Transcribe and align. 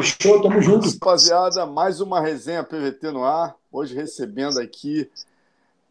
Fechou, 0.00 0.40
tamo 0.40 0.62
junto. 0.62 0.88
Rapaziada, 0.88 1.66
mais 1.66 2.00
uma 2.00 2.20
resenha 2.20 2.64
PVT 2.64 3.10
no 3.10 3.24
ar. 3.24 3.54
Hoje 3.70 3.94
recebendo 3.94 4.58
aqui 4.58 5.10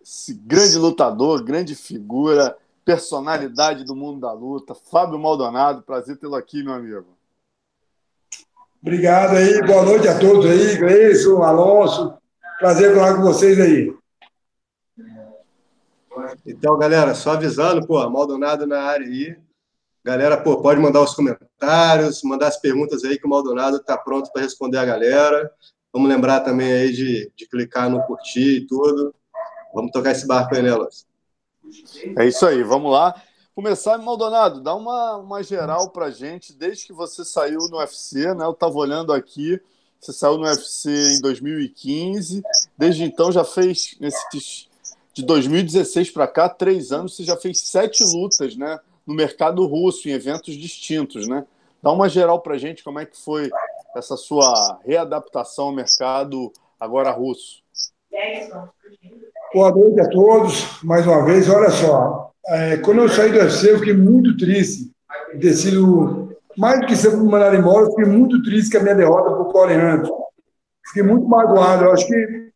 esse 0.01 0.33
grande 0.33 0.77
lutador, 0.77 1.43
grande 1.43 1.75
figura, 1.75 2.58
personalidade 2.83 3.83
do 3.83 3.95
mundo 3.95 4.19
da 4.22 4.32
luta, 4.32 4.74
Fábio 4.74 5.19
Maldonado. 5.19 5.83
Prazer 5.83 6.17
tê-lo 6.17 6.35
aqui, 6.35 6.64
meu 6.64 6.74
amigo. 6.74 7.06
Obrigado 8.82 9.36
aí, 9.36 9.61
boa 9.61 9.83
noite 9.83 10.07
a 10.07 10.18
todos 10.18 10.47
aí, 10.47 10.77
Gleison, 10.77 11.43
Alonso. 11.43 12.15
Prazer 12.57 12.95
falar 12.95 13.15
com 13.15 13.21
vocês 13.21 13.59
aí. 13.59 13.95
Então, 16.45 16.77
galera, 16.77 17.13
só 17.13 17.33
avisando, 17.33 17.86
pô, 17.86 18.09
Maldonado 18.09 18.65
na 18.65 18.81
área 18.81 19.05
aí. 19.05 19.38
Galera, 20.04 20.36
pô, 20.36 20.61
pode 20.61 20.79
mandar 20.79 21.02
os 21.02 21.13
comentários, 21.13 22.23
mandar 22.23 22.47
as 22.47 22.57
perguntas 22.57 23.04
aí 23.04 23.20
que 23.20 23.25
o 23.27 23.29
Maldonado 23.29 23.77
está 23.77 23.95
pronto 23.95 24.31
para 24.31 24.41
responder 24.41 24.79
a 24.79 24.86
galera. 24.86 25.51
Vamos 25.93 26.10
lembrar 26.10 26.39
também 26.39 26.71
aí 26.71 26.91
de, 26.91 27.32
de 27.36 27.47
clicar 27.47 27.87
no 27.87 28.01
curtir 28.04 28.57
e 28.57 28.68
tudo. 28.68 29.14
Vamos 29.74 29.91
tocar 29.91 30.11
esse 30.11 30.25
barco 30.25 30.55
aí, 30.55 30.64
né? 30.64 30.71
É 32.18 32.26
isso 32.26 32.46
aí, 32.48 32.64
vamos 32.64 32.91
lá. 32.91 33.14
Começar, 33.54 33.98
Maldonado, 34.00 34.62
dá 34.62 34.74
uma, 34.74 35.18
uma 35.18 35.44
geral 35.44 35.91
pra 35.91 36.10
gente, 36.10 36.52
desde 36.52 36.88
que 36.88 36.94
você 36.94 37.24
saiu 37.24 37.60
no 37.70 37.77
UFC, 37.77 38.34
né? 38.34 38.46
Eu 38.46 38.52
estava 38.52 38.74
olhando 38.76 39.13
aqui, 39.13 39.62
você 39.99 40.12
saiu 40.12 40.38
no 40.38 40.46
UFC 40.46 40.90
em 40.90 41.22
2015, 41.22 42.41
desde 42.76 43.04
então 43.04 43.32
já 43.32 43.44
fez, 43.44 43.96
nesses, 43.99 44.68
de 45.13 45.24
2016 45.24 46.10
para 46.10 46.27
cá, 46.27 46.49
três 46.49 46.91
anos, 46.91 47.16
você 47.16 47.24
já 47.24 47.38
fez 47.38 47.60
sete 47.60 48.04
lutas, 48.04 48.55
né? 48.55 48.80
No 49.12 49.18
mercado 49.18 49.66
russo, 49.66 50.08
em 50.08 50.14
eventos 50.14 50.56
distintos, 50.56 51.28
né? 51.28 51.46
Dá 51.84 51.92
uma 51.92 52.08
geral 52.08 52.40
para 52.40 52.58
gente 52.58 52.84
como 52.84 53.00
é 53.00 53.06
que 53.06 53.22
foi 53.22 53.50
essa 53.96 54.16
sua 54.16 54.80
readaptação 54.86 55.66
ao 55.66 55.74
mercado 55.74 56.52
agora 56.80 57.12
russo. 57.12 57.62
Boa 59.54 59.72
noite 59.72 60.00
a 60.00 60.10
todos, 60.10 60.82
mais 60.82 61.05
uma 61.05 61.26
vez. 61.26 61.50
Olha 61.50 61.70
só, 61.70 62.32
é, 62.48 62.77
quando 62.77 63.02
eu 63.02 63.10
saí 63.10 63.32
do 63.32 63.40
UFC, 63.40 63.72
eu 63.72 63.80
fiquei 63.80 63.94
muito 63.94 64.38
triste 64.38 64.89
de 65.33 65.39
ter 65.39 65.53
sido, 65.53 66.33
mais 66.57 66.80
do 66.80 66.88
que 66.88 66.95
ser 66.95 67.16
mandado 67.17 67.55
embora, 67.55 67.85
eu 67.85 67.89
fiquei 67.89 68.05
muito 68.05 68.41
triste 68.44 68.72
com 68.72 68.78
a 68.78 68.83
minha 68.83 68.95
derrota 68.95 69.30
para 69.30 69.41
o 69.41 69.52
Corey 69.52 69.75
Anderson. 69.75 70.23
Fiquei 70.88 71.03
muito 71.03 71.28
magoado. 71.28 71.85
Eu 71.85 71.91
acho 71.91 72.07
que 72.07 72.52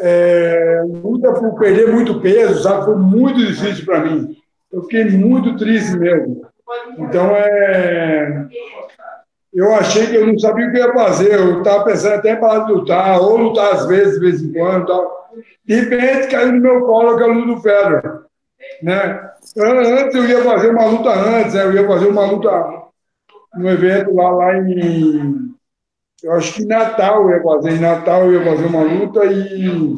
é, 0.00 0.82
luta 0.86 1.32
por 1.32 1.58
perder 1.58 1.90
muito 1.90 2.20
peso, 2.20 2.62
sabe? 2.62 2.84
Foi 2.84 2.96
muito 2.96 3.38
difícil 3.38 3.86
para 3.86 4.04
mim 4.04 4.43
eu 4.74 4.82
fiquei 4.82 5.08
muito 5.10 5.56
triste 5.56 5.96
mesmo. 5.96 6.46
Então, 6.98 7.30
é, 7.36 8.46
eu 9.52 9.72
achei 9.74 10.08
que 10.08 10.16
eu 10.16 10.26
não 10.26 10.38
sabia 10.38 10.66
o 10.66 10.72
que 10.72 10.78
ia 10.78 10.92
fazer. 10.92 11.32
Eu 11.32 11.58
estava 11.58 11.84
pensando 11.84 12.14
até 12.14 12.34
para 12.34 12.66
lutar, 12.66 13.20
ou 13.20 13.36
lutar 13.36 13.72
às 13.72 13.86
vezes, 13.86 14.14
de 14.14 14.20
vez 14.20 14.42
em 14.42 14.52
quando. 14.52 14.86
Tal. 14.86 15.30
De 15.64 15.74
repente, 15.76 16.28
caiu 16.28 16.52
no 16.52 16.60
meu 16.60 16.80
colo 16.84 17.10
aquela 17.10 17.32
luta 17.32 17.54
do 17.54 17.60
Federer. 17.60 18.20
Né? 18.82 19.30
Antes 19.56 20.14
eu 20.14 20.24
ia 20.24 20.42
fazer 20.42 20.70
uma 20.70 20.86
luta 20.86 21.10
antes, 21.10 21.54
né? 21.54 21.64
eu 21.64 21.72
ia 21.74 21.86
fazer 21.86 22.06
uma 22.08 22.26
luta 22.26 22.82
no 23.54 23.70
evento 23.70 24.14
lá, 24.14 24.30
lá 24.30 24.56
em. 24.56 25.54
Eu 26.22 26.32
acho 26.32 26.54
que 26.54 26.62
em 26.62 26.66
Natal 26.66 27.30
eu 27.30 27.36
ia 27.36 27.42
fazer. 27.42 27.72
Em 27.72 27.80
Natal 27.80 28.24
eu 28.24 28.32
ia 28.32 28.50
fazer 28.50 28.66
uma 28.66 28.82
luta 28.82 29.24
e 29.26 29.94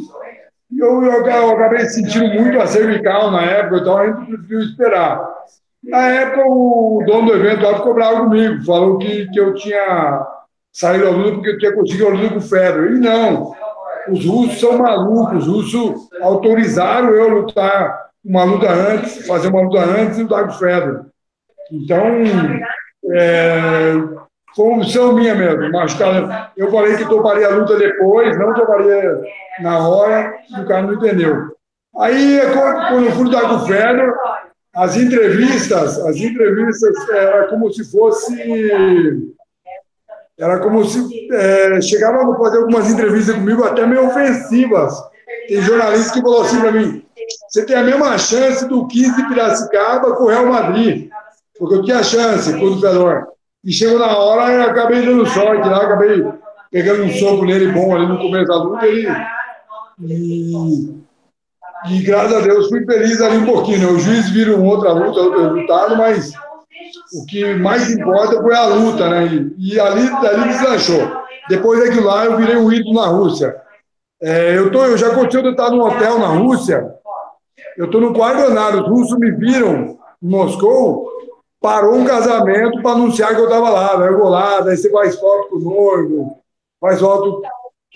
eu, 0.75 1.03
eu, 1.03 1.27
eu 1.27 1.51
acabei 1.51 1.81
sentindo 1.87 2.27
muito 2.29 2.61
a 2.61 2.67
cervical 2.67 3.31
na 3.31 3.43
época, 3.43 3.79
então 3.79 3.99
a 3.99 4.07
gente 4.07 4.27
preferiu 4.27 4.61
esperar. 4.61 5.37
Na 5.85 6.09
época, 6.09 6.43
o 6.47 7.05
dono 7.07 7.27
do 7.27 7.35
evento 7.35 7.63
lá 7.63 7.77
ficou 7.77 7.95
bravo 7.95 8.25
comigo, 8.25 8.65
falou 8.65 8.99
que, 8.99 9.29
que 9.31 9.39
eu 9.39 9.55
tinha 9.55 10.27
saído 10.73 11.05
da 11.05 11.11
luta 11.11 11.35
porque 11.35 11.51
eu 11.51 11.59
tinha 11.59 11.75
conseguido 11.75 12.09
a 12.09 12.11
luta 12.11 12.29
com 12.31 12.39
o 12.39 12.41
Federer. 12.41 12.93
E 12.93 12.99
não, 12.99 13.55
os 14.11 14.27
russos 14.27 14.61
são 14.61 14.79
malucos, 14.79 15.47
os 15.47 15.73
russos 15.73 16.09
autorizaram 16.21 17.11
eu 17.11 17.29
lutar 17.29 18.07
uma 18.25 18.43
luta 18.43 18.69
antes, 18.69 19.27
fazer 19.27 19.49
uma 19.49 19.63
luta 19.63 19.79
antes 19.79 20.19
e 20.19 20.23
lutar 20.23 20.45
com 20.45 20.51
o 20.51 20.59
Federer. 20.59 21.01
Então, 21.71 22.03
é, 23.13 23.93
opção 24.65 25.13
minha 25.13 25.35
mesmo. 25.35 25.71
Machucar. 25.71 26.53
Eu 26.57 26.71
falei 26.71 26.97
que 26.97 27.09
toparia 27.09 27.47
a 27.47 27.51
luta 27.51 27.77
depois, 27.77 28.39
não 28.39 28.55
toparia 28.55 29.21
na 29.61 29.89
hora, 29.89 30.35
o 30.59 30.65
cara 30.67 30.83
não 30.83 30.95
entendeu. 30.95 31.57
Aí, 31.99 32.41
quando 32.91 33.07
eu 33.07 33.13
fui 33.13 33.25
lutar 33.25 33.49
com 33.49 33.55
o 33.57 33.67
Fedor, 33.67 34.15
as 34.75 34.97
entrevistas, 34.97 35.99
as 36.01 36.17
entrevistas 36.17 37.09
era 37.09 37.49
como 37.49 37.73
se 37.73 37.91
fosse. 37.91 39.35
Era 40.39 40.59
como 40.59 40.85
se 40.85 41.33
é, 41.33 41.81
chegava 41.81 42.31
a 42.31 42.39
fazer 42.39 42.59
algumas 42.59 42.91
entrevistas 42.91 43.35
comigo 43.35 43.65
até 43.65 43.87
meio 43.87 44.07
ofensivas. 44.07 44.95
Tem 45.49 45.63
jornalista 45.63 46.13
que 46.13 46.21
falou 46.21 46.43
assim 46.43 46.61
para 46.61 46.73
mim: 46.73 47.03
você 47.49 47.65
tem 47.65 47.77
a 47.77 47.83
mesma 47.83 48.19
chance 48.19 48.69
do 48.69 48.87
15 48.87 49.17
de 49.17 49.29
Piracicaba 49.29 50.15
com 50.15 50.25
o 50.25 50.29
Real 50.29 50.47
Madrid. 50.47 51.09
Porque 51.59 51.77
eu 51.77 51.83
tinha 51.83 52.03
chance 52.03 52.53
com 52.59 52.67
o 52.67 52.81
Fedor. 52.81 53.29
E 53.67 53.73
chegou 53.73 53.99
na 53.99 54.17
hora 54.17 54.53
e 54.53 54.63
acabei 54.63 55.05
dando 55.05 55.27
sorte 55.27 55.69
lá, 55.69 55.79
acabei 55.79 56.25
pegando 56.71 57.03
um 57.03 57.11
soco 57.11 57.45
nele 57.45 57.73
bom 57.73 57.97
ali 57.97 58.07
no 58.07 58.17
começo 58.17 58.47
da 58.47 58.63
luta. 58.63 58.87
E, 58.87 59.09
e, 60.03 60.95
e 61.91 62.03
graças 62.05 62.33
a 62.33 62.41
Deus 62.43 62.69
fui 62.69 62.87
feliz 62.87 63.21
ali 63.21 63.39
um 63.39 63.45
pouquinho. 63.45 63.81
Né? 63.81 63.87
O 63.87 63.99
juiz 63.99 64.31
vira 64.31 64.55
uma 64.55 64.73
outra 64.73 64.93
luta, 64.93 65.21
outro 65.21 65.43
resultado, 65.43 65.97
mas 65.97 66.33
o 67.13 67.27
que 67.27 67.55
mais 67.57 67.91
importa 67.91 68.41
foi 68.41 68.55
a 68.55 68.67
luta, 68.67 69.11
né? 69.11 69.27
E, 69.27 69.75
e 69.75 69.81
ali, 69.81 70.09
ali 70.09 70.49
deslanchou. 70.49 71.25
Depois 71.49 71.81
daquilo 71.81 72.07
lá, 72.07 72.25
eu 72.25 72.37
virei 72.37 72.57
um 72.57 72.73
ídolo 72.73 72.95
na 72.95 73.09
Rússia. 73.09 73.57
É, 74.23 74.57
eu, 74.57 74.71
tô, 74.71 74.85
eu 74.85 74.97
já 74.97 75.09
aconteceu 75.09 75.43
de 75.43 75.51
estar 75.51 75.71
num 75.71 75.83
hotel 75.83 76.21
na 76.21 76.29
Rússia. 76.29 76.87
Eu 77.77 77.87
estou 77.87 78.01
no 78.01 78.15
quarto 78.15 78.49
andar, 78.49 78.77
os 78.77 78.89
russos 78.89 79.19
me 79.19 79.33
viram 79.33 79.99
em 80.23 80.29
Moscou 80.29 81.06
parou 81.67 81.97
um 81.97 82.05
casamento 82.05 82.81
para 82.81 82.93
anunciar 82.93 83.35
que 83.35 83.41
eu 83.41 83.47
estava 83.47 83.69
lá. 83.71 83.99
Né? 83.99 84.09
Eu 84.09 84.19
vou 84.19 84.29
lá, 84.29 84.61
daí 84.61 84.77
você 84.77 84.89
faz 84.89 85.19
foto 85.19 85.49
com 85.49 85.57
o 85.57 85.61
noivo, 85.61 86.39
faz 86.81 87.01
foto 87.01 87.43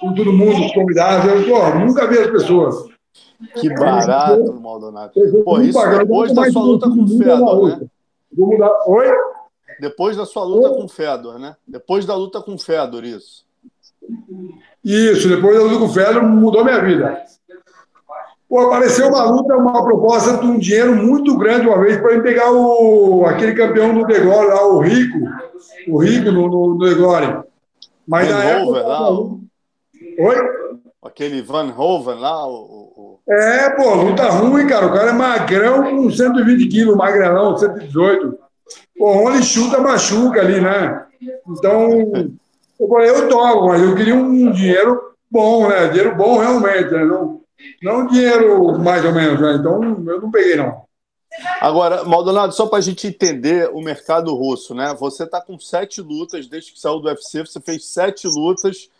com 0.00 0.12
todo 0.12 0.32
mundo, 0.32 0.66
os 0.66 0.72
convidados. 0.72 1.31
Eu 1.31 1.48
pô, 1.48 1.78
nunca 1.78 2.09
vi 2.09 2.19
as 2.19 2.30
pessoas. 2.32 2.91
Que 3.60 3.72
barato, 3.72 4.53
Maldonado. 4.60 5.12
Pô, 5.44 5.60
isso 5.60 5.78
depois 5.98 6.34
da 6.34 6.50
sua 6.50 6.62
luta 6.62 6.91
com 6.91 7.04
o 7.04 7.09
Fedor, 7.09 7.69
né? 7.69 7.88
Vou 8.36 8.48
mudar. 8.48 8.72
Oi? 8.86 9.06
Depois 9.80 10.16
da 10.16 10.26
sua 10.26 10.42
luta 10.42 10.70
Oi? 10.70 10.76
com 10.76 10.84
o 10.84 10.88
Fedor, 10.88 11.38
né? 11.38 11.54
Depois 11.66 12.04
da 12.04 12.16
luta 12.16 12.42
com 12.42 12.54
o 12.54 12.59
Fedor, 12.59 13.04
isso. 13.04 13.47
Isso, 14.84 15.28
depois 15.28 15.56
da 15.56 15.62
luta 15.62 15.78
com 15.78 15.84
o 15.84 15.92
Fedor 15.92 16.25
mudou 16.25 16.64
minha 16.64 16.82
vida. 16.82 17.22
Pô, 18.50 18.62
apareceu 18.62 19.06
uma 19.06 19.22
luta, 19.31 19.56
uma 19.56 19.84
proposta 19.84 20.38
de 20.38 20.44
um 20.44 20.59
dinheiro 20.59 20.97
muito 20.97 21.38
grande 21.38 21.69
uma 21.69 21.78
vez 21.78 22.00
para 22.00 22.21
pegar 22.21 22.50
o, 22.50 23.25
aquele 23.25 23.55
campeão 23.55 23.94
do 23.94 24.05
Degore 24.05 24.49
lá, 24.49 24.66
o 24.66 24.81
Rico, 24.81 25.19
o 25.87 25.99
Rico 25.99 26.33
no, 26.33 26.49
no, 26.49 26.75
no 26.75 26.78
Degore. 26.84 27.44
Mas 28.09 28.27
Van 28.27 28.34
na 28.34 28.44
época. 28.44 28.81
Lá, 28.81 29.12
o... 29.12 29.41
Oi? 30.19 30.37
Aquele 31.05 31.43
Van 31.43 31.72
Hoven 31.78 32.19
lá, 32.19 32.44
o, 32.44 33.21
É, 33.28 33.71
pô, 33.71 33.94
luta 33.94 34.28
ruim, 34.28 34.66
cara. 34.66 34.87
O 34.87 34.93
cara 34.93 35.10
é 35.10 35.12
magrão 35.12 35.84
com 35.84 36.10
120 36.10 36.66
quilos, 36.66 36.97
magrelão, 36.97 37.56
118. 37.56 38.37
Pô, 38.99 39.28
onde 39.28 39.44
chuta, 39.44 39.78
machuca 39.78 40.41
ali, 40.41 40.60
né? 40.60 41.06
Então, 41.49 41.89
eu 42.81 42.89
falei, 42.89 43.10
eu 43.10 43.28
tomo, 43.28 43.69
mas 43.69 43.81
eu 43.81 43.94
queria 43.94 44.16
um 44.16 44.50
dinheiro 44.50 45.00
bom, 45.31 45.69
né? 45.69 45.87
Dinheiro 45.87 46.16
bom 46.16 46.39
realmente, 46.39 46.91
né? 46.91 47.05
Não, 47.05 47.40
não 47.82 48.06
dinheiro 48.06 48.78
mais 48.78 49.04
ou 49.04 49.12
menos, 49.12 49.41
né? 49.41 49.54
Então 49.54 49.82
eu 49.82 50.21
não 50.21 50.31
peguei, 50.31 50.56
não. 50.56 50.84
Agora, 51.60 52.04
Maldonado, 52.04 52.53
só 52.53 52.66
para 52.66 52.78
a 52.78 52.82
gente 52.82 53.06
entender 53.06 53.71
o 53.72 53.81
mercado 53.81 54.34
russo, 54.34 54.75
né? 54.75 54.94
Você 54.98 55.25
está 55.25 55.41
com 55.41 55.59
sete 55.59 56.00
lutas 56.00 56.47
desde 56.47 56.72
que 56.72 56.81
saiu 56.81 56.98
do 56.98 57.09
UFC, 57.09 57.41
você 57.41 57.60
fez 57.60 57.84
sete 57.87 58.27
lutas, 58.27 58.91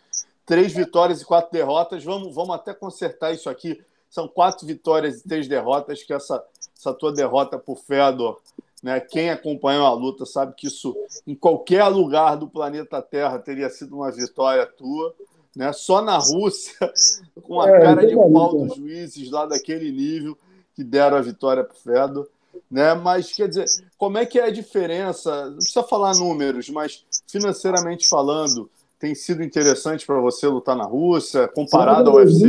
três 0.45 0.73
vitórias 0.73 1.21
e 1.21 1.25
quatro 1.25 1.51
derrotas. 1.51 2.03
Vamos, 2.03 2.33
vamos 2.33 2.55
até 2.55 2.73
consertar 2.73 3.33
isso 3.33 3.49
aqui. 3.49 3.81
São 4.09 4.27
quatro 4.27 4.65
vitórias 4.65 5.19
e 5.19 5.27
três 5.27 5.47
derrotas, 5.47 6.03
que 6.03 6.13
essa, 6.13 6.43
essa 6.77 6.93
tua 6.93 7.11
derrota 7.11 7.59
por 7.59 7.77
Fedor, 7.77 8.39
né? 8.81 8.99
Quem 8.99 9.29
acompanhou 9.29 9.85
a 9.85 9.93
luta 9.93 10.25
sabe 10.25 10.53
que 10.55 10.67
isso, 10.67 10.95
em 11.27 11.35
qualquer 11.35 11.85
lugar 11.87 12.35
do 12.35 12.47
planeta 12.47 13.01
Terra, 13.01 13.39
teria 13.39 13.69
sido 13.69 13.95
uma 13.97 14.11
vitória 14.11 14.65
tua 14.65 15.13
né? 15.55 15.71
Só 15.73 16.01
na 16.01 16.17
Rússia, 16.17 16.75
com 17.43 17.61
a 17.61 17.69
é, 17.69 17.79
cara 17.79 18.05
de 18.05 18.15
pau 18.15 18.57
dos 18.57 18.75
juízes 18.75 19.29
lá 19.29 19.45
daquele 19.45 19.91
nível 19.91 20.37
que 20.73 20.83
deram 20.83 21.17
a 21.17 21.21
vitória 21.21 21.63
para 21.63 21.75
o 21.75 21.77
Fedor. 21.77 22.27
Né? 22.69 22.93
Mas, 22.93 23.33
quer 23.33 23.49
dizer, 23.49 23.65
como 23.97 24.17
é 24.17 24.25
que 24.25 24.39
é 24.39 24.45
a 24.45 24.51
diferença? 24.51 25.47
Não 25.47 25.57
precisa 25.57 25.83
falar 25.83 26.15
números, 26.15 26.69
mas 26.69 27.03
financeiramente 27.27 28.07
falando, 28.07 28.69
tem 28.97 29.13
sido 29.13 29.43
interessante 29.43 30.05
para 30.05 30.19
você 30.19 30.47
lutar 30.47 30.75
na 30.75 30.85
Rússia, 30.85 31.47
comparado 31.47 32.09
ao 32.09 32.17
UFC? 32.17 32.47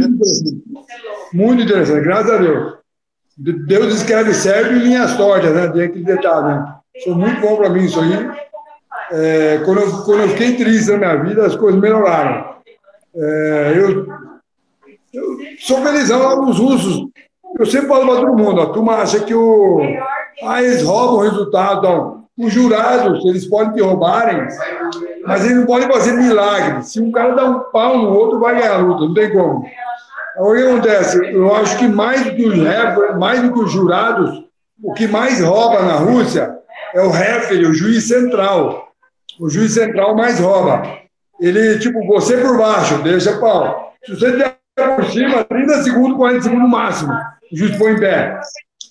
Muito 1.32 1.62
interessante. 1.62 2.04
graças 2.04 2.30
a 2.30 2.36
Deus. 2.38 2.74
Deus 3.36 3.94
escreve 3.94 4.34
certo 4.34 4.74
em 4.74 4.80
linhas 4.80 5.16
tortas, 5.16 5.52
né? 5.54 5.68
Tem 5.68 5.84
aquele 5.84 6.04
detalhe, 6.04 6.46
né? 6.46 6.76
Foi 7.02 7.14
muito 7.14 7.40
bom 7.40 7.56
para 7.56 7.70
mim 7.70 7.84
isso 7.84 7.98
aí. 7.98 8.30
é, 9.10 9.62
quando, 9.64 9.80
eu, 9.80 10.04
quando 10.04 10.20
eu 10.20 10.28
fiquei 10.28 10.56
triste 10.56 10.90
na 10.92 10.98
minha 10.98 11.16
vida, 11.24 11.46
as 11.46 11.56
coisas 11.56 11.80
melhoraram. 11.80 12.51
É, 13.14 13.72
eu, 13.76 14.06
eu 15.12 15.38
sou 15.58 15.82
felizão 15.82 16.42
nos 16.42 16.58
russos. 16.58 17.06
Eu 17.58 17.66
sempre 17.66 17.88
falo 17.88 18.06
para 18.06 18.20
todo 18.20 18.36
mundo, 18.36 18.62
a 18.62 18.66
turma 18.66 18.94
acha 18.94 19.20
que 19.20 19.34
o, 19.34 19.80
ah, 20.42 20.62
eles 20.62 20.82
roubam 20.82 21.16
o 21.16 21.22
resultado. 21.22 21.82
Não. 21.82 22.22
Os 22.38 22.50
jurados, 22.50 23.24
eles 23.26 23.46
podem 23.46 23.74
te 23.74 23.82
roubarem, 23.82 24.46
mas 25.26 25.44
eles 25.44 25.58
não 25.58 25.66
podem 25.66 25.86
fazer 25.86 26.12
milagre. 26.12 26.82
Se 26.82 26.98
um 26.98 27.12
cara 27.12 27.34
dá 27.34 27.44
um 27.44 27.60
pau 27.70 27.98
no 27.98 28.10
outro, 28.10 28.40
vai 28.40 28.58
ganhar 28.58 28.76
a 28.76 28.78
luta, 28.78 29.04
não 29.04 29.14
tem 29.14 29.30
como. 29.30 29.66
O 30.38 30.54
que 30.54 30.62
acontece? 30.62 31.18
Eu 31.30 31.54
acho 31.54 31.78
que 31.78 31.86
mais 31.86 32.24
do 32.24 32.34
que 32.34 32.46
os, 32.46 32.56
mais 33.18 33.42
do 33.42 33.52
que 33.52 33.60
os 33.60 33.70
jurados, 33.70 34.44
o 34.82 34.94
que 34.94 35.06
mais 35.06 35.40
rouba 35.42 35.82
na 35.82 35.96
Rússia 35.96 36.58
é 36.94 37.02
o 37.02 37.10
referee, 37.10 37.66
o 37.66 37.74
juiz 37.74 38.08
central. 38.08 38.88
O 39.38 39.50
juiz 39.50 39.74
central 39.74 40.16
mais 40.16 40.40
rouba. 40.40 41.01
Ele, 41.42 41.76
tipo, 41.80 42.06
você 42.06 42.36
por 42.36 42.56
baixo, 42.56 43.02
deixa 43.02 43.36
pau. 43.38 43.92
Se 44.04 44.14
você 44.14 44.30
der 44.30 44.56
por 44.94 45.04
cima, 45.06 45.42
30 45.42 45.82
segundos, 45.82 46.16
40 46.16 46.42
segundos 46.42 46.70
máximo. 46.70 47.12
O 47.52 47.56
juiz 47.56 47.76
põe 47.76 47.92
em 47.92 47.98
pé. 47.98 48.40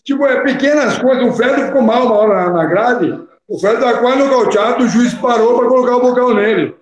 Tipo, 0.03 0.25
é 0.25 0.41
pequenas 0.41 0.97
coisas. 0.97 1.23
O 1.23 1.31
Fred 1.31 1.67
ficou 1.67 1.81
mal 1.81 2.05
uma 2.05 2.15
hora 2.15 2.49
na 2.49 2.65
grade. 2.65 3.17
O 3.47 3.57
Fred 3.57 3.75
estava 3.75 3.99
quase 3.99 4.19
nocauteado, 4.19 4.83
o 4.83 4.87
juiz 4.89 5.13
parou 5.13 5.57
para 5.57 5.69
colocar 5.69 5.95
o 5.95 6.01
bocal 6.01 6.33
nele. 6.33 6.75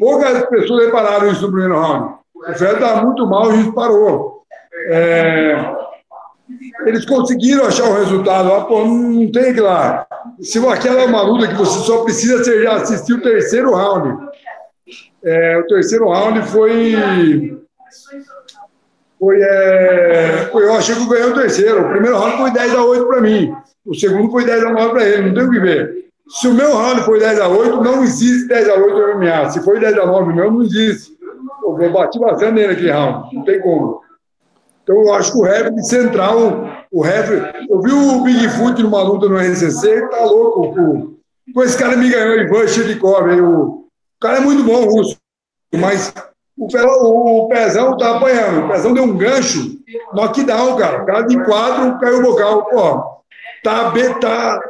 Poucas 0.00 0.44
pessoas 0.46 0.86
repararam 0.86 1.30
isso 1.30 1.42
no 1.42 1.52
primeiro 1.52 1.80
round. 1.80 2.14
O 2.34 2.52
Fred 2.54 2.74
estava 2.74 3.02
muito 3.02 3.24
mal, 3.24 3.46
o 3.46 3.52
juiz 3.54 3.72
parou. 3.74 4.42
É... 4.88 5.56
Eles 6.84 7.06
conseguiram 7.06 7.66
achar 7.66 7.84
o 7.84 7.94
resultado. 7.94 8.52
Ah, 8.52 8.64
pô, 8.64 8.84
não 8.84 9.30
tem 9.30 9.54
que 9.54 9.60
lá. 9.60 10.04
Se 10.40 10.58
aquela 10.66 11.02
é 11.02 11.06
uma 11.06 11.22
luta 11.22 11.46
que 11.46 11.54
você 11.54 11.78
só 11.80 12.02
precisa 12.02 12.40
assistir 12.72 13.14
o 13.14 13.22
terceiro 13.22 13.72
round. 13.72 14.32
É, 15.24 15.58
o 15.58 15.66
terceiro 15.66 16.08
round 16.08 16.42
foi. 16.48 16.96
Foi, 19.18 19.40
é, 19.40 20.48
foi, 20.50 20.64
eu 20.64 20.74
achei 20.74 20.94
que 20.94 21.02
eu 21.02 21.08
ganhei 21.08 21.30
o 21.30 21.34
terceiro. 21.34 21.82
O 21.82 21.90
primeiro 21.90 22.18
round 22.18 22.38
foi 22.38 22.50
10 22.50 22.74
a 22.74 22.84
8 22.84 23.06
para 23.06 23.20
mim. 23.20 23.54
O 23.86 23.94
segundo 23.94 24.30
foi 24.30 24.44
10 24.44 24.64
a 24.64 24.70
9 24.70 24.90
para 24.90 25.04
ele. 25.08 25.28
Não 25.28 25.34
tem 25.34 25.44
o 25.44 25.50
que 25.50 25.60
ver. 25.60 26.02
Se 26.28 26.48
o 26.48 26.54
meu 26.54 26.74
round 26.74 27.02
foi 27.02 27.20
10 27.20 27.40
a 27.40 27.48
8, 27.48 27.82
não 27.82 28.02
existe 28.02 28.48
10 28.48 28.68
a 28.68 28.74
8 28.74 28.98
no 28.98 29.18
MMA. 29.18 29.50
Se 29.50 29.62
foi 29.62 29.78
10 29.78 29.98
a 29.98 30.06
9 30.06 30.32
meu, 30.32 30.50
não 30.50 30.62
existe. 30.62 31.12
Eu 31.62 31.92
bati 31.92 32.18
bastante 32.18 32.54
nele 32.54 32.72
aquele 32.72 32.90
round. 32.90 33.34
Não 33.34 33.44
tem 33.44 33.60
como. 33.60 34.00
Então, 34.82 34.96
eu 34.96 35.14
acho 35.14 35.32
que 35.32 35.38
o 35.38 35.46
Heavy 35.46 35.82
central, 35.84 36.66
o 36.90 37.06
Heavy. 37.06 37.68
Eu 37.70 37.80
vi 37.80 37.92
o 37.92 38.22
Bigfoot 38.22 38.82
numa 38.82 39.02
luta 39.02 39.28
no 39.28 39.38
RCC, 39.38 40.08
tá 40.08 40.24
louco. 40.24 41.14
Com 41.54 41.62
esse 41.62 41.78
cara 41.78 41.96
me 41.96 42.08
ganhou, 42.08 42.38
Ivan 42.38 42.66
Chedikov. 42.66 43.28
O, 43.28 43.81
o 43.81 43.81
cara 44.22 44.38
é 44.38 44.40
muito 44.40 44.62
bom, 44.62 44.86
o 44.86 44.90
russo. 44.90 45.16
Mas 45.74 46.14
o, 46.56 46.66
o, 46.66 47.44
o 47.44 47.48
Pezão 47.48 47.96
tá 47.96 48.16
apanhando. 48.16 48.64
O 48.64 48.68
Pezão 48.68 48.94
deu 48.94 49.04
um 49.04 49.16
gancho, 49.16 49.78
knockdown, 50.14 50.76
cara. 50.76 51.02
O 51.02 51.06
cara 51.06 51.22
de 51.22 51.42
quatro 51.44 51.98
caiu 51.98 52.18
o 52.18 52.22
bocal. 52.22 52.64
Pô, 52.66 53.22
tá, 53.64 53.92
tá, 54.20 54.60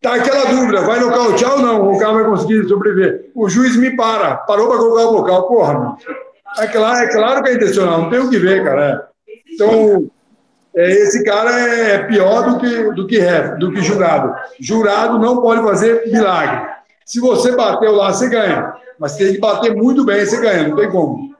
tá 0.00 0.14
aquela 0.14 0.46
dúvida: 0.46 0.82
vai 0.82 1.00
nocautear 1.00 1.54
ou 1.54 1.58
não? 1.60 1.90
O 1.90 1.98
cara 1.98 2.12
vai 2.12 2.24
conseguir 2.24 2.68
sobreviver. 2.68 3.30
O 3.34 3.48
juiz 3.48 3.76
me 3.76 3.96
para, 3.96 4.36
parou 4.36 4.68
para 4.68 4.78
colocar 4.78 5.02
o 5.02 5.12
bocal. 5.12 5.48
Porra, 5.48 5.96
É 6.58 6.66
claro, 6.66 7.04
é 7.04 7.08
claro 7.10 7.42
que 7.42 7.50
é 7.50 7.54
intencional, 7.54 8.02
não 8.02 8.10
tem 8.10 8.20
o 8.20 8.30
que 8.30 8.38
ver, 8.38 8.62
cara. 8.62 9.10
É. 9.10 9.14
Então, 9.54 10.10
é, 10.76 10.90
esse 10.90 11.24
cara 11.24 11.50
é 11.52 11.98
pior 12.04 12.50
do 12.50 12.58
que, 12.58 12.92
do 12.92 13.06
que 13.06 13.18
ref, 13.18 13.58
do 13.58 13.72
que 13.72 13.80
jurado. 13.80 14.34
Jurado 14.60 15.18
não 15.18 15.40
pode 15.40 15.62
fazer 15.62 16.06
milagre. 16.06 16.73
Se 17.04 17.20
você 17.20 17.54
bateu 17.54 17.94
lá, 17.94 18.12
você 18.12 18.28
ganha. 18.28 18.74
Mas 18.98 19.16
tem 19.16 19.32
que 19.32 19.38
bater 19.38 19.74
muito 19.74 20.04
bem, 20.04 20.24
você 20.24 20.40
ganha, 20.40 20.68
não 20.68 20.76
tem 20.76 20.90
como. 20.90 21.34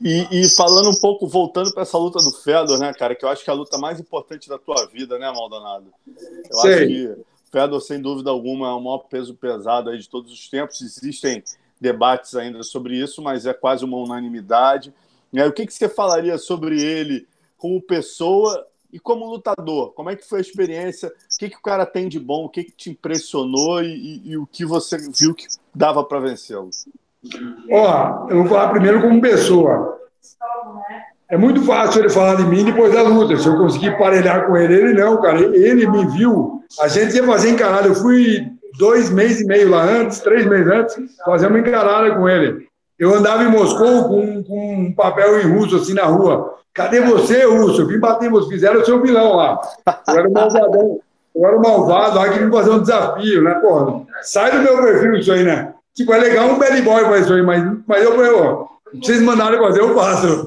E, 0.00 0.42
e 0.42 0.48
falando 0.50 0.90
um 0.90 1.00
pouco, 1.00 1.26
voltando 1.26 1.72
para 1.72 1.82
essa 1.82 1.96
luta 1.96 2.18
do 2.18 2.30
Fedor, 2.30 2.78
né, 2.78 2.92
cara, 2.92 3.14
que 3.14 3.24
eu 3.24 3.28
acho 3.28 3.44
que 3.44 3.50
é 3.50 3.52
a 3.52 3.56
luta 3.56 3.78
mais 3.78 4.00
importante 4.00 4.48
da 4.48 4.58
tua 4.58 4.86
vida, 4.86 5.18
né, 5.18 5.30
Maldonado? 5.30 5.86
Eu 6.50 6.56
Sei. 6.58 6.74
acho 6.74 6.86
que 6.86 7.24
Fedor, 7.50 7.80
sem 7.80 8.00
dúvida 8.02 8.30
alguma, 8.30 8.68
é 8.68 8.72
o 8.72 8.80
maior 8.80 8.98
peso 8.98 9.34
pesado 9.34 9.90
aí 9.90 9.98
de 9.98 10.08
todos 10.08 10.32
os 10.32 10.48
tempos. 10.48 10.80
Existem 10.80 11.42
debates 11.80 12.34
ainda 12.34 12.62
sobre 12.62 12.96
isso, 12.96 13.22
mas 13.22 13.46
é 13.46 13.54
quase 13.54 13.84
uma 13.84 13.96
unanimidade. 13.96 14.92
O 15.32 15.52
que, 15.52 15.66
que 15.66 15.72
você 15.72 15.88
falaria 15.88 16.36
sobre 16.36 16.82
ele 16.82 17.26
como 17.56 17.80
pessoa 17.80 18.66
e 18.94 19.00
como 19.00 19.28
lutador? 19.28 19.92
Como 19.92 20.08
é 20.08 20.14
que 20.14 20.24
foi 20.24 20.38
a 20.38 20.40
experiência? 20.40 21.08
O 21.08 21.12
que, 21.36 21.50
que 21.50 21.56
o 21.56 21.62
cara 21.62 21.84
tem 21.84 22.08
de 22.08 22.20
bom? 22.20 22.44
O 22.44 22.48
que, 22.48 22.62
que 22.62 22.70
te 22.70 22.90
impressionou 22.90 23.82
e, 23.82 23.88
e, 23.88 24.30
e 24.30 24.36
o 24.38 24.46
que 24.46 24.64
você 24.64 24.96
viu 24.96 25.34
que 25.34 25.48
dava 25.74 26.04
para 26.04 26.20
vencê-lo? 26.20 26.70
Ó, 27.72 28.28
eu 28.30 28.36
vou 28.36 28.46
falar 28.46 28.68
primeiro 28.68 29.02
como 29.02 29.20
pessoa. 29.20 29.98
É 31.28 31.36
muito 31.36 31.60
fácil 31.64 32.02
ele 32.02 32.08
falar 32.08 32.36
de 32.36 32.44
mim 32.44 32.64
depois 32.64 32.92
da 32.92 33.02
luta. 33.02 33.36
Se 33.36 33.48
eu 33.48 33.56
conseguir 33.56 33.98
parelhar 33.98 34.46
com 34.46 34.56
ele, 34.56 34.74
ele 34.74 34.92
não, 34.92 35.20
cara. 35.20 35.40
Ele 35.40 35.90
me 35.90 36.06
viu. 36.12 36.62
A 36.78 36.86
gente 36.86 37.16
ia 37.16 37.26
fazer 37.26 37.50
encarada. 37.50 37.88
Eu 37.88 37.96
fui 37.96 38.48
dois 38.78 39.10
meses 39.10 39.40
e 39.40 39.46
meio 39.46 39.70
lá 39.70 39.82
antes, 39.82 40.20
três 40.20 40.46
meses 40.46 40.72
antes, 40.72 41.16
fazer 41.24 41.48
uma 41.48 41.58
encarada 41.58 42.14
com 42.14 42.28
ele. 42.28 42.68
Eu 42.96 43.12
andava 43.12 43.42
em 43.42 43.50
Moscou 43.50 44.04
com, 44.04 44.44
com 44.44 44.74
um 44.74 44.94
papel 44.94 45.40
em 45.40 45.52
russo, 45.52 45.78
assim, 45.78 45.94
na 45.94 46.04
rua. 46.04 46.62
Cadê 46.74 47.00
você? 47.00 47.44
Eu 47.44 47.86
vim 47.86 47.98
bater 48.00 48.26
em 48.26 48.30
você. 48.30 48.48
Fizeram 48.48 48.80
o 48.80 48.84
seu 48.84 49.00
vilão 49.00 49.36
lá. 49.36 49.60
Eu 50.08 50.18
era 50.18 50.28
o 50.28 50.32
malvadão. 50.32 51.00
Eu 51.34 51.46
era 51.46 51.56
o 51.56 51.62
malvado 51.62 52.16
lá 52.16 52.28
que 52.28 52.38
vim 52.38 52.50
fazer 52.50 52.70
um 52.70 52.80
desafio, 52.80 53.42
né, 53.42 53.54
porra? 53.54 54.02
Sai 54.22 54.52
do 54.52 54.58
meu 54.58 54.82
perfil 54.82 55.16
isso 55.16 55.32
aí, 55.32 55.42
né? 55.42 55.72
Tipo, 55.94 56.12
é 56.12 56.18
legal 56.18 56.46
um 56.46 56.58
bad 56.58 56.80
boy 56.82 57.04
fazer 57.04 57.20
isso 57.20 57.32
aí, 57.34 57.42
mas, 57.42 57.64
mas 57.86 58.04
eu 58.04 58.38
ó, 58.38 58.66
vocês 59.00 59.20
mandarem 59.20 59.58
fazer, 59.58 59.80
eu 59.80 59.94
faço. 59.94 60.46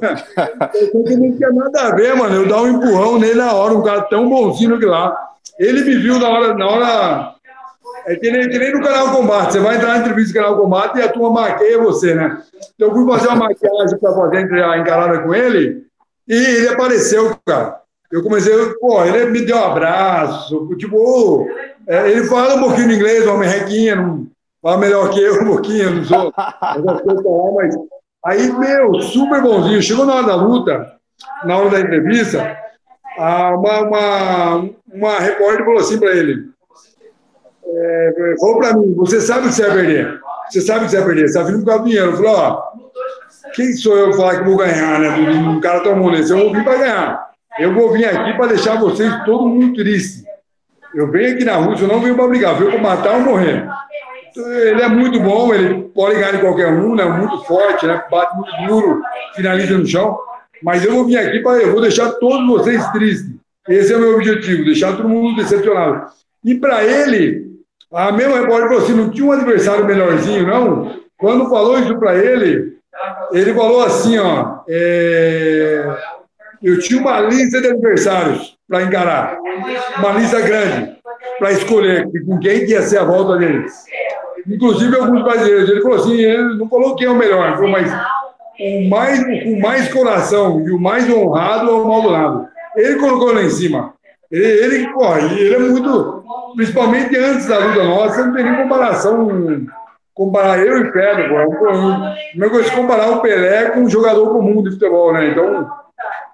Eu 0.73 1.19
não 1.19 1.37
tinha 1.37 1.51
nada 1.51 1.81
a 1.81 1.95
ver, 1.95 2.15
mano. 2.15 2.35
Eu 2.35 2.47
dar 2.47 2.61
um 2.61 2.67
empurrão 2.67 3.19
nele 3.19 3.35
na 3.35 3.53
hora, 3.53 3.73
um 3.73 3.83
cara 3.83 4.01
tão 4.03 4.29
bonzinho 4.29 4.79
que 4.79 4.85
lá. 4.85 5.17
Ele 5.59 5.81
me 5.83 5.97
viu 5.97 6.19
na 6.19 6.29
hora, 6.29 6.53
na 6.53 6.67
hora 6.67 7.35
é 8.05 8.15
que 8.15 8.31
nem, 8.31 8.47
que 8.47 8.57
nem 8.57 8.73
no 8.73 8.81
canal 8.81 9.11
Combate. 9.11 9.53
Você 9.53 9.59
vai 9.59 9.75
entrar 9.75 9.93
na 9.93 9.97
entrevista 9.99 10.31
do 10.31 10.43
canal 10.43 10.61
Combate 10.61 10.97
e 10.97 11.01
a 11.01 11.09
turma 11.09 11.41
maqueia 11.41 11.77
você, 11.77 12.15
né? 12.15 12.41
Então 12.75 12.89
eu 12.89 12.93
fui 12.93 13.05
fazer 13.05 13.27
uma 13.27 13.47
maquiagem 13.47 13.97
para 13.99 14.13
fazer 14.13 14.63
a 14.63 14.77
encarada 14.77 15.19
com 15.19 15.33
ele 15.35 15.86
e 16.27 16.35
ele 16.35 16.67
apareceu, 16.69 17.37
cara. 17.45 17.81
Eu 18.11 18.23
comecei, 18.23 18.53
pô, 18.79 19.03
ele 19.03 19.31
me 19.31 19.45
deu 19.45 19.57
um 19.57 19.63
abraço, 19.65 20.67
tipo, 20.77 21.45
é, 21.87 22.09
ele 22.09 22.25
fala 22.25 22.55
um 22.55 22.61
pouquinho 22.61 22.87
de 22.87 22.95
inglês, 22.95 23.25
uma 23.25 23.37
merrequinha, 23.37 23.97
não 23.97 24.27
fala 24.61 24.77
melhor 24.77 25.09
que 25.09 25.19
eu 25.19 25.41
um 25.41 25.45
pouquinho, 25.45 25.95
não 25.95 26.05
sou. 26.05 26.33
Mas 27.55 27.75
aí, 28.25 28.51
meu, 28.51 29.01
super 29.01 29.41
bonzinho. 29.41 29.81
Chegou 29.81 30.05
na 30.05 30.15
hora 30.15 30.27
da 30.27 30.35
luta, 30.35 30.93
na 31.43 31.57
hora 31.57 31.69
da 31.69 31.79
entrevista, 31.81 32.57
uma, 33.17 33.81
uma, 33.81 34.69
uma 34.93 35.19
repórter 35.19 35.65
falou 35.65 35.79
assim 35.79 35.99
para 35.99 36.11
ele: 36.11 36.49
é, 37.65 38.35
falou 38.39 38.57
para 38.57 38.73
mim, 38.73 38.93
você 38.95 39.19
sabe 39.19 39.47
que 39.47 39.53
você 39.53 39.67
vai 39.67 39.75
perder. 39.75 40.19
Você 40.49 40.61
sabe 40.61 40.85
que 40.85 40.91
você 40.91 40.97
vai 40.97 41.05
perder, 41.07 41.21
você 41.21 41.39
está 41.39 41.43
vindo 41.43 41.59
por 41.59 41.65
causa 41.65 41.83
do 41.83 41.89
dinheiro. 41.89 42.11
Eu 42.11 42.17
falei, 42.17 42.31
ó, 42.31 42.61
quem 43.57 43.73
sou 43.73 43.97
eu 43.97 44.13
falar 44.13 44.37
que 44.37 44.43
vou 44.43 44.55
ganhar, 44.55 44.99
né? 44.99 45.09
Um 45.09 45.59
cara 45.59 45.79
tomou 45.79 46.11
nesse, 46.11 46.31
eu 46.31 46.37
vou 46.37 46.53
vir 46.53 46.63
para 46.63 46.77
ganhar. 46.77 47.27
Eu 47.59 47.73
vou 47.73 47.91
vir 47.91 48.05
aqui 48.05 48.37
para 48.37 48.49
deixar 48.49 48.79
vocês 48.79 49.11
todo 49.25 49.49
mundo 49.49 49.75
triste. 49.75 50.23
Eu 50.93 51.09
venho 51.09 51.33
aqui 51.33 51.43
na 51.43 51.55
Rússia, 51.55 51.85
eu 51.85 51.87
não 51.87 51.99
venho 51.99 52.15
para 52.15 52.27
brigar, 52.27 52.55
venho 52.55 52.69
para 52.69 52.79
matar 52.79 53.15
ou 53.15 53.21
morrer. 53.21 53.67
Ele 54.35 54.79
é 54.79 54.87
muito 54.87 55.19
bom, 55.19 55.51
ele 55.51 55.85
pode 55.85 56.13
ganhar 56.13 56.33
de 56.33 56.37
qualquer 56.37 56.67
um, 56.67 56.93
né? 56.93 57.03
Muito 57.05 57.43
forte, 57.45 57.87
né? 57.87 57.99
Bate 58.11 58.35
muito 58.35 58.51
duro, 58.67 59.01
finaliza 59.35 59.75
no 59.75 59.87
chão. 59.87 60.19
Mas 60.61 60.85
eu 60.85 60.93
vou 60.93 61.05
vir 61.05 61.17
aqui 61.17 61.39
para 61.39 61.57
eu 61.57 61.71
vou 61.71 61.81
deixar 61.81 62.11
todos 62.11 62.47
vocês 62.47 62.87
tristes. 62.91 63.35
Esse 63.67 63.91
é 63.91 63.97
o 63.97 64.01
meu 64.01 64.15
objetivo, 64.17 64.65
deixar 64.65 64.95
todo 64.95 65.09
mundo 65.09 65.35
decepcionado. 65.35 66.05
E 66.45 66.53
para 66.53 66.83
ele, 66.83 67.47
a 67.91 68.11
mesma 68.11 68.39
repórter 68.39 68.67
falou 68.67 68.83
assim: 68.83 68.93
não 68.93 69.09
tinha 69.09 69.25
um 69.25 69.31
adversário 69.31 69.83
melhorzinho, 69.83 70.45
não? 70.45 70.95
Quando 71.17 71.49
falou 71.49 71.79
isso 71.79 71.97
para 71.97 72.15
ele, 72.15 72.76
ele 73.31 73.53
falou 73.53 73.83
assim: 73.83 74.17
ó, 74.17 74.59
é... 74.67 75.85
eu 76.63 76.79
tinha 76.79 76.99
uma 76.99 77.19
lista 77.21 77.61
de 77.61 77.67
adversários 77.67 78.57
para 78.67 78.83
encarar, 78.83 79.37
uma 79.97 80.11
lista 80.11 80.41
grande, 80.41 80.97
para 81.39 81.51
escolher 81.51 82.09
com 82.25 82.39
quem 82.39 82.65
ia 82.65 82.81
ser 82.81 82.99
a 82.99 83.03
volta 83.03 83.37
deles. 83.37 83.73
Inclusive 84.47 84.95
alguns 84.95 85.23
brasileiros. 85.23 85.69
Ele 85.69 85.81
falou 85.81 85.97
assim: 85.97 86.15
ele 86.15 86.57
não 86.57 86.69
falou 86.69 86.95
quem 86.95 87.07
é 87.07 87.09
o 87.09 87.15
melhor, 87.15 87.55
falou, 87.55 87.69
mas 87.69 87.91
o 88.59 88.89
mais, 88.89 89.19
o 89.45 89.59
mais 89.59 89.93
coração 89.93 90.61
e 90.65 90.71
o 90.71 90.79
mais 90.79 91.09
honrado 91.09 91.69
é 91.69 91.73
o 91.73 91.87
Maldonado. 91.87 92.47
Ele 92.75 92.95
colocou 92.95 93.33
lá 93.33 93.43
em 93.43 93.49
cima. 93.49 93.93
Ele, 94.31 94.45
ele, 94.45 94.87
ele 95.37 95.55
é 95.55 95.59
muito. 95.59 96.23
Principalmente 96.55 97.15
antes 97.15 97.47
da 97.47 97.59
luta 97.59 97.83
nossa, 97.83 98.25
não 98.25 98.33
tem 98.33 98.43
nem 98.43 98.63
comparação. 98.63 99.27
Comparar 100.17 100.59
eu 100.65 100.79
e 100.79 100.91
Pedro, 100.91 101.29
porra. 101.29 102.17
O 102.35 102.39
negócio 102.39 102.65
de 102.65 102.75
comparar 102.75 103.11
o 103.11 103.21
Pelé 103.21 103.69
com 103.69 103.81
um 103.81 103.89
jogador 103.89 104.31
comum 104.31 104.63
de 104.63 104.71
futebol, 104.71 105.13
né? 105.13 105.29
Então, 105.29 105.69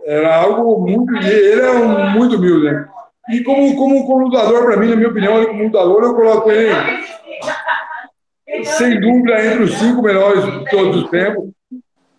era 0.06 0.38
algo 0.38 0.80
muito. 0.80 1.14
Ele 1.18 1.62
é 1.62 1.70
um, 1.70 2.10
muito 2.12 2.38
humilde, 2.38 2.72
né? 2.72 2.88
E 3.30 3.44
como, 3.44 3.76
como, 3.76 4.08
como 4.08 4.26
lutador, 4.26 4.64
para 4.66 4.78
mim, 4.78 4.90
na 4.90 4.96
minha 4.96 5.10
opinião, 5.10 5.36
ele 5.36 5.48
como 5.48 5.64
lutador, 5.64 6.02
eu 6.02 6.16
coloco 6.16 6.50
ele 6.50 6.72
sem 8.64 9.02
dúvida, 9.02 9.46
entre 9.46 9.64
os 9.64 9.78
cinco 9.78 10.02
melhores 10.02 10.46
de 10.46 10.70
todos 10.70 11.04
os 11.04 11.10
tempos. 11.10 11.50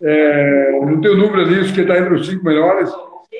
É, 0.02 0.70
não 0.82 1.00
tenho 1.00 1.16
dúvida 1.16 1.46
disso, 1.46 1.72
que 1.72 1.80
está 1.80 1.96
entre 1.96 2.14
os 2.14 2.26
cinco 2.26 2.44
melhores. 2.44 2.90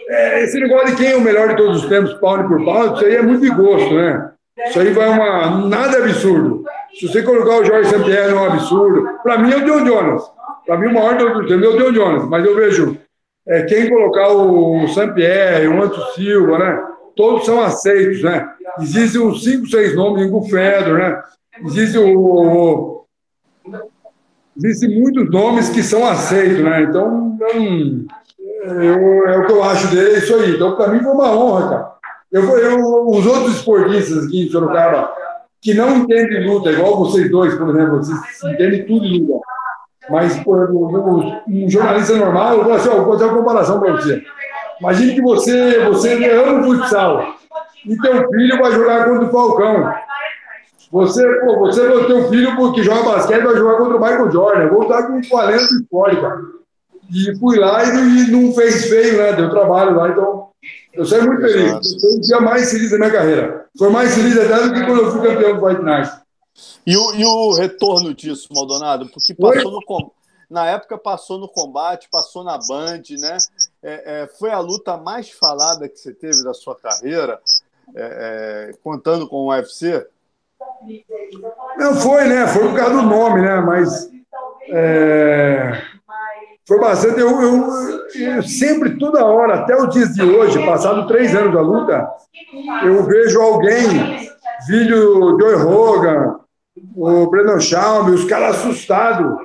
É, 0.09 0.45
esse 0.45 0.59
negócio 0.59 0.89
de 0.89 0.97
quem 0.97 1.13
é 1.13 1.17
o 1.17 1.21
melhor 1.21 1.49
de 1.49 1.57
todos 1.57 1.83
os 1.83 1.89
tempos, 1.91 2.15
pound 2.15 2.49
por 2.49 2.65
pound, 2.65 2.95
isso 2.95 3.05
aí 3.05 3.17
é 3.17 3.23
muito 3.23 3.43
de 3.43 3.51
gosto, 3.51 3.95
né? 3.95 4.31
Isso 4.67 4.81
aí 4.81 4.91
vai 4.91 5.09
uma. 5.09 5.69
Nada 5.69 5.99
absurdo. 5.99 6.65
Se 6.99 7.09
você 7.09 7.23
colocar 7.23 7.61
o 7.61 7.65
Jorge 7.65 7.91
Sampierre 7.91 8.33
é 8.33 8.35
um 8.35 8.45
absurdo. 8.45 9.09
Para 9.23 9.39
mim 9.39 9.53
é 9.53 9.57
o 9.57 9.65
John 9.65 9.87
Jonas. 9.87 10.23
Para 10.67 10.79
mim, 10.79 10.87
o 10.87 10.95
maior 10.95 11.19
tempos 11.19 11.51
é 11.51 11.55
o 11.55 11.79
John 11.79 11.93
Jonas. 11.93 12.29
Mas 12.29 12.45
eu 12.45 12.55
vejo 12.57 12.97
é, 13.47 13.63
quem 13.65 13.89
colocar 13.89 14.29
o 14.29 14.87
Sampierre, 14.89 15.69
o 15.69 15.83
Anto 15.83 16.01
Silva, 16.13 16.59
né? 16.59 16.83
Todos 17.17 17.45
são 17.45 17.61
aceitos, 17.61 18.23
né? 18.23 18.49
Existem 18.81 19.21
uns 19.21 19.45
cinco, 19.45 19.67
seis 19.67 19.95
nomes, 19.95 20.31
o 20.33 20.43
Fedor, 20.43 20.99
né? 20.99 21.23
Existe 21.65 21.99
o, 21.99 23.05
Existem 24.57 25.01
muitos 25.01 25.31
nomes 25.31 25.69
que 25.69 25.83
são 25.83 26.07
aceitos, 26.07 26.61
né? 26.61 26.83
Então, 26.83 27.37
eu, 28.65 29.27
é 29.29 29.39
o 29.39 29.47
que 29.47 29.53
eu 29.53 29.63
acho 29.63 29.89
dele, 29.89 30.15
é 30.15 30.19
isso 30.19 30.35
aí. 30.35 30.55
Então, 30.55 30.77
para 30.77 30.89
mim 30.89 31.03
foi 31.03 31.13
uma 31.13 31.37
honra, 31.37 31.69
cara. 31.69 31.95
Eu, 32.31 32.59
eu, 32.59 33.09
os 33.09 33.27
outros 33.27 33.57
esportistas 33.57 34.27
aqui 34.27 34.47
em 34.47 34.51
Sorocaba, 34.51 35.13
que 35.65 35.73
não 35.73 35.97
entendem 35.97 36.47
luta, 36.47 36.71
igual 36.71 36.99
vocês 36.99 37.31
dois, 37.31 37.55
por 37.55 37.71
exemplo, 37.71 37.97
vocês 37.97 38.53
entendem 38.53 38.85
tudo 38.85 39.09
de 39.09 39.21
luta. 39.21 39.47
Mas, 40.11 40.39
por 40.41 40.63
exemplo, 40.63 41.43
um 41.49 41.71
jornalista 41.71 42.17
normal, 42.17 42.59
eu 42.59 42.65
vou, 42.65 42.75
assim, 42.75 42.91
ó, 42.91 42.97
vou 42.97 43.13
fazer 43.15 43.25
uma 43.25 43.39
comparação 43.39 43.81
para 43.81 43.93
você. 43.93 44.23
Imagine 44.79 45.15
que 45.15 45.23
você, 45.23 45.81
você 45.87 46.31
ama 46.31 46.61
o 46.61 46.65
futsal 46.65 47.35
e 47.87 47.97
teu 47.97 48.29
filho 48.29 48.59
vai 48.59 48.73
jogar 48.73 49.07
contra 49.07 49.25
o 49.25 49.33
Falcão. 49.33 49.95
Você, 50.93 51.27
pô, 51.41 51.59
você 51.61 51.83
não 51.89 52.05
teu 52.05 52.29
filho 52.29 52.73
que 52.75 52.83
joga 52.83 53.03
basquete 53.03 53.43
vai 53.43 53.57
jogar 53.57 53.79
contra 53.79 53.97
o 53.97 54.01
Michael 54.01 54.31
Jordan. 54.31 54.69
Vou 54.69 54.83
estar 54.83 55.05
com 55.05 55.23
40 55.23 55.63
história, 55.63 56.21
cara. 56.21 56.41
E 57.11 57.39
fui 57.39 57.59
lá 57.59 57.83
e, 57.85 57.89
e, 57.89 58.31
não 58.31 58.53
fez 58.53 58.85
feio, 58.87 59.17
né? 59.17 59.33
Deu 59.33 59.49
trabalho 59.49 59.97
lá, 59.97 60.11
então 60.11 60.49
eu 60.93 61.07
saí 61.07 61.23
muito 61.23 61.41
feliz. 61.41 61.73
Foi 62.01 62.19
o 62.19 62.21
dia 62.21 62.41
mais 62.41 62.71
feliz 62.71 62.91
da 62.91 62.99
minha 62.99 63.11
carreira. 63.11 63.64
Foi 63.77 63.91
mais 63.91 64.15
feliz 64.15 64.37
até 64.39 64.69
do 64.69 64.75
que 64.75 64.85
quando 64.85 65.03
eu 65.03 65.11
fui 65.11 65.23
campeão 65.23 65.59
do 65.59 65.67
Fight 65.67 65.83
Night. 65.83 66.25
E 66.87 66.97
o, 66.97 67.15
e 67.15 67.25
o 67.25 67.53
retorno 67.55 68.15
disso, 68.15 68.49
Maldonado? 68.53 69.09
Porque 69.09 69.35
passou 69.35 69.73
no 69.73 69.81
na 70.49 70.67
época 70.67 70.97
passou 70.97 71.39
no 71.39 71.49
combate, 71.49 72.09
passou 72.11 72.45
na 72.45 72.59
Band, 72.59 73.03
né? 73.19 73.39
É, 73.83 74.23
é, 74.23 74.27
foi 74.39 74.51
a 74.51 74.61
luta 74.61 74.97
mais 74.97 75.31
falada 75.31 75.89
que 75.89 75.99
você 75.99 76.13
teve 76.13 76.45
da 76.45 76.55
sua 76.55 76.77
carreira, 76.77 77.41
é, 77.95 78.71
é 78.71 78.77
contando 78.83 79.29
com 79.29 79.37
o 79.37 79.49
UFC? 79.49 80.07
Não 81.77 81.95
foi, 81.97 82.29
né? 82.29 82.47
Foi 82.47 82.69
por 82.69 82.77
causa 82.77 82.95
do 82.95 83.03
nome, 83.03 83.41
né? 83.41 83.61
Mas 83.61 84.11
bastante. 86.81 87.21
Eu, 87.21 87.41
eu, 87.41 87.69
eu, 88.15 88.43
sempre, 88.43 88.99
toda 88.99 89.25
hora, 89.25 89.57
até 89.57 89.77
os 89.77 89.93
dias 89.93 90.15
de 90.15 90.23
hoje, 90.23 90.65
passado 90.65 91.07
três 91.07 91.35
anos 91.35 91.53
da 91.53 91.61
luta, 91.61 92.09
eu 92.85 93.03
vejo 93.05 93.41
alguém, 93.41 94.29
vídeo 94.67 95.39
Joe 95.39 95.55
Rogan, 95.57 96.37
o 96.97 97.27
Brandon 97.29 97.61
Schaum, 97.61 98.07
os 98.07 98.25
caras 98.25 98.57
assustados 98.57 99.37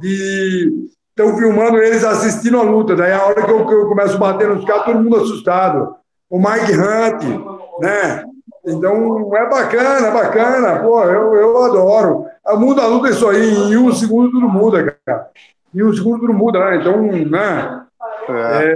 de 0.00 0.90
estão 1.12 1.36
filmando 1.36 1.78
eles 1.78 2.04
assistindo 2.04 2.58
a 2.58 2.62
luta. 2.62 2.96
Daí 2.96 3.12
a 3.12 3.24
hora 3.24 3.44
que 3.44 3.50
eu, 3.50 3.66
que 3.66 3.74
eu 3.74 3.88
começo 3.88 4.16
a 4.16 4.18
bater 4.18 4.48
nos 4.48 4.64
caras, 4.64 4.84
todo 4.84 5.00
mundo 5.00 5.16
assustado. 5.16 5.94
O 6.28 6.38
Mike 6.38 6.72
Hunt, 6.72 7.22
né? 7.80 8.24
Então, 8.64 9.36
é 9.36 9.48
bacana, 9.48 10.06
é 10.06 10.10
bacana. 10.10 10.80
Pô, 10.80 11.02
eu, 11.04 11.34
eu 11.34 11.64
adoro. 11.64 12.26
A 12.44 12.56
muda 12.56 12.82
a 12.82 12.86
luta 12.86 13.08
é 13.08 13.10
isso 13.10 13.28
aí. 13.28 13.72
Em 13.72 13.76
um 13.76 13.92
segundo 13.92 14.30
tudo 14.30 14.48
muda, 14.48 14.96
cara. 15.04 15.28
Em 15.74 15.82
um 15.82 15.92
segundo 15.92 16.20
tudo 16.20 16.32
muda, 16.32 16.58
né? 16.58 16.76
Então, 16.76 17.02
né? 17.02 17.86
É, 18.28 18.74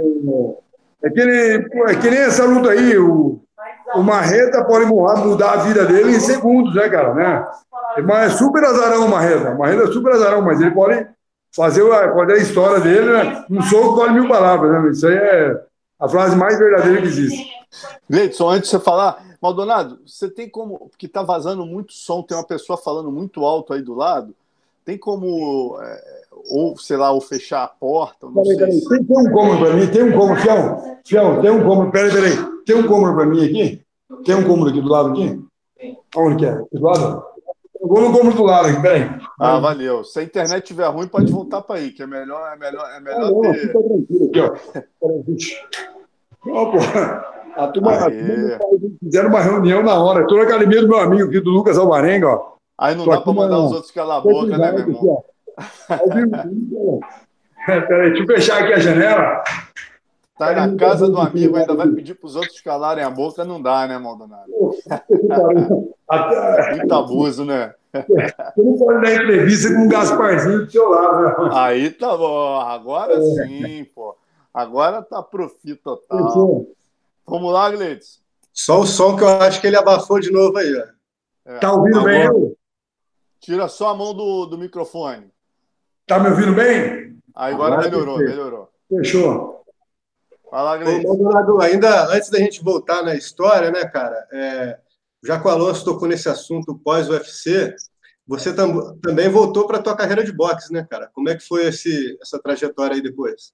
é, 1.03 1.09
que, 1.09 1.25
nem, 1.25 1.65
é 1.87 1.95
que 1.95 2.09
nem 2.09 2.19
essa 2.19 2.45
luta 2.45 2.71
aí. 2.71 2.97
O, 2.97 3.39
o 3.95 4.03
Marreta 4.03 4.63
pode 4.65 4.85
mudar 4.85 5.53
a 5.53 5.57
vida 5.57 5.85
dele 5.85 6.15
em 6.15 6.19
segundos, 6.19 6.75
né, 6.75 6.89
cara? 6.89 7.13
Né? 7.13 7.47
Mas 8.03 8.33
é 8.33 8.37
super 8.37 8.63
azarão 8.63 9.05
o 9.05 9.09
Marreta. 9.09 9.51
O 9.51 9.59
Marreta 9.59 9.83
é 9.83 9.91
super 9.91 10.13
azarão, 10.13 10.41
mas 10.41 10.59
ele 10.59 10.71
pode 10.71 11.07
fazer, 11.55 11.83
pode 12.13 12.33
a 12.33 12.37
história 12.37 12.79
dele, 12.79 13.11
né? 13.11 13.45
Um 13.49 13.61
soco 13.61 13.95
vale 13.95 14.13
mil 14.13 14.27
palavras, 14.27 14.71
né? 14.71 14.89
Isso 14.91 15.07
aí 15.07 15.15
é 15.15 15.61
a 15.99 16.07
frase 16.07 16.35
mais 16.35 16.59
verdadeira 16.59 17.01
que 17.01 17.07
existe. 17.07 17.51
Gleidson, 18.09 18.49
antes 18.49 18.69
de 18.69 18.77
você 18.77 18.83
falar, 18.83 19.23
Maldonado, 19.41 19.99
você 20.05 20.29
tem 20.29 20.49
como. 20.49 20.89
Porque 20.89 21.05
está 21.05 21.23
vazando 21.23 21.65
muito 21.65 21.93
som, 21.93 22.21
tem 22.21 22.37
uma 22.37 22.45
pessoa 22.45 22.77
falando 22.77 23.11
muito 23.11 23.45
alto 23.45 23.73
aí 23.73 23.81
do 23.81 23.93
lado. 23.93 24.35
Tem 24.85 24.97
como. 24.97 25.77
É, 25.81 26.16
ou, 26.49 26.77
sei 26.77 26.97
lá, 26.97 27.11
ou 27.11 27.21
fechar 27.21 27.63
a 27.63 27.67
porta. 27.67 28.27
Não 28.27 28.43
peraí, 28.43 28.57
peraí. 28.57 28.81
Tem, 28.81 29.17
um 29.17 29.31
cômodo 29.31 29.59
para 29.59 29.73
mim, 29.73 29.87
tem 29.87 30.03
um 30.03 30.11
cômodo, 30.11 30.39
Fião. 30.41 30.99
Fião, 31.05 31.41
tem 31.41 31.51
um 31.51 31.63
cômodo. 31.63 31.91
Peraí, 31.91 32.11
peraí. 32.11 32.37
Tem 32.65 32.75
um 32.75 32.87
cômodo 32.87 33.15
para 33.15 33.25
mim 33.25 33.45
aqui? 33.45 33.81
Tem 34.25 34.35
um 34.35 34.43
cômodo 34.43 34.69
aqui 34.69 34.81
do 34.81 34.89
lado 34.89 35.09
aqui? 35.11 35.41
Onde 36.15 36.37
que 36.37 36.45
é? 36.45 36.61
Do 36.71 36.81
lado? 36.81 37.23
Eu 37.79 37.87
vou 37.87 38.01
no 38.01 38.11
cômodo 38.11 38.35
do 38.35 38.43
lado 38.43 38.69
aqui, 38.69 38.81
peraí. 38.81 39.09
Ah, 39.39 39.59
valeu. 39.59 40.03
Se 40.03 40.19
a 40.19 40.23
internet 40.23 40.63
estiver 40.63 40.87
ruim, 40.87 41.07
pode 41.07 41.31
voltar 41.31 41.61
para 41.61 41.77
aí, 41.77 41.91
que 41.91 42.01
é 42.01 42.07
melhor, 42.07 42.51
é 42.53 42.57
melhor, 42.57 42.89
é 42.89 42.99
melhor 42.99 43.23
ah, 43.23 43.31
não, 43.31 43.41
ter... 43.41 43.53
Fica 43.55 43.79
tranquilo 43.79 44.25
aqui, 44.25 44.39
ó. 44.39 44.55
Ó, 46.49 46.71
porra. 46.71 47.37
A 47.55 47.67
turma, 47.69 47.91
a 47.91 48.11
turma 48.11 48.59
fizeram 49.03 49.29
uma 49.29 49.41
reunião 49.41 49.81
na 49.81 49.95
hora. 49.95 50.21
Estou 50.21 50.37
na 50.37 50.43
academia 50.43 50.81
do 50.81 50.87
meu 50.87 50.99
amigo 50.99 51.27
aqui, 51.27 51.39
do 51.39 51.49
Lucas 51.49 51.77
Alvarenga, 51.77 52.27
ó. 52.27 52.53
Aí 52.77 52.93
não 52.93 53.05
dá 53.07 53.19
para 53.19 53.33
mandar 53.33 53.59
os 53.59 53.71
outros 53.71 53.91
calar 53.91 54.19
a 54.19 54.21
boca, 54.21 54.57
né, 54.57 54.71
meu 54.71 54.79
irmão? 54.81 55.23
Peraí, 57.65 58.11
deixa 58.11 58.23
eu 58.23 58.27
fechar 58.27 58.63
aqui 58.63 58.73
a 58.73 58.79
janela. 58.79 59.43
Tá 60.37 60.53
na 60.53 60.75
casa 60.75 61.09
do 61.09 61.19
amigo, 61.19 61.57
ainda 61.57 61.73
vai 61.73 61.87
pedir 61.89 62.13
para 62.13 62.27
os 62.27 62.35
outros 62.35 62.61
calarem 62.61 63.03
a 63.03 63.09
boca, 63.09 63.43
não 63.43 63.59
dá, 63.59 63.87
né, 63.87 63.97
Maldonado? 63.97 64.51
Muito 66.77 66.93
abuso, 66.93 67.43
né? 67.43 67.73
Você 67.91 68.61
não 68.61 68.77
pode 68.77 69.01
dar 69.01 69.15
entrevista 69.15 69.73
com 69.73 69.81
um 69.81 69.89
Gasparzinho 69.89 70.65
do 70.65 70.71
seu 70.71 70.89
lado, 70.89 71.23
né? 71.23 71.49
Aí 71.53 71.89
tá 71.89 72.15
bom, 72.15 72.59
agora 72.59 73.13
é. 73.13 73.21
sim, 73.21 73.83
pô. 73.95 74.15
Agora 74.53 75.01
tá 75.01 75.23
profi 75.23 75.75
total. 75.75 76.65
Vamos 77.25 77.53
lá, 77.53 77.71
Gleides. 77.71 78.21
Só 78.53 78.81
o 78.81 78.85
som 78.85 79.15
que 79.15 79.23
eu 79.23 79.29
acho 79.29 79.59
que 79.59 79.67
ele 79.67 79.77
abafou 79.77 80.19
de 80.19 80.31
novo 80.31 80.57
aí. 80.57 80.75
Ó. 80.75 81.51
É. 81.51 81.59
Tá 81.59 81.73
ouvindo 81.73 81.99
tá 81.99 82.05
bem? 82.05 82.55
Tira 83.39 83.67
só 83.67 83.89
a 83.89 83.95
mão 83.95 84.13
do, 84.13 84.45
do 84.45 84.57
microfone. 84.57 85.31
Tá 86.07 86.19
me 86.19 86.29
ouvindo 86.29 86.53
bem? 86.53 87.19
Aí 87.35 87.53
agora, 87.53 87.75
agora 87.75 87.89
melhorou, 87.89 88.17
melhorou. 88.17 88.69
Fechou. 88.89 89.61
Fala, 90.49 90.77
Gleides. 90.77 91.05
Ainda 91.61 92.07
antes 92.15 92.29
da 92.29 92.39
gente 92.39 92.63
voltar 92.63 93.03
na 93.03 93.13
história, 93.13 93.69
né, 93.69 93.85
cara? 93.85 94.25
É, 94.31 94.77
já 95.21 95.37
que 95.37 95.45
o 95.45 95.51
Alonso 95.51 95.83
tocou 95.83 96.07
nesse 96.07 96.29
assunto 96.29 96.79
pós-UFC, 96.81 97.75
você 98.25 98.53
tam, 98.53 98.97
também 98.99 99.29
voltou 99.29 99.67
para 99.67 99.77
a 99.77 99.81
tua 99.81 99.97
carreira 99.97 100.23
de 100.23 100.31
boxe, 100.31 100.71
né, 100.71 100.87
cara? 100.89 101.09
Como 101.13 101.27
é 101.27 101.35
que 101.35 101.45
foi 101.45 101.65
esse, 101.67 102.17
essa 102.21 102.39
trajetória 102.39 102.95
aí 102.95 103.01
depois? 103.01 103.51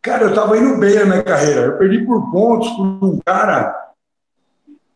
Cara, 0.00 0.22
eu 0.22 0.28
estava 0.28 0.56
indo 0.56 0.78
bem 0.78 0.94
na 0.94 1.04
minha 1.04 1.22
carreira. 1.24 1.62
Eu 1.62 1.78
perdi 1.78 2.06
por 2.06 2.30
pontos 2.30 2.68
por 2.70 2.84
um 2.84 3.18
cara 3.26 3.74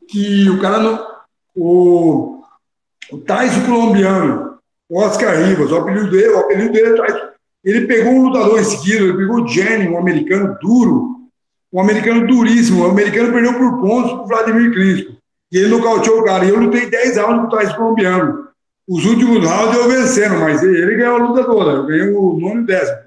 que 0.08 0.48
o 0.48 0.60
cara 0.60 0.78
não. 0.78 1.10
O, 1.54 2.44
o 3.10 3.18
Tais 3.18 3.52
colombiano, 3.66 4.49
o 4.49 4.49
Oscar 4.90 5.36
Rivas, 5.44 5.70
o 5.70 5.76
apelido 5.76 6.10
dele, 6.10 6.28
o 6.28 6.38
apelido 6.38 6.72
dele 6.72 7.00
é. 7.00 7.30
Ele 7.62 7.86
pegou 7.86 8.12
um 8.12 8.22
lutador 8.26 8.58
esquilo, 8.58 9.08
ele 9.08 9.18
pegou 9.18 9.42
o 9.42 9.48
Jenny, 9.48 9.88
um 9.88 9.98
americano 9.98 10.56
duro, 10.60 11.20
um 11.72 11.80
americano 11.80 12.26
duríssimo. 12.26 12.84
O 12.84 12.90
americano 12.90 13.32
perdeu 13.32 13.54
por 13.54 13.80
pontos 13.80 14.12
para 14.12 14.22
o 14.22 14.26
Vladimir 14.26 14.72
Klitschko. 14.72 15.16
E 15.52 15.58
ele 15.58 15.68
nocauteou 15.68 16.20
o 16.20 16.24
cara. 16.24 16.44
E 16.44 16.48
eu 16.48 16.58
lutei 16.58 16.88
10 16.88 17.18
rounds 17.18 17.40
com 17.40 17.46
o 17.46 17.50
Tais 17.50 17.72
colombiano. 17.74 18.48
Os 18.88 19.04
últimos 19.04 19.46
rounds 19.46 19.76
eu 19.76 19.88
vencendo, 19.88 20.40
mas 20.40 20.62
ele 20.62 20.96
ganhou 20.96 21.16
a 21.16 21.18
luta 21.18 21.44
toda. 21.44 21.70
Eu 21.70 21.86
ganhei 21.86 22.08
o 22.12 22.38
nono 22.38 22.62
e 22.62 22.66
décimo. 22.66 22.98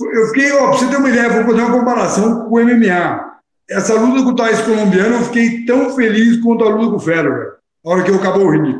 Eu 0.00 0.26
fiquei, 0.28 0.52
ó, 0.52 0.68
pra 0.68 0.78
você 0.78 0.86
ter 0.88 0.96
uma 0.96 1.08
ideia, 1.08 1.28
vou 1.28 1.44
fazer 1.44 1.62
uma 1.62 1.78
comparação 1.78 2.48
com 2.48 2.56
o 2.56 2.64
MMA. 2.64 3.32
Essa 3.70 3.94
luta 3.94 4.22
com 4.22 4.30
o 4.30 4.36
Thais 4.36 4.60
colombiano, 4.62 5.16
eu 5.16 5.22
fiquei 5.24 5.64
tão 5.64 5.94
feliz 5.94 6.42
quanto 6.42 6.64
a 6.64 6.68
luta 6.68 6.90
com 6.90 6.96
o 6.96 7.00
Federer, 7.00 7.54
a 7.84 7.90
hora 7.90 8.02
que 8.02 8.10
eu 8.10 8.16
acabou 8.16 8.46
o 8.46 8.50
ringue. 8.50 8.78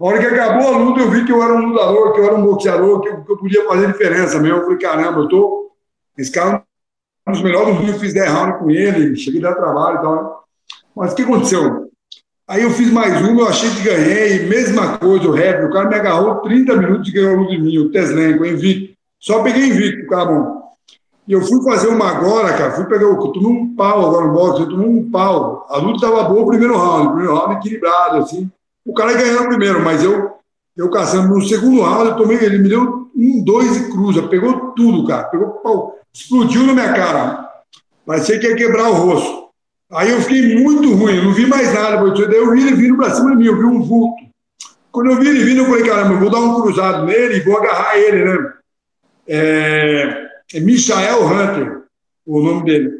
A 0.00 0.04
hora 0.04 0.18
que 0.18 0.26
acabou 0.26 0.66
a 0.66 0.78
luta, 0.78 1.00
eu 1.00 1.10
vi 1.10 1.26
que 1.26 1.32
eu 1.32 1.42
era 1.42 1.52
um 1.52 1.68
lutador, 1.68 2.14
que 2.14 2.20
eu 2.20 2.24
era 2.24 2.34
um 2.34 2.42
boxeador, 2.42 3.00
que 3.02 3.08
eu, 3.10 3.22
que 3.22 3.32
eu 3.32 3.36
podia 3.36 3.68
fazer 3.68 3.86
diferença 3.88 4.38
mesmo. 4.40 4.56
Eu 4.56 4.62
falei, 4.62 4.78
caramba, 4.78 5.20
eu 5.20 5.28
tô. 5.28 5.72
Esse 6.16 6.32
cara 6.32 6.64
é 7.26 7.30
um 7.30 7.32
dos 7.32 7.42
melhores 7.42 7.68
do 7.68 7.74
mundo, 7.74 7.92
eu 7.92 7.98
fiz 7.98 8.14
10 8.14 8.32
rounds 8.32 8.58
com 8.58 8.70
ele, 8.70 9.14
cheguei 9.14 9.44
a 9.44 9.50
dar 9.50 9.56
trabalho 9.56 9.98
e 9.98 10.00
tal. 10.00 10.44
Mas 10.96 11.12
o 11.12 11.16
que 11.16 11.22
aconteceu? 11.22 11.90
Aí 12.48 12.62
eu 12.62 12.70
fiz 12.70 12.90
mais 12.90 13.20
uma, 13.20 13.42
eu 13.42 13.48
achei 13.48 13.68
que 13.68 13.82
ganhei, 13.82 14.46
mesma 14.46 14.96
coisa, 14.96 15.28
o 15.28 15.32
rap, 15.32 15.66
o 15.66 15.70
cara 15.70 15.88
me 15.88 15.94
agarrou 15.94 16.36
30 16.36 16.76
minutos 16.76 17.08
e 17.08 17.12
ganhou 17.12 17.34
a 17.34 17.36
luta 17.36 17.52
de 17.52 17.60
mim, 17.60 17.78
o 17.78 17.90
Teslenco, 17.90 18.44
invicto. 18.46 18.94
Só 19.20 19.42
peguei 19.42 19.66
invicto, 19.66 20.08
cara 20.08 20.24
bom. 20.24 20.60
E 21.28 21.32
eu 21.32 21.42
fui 21.42 21.62
fazer 21.62 21.88
uma 21.88 22.08
agora, 22.08 22.56
cara, 22.56 22.72
fui 22.72 22.86
pegar 22.86 23.06
o. 23.06 23.32
Tomei 23.32 23.52
um 23.52 23.76
pau 23.76 24.06
agora 24.06 24.26
no 24.26 24.32
boxe, 24.32 24.62
eu 24.62 24.68
tomei 24.68 24.88
um 24.88 25.10
pau. 25.10 25.66
A 25.68 25.76
luta 25.76 25.96
estava 25.96 26.24
boa 26.24 26.42
o 26.42 26.46
primeiro 26.46 26.76
round, 26.76 27.08
o 27.08 27.10
primeiro 27.10 27.34
round 27.34 27.54
equilibrado, 27.56 28.16
assim. 28.16 28.50
O 28.84 28.94
cara 28.94 29.14
ganhou 29.14 29.48
primeiro, 29.48 29.82
mas 29.82 30.02
eu, 30.02 30.32
eu 30.76 30.90
caçando. 30.90 31.34
No 31.34 31.42
segundo 31.42 31.82
round, 31.82 32.10
eu 32.10 32.16
tomei, 32.16 32.38
ele 32.38 32.58
me 32.58 32.68
deu 32.68 33.10
um, 33.14 33.44
dois 33.44 33.76
e 33.76 33.90
cruza, 33.90 34.28
pegou 34.28 34.72
tudo, 34.72 35.06
cara. 35.06 35.24
Pegou 35.24 35.48
pau, 35.62 35.98
explodiu 36.12 36.64
na 36.64 36.72
minha 36.72 36.92
cara. 36.92 37.48
Parecia 38.06 38.38
que 38.38 38.46
ia 38.46 38.56
quebrar 38.56 38.90
o 38.90 38.94
rosto. 38.94 39.50
Aí 39.92 40.10
eu 40.10 40.20
fiquei 40.20 40.62
muito 40.62 40.94
ruim, 40.94 41.22
não 41.22 41.32
vi 41.32 41.46
mais 41.46 41.74
nada. 41.74 41.96
Daí 42.10 42.36
eu 42.36 42.52
vi 42.52 42.66
ele 42.66 42.76
vindo 42.76 42.96
pra 42.96 43.10
cima 43.10 43.30
de 43.30 43.36
mim, 43.36 43.46
eu 43.46 43.58
vi 43.58 43.64
um 43.64 43.82
vulto. 43.82 44.24
Quando 44.92 45.10
eu 45.10 45.18
vi 45.18 45.28
ele 45.28 45.44
vindo, 45.44 45.58
eu 45.58 45.66
falei, 45.66 45.84
caramba, 45.84 46.14
eu 46.14 46.20
vou 46.20 46.30
dar 46.30 46.40
um 46.40 46.60
cruzado 46.60 47.06
nele 47.06 47.36
e 47.36 47.40
vou 47.40 47.58
agarrar 47.58 47.96
ele, 47.96 48.24
né? 48.24 48.52
É, 49.28 50.28
é 50.54 50.60
Michael 50.60 51.26
Hunter, 51.26 51.79
o 52.26 52.42
nome 52.42 52.64
dele. 52.64 52.90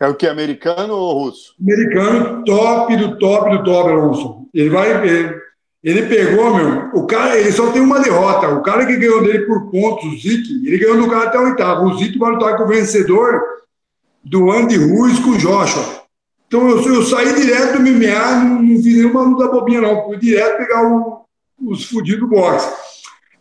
É 0.00 0.08
o 0.08 0.14
que? 0.14 0.26
Americano 0.26 0.94
ou 0.94 1.24
russo? 1.24 1.54
Americano, 1.60 2.44
top 2.44 2.96
do 2.96 3.18
top 3.18 3.50
do 3.50 3.64
top, 3.64 3.90
Alonso. 3.90 4.48
Ele 4.52 4.70
vai. 4.70 5.06
Ele, 5.06 5.40
ele 5.82 6.02
pegou, 6.06 6.54
meu. 6.54 6.90
O 6.94 7.06
cara, 7.06 7.38
ele 7.38 7.52
só 7.52 7.70
tem 7.70 7.80
uma 7.80 8.00
derrota. 8.00 8.48
O 8.48 8.62
cara 8.62 8.86
que 8.86 8.96
ganhou 8.96 9.22
dele 9.22 9.46
por 9.46 9.70
pontos, 9.70 10.04
o 10.04 10.16
Zik, 10.16 10.66
ele 10.66 10.78
ganhou 10.78 10.96
do 10.96 11.08
cara 11.08 11.28
até 11.28 11.38
o 11.38 11.44
oitavo. 11.44 11.86
O 11.86 11.98
Zik 11.98 12.18
vai 12.18 12.32
lutar 12.32 12.56
com 12.56 12.64
o 12.64 12.68
vencedor 12.68 13.40
do 14.24 14.50
Andy 14.50 14.76
Ruiz 14.76 15.18
com 15.18 15.30
o 15.30 15.38
Joshua. 15.38 16.02
Então 16.46 16.68
eu, 16.68 16.94
eu 16.94 17.02
saí 17.02 17.34
direto 17.34 17.78
do 17.78 17.80
MMA, 17.80 18.44
não, 18.44 18.62
não 18.62 18.82
fiz 18.82 18.96
nenhuma 18.96 19.22
luta 19.22 19.48
bobinha, 19.48 19.80
não. 19.80 20.04
Fui 20.04 20.18
direto 20.18 20.58
pegar 20.58 20.86
o, 20.86 21.24
os 21.60 21.84
fudidos 21.86 22.20
do 22.20 22.28
boxe. 22.28 22.68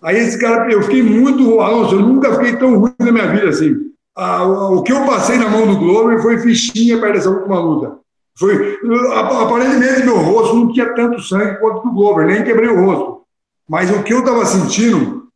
Aí 0.02 0.18
esse 0.18 0.40
cara, 0.40 0.72
eu 0.72 0.82
fiquei 0.82 1.04
muito. 1.04 1.60
Alonso, 1.60 1.96
eu 1.96 2.00
nunca 2.00 2.34
fiquei 2.36 2.56
tão 2.56 2.80
ruim 2.80 2.94
na 3.00 3.12
minha 3.12 3.28
vida 3.28 3.50
assim. 3.50 3.91
Ah, 4.16 4.44
o 4.46 4.84
que 4.84 4.92
eu 4.92 5.06
passei 5.06 5.38
na 5.38 5.50
mão 5.50 5.66
do 5.66 5.80
Glover 5.80 6.22
foi 6.22 6.38
fichinha 6.40 7.00
perto 7.00 7.14
dessa 7.14 7.30
última 7.30 7.60
luta. 7.60 8.00
Foi, 8.38 8.78
aparentemente, 9.14 10.04
meu 10.04 10.18
rosto 10.18 10.56
não 10.56 10.72
tinha 10.72 10.94
tanto 10.94 11.22
sangue 11.22 11.60
quanto 11.60 11.84
do 11.84 11.94
Glover, 11.94 12.26
nem 12.26 12.44
quebrei 12.44 12.70
o 12.70 12.86
rosto. 12.86 13.22
Mas 13.70 13.90
o 13.90 14.04
que 14.04 14.14
eu 14.14 14.20
estava 14.20 14.46
sentindo, 14.46 15.28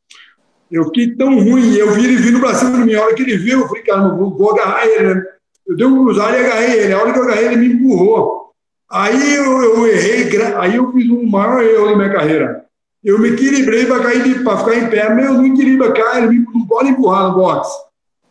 eu 0.70 0.86
fiquei 0.86 1.16
tão 1.16 1.36
ruim. 1.36 1.76
Eu 1.76 1.92
vi 1.92 2.06
ele 2.06 2.16
vindo 2.18 2.40
para 2.40 2.56
cima 2.56 2.78
de 2.78 2.84
mim. 2.84 2.94
A 2.96 3.04
hora 3.04 3.16
que 3.16 3.22
ele 3.22 3.38
viu, 3.38 3.62
eu 3.62 3.68
falei, 3.68 3.84
cara, 3.84 4.10
vou, 4.10 4.36
vou 4.36 4.52
agarrar 4.52 4.86
ele, 4.86 5.14
né? 5.14 5.24
Eu 5.66 5.76
dei 5.76 5.86
um 5.86 6.04
cruzado 6.04 6.36
e 6.36 6.40
agarrei 6.40 6.80
ele. 6.80 6.94
A 6.94 7.02
hora 7.02 7.14
que 7.14 7.20
eu 7.20 7.24
agarrei, 7.24 7.46
ele 7.46 7.56
me 7.58 7.74
empurrou. 7.74 8.52
Aí 8.92 9.36
eu, 9.36 9.64
eu 9.64 9.88
errei, 9.88 10.30
aí 10.58 10.76
eu 10.76 10.92
fiz 10.92 11.10
um 11.10 11.26
maior 11.28 11.64
erro 11.64 11.90
na 11.92 11.96
minha 11.96 12.12
carreira. 12.12 12.66
Eu 13.04 13.20
me 13.20 13.30
equilibrei 13.30 13.86
para 13.86 14.04
cair, 14.04 14.44
para 14.44 14.58
ficar 14.58 14.76
em 14.76 14.90
pé, 14.90 15.14
mas 15.14 15.26
eu 15.26 15.34
não 15.34 15.46
equilibra, 15.46 15.92
cara, 15.92 16.26
ele 16.26 16.46
não 16.54 16.66
pode 16.66 16.90
empurrar 16.90 17.30
no 17.30 17.36
boxe. 17.36 17.78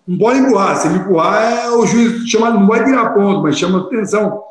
Não 0.06 0.18
pode 0.18 0.38
empurrar. 0.38 0.76
Se 0.76 0.88
ele 0.88 0.98
empurrar, 0.98 1.42
é 1.42 1.70
o 1.70 1.86
juiz 1.86 2.28
chama, 2.28 2.50
não 2.50 2.66
vai 2.66 2.84
tirar 2.84 3.14
ponto, 3.14 3.42
mas 3.42 3.58
chama 3.58 3.80
atenção. 3.80 4.42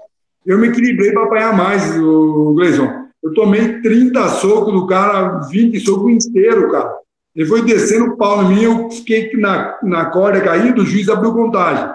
Eu 0.45 0.57
me 0.57 0.67
equilibrei 0.67 1.12
para 1.12 1.24
apanhar 1.24 1.55
mais, 1.55 1.98
o 1.98 2.53
Gleison. 2.55 3.03
Eu 3.24 3.33
tomei 3.33 3.81
30 3.81 4.27
socos 4.29 4.74
do 4.74 4.86
cara, 4.86 5.39
20 5.50 5.79
socos 5.79 6.12
inteiro, 6.25 6.69
cara. 6.72 6.93
Ele 7.36 7.48
foi 7.48 7.63
descendo 7.63 8.12
o 8.12 8.17
pau 8.17 8.43
em 8.43 8.50
mim, 8.50 8.63
eu 8.63 8.91
fiquei 8.91 9.31
na, 9.38 9.79
na 9.81 10.05
corda 10.05 10.41
caído, 10.41 10.81
o 10.81 10.86
juiz 10.86 11.10
abriu 11.10 11.33
contagem. 11.33 11.89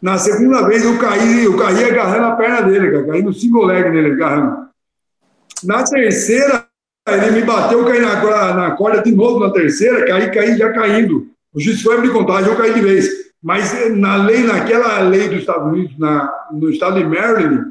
Na 0.00 0.18
segunda 0.18 0.66
vez 0.66 0.84
eu 0.84 0.98
caí, 0.98 1.44
eu 1.44 1.56
caí 1.56 1.84
agarrando 1.84 2.26
a 2.26 2.36
perna 2.36 2.62
dele, 2.62 2.90
cara, 2.90 3.06
caí 3.06 3.22
no 3.22 3.32
single 3.32 3.64
leg 3.64 3.88
nele, 3.90 4.12
agarrando. 4.12 4.68
Na 5.62 5.84
terceira, 5.84 6.66
ele 7.08 7.30
me 7.30 7.42
bateu, 7.42 7.80
eu 7.80 7.86
caí 7.86 8.00
na, 8.00 8.54
na 8.54 8.70
corda 8.72 9.02
de 9.02 9.14
novo 9.14 9.38
na 9.40 9.50
terceira, 9.50 10.04
caí, 10.06 10.30
caí 10.30 10.56
já 10.56 10.72
caindo. 10.72 11.28
O 11.54 11.60
juiz 11.60 11.82
foi 11.82 11.96
abrir 11.96 12.12
contagem, 12.12 12.50
eu 12.50 12.56
caí 12.56 12.74
de 12.74 12.80
vez. 12.80 13.08
Mas 13.42 13.74
eh, 13.74 13.90
na 13.90 14.16
lei, 14.16 14.42
naquela 14.42 14.98
lei 15.00 15.28
dos 15.28 15.40
Estados 15.40 15.72
Unidos, 15.72 15.98
na, 15.98 16.32
no 16.50 16.70
estado 16.70 16.98
de 16.98 17.04
Maryland, 17.04 17.64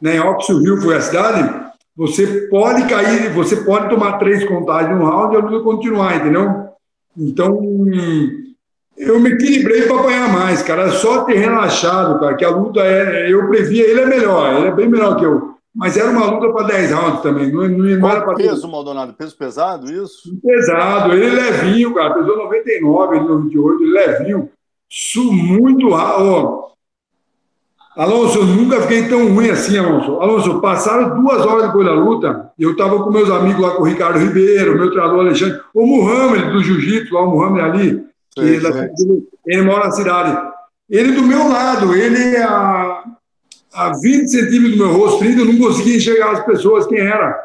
né, 0.00 0.16
em 0.16 0.20
Oxford 0.20 0.64
Hill 0.64 0.80
foi 0.80 0.96
a 0.96 1.00
cidade, 1.00 1.72
você 1.94 2.48
pode 2.48 2.88
cair, 2.88 3.30
você 3.32 3.56
pode 3.56 3.90
tomar 3.90 4.18
três 4.18 4.44
contagens 4.44 4.98
no 4.98 5.04
round 5.04 5.34
e 5.34 5.38
a 5.38 5.40
luta 5.40 5.62
continuar, 5.62 6.16
entendeu? 6.16 6.68
Então, 7.16 7.60
eu 8.96 9.20
me 9.20 9.30
equilibrei 9.30 9.82
para 9.82 10.00
apanhar 10.00 10.32
mais, 10.32 10.62
cara. 10.62 10.90
Só 10.90 11.24
ter 11.24 11.36
relaxado, 11.36 12.18
cara, 12.18 12.34
que 12.34 12.44
a 12.44 12.50
luta 12.50 12.80
é. 12.80 13.30
Eu 13.30 13.46
previa, 13.48 13.84
ele 13.84 14.00
é 14.00 14.06
melhor, 14.06 14.56
ele 14.56 14.68
é 14.68 14.72
bem 14.72 14.88
melhor 14.88 15.16
que 15.16 15.24
eu. 15.24 15.51
Mas 15.74 15.96
era 15.96 16.10
uma 16.10 16.26
luta 16.26 16.52
para 16.52 16.66
10 16.66 16.92
rounds 16.92 17.22
também. 17.22 17.50
Não, 17.50 17.66
não, 17.66 17.98
não 17.98 18.10
era 18.10 18.20
para 18.22 18.34
peso, 18.34 18.68
Maldonado? 18.68 19.14
Peso 19.14 19.36
pesado, 19.36 19.90
isso? 19.90 20.36
Pesado. 20.42 21.14
Ele 21.14 21.24
é 21.24 21.30
levinho, 21.30 21.94
cara. 21.94 22.14
Pesou 22.14 22.36
99, 22.36 23.16
ele 23.16 23.24
98, 23.24 23.82
ele 23.82 23.98
é 23.98 24.06
levinho. 24.06 24.50
Su, 24.88 25.32
muito 25.32 25.88
rápido. 25.88 26.72
Alonso, 27.96 28.38
eu 28.38 28.44
nunca 28.46 28.80
fiquei 28.82 29.08
tão 29.08 29.34
ruim 29.34 29.50
assim, 29.50 29.78
Alonso. 29.78 30.20
Alonso, 30.20 30.60
passaram 30.60 31.22
duas 31.22 31.44
horas 31.44 31.66
depois 31.66 31.86
da 31.86 31.92
luta, 31.92 32.50
eu 32.58 32.72
estava 32.72 33.02
com 33.02 33.10
meus 33.10 33.30
amigos 33.30 33.60
lá, 33.60 33.70
com 33.72 33.82
o 33.82 33.86
Ricardo 33.86 34.18
Ribeiro, 34.18 34.78
meu 34.78 34.90
treinador 34.90 35.20
Alexandre, 35.20 35.60
o 35.74 35.86
Muhammad 35.86 36.52
do 36.52 36.62
Jiu-Jitsu, 36.62 37.12
lá 37.12 37.22
o 37.22 37.30
Muhammad 37.30 37.64
ali, 37.64 38.06
que 38.30 38.40
ele, 38.40 38.66
ele 39.46 39.62
mora 39.62 39.86
na 39.86 39.90
cidade. 39.90 40.52
Ele 40.88 41.12
do 41.12 41.22
meu 41.22 41.48
lado, 41.48 41.94
ele 41.94 42.36
a, 42.38 43.04
a 43.72 43.92
20 43.98 44.28
centímetros 44.28 44.76
do 44.76 44.86
meu 44.86 44.96
rosto, 44.96 45.18
30, 45.20 45.40
eu 45.40 45.44
não 45.46 45.58
conseguia 45.58 45.96
enxergar 45.96 46.32
as 46.32 46.44
pessoas, 46.44 46.86
quem 46.86 46.98
era. 46.98 47.38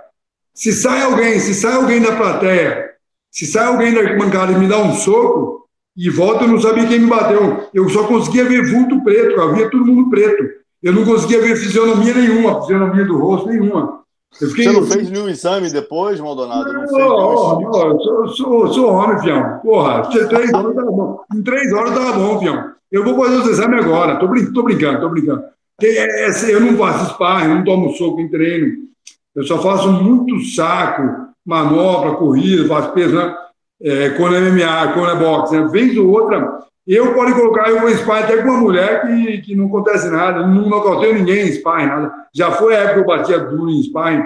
Se 0.54 0.74
sai 0.74 1.02
alguém, 1.04 1.40
se 1.40 1.54
sai 1.54 1.74
alguém 1.74 2.02
da 2.02 2.16
plateia, 2.16 2.92
se 3.32 3.46
sai 3.46 3.66
alguém 3.66 3.94
da 3.94 4.02
arquibancada 4.02 4.52
e 4.52 4.58
me 4.58 4.68
dá 4.68 4.78
um 4.78 4.94
soco, 4.94 5.68
e 5.96 6.10
volta, 6.10 6.44
eu 6.44 6.50
não 6.50 6.62
sabia 6.62 6.88
quem 6.88 7.00
me 7.00 7.08
bateu. 7.08 7.68
Eu 7.74 7.90
só 7.90 8.04
conseguia 8.04 8.46
ver 8.46 8.72
vulto 8.72 9.04
preto, 9.04 9.40
eu 9.40 9.56
via 9.56 9.70
todo 9.70 9.86
mundo 9.86 10.10
preto. 10.10 10.44
Eu 10.82 10.94
não 10.94 11.04
conseguia 11.04 11.42
ver 11.42 11.56
fisionomia 11.56 12.14
nenhuma, 12.14 12.62
fisionomia 12.62 13.04
do 13.04 13.18
rosto 13.18 13.50
nenhuma. 13.50 14.02
Fiquei... 14.32 14.66
Você 14.66 14.72
não 14.72 14.86
fez 14.86 15.10
nenhum 15.10 15.28
exame 15.28 15.72
depois, 15.72 16.20
Maldonado? 16.20 16.72
Não, 16.72 16.82
não 16.82 16.88
fez 16.88 17.04
oh, 17.04 17.14
oh, 17.14 17.70
oh, 17.70 18.00
sou, 18.00 18.28
sou, 18.30 18.74
sou 18.74 18.92
homem, 18.92 19.20
fião. 19.22 19.60
Porra, 19.64 20.04
três 20.04 20.54
horas 20.54 20.76
tá 20.76 20.84
bom. 20.84 21.20
Em 21.34 21.42
três 21.42 21.74
horas 21.74 21.94
tá 21.96 22.12
bom, 22.14 22.40
fião. 22.40 22.72
Eu 22.92 23.04
vou 23.04 23.16
fazer 23.16 23.38
os 23.38 23.48
exames 23.48 23.84
agora. 23.84 24.20
Tô, 24.20 24.28
brin 24.28 24.54
tô 24.54 24.62
brincando, 24.62 25.02
tô 25.02 25.10
brincando. 25.10 25.44
É, 25.82 26.28
é, 26.28 26.54
eu 26.54 26.60
não 26.60 26.76
faço 26.78 27.14
sparring, 27.14 27.54
não 27.54 27.64
tomo 27.64 27.92
soco 27.94 28.20
em 28.20 28.30
treino. 28.30 28.88
Eu 29.36 29.44
só 29.44 29.62
faço 29.62 29.92
muito 29.92 30.44
saco, 30.46 31.28
manobra, 31.46 32.16
corrida, 32.16 32.68
faço 32.68 32.92
peso, 32.94 33.16
né? 33.16 33.36
É, 33.80 34.10
quando 34.12 34.36
é 34.36 34.42
MMA, 34.42 34.94
quando 34.94 35.12
é 35.12 35.16
boxe. 35.16 35.56
Né? 35.56 35.68
Vez 35.68 35.96
ou 35.98 36.10
outra, 36.10 36.60
eu 36.88 37.14
pode 37.14 37.34
colocar, 37.34 37.70
eu 37.70 37.80
vou 37.80 38.14
até 38.14 38.38
com 38.38 38.50
uma 38.50 38.60
mulher 38.60 39.06
que, 39.06 39.42
que 39.42 39.56
não 39.56 39.68
acontece 39.68 40.10
nada, 40.10 40.48
não 40.48 40.68
nocauteio 40.68 41.14
ninguém 41.14 41.48
em 41.48 41.52
sparring, 41.52 41.86
nada. 41.86 42.14
Já 42.34 42.52
foi 42.52 42.76
a 42.76 42.80
época 42.80 42.94
que 42.94 43.00
eu 43.00 43.06
batia 43.06 43.40
duro 43.40 43.70
em 43.70 43.84
sparring. 43.84 44.24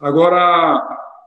Agora, 0.00 0.82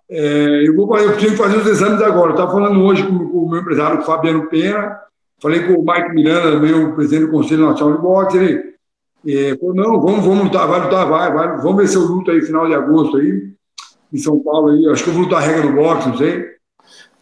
é, 0.10 0.68
eu, 0.68 0.76
vou, 0.76 0.98
eu 0.98 1.14
preciso 1.14 1.38
fazer 1.38 1.58
os 1.58 1.68
exames 1.68 2.02
agora. 2.02 2.32
Estava 2.32 2.52
falando 2.52 2.84
hoje 2.84 3.04
com, 3.04 3.18
com, 3.30 3.38
o 3.38 3.50
meu 3.50 3.62
empresário, 3.62 4.02
Fabiano 4.02 4.50
Pena, 4.50 5.00
falei 5.42 5.64
com 5.64 5.80
o 5.80 5.86
Mike 5.86 6.14
Miranda, 6.14 6.60
meu 6.60 6.94
presidente 6.94 7.28
do 7.28 7.32
Conselho 7.32 7.70
Nacional 7.70 7.96
de 7.96 8.02
Boxe, 8.02 8.38
ele 8.38 8.75
é, 9.28 9.58
falou, 9.58 9.76
não, 9.76 10.02
vamos, 10.02 10.26
vamos 10.26 10.44
lutar, 10.46 10.68
vai 10.68 10.82
lutar, 10.82 11.08
vai, 11.08 11.34
vai, 11.34 11.58
vamos 11.58 11.78
ver 11.78 11.88
se 11.88 11.96
eu 11.96 12.02
luto 12.02 12.32
aí 12.32 12.42
final 12.42 12.68
de 12.68 12.76
agosto 12.76 13.18
aí, 13.18 13.52
em 14.14 14.18
São 14.18 14.40
Paulo 14.40 14.70
aí, 14.70 14.88
acho 14.90 15.04
que 15.04 15.10
eu 15.10 15.14
vou 15.14 15.24
lutar 15.24 15.42
a 15.42 15.46
regra 15.46 15.64
do 15.64 15.74
boxe, 15.74 16.10
não 16.10 16.18
sei. 16.18 16.46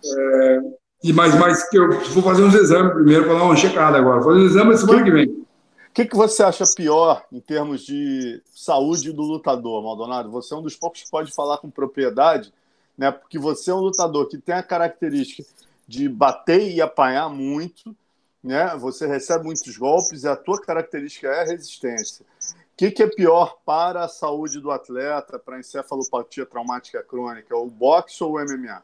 É, 0.05 0.59
e 1.03 1.11
mais, 1.11 1.37
mais 1.37 1.69
que 1.69 1.77
eu 1.77 1.89
vou 2.11 2.23
fazer 2.23 2.43
uns 2.43 2.55
exames 2.55 2.93
primeiro 2.93 3.25
para 3.25 3.33
dar 3.33 3.43
uma 3.43 3.55
checada 3.55 3.97
agora. 3.97 4.21
Fazer 4.21 4.39
os 4.39 4.51
exames 4.51 4.79
semana 4.79 5.03
que 5.03 5.11
vem. 5.11 5.27
O 5.27 5.93
que, 5.93 6.05
que 6.05 6.15
você 6.15 6.41
acha 6.41 6.63
pior 6.75 7.23
em 7.31 7.39
termos 7.39 7.85
de 7.85 8.41
saúde 8.55 9.11
do 9.11 9.21
lutador, 9.21 9.83
Maldonado? 9.83 10.31
Você 10.31 10.53
é 10.53 10.57
um 10.57 10.61
dos 10.61 10.75
poucos 10.75 11.03
que 11.03 11.11
pode 11.11 11.31
falar 11.33 11.57
com 11.57 11.69
propriedade, 11.69 12.51
né? 12.97 13.11
Porque 13.11 13.37
você 13.37 13.69
é 13.69 13.73
um 13.75 13.79
lutador 13.79 14.27
que 14.27 14.37
tem 14.37 14.55
a 14.55 14.63
característica 14.63 15.43
de 15.87 16.09
bater 16.09 16.71
e 16.71 16.81
apanhar 16.81 17.29
muito, 17.29 17.95
né? 18.43 18.75
Você 18.79 19.07
recebe 19.07 19.45
muitos 19.45 19.77
golpes 19.77 20.23
e 20.23 20.27
a 20.27 20.35
tua 20.35 20.59
característica 20.59 21.27
é 21.27 21.41
a 21.41 21.45
resistência. 21.45 22.25
O 22.73 22.75
que, 22.75 22.91
que, 22.91 23.03
é 23.03 23.07
pior 23.07 23.57
para 23.65 24.03
a 24.03 24.07
saúde 24.07 24.59
do 24.59 24.71
atleta, 24.71 25.39
para 25.39 25.57
a 25.57 25.59
encefalopatia 25.59 26.45
traumática 26.45 27.03
crônica, 27.03 27.55
o 27.55 27.69
boxe 27.69 28.23
ou 28.23 28.33
o 28.33 28.39
MMA? 28.39 28.81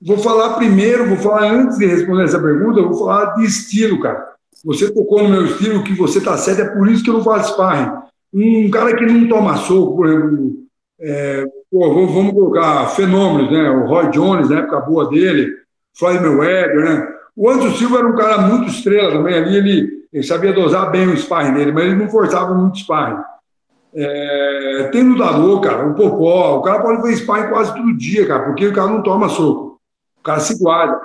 Vou 0.00 0.18
falar 0.18 0.54
primeiro, 0.56 1.08
vou 1.08 1.16
falar 1.16 1.50
antes 1.50 1.78
de 1.78 1.86
responder 1.86 2.24
essa 2.24 2.38
pergunta, 2.38 2.82
vou 2.82 2.94
falar 2.94 3.34
de 3.36 3.44
estilo, 3.44 4.00
cara. 4.00 4.34
Você 4.64 4.92
tocou 4.92 5.22
no 5.22 5.30
meu 5.30 5.46
estilo, 5.46 5.82
que 5.82 5.94
você 5.94 6.20
tá 6.20 6.36
certo, 6.36 6.60
é 6.60 6.68
por 6.76 6.88
isso 6.88 7.02
que 7.02 7.10
eu 7.10 7.14
não 7.14 7.24
faço 7.24 7.52
sparring. 7.52 7.90
Um 8.32 8.70
cara 8.70 8.94
que 8.94 9.06
não 9.06 9.28
toma 9.28 9.56
soco, 9.56 9.96
por 9.96 10.06
exemplo, 10.06 10.64
é, 11.00 11.44
pô, 11.70 11.94
vamos 11.94 12.32
colocar 12.32 12.88
fenômenos, 12.88 13.50
né? 13.50 13.70
O 13.70 13.86
Roy 13.86 14.10
Jones, 14.10 14.48
na 14.48 14.58
época 14.60 14.80
boa 14.80 15.08
dele, 15.08 15.50
Floyd 15.94 16.20
Mayweather, 16.20 16.84
né? 16.84 17.14
O 17.36 17.50
Anderson 17.50 17.76
Silva 17.76 17.98
era 17.98 18.06
um 18.06 18.14
cara 18.14 18.38
muito 18.38 18.70
estrela 18.70 19.10
também 19.10 19.34
ali, 19.34 19.56
ele, 19.56 20.06
ele 20.12 20.22
sabia 20.22 20.52
dosar 20.52 20.90
bem 20.90 21.08
o 21.08 21.16
sparring 21.16 21.54
dele, 21.54 21.72
mas 21.72 21.84
ele 21.84 21.96
não 21.96 22.08
forçava 22.08 22.54
muito 22.54 22.78
sparring. 22.78 23.22
É, 23.92 24.88
tem 24.92 25.02
lutador, 25.02 25.60
cara, 25.60 25.88
o 25.88 25.94
Popó, 25.94 26.58
o 26.58 26.62
cara 26.62 26.80
pode 26.80 27.00
fazer 27.00 27.16
sparring 27.16 27.48
quase 27.48 27.74
todo 27.74 27.96
dia, 27.96 28.26
cara, 28.26 28.44
porque 28.44 28.66
o 28.66 28.72
cara 28.72 28.88
não 28.88 29.02
toma 29.02 29.28
soco, 29.28 29.80
o 30.18 30.22
cara 30.22 30.40
se 30.40 30.58
guarda. 30.58 31.00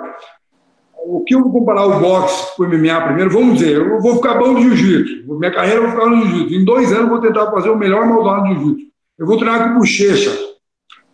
O 1.02 1.24
que 1.24 1.34
eu 1.34 1.42
vou 1.42 1.52
comparar 1.52 1.86
o 1.86 1.98
boxe 1.98 2.56
com 2.56 2.62
o 2.62 2.68
MMA 2.68 3.00
primeiro, 3.00 3.30
vamos 3.30 3.58
dizer, 3.58 3.76
eu 3.76 4.00
vou 4.00 4.16
ficar 4.16 4.34
bom 4.34 4.54
de 4.54 4.62
jiu-jitsu, 4.62 5.38
minha 5.38 5.52
carreira 5.52 5.78
eu 5.78 5.82
vou 5.82 5.92
ficar 5.92 6.06
no 6.06 6.26
jiu-jitsu, 6.26 6.54
em 6.54 6.64
dois 6.64 6.92
anos 6.92 7.04
eu 7.04 7.08
vou 7.08 7.20
tentar 7.20 7.50
fazer 7.50 7.70
o 7.70 7.78
melhor 7.78 8.06
maldado 8.06 8.48
de 8.48 8.54
jiu-jitsu. 8.54 8.90
Eu 9.18 9.26
vou 9.26 9.36
treinar 9.36 9.68
com 9.68 9.78
bochecha, 9.78 10.30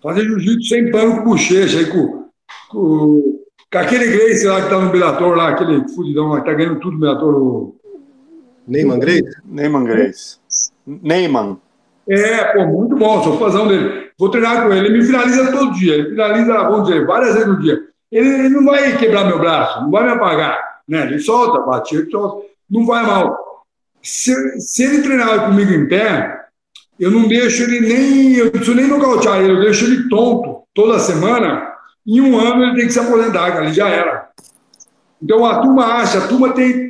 fazer 0.02 0.24
jiu-jitsu 0.24 0.68
sem 0.68 0.90
pano 0.90 1.16
com 1.16 1.24
bochecha, 1.24 1.78
aí 1.78 1.86
com, 1.86 2.26
com, 2.70 3.35
com 3.72 3.78
aquele 3.78 4.06
Grace 4.06 4.46
lá 4.46 4.62
que 4.62 4.70
tá 4.70 4.78
no 4.78 4.90
Bellator, 4.90 5.36
lá, 5.36 5.48
aquele 5.48 5.88
fudidão 5.88 6.28
lá, 6.28 6.40
que 6.40 6.46
tá 6.46 6.54
ganhando 6.54 6.80
tudo 6.80 6.94
no 6.94 7.00
Bellator. 7.00 7.34
O... 7.34 7.76
Neyman 8.66 8.98
Grace? 8.98 9.36
Neyman 9.44 9.84
Grace. 9.84 10.38
Neyman. 10.86 11.58
É, 12.08 12.44
pô, 12.52 12.66
muito 12.66 12.96
bom, 12.96 13.22
sou 13.22 13.38
fãzão 13.38 13.66
dele. 13.66 14.10
Vou 14.18 14.30
treinar 14.30 14.62
com 14.62 14.72
ele, 14.72 14.86
ele 14.86 14.98
me 14.98 15.04
finaliza 15.04 15.50
todo 15.50 15.74
dia, 15.74 15.94
ele 15.94 16.10
finaliza, 16.10 16.54
vamos 16.54 16.88
dizer, 16.88 17.04
várias 17.04 17.34
vezes 17.34 17.48
no 17.48 17.60
dia. 17.60 17.78
Ele, 18.10 18.28
ele 18.28 18.48
não 18.48 18.64
vai 18.64 18.96
quebrar 18.96 19.26
meu 19.26 19.38
braço, 19.38 19.82
não 19.82 19.90
vai 19.90 20.04
me 20.04 20.10
apagar, 20.10 20.58
né? 20.88 21.02
Ele 21.02 21.18
solta, 21.18 21.60
bate, 21.62 21.96
ele 21.96 22.10
solta, 22.10 22.46
não 22.70 22.86
vai 22.86 23.04
mal. 23.04 23.36
Se, 24.02 24.32
se 24.60 24.84
ele 24.84 25.02
treinar 25.02 25.46
comigo 25.46 25.72
em 25.72 25.88
pé, 25.88 26.46
eu 26.98 27.10
não 27.10 27.26
deixo 27.26 27.64
ele 27.64 27.80
nem, 27.80 28.34
eu 28.36 28.44
não 28.46 28.52
preciso 28.52 28.76
nem 28.76 28.86
nocautear 28.86 29.40
ele, 29.40 29.52
eu 29.52 29.60
deixo 29.60 29.84
ele 29.84 30.08
tonto 30.08 30.62
toda 30.72 30.98
semana. 30.98 31.75
Em 32.06 32.20
um 32.20 32.38
ano 32.38 32.62
ele 32.62 32.76
tem 32.76 32.86
que 32.86 32.92
se 32.92 33.00
aposentar, 33.00 33.52
cara, 33.52 33.64
ele 33.64 33.74
já 33.74 33.88
era. 33.88 34.28
Então 35.20 35.44
a 35.44 35.60
turma 35.60 35.84
acha, 35.84 36.18
a 36.18 36.28
turma 36.28 36.52
tem. 36.52 36.88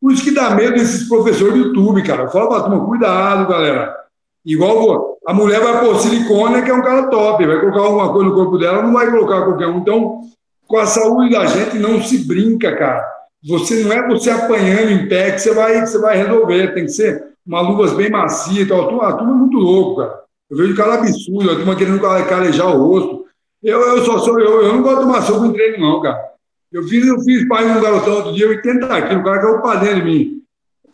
Por 0.00 0.12
isso 0.12 0.22
que 0.22 0.30
dá 0.30 0.50
medo 0.50 0.72
desses 0.72 1.08
professores 1.08 1.54
do 1.54 1.68
YouTube, 1.68 2.02
cara. 2.02 2.28
Fala 2.28 2.48
pra 2.48 2.60
turma, 2.62 2.84
cuidado, 2.84 3.48
galera. 3.48 3.96
Igual 4.44 5.18
a 5.26 5.34
mulher 5.34 5.60
vai 5.60 5.80
pôr 5.80 5.98
silicone, 5.98 6.62
que 6.62 6.70
é 6.70 6.74
um 6.74 6.82
cara 6.82 7.08
top, 7.08 7.46
vai 7.46 7.60
colocar 7.60 7.80
alguma 7.80 8.12
coisa 8.12 8.28
no 8.28 8.34
corpo 8.34 8.58
dela, 8.58 8.82
não 8.82 8.92
vai 8.92 9.10
colocar 9.10 9.42
qualquer 9.42 9.66
um. 9.66 9.78
Então, 9.78 10.22
com 10.66 10.78
a 10.78 10.86
saúde 10.86 11.30
da 11.30 11.46
gente 11.46 11.78
não 11.78 12.02
se 12.02 12.18
brinca, 12.18 12.76
cara. 12.76 13.04
Você 13.46 13.84
não 13.84 13.92
é 13.92 14.06
você 14.06 14.30
apanhando 14.30 14.90
em 14.90 15.08
pé 15.08 15.32
que 15.32 15.40
você 15.40 15.54
vai, 15.54 15.80
que 15.80 15.86
você 15.86 15.98
vai 15.98 16.16
resolver. 16.16 16.74
Tem 16.74 16.84
que 16.84 16.92
ser 16.92 17.28
uma 17.46 17.60
luvas 17.60 17.92
bem 17.92 18.10
macia 18.10 18.62
e 18.62 18.66
tal. 18.66 18.82
A 18.82 18.86
turma, 18.86 19.08
a 19.08 19.12
turma 19.12 19.32
é 19.32 19.36
muito 19.36 19.58
louco, 19.58 20.00
cara. 20.00 20.20
Eu 20.50 20.56
vejo 20.56 20.76
cara 20.76 20.94
absurdo, 20.94 21.50
a 21.50 21.54
turma 21.54 21.76
querendo 21.76 22.00
calejar 22.00 22.74
o 22.74 22.86
rosto. 22.86 23.26
Eu, 23.62 23.80
eu 23.80 24.04
só 24.04 24.18
sou, 24.18 24.38
eu, 24.38 24.62
eu 24.62 24.72
não 24.74 24.82
gosto 24.82 24.98
de 24.98 25.02
tomar 25.02 25.22
soco 25.22 25.46
em 25.46 25.52
treino, 25.52 25.78
não, 25.78 26.00
cara. 26.00 26.28
Eu 26.70 26.82
fiz, 26.84 27.06
eu 27.06 27.18
fiz 27.20 27.48
pai 27.48 27.64
um 27.64 27.80
garotão 27.80 28.16
outro 28.16 28.34
dia, 28.34 28.48
80 28.48 29.02
quilos, 29.02 29.20
o 29.20 29.24
cara 29.24 29.40
caiu 29.40 29.60
para 29.60 29.80
dentro 29.80 29.96
de 29.96 30.02
mim. 30.02 30.42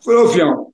Falei, 0.03 0.19
ô 0.21 0.27
fião, 0.29 0.67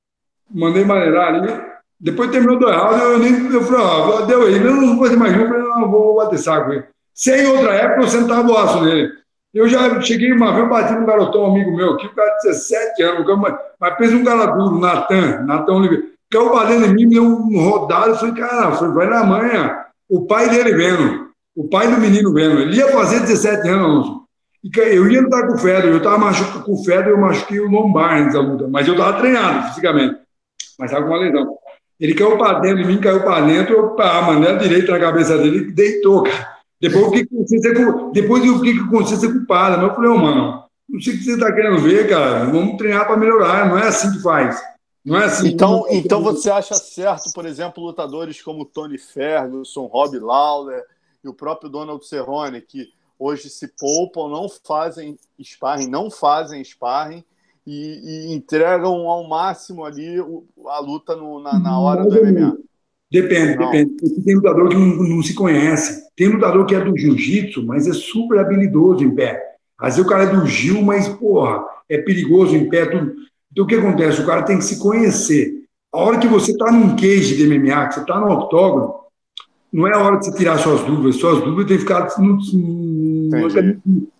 mandei 0.49 0.85
maneirar 0.85 1.33
ali. 1.33 1.71
Depois 1.99 2.31
terminou 2.31 2.59
dois 2.59 2.75
rounds, 2.75 3.01
eu 3.01 3.19
nem. 3.19 3.53
Eu 3.53 3.63
falei, 3.63 3.81
ó, 3.81 4.21
deu 4.21 4.43
aí, 4.43 4.55
eu 4.55 4.75
não 4.75 4.95
vou 4.95 5.05
fazer 5.05 5.17
mais 5.17 5.35
um, 5.35 5.41
eu 5.41 5.47
falei, 5.47 5.63
não, 5.63 5.91
vou 5.91 6.15
bater 6.15 6.39
saco 6.39 6.71
aí. 6.71 6.83
Sem 7.13 7.45
outra 7.47 7.73
época, 7.73 8.01
eu 8.01 8.07
sentava 8.07 8.51
o 8.51 8.57
aço 8.57 8.83
nele. 8.83 9.11
Eu 9.53 9.67
já 9.67 9.99
cheguei 10.01 10.31
uma 10.31 10.53
vez, 10.53 10.69
bati 10.69 10.93
num 10.93 11.05
garotão 11.05 11.45
amigo 11.45 11.75
meu, 11.75 11.97
que 11.97 12.07
o 12.07 12.15
cara 12.15 12.37
de 12.37 12.49
17 12.49 13.03
anos, 13.03 13.39
mas, 13.79 13.97
fez 13.97 14.13
um 14.13 14.23
cara 14.23 14.45
duro, 14.45 14.79
Natan, 14.79 15.43
Natan 15.43 15.73
Oliveira. 15.73 16.05
Caiu 16.31 16.53
batendo 16.53 16.85
em 16.85 16.93
mim, 16.93 17.09
deu 17.09 17.23
um 17.23 17.69
rodado, 17.69 18.11
eu 18.11 18.15
falei, 18.15 18.35
cara, 18.35 18.71
foi, 18.71 18.93
vai 18.93 19.07
na 19.07 19.25
manhã. 19.25 19.85
O 20.09 20.25
pai 20.25 20.49
dele 20.49 20.73
vendo, 20.73 21.30
o 21.55 21.67
pai 21.67 21.89
do 21.89 21.99
menino 21.99 22.33
vendo. 22.33 22.59
Ele 22.59 22.77
ia 22.77 22.87
fazer 22.89 23.21
17 23.21 23.67
anos. 23.67 24.21
E 24.63 24.69
eu 24.77 25.09
ia 25.09 25.21
lutar 25.21 25.47
com 25.47 25.55
o 25.55 25.57
Fedor, 25.57 25.89
eu 25.89 25.97
estava 25.97 26.19
machucado 26.19 26.63
com 26.63 26.73
o 26.73 26.83
Fedor, 26.83 27.07
eu 27.07 27.17
machuquei 27.17 27.59
o 27.59 27.69
lombar 27.69 28.31
da 28.31 28.39
luta, 28.39 28.67
mas 28.67 28.87
eu 28.87 28.93
estava 28.93 29.17
treinado 29.17 29.69
fisicamente, 29.69 30.19
mas 30.77 30.91
estava 30.91 31.07
com 31.07 31.11
uma 31.11 31.19
lesão. 31.19 31.57
Ele 31.99 32.13
caiu 32.13 32.37
para 32.37 32.59
dentro 32.59 32.83
de 32.83 32.85
mim, 32.85 33.01
caiu 33.01 33.23
para 33.23 33.41
dentro, 33.41 33.73
eu, 33.73 33.99
a 33.99 34.21
maneira 34.21 34.57
direita 34.59 34.91
na 34.91 34.99
cabeça 34.99 35.37
dele, 35.37 35.71
deitou, 35.71 36.23
cara. 36.23 36.61
Depois 36.79 37.03
eu 37.03 37.11
fiquei 37.11 37.25
com 37.25 37.37
consciência, 37.37 37.73
depois 38.11 38.45
eu 38.45 38.55
fiquei 38.57 38.79
com 38.79 38.87
consciência 38.89 39.31
culpada. 39.31 39.77
Mas 39.77 39.87
eu 39.87 39.95
falei, 39.95 40.09
oh, 40.09 40.17
mano, 40.17 40.63
não 40.89 40.99
sei 40.99 41.13
o 41.13 41.17
que 41.17 41.23
você 41.23 41.33
está 41.33 41.53
querendo 41.53 41.77
ver, 41.77 42.09
cara. 42.09 42.45
Vamos 42.45 42.77
treinar 42.77 43.05
para 43.05 43.17
melhorar. 43.17 43.69
Não 43.69 43.77
é 43.77 43.87
assim 43.87 44.11
que 44.11 44.21
faz. 44.21 44.59
Não 45.05 45.15
é 45.15 45.25
assim. 45.25 45.49
Então, 45.49 45.85
então 45.91 46.23
você 46.23 46.49
acha 46.49 46.73
certo, 46.73 47.31
por 47.33 47.45
exemplo, 47.45 47.83
lutadores 47.83 48.41
como 48.41 48.65
Tony 48.65 48.97
Ferguson, 48.97 49.85
Rob 49.85 50.17
Lawler 50.17 50.83
e 51.23 51.27
o 51.27 51.33
próprio 51.33 51.69
Donald 51.69 52.05
Cerrone, 52.05 52.61
que 52.61 52.89
hoje 53.17 53.49
se 53.49 53.67
poupam, 53.79 54.29
não 54.29 54.47
fazem 54.49 55.17
sparring, 55.41 55.87
não 55.87 56.09
fazem 56.09 56.63
sparring 56.63 57.23
e, 57.65 58.29
e 58.29 58.33
entregam 58.33 59.07
ao 59.07 59.27
máximo 59.27 59.85
ali 59.85 60.17
a 60.67 60.79
luta 60.79 61.15
no, 61.15 61.41
na, 61.41 61.59
na 61.59 61.79
hora 61.79 62.03
do 62.03 62.09
MMA? 62.09 62.57
Depende, 63.11 63.57
não. 63.57 63.71
depende. 63.71 64.23
Tem 64.23 64.35
lutador 64.35 64.69
que 64.69 64.75
não, 64.75 65.03
não, 65.03 65.21
se 65.21 65.33
conhece. 65.33 66.09
Tem 66.15 66.29
lutador 66.29 66.65
que 66.65 66.73
é 66.73 66.79
do 66.79 66.97
jiu-jitsu, 66.97 67.65
mas 67.65 67.87
é 67.87 67.93
super 67.93 68.39
habilidoso 68.39 69.03
em 69.03 69.13
pé. 69.13 69.51
Às 69.77 69.95
vezes 69.95 70.05
o 70.05 70.09
cara 70.09 70.23
é 70.23 70.27
do 70.27 70.45
Gil, 70.45 70.81
mas, 70.81 71.09
porra, 71.09 71.65
é 71.89 71.97
perigoso 71.97 72.55
em 72.55 72.69
pé. 72.69 72.85
Tudo. 72.85 73.13
Então 73.51 73.65
o 73.65 73.67
que 73.67 73.75
acontece? 73.75 74.21
O 74.21 74.25
cara 74.25 74.43
tem 74.43 74.57
que 74.57 74.63
se 74.63 74.79
conhecer. 74.79 75.65
A 75.91 75.97
hora 75.97 76.19
que 76.19 76.27
você 76.27 76.51
está 76.51 76.71
num 76.71 76.95
cage 76.95 77.35
de 77.35 77.47
MMA, 77.47 77.87
que 77.87 77.95
você 77.95 78.01
está 78.01 78.17
no 78.17 78.31
octógono, 78.31 79.00
não 79.71 79.87
é 79.87 79.95
a 79.95 79.99
hora 79.99 80.17
de 80.17 80.25
você 80.25 80.37
tirar 80.37 80.57
suas 80.57 80.81
dúvidas. 80.81 81.15
Suas 81.15 81.41
dúvidas 81.41 81.65
têm 81.67 81.77
que 81.77 81.83
ficar 81.83 82.07
no, 82.19 82.37
no, 82.53 83.29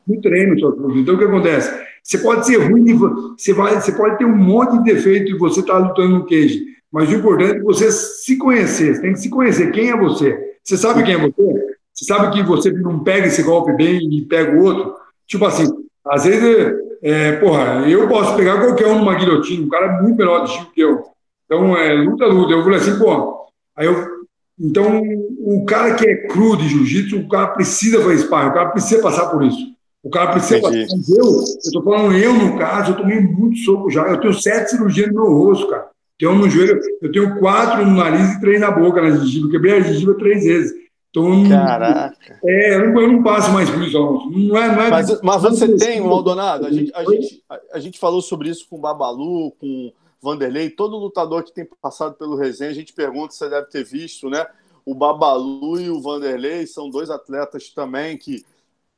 no 0.08 0.22
treino. 0.22 0.60
Suas 0.60 0.76
dúvidas. 0.78 1.02
Então 1.02 1.16
o 1.16 1.18
que 1.18 1.24
acontece? 1.26 1.92
Você 2.04 2.18
pode 2.18 2.46
ser 2.46 2.58
ruim, 2.58 2.96
você, 2.96 3.54
vai, 3.54 3.80
você 3.80 3.92
pode 3.92 4.18
ter 4.18 4.26
um 4.26 4.36
monte 4.36 4.78
de 4.78 4.94
defeito 4.94 5.32
e 5.32 5.38
você 5.38 5.60
está 5.60 5.78
lutando 5.78 6.20
no 6.20 6.26
cage. 6.26 6.64
Mas 6.92 7.10
o 7.10 7.16
importante 7.16 7.58
é 7.58 7.62
você 7.62 7.92
se 7.92 8.38
conhecer, 8.38 8.96
você 8.96 9.02
tem 9.02 9.14
que 9.14 9.20
se 9.20 9.30
conhecer. 9.30 9.72
Quem 9.72 9.90
é 9.90 9.98
você? 9.98 10.58
Você 10.64 10.78
sabe 10.78 11.04
quem 11.04 11.14
é 11.14 11.18
você? 11.18 11.78
Você 11.94 12.06
sabe 12.06 12.32
que 12.34 12.44
você 12.44 12.72
não 12.72 13.04
pega 13.04 13.28
esse 13.28 13.44
golpe 13.44 13.74
bem 13.74 14.00
e 14.12 14.22
pega 14.24 14.58
o 14.58 14.64
outro? 14.64 14.96
Tipo 15.28 15.46
assim, 15.46 15.66
às 16.06 16.26
vezes, 16.26 16.76
é, 17.02 17.34
porra, 17.34 17.88
eu 17.88 18.08
posso 18.08 18.36
pegar 18.36 18.60
qualquer 18.60 18.88
um 18.88 19.00
numa 19.00 19.16
guilhotina, 19.16 19.66
um 19.66 19.70
cara 19.70 19.86
é 19.86 20.02
muito 20.02 20.18
melhor 20.18 20.46
de 20.46 20.66
que 20.72 20.82
eu. 20.82 21.04
Então, 21.46 21.78
é 21.78 21.94
luta, 21.94 22.26
luta. 22.26 22.54
Eu 22.54 22.64
falei 22.64 22.80
assim, 22.80 22.98
pô, 22.98 23.46
aí 23.76 23.86
eu. 23.86 24.22
Então, 24.62 25.02
o 25.40 25.66
cara 25.66 25.96
que 25.96 26.08
é 26.08 26.28
cru 26.28 26.56
de 26.56 26.70
jiu-jitsu, 26.70 27.18
o 27.18 27.28
cara 27.28 27.48
precisa 27.48 28.00
fazer 28.02 28.20
sparring, 28.20 28.50
o 28.50 28.54
cara 28.54 28.70
precisa 28.70 29.02
passar 29.02 29.30
por 29.30 29.44
isso. 29.44 29.72
O 30.04 30.10
cara 30.10 30.32
precisa 30.32 30.60
Entendi. 30.60 30.88
passar. 30.88 31.16
Eu, 31.18 31.26
eu 31.26 31.72
tô 31.74 31.84
falando 31.84 32.16
eu, 32.16 32.34
no 32.34 32.58
caso, 32.58 32.92
eu 32.92 32.98
tomei 32.98 33.20
muito 33.20 33.58
soco 33.60 33.90
já. 33.90 34.04
Eu 34.04 34.20
tenho 34.20 34.34
sete 34.34 34.72
cirurgias 34.72 35.08
no 35.08 35.14
meu 35.16 35.34
rosto, 35.34 35.68
cara. 35.68 35.90
Tenho 36.20 36.34
um 36.34 36.38
no 36.38 36.50
joelho, 36.50 36.80
eu 37.02 37.12
tenho 37.12 37.40
quatro 37.40 37.84
no 37.84 37.98
nariz 37.98 38.36
e 38.36 38.40
três 38.40 38.62
na 38.62 38.70
boca, 38.70 39.02
na 39.02 39.10
gengiva. 39.10 39.50
Quebrei 39.50 39.74
a 39.74 39.82
gengiva 39.82 40.14
três 40.14 40.44
vezes. 40.44 40.72
Então, 41.10 41.50
Caraca. 41.50 42.16
É, 42.46 42.76
eu 42.76 42.90
não, 42.90 43.02
eu 43.02 43.12
não 43.12 43.24
passo 43.24 43.52
mais 43.52 43.70
por 43.70 43.82
isso, 43.84 43.98
não 43.98 44.58
é, 44.58 44.74
não 44.74 44.82
é, 44.82 44.90
mas, 44.90 45.22
mas 45.22 45.42
você 45.42 45.76
tem, 45.76 46.00
Maldonado, 46.00 46.66
a 46.66 46.72
gente, 46.72 46.90
a, 46.96 47.04
gente, 47.04 47.44
a, 47.74 47.80
gente 47.80 48.00
falou 48.00 48.22
sobre 48.22 48.50
isso 48.50 48.66
com 48.70 48.78
o 48.78 48.80
Babalu, 48.80 49.52
com 49.60 49.92
Vanderlei, 50.22 50.70
todo 50.70 50.98
lutador 50.98 51.44
que 51.44 51.52
tem 51.52 51.66
passado 51.82 52.16
pelo 52.16 52.36
resenha, 52.36 52.70
a 52.70 52.76
gente 52.76 52.94
pergunta 52.94 53.34
se 53.34 53.40
você 53.40 53.50
deve 53.50 53.68
ter 53.68 53.84
visto, 53.84 54.30
né? 54.30 54.46
O 54.86 54.94
Babalu 54.94 55.80
e 55.80 55.90
o 55.90 56.02
Vanderlei 56.02 56.68
são 56.68 56.90
dois 56.90 57.10
atletas 57.10 57.70
também 57.70 58.18
que 58.18 58.46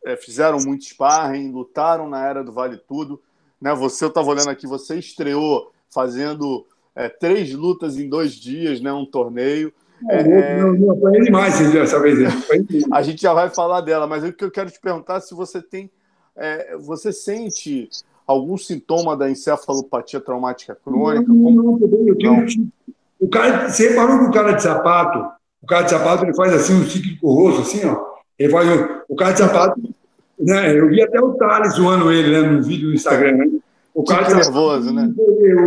é, 0.06 0.18
fizeram 0.18 0.60
muito 0.60 0.84
sparring, 0.84 1.52
lutaram 1.52 2.10
na 2.10 2.26
era 2.26 2.44
do 2.44 2.52
Vale 2.52 2.78
Tudo. 2.78 3.22
Né? 3.60 3.74
Você, 3.74 4.04
eu 4.04 4.10
estava 4.10 4.28
olhando 4.28 4.50
aqui, 4.50 4.68
você 4.68 4.98
estreou 4.98 5.72
fazendo 5.90 6.66
é, 6.96 7.08
três 7.08 7.54
lutas 7.54 7.98
em 7.98 8.10
dois 8.10 8.34
dias, 8.34 8.82
né? 8.82 8.92
Um 8.92 9.06
torneio. 9.06 9.74
É, 10.10 10.58
não, 10.58 10.74
não 10.74 10.92
apanhei 10.92 11.22
demais 11.22 11.72
dessa 11.72 12.00
vez. 12.02 12.20
a 12.92 13.02
gente 13.02 13.22
já 13.22 13.34
vai 13.34 13.50
falar 13.50 13.82
dela, 13.82 14.06
mas 14.06 14.24
o 14.24 14.34
que 14.34 14.44
eu 14.44 14.52
quero 14.52 14.70
te 14.70 14.80
perguntar 14.80 15.18
é 15.18 15.22
se 15.22 15.34
você 15.34 15.62
tem. 15.62 15.90
É, 16.36 16.76
você 16.78 17.14
sente 17.14 17.90
algum 18.26 18.58
sintoma 18.58 19.16
da 19.16 19.30
encefalopatia 19.30 20.20
traumática 20.20 20.76
crônica? 20.76 21.26
Não, 21.28 21.52
não, 21.52 21.64
não, 21.64 21.80
eu 22.08 22.18
tenho, 22.18 22.46
não. 22.46 22.46
O 23.20 23.30
cara, 23.30 23.70
você 23.70 23.90
reparou 23.90 24.20
que 24.20 24.26
o 24.26 24.32
cara 24.32 24.52
de 24.52 24.64
sapato, 24.64 25.26
o 25.62 25.66
cara 25.66 25.84
de 25.84 25.92
sapato 25.92 26.26
ele 26.26 26.36
faz 26.36 26.54
assim 26.54 26.74
um 26.74 26.86
ciclo 26.86 27.34
rosto, 27.34 27.62
assim, 27.62 27.86
ó. 27.86 28.14
Ele 28.38 28.52
faz 28.52 28.68
o 29.08 29.16
cara 29.16 29.32
de 29.32 29.40
sapato, 29.40 29.82
né? 30.40 30.78
Eu 30.78 30.90
vi 30.90 31.02
até 31.02 31.22
o 31.22 31.34
Thales 31.34 31.76
zoando 31.76 32.12
ele, 32.12 32.32
né, 32.32 32.48
no 32.50 32.62
vídeo 32.62 32.90
do 32.90 32.96
Instagram, 32.96 33.38
né? 33.38 33.46
O 33.94 34.04
cara 34.04 34.26
Fica 34.26 34.38
nervoso, 34.38 34.92
né? 34.92 35.14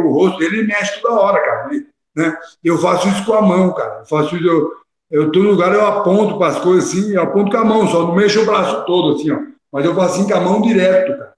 O 0.04 0.12
rosto 0.12 0.38
dele 0.38 0.64
mexe 0.64 1.00
toda 1.00 1.14
hora, 1.14 1.40
cara. 1.40 1.70
né? 2.14 2.36
Eu 2.62 2.76
faço 2.76 3.08
isso 3.08 3.24
com 3.24 3.34
a 3.34 3.42
mão, 3.42 3.72
cara. 3.72 4.00
Eu 4.00 4.06
faço 4.06 4.36
isso, 4.36 4.46
eu, 4.46 4.70
eu 5.10 5.32
tô 5.32 5.38
no 5.38 5.50
lugar, 5.50 5.72
eu 5.72 5.86
aponto 5.86 6.36
para 6.36 6.48
as 6.48 6.58
coisas 6.58 6.90
assim, 6.90 7.14
eu 7.14 7.22
aponto 7.22 7.50
com 7.50 7.56
a 7.56 7.64
mão, 7.64 7.86
só 7.86 8.06
não 8.06 8.14
mexo 8.14 8.42
o 8.42 8.46
braço 8.46 8.84
todo, 8.84 9.14
assim, 9.14 9.30
ó. 9.30 9.38
Mas 9.72 9.84
eu 9.84 9.94
faço 9.94 10.14
assim 10.20 10.28
com 10.28 10.36
a 10.36 10.40
mão 10.40 10.60
direto, 10.60 11.16
cara. 11.16 11.35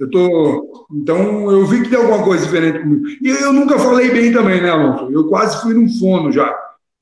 Eu 0.00 0.10
tô. 0.10 0.86
Então, 0.90 1.50
eu 1.50 1.66
vi 1.66 1.82
que 1.82 1.90
tem 1.90 1.98
alguma 1.98 2.24
coisa 2.24 2.42
diferente 2.42 2.78
comigo. 2.78 3.06
E 3.20 3.28
eu 3.28 3.52
nunca 3.52 3.78
falei 3.78 4.10
bem 4.10 4.32
também, 4.32 4.62
né, 4.62 4.70
Alonso? 4.70 5.12
Eu 5.12 5.28
quase 5.28 5.60
fui 5.60 5.74
num 5.74 5.88
fono 5.90 6.32
já. 6.32 6.50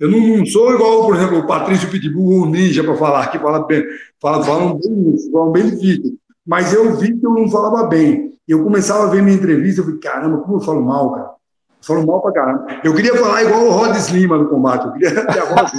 Eu 0.00 0.11
não, 0.11 0.38
não 0.38 0.46
sou 0.46 0.74
igual, 0.74 1.06
por 1.06 1.14
exemplo, 1.14 1.38
o 1.38 1.46
Patrício 1.46 1.88
Pitbull, 1.88 2.42
o 2.42 2.46
Ninja, 2.46 2.82
para 2.82 2.96
falar, 2.96 3.28
que 3.28 3.38
fala 3.38 3.64
bem, 3.66 3.84
fala, 4.20 4.42
falam 4.42 4.78
bem, 4.78 5.16
falam 5.32 5.52
bem 5.52 5.70
difícil. 5.70 6.18
Mas 6.44 6.72
eu 6.72 6.96
vi 6.96 7.16
que 7.16 7.24
eu 7.24 7.32
não 7.32 7.48
falava 7.48 7.87
bem. 7.87 8.32
Eu 8.46 8.64
começava 8.64 9.04
a 9.04 9.11
ver 9.11 9.22
minha 9.22 9.37
entrevista, 9.37 9.80
eu 9.80 9.84
falei, 9.84 10.00
caramba, 10.00 10.38
como 10.38 10.56
eu 10.56 10.61
falo 10.61 10.82
mal, 10.82 11.12
cara. 11.12 11.26
Eu 11.26 11.87
falo 11.87 12.06
mal 12.06 12.20
pra 12.20 12.32
caramba. 12.32 12.66
Eu 12.82 12.94
queria 12.94 13.14
falar 13.16 13.44
igual 13.44 13.64
o 13.64 13.70
Rod 13.70 13.96
Lima 14.11 14.38
no 14.38 14.48
combate, 14.48 14.87
eu 14.87 14.92
queria 14.92 15.11
ter 15.26 15.38
a 15.38 15.44
voz 15.44 15.70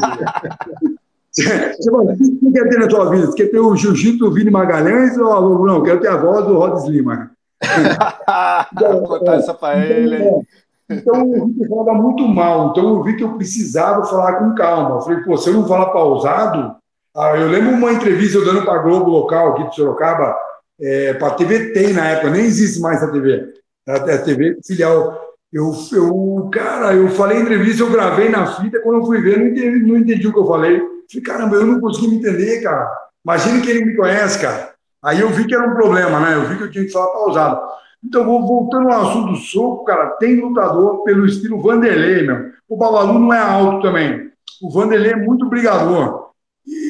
o 1.43 2.17
que 2.17 2.23
você 2.23 2.51
quer 2.51 2.69
ter 2.69 2.79
na 2.79 2.89
sua 2.89 3.09
vida? 3.09 3.25
Você 3.25 3.35
quer 3.35 3.51
ter 3.51 3.59
o 3.59 3.75
jiu-jitsu 3.75 4.19
do 4.19 4.33
Vini 4.33 4.49
Magalhães 4.49 5.17
ou 5.17 5.65
não? 5.65 5.83
Quero 5.83 5.99
ter 5.99 6.09
a 6.09 6.17
voz 6.17 6.45
do 6.45 6.57
Rod 6.57 6.87
Lima. 6.87 7.31
então, 8.73 9.03
contar 9.03 9.35
essa 9.35 9.53
pra 9.53 9.77
então, 9.77 9.97
ele. 9.97 10.15
Então, 10.15 10.45
então 10.89 11.35
eu 11.35 11.47
vi 11.47 11.53
que 11.53 11.63
eu 11.65 11.69
falava 11.69 11.93
muito 11.93 12.27
mal, 12.27 12.69
então 12.69 12.89
eu 12.89 13.03
vi 13.03 13.15
que 13.15 13.23
eu 13.23 13.33
precisava 13.33 14.05
falar 14.05 14.35
com 14.37 14.55
calma. 14.55 14.95
Eu 14.95 15.01
falei, 15.01 15.19
pô, 15.23 15.37
se 15.37 15.49
eu 15.49 15.53
não 15.53 15.67
falar 15.67 15.87
pausado, 15.87 16.75
Ah, 17.15 17.35
eu 17.37 17.47
lembro 17.47 17.73
uma 17.73 17.91
entrevista 17.91 18.37
eu 18.37 18.45
dando 18.45 18.63
para 18.63 18.79
a 18.79 18.83
Globo 18.83 19.09
local 19.09 19.49
aqui 19.49 19.69
de 19.69 19.75
Sorocaba, 19.75 20.35
é, 20.81 21.13
para 21.13 21.27
a 21.27 21.35
TV 21.35 21.71
Tem 21.73 21.93
na 21.93 22.07
época, 22.07 22.29
nem 22.31 22.45
existe 22.45 22.79
mais 22.79 23.03
a 23.03 23.11
TV. 23.11 23.53
A, 23.87 23.95
a 23.95 24.17
TV 24.19 24.57
filial. 24.65 25.29
Eu, 25.51 25.73
eu, 25.91 26.49
cara, 26.53 26.93
eu 26.93 27.09
falei 27.09 27.39
entrevista, 27.39 27.83
eu 27.83 27.91
gravei 27.91 28.29
na 28.29 28.45
fita, 28.45 28.79
quando 28.81 28.99
eu 28.99 29.05
fui 29.05 29.19
ver, 29.19 29.39
não 29.39 29.47
entendi, 29.47 29.85
não 29.85 29.97
entendi 29.97 30.27
o 30.27 30.33
que 30.33 30.39
eu 30.39 30.47
falei. 30.47 30.79
Falei, 31.11 31.23
caramba, 31.23 31.55
eu 31.55 31.65
não 31.65 31.79
consegui 31.79 32.07
me 32.07 32.15
entender, 32.17 32.61
cara. 32.61 32.89
Imagina 33.23 33.61
que 33.61 33.69
ele 33.69 33.85
me 33.85 33.95
conhece, 33.95 34.39
cara. 34.39 34.73
Aí 35.03 35.21
eu 35.21 35.29
vi 35.29 35.45
que 35.45 35.55
era 35.55 35.67
um 35.67 35.73
problema, 35.73 36.19
né? 36.19 36.35
Eu 36.35 36.45
vi 36.45 36.57
que 36.57 36.63
eu 36.63 36.71
tinha 36.71 36.85
que 36.85 36.91
falar 36.91 37.07
pausado. 37.07 37.61
Então, 38.03 38.25
voltando 38.25 38.89
ao 38.89 39.01
assunto 39.01 39.31
do 39.31 39.37
soco, 39.37 39.83
cara, 39.83 40.11
tem 40.19 40.39
lutador 40.39 41.03
pelo 41.03 41.25
estilo 41.25 41.61
Vanderlei, 41.61 42.25
meu. 42.25 42.51
O 42.67 42.77
Babalu 42.77 43.19
não 43.19 43.33
é 43.33 43.39
alto 43.39 43.81
também. 43.81 44.31
O 44.61 44.71
Vanderlei 44.71 45.13
é 45.13 45.15
muito 45.15 45.49
brigador. 45.49 46.29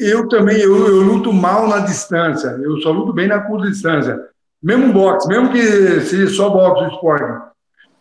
Eu 0.02 0.28
também, 0.28 0.58
eu, 0.60 0.76
eu 0.86 1.02
luto 1.02 1.32
mal 1.32 1.66
na 1.66 1.78
distância. 1.78 2.48
Eu 2.62 2.78
só 2.78 2.90
luto 2.90 3.12
bem 3.12 3.26
na 3.26 3.40
curta 3.40 3.68
distância. 3.68 4.20
Mesmo 4.62 4.92
boxe, 4.92 5.26
mesmo 5.26 5.50
que 5.50 5.62
seja 6.02 6.28
só 6.28 6.50
boxe 6.50 6.84
o 6.84 6.88
esporte. 6.88 7.50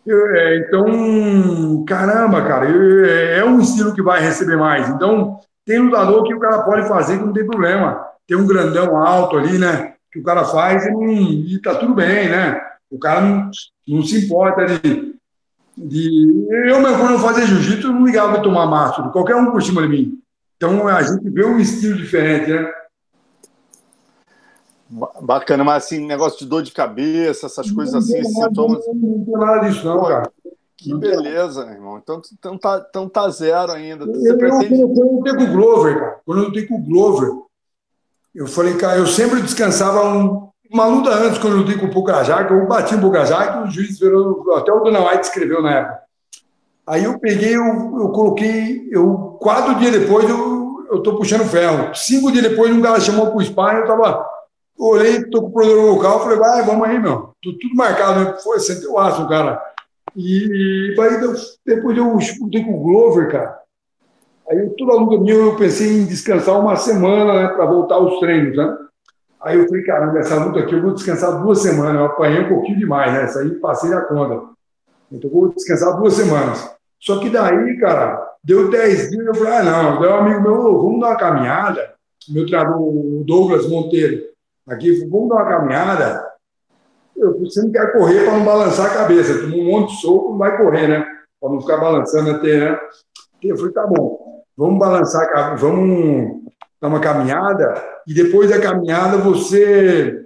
Eu, 0.06 0.36
é, 0.36 0.58
então, 0.58 1.86
caramba, 1.88 2.42
cara, 2.42 2.70
eu, 2.70 3.06
é, 3.06 3.40
é 3.40 3.46
um 3.46 3.60
estilo 3.60 3.94
que 3.94 4.02
vai 4.02 4.22
receber 4.22 4.58
mais. 4.58 4.90
Então, 4.90 5.40
tem 5.70 5.78
lutador 5.78 6.24
que 6.24 6.34
o 6.34 6.40
cara 6.40 6.64
pode 6.64 6.88
fazer 6.88 7.20
que 7.20 7.26
não 7.26 7.32
tem 7.32 7.46
problema. 7.46 8.04
Tem 8.28 8.36
um 8.36 8.48
grandão 8.48 8.98
alto 8.98 9.38
ali, 9.38 9.60
né? 9.60 9.94
Que 10.12 10.18
o 10.18 10.24
cara 10.24 10.44
faz 10.44 10.84
e, 10.88 10.90
não, 10.90 11.12
e 11.12 11.62
tá 11.62 11.76
tudo 11.76 11.94
bem, 11.94 12.28
né? 12.28 12.60
O 12.90 12.98
cara 12.98 13.22
não, 13.22 13.52
não 13.88 14.02
se 14.02 14.26
importa 14.26 14.66
de, 14.66 15.16
de. 15.78 16.48
Eu 16.66 16.82
mesmo, 16.82 16.98
quando 16.98 17.12
eu 17.12 17.20
fazia 17.20 17.46
jiu-jitsu, 17.46 17.86
eu 17.86 17.94
não 17.94 18.04
ligava 18.04 18.38
de 18.38 18.44
tomar 18.44 18.66
mastro, 18.66 19.12
qualquer 19.12 19.36
um 19.36 19.52
por 19.52 19.62
cima 19.62 19.84
de 19.84 19.90
mim. 19.90 20.20
Então 20.58 20.88
a 20.88 21.04
gente 21.04 21.30
vê 21.30 21.46
um 21.46 21.60
estilo 21.60 21.98
diferente, 21.98 22.52
né? 22.52 22.74
Bacana, 25.22 25.64
mas 25.64 25.84
assim, 25.84 26.04
negócio 26.04 26.40
de 26.40 26.48
dor 26.48 26.64
de 26.64 26.72
cabeça, 26.72 27.46
essas 27.46 27.70
coisas 27.70 27.94
assim, 27.94 28.24
sintomas. 28.24 28.84
Não, 28.88 28.96
não 28.96 29.24
tem 29.24 29.34
nada 29.36 29.68
disso, 29.68 29.86
não, 29.86 30.02
cara. 30.04 30.32
Que 30.82 30.96
beleza, 30.96 31.70
irmão. 31.70 31.98
Então, 31.98 32.22
então, 32.34 32.58
tá, 32.58 32.86
então 32.90 33.10
tá 33.10 33.30
zero 33.30 33.74
ainda. 33.74 34.06
Você 34.06 34.32
eu, 34.32 34.38
pretende... 34.38 34.82
eu, 34.82 34.88
eu 34.88 35.36
com 35.36 35.44
o 35.44 35.52
Glover, 35.52 36.00
cara. 36.00 36.20
Quando 36.26 36.40
eu 36.40 36.46
lutei 36.46 36.66
com 36.66 36.76
o 36.76 36.82
Glover, 36.82 37.32
eu 38.34 38.48
falei, 38.48 38.76
cara, 38.76 38.98
eu 38.98 39.06
sempre 39.06 39.42
descansava 39.42 40.08
um, 40.08 40.48
uma 40.72 40.86
luta 40.86 41.10
antes, 41.10 41.38
quando 41.38 41.58
eu 41.58 41.60
lutei 41.60 41.78
com 41.78 41.88
o 41.88 41.92
Pucajá, 41.92 42.46
que 42.46 42.54
eu 42.54 42.66
bati 42.66 42.96
o 42.96 43.02
Pucajá, 43.02 43.48
que 43.52 43.68
o 43.68 43.72
juiz 43.72 44.00
virou, 44.00 44.56
até 44.56 44.72
o 44.72 44.80
Dona 44.80 45.06
White 45.06 45.26
escreveu 45.26 45.62
na 45.62 45.72
época. 45.72 46.00
Aí 46.88 47.04
eu 47.04 47.20
peguei, 47.20 47.58
eu, 47.58 47.64
eu 48.00 48.10
coloquei, 48.10 48.88
eu, 48.90 49.38
quatro 49.42 49.76
dias 49.76 49.92
depois, 49.92 50.30
eu, 50.30 50.88
eu 50.90 51.04
tô 51.04 51.18
puxando 51.18 51.44
ferro. 51.44 51.94
Cinco 51.94 52.32
dias 52.32 52.48
depois, 52.48 52.72
um 52.72 52.82
cara 52.82 53.02
chamou 53.02 53.32
pro 53.32 53.44
spa, 53.44 53.74
eu 53.74 53.86
tava, 53.86 54.26
olhei, 54.78 55.26
tô 55.26 55.42
com 55.42 55.48
o 55.50 55.52
produtor 55.52 55.96
local, 55.96 56.22
falei, 56.22 56.40
vai, 56.40 56.64
vamos 56.64 56.88
aí, 56.88 56.98
meu. 56.98 57.34
Tô 57.44 57.52
tudo 57.60 57.76
marcado, 57.76 58.22
né? 58.22 58.38
Foi, 58.42 58.60
sentei 58.62 58.88
o 58.88 58.98
aço, 58.98 59.28
cara. 59.28 59.62
E 60.16 60.44
aí, 60.44 60.96
depois 61.66 61.98
eu 61.98 62.18
lutei 62.42 62.64
com 62.64 62.74
o 62.74 62.84
Glover, 62.84 63.32
cara. 63.32 63.60
Aí 64.50 64.70
toda 64.78 64.94
a 64.94 64.96
luta 64.96 65.22
minha, 65.22 65.36
eu 65.36 65.56
pensei 65.56 66.02
em 66.02 66.06
descansar 66.06 66.60
uma 66.60 66.76
semana, 66.76 67.34
né, 67.34 67.48
para 67.50 67.66
voltar 67.66 67.96
aos 67.96 68.20
treinos, 68.20 68.58
né? 68.58 68.78
Aí 69.42 69.58
eu 69.58 69.68
falei, 69.68 69.84
caramba, 69.84 70.20
essa 70.20 70.44
luta 70.44 70.60
aqui 70.60 70.74
eu 70.74 70.82
vou 70.82 70.94
descansar 70.94 71.42
duas 71.42 71.60
semanas. 71.62 71.96
Eu 71.96 72.06
apanhei 72.08 72.42
um 72.42 72.50
pouquinho 72.50 72.80
demais, 72.80 73.14
né? 73.14 73.24
Essa 73.24 73.40
aí 73.42 73.52
passei 73.52 73.94
a 73.94 74.02
conta. 74.02 74.50
Então 75.12 75.30
eu 75.30 75.34
vou 75.34 75.54
descansar 75.54 75.96
duas 75.98 76.14
semanas. 76.14 76.70
Só 77.00 77.20
que 77.20 77.30
daí, 77.30 77.78
cara, 77.78 78.28
deu 78.44 78.70
dez 78.70 79.10
dias, 79.10 79.26
eu 79.26 79.36
falei, 79.36 79.54
ah, 79.54 79.64
não, 79.64 80.02
deu 80.02 80.10
um 80.10 80.16
amigo 80.16 80.42
meu, 80.42 80.82
vamos 80.82 81.00
dar 81.00 81.10
uma 81.10 81.18
caminhada. 81.18 81.94
Meu 82.28 82.46
treinador, 82.46 82.82
o 82.82 83.24
Douglas 83.26 83.68
Monteiro, 83.68 84.24
aqui, 84.68 85.08
vamos 85.08 85.30
dar 85.30 85.36
uma 85.36 85.46
caminhada. 85.46 86.29
Você 87.40 87.62
não 87.62 87.72
quer 87.72 87.92
correr 87.92 88.24
para 88.24 88.38
não 88.38 88.46
balançar 88.46 88.88
a 88.88 88.94
cabeça. 88.94 89.40
Toma 89.40 89.56
um 89.56 89.66
monte 89.66 89.96
de 89.96 90.02
soco, 90.02 90.38
vai 90.38 90.58
correr, 90.58 90.88
né? 90.88 91.06
Para 91.40 91.50
não 91.50 91.62
ficar 91.62 91.78
balançando 91.78 92.32
até, 92.32 92.72
né? 92.72 92.80
Eu 93.42 93.58
falei, 93.58 93.74
tá 93.74 93.88
bom, 93.88 94.44
vamos 94.58 94.80
balançar, 94.80 95.58
vamos 95.58 96.42
dar 96.82 96.88
uma 96.88 97.00
caminhada 97.00 97.82
e 98.08 98.14
depois 98.14 98.50
da 98.50 98.60
caminhada 98.60 99.18
você. 99.18 100.26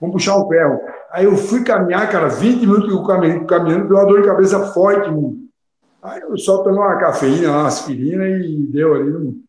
Vamos 0.00 0.14
puxar 0.14 0.36
o 0.36 0.48
ferro. 0.48 0.80
Aí 1.12 1.24
eu 1.24 1.36
fui 1.36 1.62
caminhar, 1.62 2.10
cara, 2.10 2.28
20 2.28 2.60
minutos 2.60 2.90
eu 2.90 3.04
caminhando, 3.04 3.46
caminhando 3.46 3.88
deu 3.88 3.96
uma 3.96 4.06
dor 4.06 4.20
de 4.20 4.26
cabeça 4.26 4.60
forte. 4.72 5.08
Aí 6.02 6.20
eu 6.20 6.36
só 6.36 6.62
tomei 6.62 6.78
uma 6.78 6.98
cafeína, 6.98 7.50
uma 7.50 7.66
aspirina 7.66 8.26
e 8.26 8.66
deu 8.66 8.94
ali. 8.94 9.44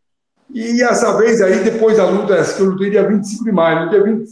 E 0.54 0.82
essa 0.84 1.18
vez 1.18 1.42
aí, 1.42 1.64
depois 1.64 1.98
da 1.98 2.08
luta, 2.08 2.36
essa 2.36 2.56
que 2.56 2.62
eu 2.62 2.68
lutei 2.68 2.90
dia 2.90 3.08
25 3.08 3.44
de 3.44 3.52
maio, 3.52 3.86
no 3.86 3.90
dia, 3.90 4.04
20, 4.04 4.26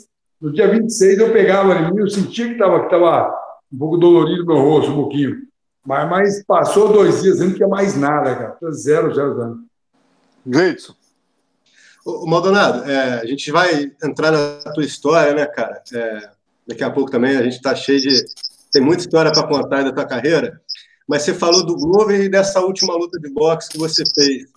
no 0.43 0.51
dia 0.51 0.67
26 0.67 1.19
eu 1.19 1.31
pegava 1.31 1.73
em 1.73 1.93
mim, 1.93 2.01
eu 2.01 2.09
sentia 2.09 2.47
que 2.47 2.51
estava 2.51 2.83
que 2.83 2.89
tava 2.89 3.33
um 3.71 3.77
pouco 3.77 3.95
dolorido 3.95 4.45
meu 4.45 4.57
rosto, 4.57 4.91
um 4.91 4.95
pouquinho. 4.95 5.37
Mas, 5.85 6.09
mas 6.09 6.43
passou 6.43 6.91
dois 6.91 7.21
dias, 7.21 7.39
não 7.39 7.53
tinha 7.53 7.67
mais 7.67 7.95
nada, 7.95 8.35
cara. 8.35 8.71
Zero, 8.73 9.15
zero, 9.15 9.35
zero. 9.37 9.59
Gleidson. 10.45 10.93
Ô, 12.05 12.25
Maldonado, 12.25 12.83
é, 12.91 13.21
a 13.21 13.25
gente 13.25 13.49
vai 13.53 13.89
entrar 14.03 14.31
na 14.31 14.73
tua 14.73 14.83
história, 14.83 15.33
né, 15.33 15.45
cara? 15.45 15.81
É, 15.93 16.29
daqui 16.67 16.83
a 16.83 16.91
pouco 16.91 17.09
também 17.09 17.37
a 17.37 17.43
gente 17.43 17.55
está 17.55 17.73
cheio 17.73 18.01
de. 18.01 18.25
Tem 18.69 18.81
muita 18.81 19.03
história 19.03 19.31
para 19.31 19.47
contar 19.47 19.83
da 19.83 19.93
tua 19.93 20.05
carreira. 20.05 20.59
Mas 21.07 21.21
você 21.21 21.33
falou 21.33 21.65
do 21.65 21.77
Glover 21.77 22.19
e 22.19 22.27
dessa 22.27 22.59
última 22.59 22.93
luta 22.95 23.17
de 23.17 23.29
boxe 23.29 23.69
que 23.69 23.77
você 23.77 24.03
fez. 24.13 24.47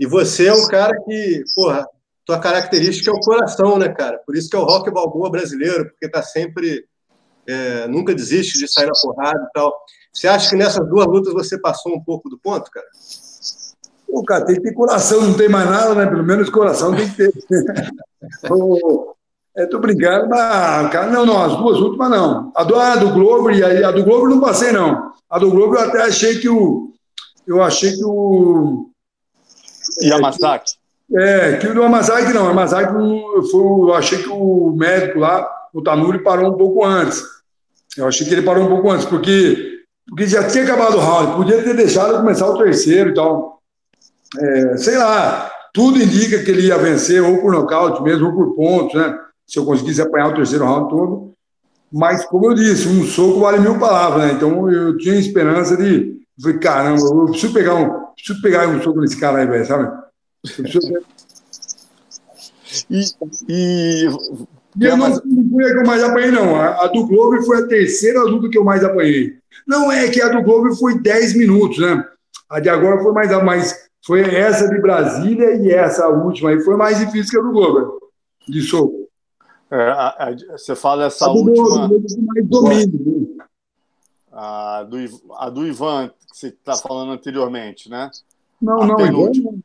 E 0.00 0.06
você 0.06 0.46
é 0.48 0.52
um 0.52 0.66
cara 0.66 0.96
que, 1.04 1.44
porra, 1.54 1.86
tua 2.28 2.38
característica 2.38 3.10
é 3.10 3.14
o 3.14 3.20
coração, 3.20 3.78
né, 3.78 3.88
cara? 3.88 4.20
Por 4.26 4.36
isso 4.36 4.50
que 4.50 4.56
é 4.56 4.58
o 4.58 4.64
rock 4.64 4.90
balboa 4.90 5.30
brasileiro, 5.30 5.86
porque 5.86 6.10
tá 6.10 6.22
sempre. 6.22 6.84
É, 7.46 7.88
nunca 7.88 8.14
desiste 8.14 8.58
de 8.58 8.70
sair 8.70 8.84
na 8.84 8.92
porrada 9.00 9.48
e 9.48 9.52
tal. 9.54 9.74
Você 10.12 10.28
acha 10.28 10.50
que 10.50 10.56
nessas 10.56 10.86
duas 10.86 11.06
lutas 11.06 11.32
você 11.32 11.58
passou 11.58 11.96
um 11.96 12.04
pouco 12.04 12.28
do 12.28 12.38
ponto, 12.38 12.70
cara? 12.70 12.86
O 14.06 14.22
cara 14.22 14.44
tem 14.44 14.56
que 14.56 14.60
ter 14.60 14.74
coração, 14.74 15.22
não 15.22 15.34
tem 15.34 15.48
mais 15.48 15.70
nada, 15.70 15.94
né? 15.94 16.04
Pelo 16.04 16.22
menos 16.22 16.50
coração 16.50 16.94
tem 16.94 17.08
que 17.08 17.16
ter. 17.16 17.32
é, 19.56 19.64
tô 19.64 19.78
brincando, 19.78 20.28
mas, 20.28 20.92
cara, 20.92 21.10
não, 21.10 21.24
não, 21.24 21.42
as 21.42 21.56
duas 21.56 21.78
últimas 21.78 22.10
não. 22.10 22.52
A 22.54 22.62
do, 22.62 22.76
a 22.76 22.96
do 22.96 23.10
Globo 23.10 23.50
e 23.50 23.64
a, 23.64 23.88
a 23.88 23.90
do 23.90 24.04
Globo 24.04 24.28
não 24.28 24.38
passei, 24.38 24.70
não. 24.70 25.14
A 25.30 25.38
do 25.38 25.50
Globo 25.50 25.76
eu 25.76 25.80
até 25.80 26.02
achei 26.02 26.38
que 26.38 26.50
o. 26.50 26.92
Eu 27.46 27.62
achei 27.62 27.96
que 27.96 28.04
o. 28.04 28.90
Yamazaki? 30.02 30.74
É, 30.74 30.87
que 31.60 31.66
o 31.66 31.74
do 31.74 31.82
Yamazaki 31.82 32.32
não. 32.32 32.46
O 32.46 32.48
Yamazaki 32.48 32.92
foi, 33.50 33.60
eu 33.60 33.94
achei 33.94 34.18
que 34.22 34.28
o 34.28 34.74
médico 34.76 35.18
lá, 35.18 35.48
o 35.72 35.82
Tanuri, 35.82 36.22
parou 36.22 36.52
um 36.52 36.56
pouco 36.56 36.84
antes. 36.84 37.22
Eu 37.96 38.06
achei 38.06 38.26
que 38.26 38.34
ele 38.34 38.42
parou 38.42 38.64
um 38.64 38.68
pouco 38.68 38.90
antes, 38.90 39.06
porque, 39.06 39.80
porque 40.08 40.26
já 40.26 40.44
tinha 40.44 40.64
acabado 40.64 40.96
o 40.96 41.00
round, 41.00 41.36
podia 41.36 41.62
ter 41.62 41.74
deixado 41.74 42.18
começar 42.18 42.46
o 42.46 42.58
terceiro 42.58 43.10
e 43.10 43.14
tal 43.14 43.58
é, 44.36 44.76
sei 44.76 44.98
lá, 44.98 45.50
tudo 45.72 46.02
indica 46.02 46.42
que 46.42 46.50
ele 46.50 46.66
ia 46.66 46.76
vencer 46.76 47.22
ou 47.22 47.38
por 47.38 47.52
nocaute 47.52 48.02
mesmo, 48.02 48.26
ou 48.26 48.34
por 48.34 48.54
pontos, 48.54 48.94
né? 48.94 49.16
Se 49.46 49.58
eu 49.58 49.64
conseguisse 49.64 50.02
apanhar 50.02 50.28
o 50.28 50.34
terceiro 50.34 50.64
round 50.64 50.90
todo. 50.90 51.32
Mas, 51.90 52.26
como 52.26 52.46
eu 52.46 52.54
disse, 52.54 52.86
um 52.86 53.04
soco 53.04 53.40
vale 53.40 53.58
mil 53.58 53.78
palavras, 53.78 54.24
né? 54.24 54.32
Então 54.32 54.70
eu 54.70 54.96
tinha 54.98 55.14
esperança 55.14 55.76
de. 55.76 56.18
Eu 56.38 56.42
falei, 56.42 56.58
caramba, 56.58 57.00
eu 57.00 57.26
preciso 57.26 57.54
pegar 57.54 57.74
um, 57.74 58.12
preciso 58.14 58.42
pegar 58.42 58.68
um 58.68 58.82
soco 58.82 59.00
nesse 59.00 59.18
cara 59.18 59.38
aí, 59.38 59.46
velho, 59.46 59.64
sabe? 59.64 59.90
E, 62.90 63.00
e... 63.48 64.08
e 64.78 64.84
eu 64.84 64.96
não, 64.96 65.08
não 65.08 65.50
foi 65.50 65.64
a 65.64 65.72
que 65.72 65.80
eu 65.80 65.86
mais 65.86 66.02
apanhei, 66.02 66.30
não. 66.30 66.54
A, 66.54 66.84
a, 66.84 66.86
do 66.88 67.06
Globo 67.06 67.42
foi 67.42 67.58
a 67.58 67.66
terceira 67.66 68.22
luta 68.22 68.48
que 68.48 68.58
eu 68.58 68.64
mais 68.64 68.84
apanhei. 68.84 69.38
Não 69.66 69.90
é 69.90 70.08
que 70.08 70.20
a 70.20 70.28
do 70.28 70.42
Globo 70.42 70.74
foi 70.76 71.00
10 71.00 71.36
minutos, 71.36 71.78
né? 71.78 72.04
A 72.48 72.60
de 72.60 72.68
agora 72.68 73.02
foi 73.02 73.12
mais, 73.12 73.42
mais 73.42 73.88
foi 74.04 74.22
essa 74.22 74.68
de 74.68 74.80
Brasília 74.80 75.56
e 75.56 75.70
essa 75.70 76.08
última 76.08 76.50
aí 76.50 76.60
foi 76.60 76.76
mais 76.76 76.98
difícil 76.98 77.30
que 77.30 77.38
a 77.38 77.42
do 77.42 77.52
Globo, 77.52 78.10
de 78.48 78.62
soco. 78.62 79.08
É, 79.70 79.76
a, 79.76 80.08
a, 80.08 80.36
você 80.52 80.74
fala 80.74 81.06
essa 81.06 81.26
a 81.26 81.32
última. 81.32 81.88
mais 81.88 82.46
domínio. 82.46 83.34
Né? 83.36 83.44
A 84.32 84.82
do, 84.84 84.96
a 85.36 85.50
do 85.50 85.66
Ivan, 85.66 86.08
que 86.08 86.36
você 86.36 86.48
está 86.48 86.76
falando 86.76 87.12
anteriormente, 87.12 87.90
né? 87.90 88.10
Não, 88.60 88.82
a 88.82 88.86
não, 88.86 88.96
penúltima. 88.96 89.50
Ivan. 89.50 89.60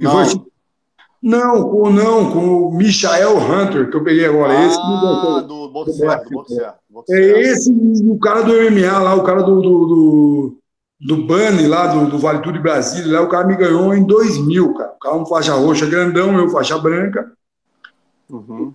Não. 0.00 0.50
Não, 1.22 1.90
não, 1.90 2.32
com 2.32 2.62
o 2.62 2.74
Michael 2.74 3.36
Hunter, 3.36 3.90
que 3.90 3.96
eu 3.96 4.02
peguei 4.02 4.24
agora. 4.24 4.58
Ah, 4.58 4.66
esse 4.66 4.76
do 4.78 5.42
do 5.42 5.68
boxer, 5.68 6.74
É 7.10 7.40
esse 7.42 7.70
o 7.70 8.18
cara 8.18 8.40
do 8.40 8.54
MMA 8.54 8.98
lá, 8.98 9.14
o 9.14 9.22
cara 9.22 9.42
do, 9.42 9.60
do, 9.60 9.86
do 9.86 10.60
do 11.00 11.26
Bani 11.26 11.66
lá 11.66 11.86
do, 11.86 12.10
do 12.10 12.18
Vale 12.18 12.40
Tudo 12.40 12.54
de 12.54 12.58
Brasília, 12.62 13.20
lá 13.20 13.22
o 13.22 13.28
cara 13.28 13.46
me 13.46 13.56
ganhou 13.56 13.94
em 13.94 14.04
2000, 14.04 14.74
cara. 14.74 14.92
O 14.92 14.98
cara 14.98 15.16
um 15.16 15.26
faixa 15.26 15.54
roxa 15.54 15.86
grandão, 15.86 16.36
eu 16.38 16.50
faixa 16.50 16.78
branca. 16.78 17.32
Uhum. 18.28 18.72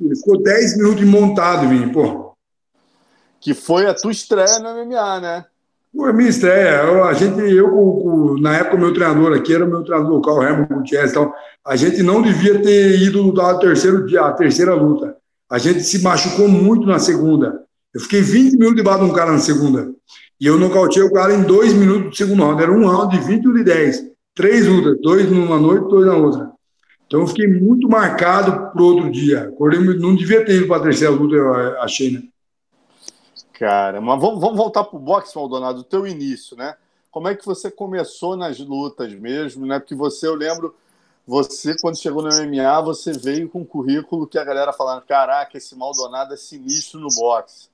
Ele 0.00 0.16
ficou 0.16 0.42
10 0.42 0.76
minutos 0.76 1.04
montado 1.04 1.68
mim, 1.68 1.88
pô. 1.92 2.32
Que 3.40 3.54
foi 3.54 3.86
a 3.86 3.94
tua 3.94 4.10
estreia 4.10 4.58
no 4.58 4.84
MMA, 4.84 5.20
né? 5.20 5.44
Foi 5.98 6.10
a 6.10 6.12
minha 6.12 6.28
estreia. 6.28 6.82
Eu, 6.84 7.02
a 7.02 7.12
gente, 7.12 7.40
eu, 7.40 8.36
na 8.40 8.54
época, 8.54 8.76
o 8.76 8.78
meu 8.78 8.94
treinador 8.94 9.36
aqui 9.36 9.52
era 9.52 9.64
o 9.64 9.68
meu 9.68 9.82
treinador 9.82 10.12
local, 10.12 10.38
o 10.38 10.42
Herman 10.44 10.68
Gutierrez. 10.70 11.10
Então, 11.10 11.32
a 11.66 11.74
gente 11.74 12.04
não 12.04 12.22
devia 12.22 12.62
ter 12.62 13.00
ido 13.02 13.20
lutar 13.20 13.56
o 13.56 13.58
terceiro 13.58 14.06
dia, 14.06 14.20
a 14.22 14.32
terceira 14.32 14.74
luta. 14.74 15.16
A 15.50 15.58
gente 15.58 15.82
se 15.82 16.00
machucou 16.00 16.46
muito 16.46 16.86
na 16.86 17.00
segunda. 17.00 17.62
Eu 17.92 18.00
fiquei 18.00 18.20
20 18.20 18.52
minutos 18.52 18.76
debaixo 18.76 19.04
de 19.04 19.10
um 19.10 19.12
cara 19.12 19.32
na 19.32 19.40
segunda. 19.40 19.90
E 20.40 20.46
eu 20.46 20.56
nocauteei 20.56 21.04
o 21.04 21.12
cara 21.12 21.34
em 21.34 21.42
dois 21.42 21.74
minutos 21.74 22.10
do 22.10 22.16
segundo 22.16 22.44
round. 22.44 22.62
Era 22.62 22.70
um 22.70 22.86
round 22.86 23.18
de 23.18 23.26
20 23.26 23.42
e 23.42 23.48
um 23.48 23.54
de 23.54 23.64
10. 23.64 24.04
Três 24.36 24.68
lutas, 24.68 25.00
dois 25.02 25.28
numa 25.28 25.58
noite, 25.58 25.88
dois 25.88 26.06
na 26.06 26.14
outra. 26.14 26.52
Então 27.08 27.22
eu 27.22 27.26
fiquei 27.26 27.48
muito 27.48 27.88
marcado 27.88 28.70
pro 28.70 28.84
outro 28.84 29.10
dia. 29.10 29.52
Não 29.98 30.14
devia 30.14 30.44
ter 30.44 30.58
ido 30.58 30.68
para 30.68 30.76
a 30.76 30.82
terceira 30.84 31.12
luta, 31.12 31.34
eu 31.34 31.80
achei, 31.80 32.12
né? 32.12 32.22
Cara, 33.58 34.00
mas 34.00 34.20
vamos, 34.20 34.40
voltar 34.40 34.84
para 34.84 34.96
o 34.96 35.00
boxe, 35.00 35.34
Maldonado, 35.34 35.78
do 35.78 35.82
teu 35.84 36.06
início, 36.06 36.56
né? 36.56 36.76
Como 37.10 37.26
é 37.26 37.34
que 37.34 37.44
você 37.44 37.68
começou 37.68 38.36
nas 38.36 38.60
lutas 38.60 39.12
mesmo, 39.14 39.66
né? 39.66 39.80
Porque 39.80 39.96
você, 39.96 40.28
eu 40.28 40.36
lembro, 40.36 40.76
você, 41.26 41.74
quando 41.82 41.98
chegou 41.98 42.22
no 42.22 42.28
MMA, 42.28 42.80
você 42.82 43.10
veio 43.10 43.48
com 43.48 43.62
um 43.62 43.64
currículo 43.64 44.28
que 44.28 44.38
a 44.38 44.44
galera 44.44 44.72
falando, 44.72 45.02
caraca, 45.02 45.58
esse 45.58 45.74
Maldonado 45.74 46.34
é 46.34 46.36
sinistro 46.36 47.00
no 47.00 47.08
boxe. 47.08 47.68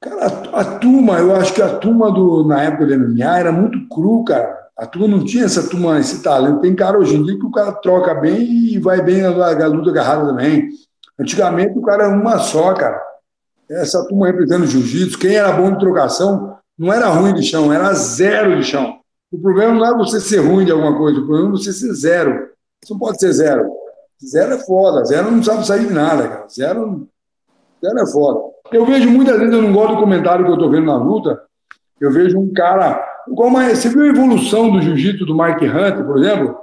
Cara, 0.00 0.26
a, 0.26 0.60
a, 0.60 0.78
turma, 0.80 1.20
eu 1.20 1.36
acho 1.36 1.54
que 1.54 1.62
a 1.62 1.78
turma 1.78 2.10
do, 2.10 2.44
na 2.44 2.60
época 2.60 2.86
do 2.86 2.94
MMA 2.94 3.38
era 3.38 3.52
muito 3.52 3.88
cru, 3.88 4.24
cara. 4.24 4.68
A 4.76 4.84
turma 4.84 5.06
não 5.06 5.24
tinha 5.24 5.44
essa 5.44 5.70
turma, 5.70 6.00
esse 6.00 6.24
talento. 6.24 6.60
Tem 6.60 6.74
cara 6.74 6.98
hoje 6.98 7.14
em 7.14 7.22
dia 7.22 7.38
que 7.38 7.46
o 7.46 7.52
cara 7.52 7.70
troca 7.70 8.16
bem 8.16 8.42
e 8.42 8.80
vai 8.80 9.00
bem 9.00 9.22
na, 9.22 9.30
na 9.30 9.66
luta 9.68 9.90
agarrada 9.90 10.26
também. 10.26 10.70
Antigamente 11.16 11.78
o 11.78 11.82
cara 11.82 12.06
era 12.06 12.16
uma 12.16 12.40
só, 12.40 12.74
cara 12.74 13.11
essa 13.80 14.06
turma 14.06 14.26
representando 14.26 14.66
jiu-jitsu, 14.66 15.18
quem 15.18 15.34
era 15.34 15.52
bom 15.52 15.70
de 15.70 15.78
trocação 15.78 16.56
não 16.78 16.92
era 16.92 17.06
ruim 17.08 17.34
de 17.34 17.42
chão, 17.42 17.72
era 17.72 17.92
zero 17.94 18.56
de 18.56 18.64
chão. 18.64 18.98
O 19.30 19.38
problema 19.38 19.72
não 19.72 19.86
é 19.86 19.96
você 19.96 20.20
ser 20.20 20.38
ruim 20.38 20.64
de 20.64 20.72
alguma 20.72 20.96
coisa, 20.96 21.20
o 21.20 21.26
problema 21.26 21.48
é 21.48 21.52
você 21.52 21.72
ser 21.72 21.92
zero. 21.94 22.50
Você 22.82 22.92
não 22.92 22.98
pode 22.98 23.18
ser 23.18 23.32
zero. 23.32 23.70
Zero 24.24 24.54
é 24.54 24.58
foda, 24.58 25.04
zero 25.04 25.30
não 25.30 25.42
sabe 25.42 25.66
sair 25.66 25.86
de 25.86 25.92
nada, 25.92 26.28
cara. 26.28 26.48
Zero, 26.48 27.08
zero 27.84 27.98
é 27.98 28.06
foda. 28.06 28.40
Eu 28.72 28.86
vejo 28.86 29.10
muitas 29.10 29.38
vezes, 29.38 29.54
eu 29.54 29.62
não 29.62 29.72
gosto 29.72 29.94
do 29.94 30.00
comentário 30.00 30.44
que 30.44 30.50
eu 30.50 30.54
estou 30.54 30.70
vendo 30.70 30.86
na 30.86 30.96
luta, 30.96 31.42
eu 32.00 32.10
vejo 32.10 32.38
um 32.38 32.52
cara. 32.52 33.02
Igual 33.28 33.48
uma, 33.48 33.68
você 33.68 33.88
viu 33.88 34.02
a 34.02 34.08
evolução 34.08 34.70
do 34.70 34.82
jiu-jitsu 34.82 35.24
do 35.24 35.36
Mike 35.36 35.66
Hunt, 35.66 36.04
por 36.04 36.18
exemplo? 36.18 36.58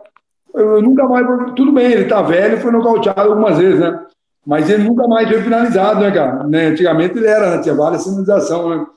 Eu 0.54 0.82
nunca 0.82 1.08
mais. 1.08 1.26
Tudo 1.56 1.72
bem, 1.72 1.92
ele 1.92 2.04
está 2.04 2.22
velho, 2.22 2.60
foi 2.60 2.72
nocauteado 2.72 3.22
algumas 3.22 3.58
vezes, 3.58 3.80
né? 3.80 4.06
Mas 4.50 4.68
ele 4.68 4.84
nunca 4.84 5.08
mais 5.08 5.30
foi 5.30 5.44
finalizado, 5.44 6.00
né, 6.00 6.10
cara? 6.10 6.44
Né? 6.48 6.70
Antigamente 6.70 7.16
ele 7.16 7.28
era, 7.28 7.56
né? 7.56 7.62
tinha 7.62 7.76
várias 7.76 8.04
finalizações, 8.04 8.80
né? 8.80 8.88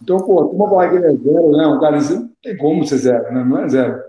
Então, 0.00 0.18
pô, 0.18 0.40
uma 0.42 0.68
falar 0.68 0.88
que 0.88 0.94
ele 0.94 1.06
é 1.06 1.16
zero, 1.16 1.50
né? 1.50 1.66
Um 1.66 1.80
cara 1.80 1.96
assim, 1.96 2.14
não 2.14 2.30
tem 2.40 2.56
como 2.56 2.86
ser 2.86 2.98
zero, 2.98 3.34
né? 3.34 3.42
Não 3.42 3.58
é 3.58 3.68
zero. 3.68 4.00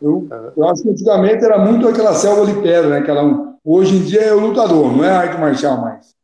Eu, 0.00 0.26
eu 0.56 0.66
acho 0.66 0.84
que 0.84 0.88
antigamente 0.88 1.44
era 1.44 1.58
muito 1.58 1.86
aquela 1.86 2.14
selva 2.14 2.46
de 2.46 2.54
pedra, 2.62 2.88
né? 2.88 2.98
Aquela, 3.00 3.58
hoje 3.62 3.94
em 3.94 4.04
dia 4.04 4.22
é 4.22 4.32
o 4.32 4.40
lutador, 4.40 4.96
não 4.96 5.04
é 5.04 5.10
arte 5.10 5.38
marcial 5.38 5.82
mais. 5.82 6.14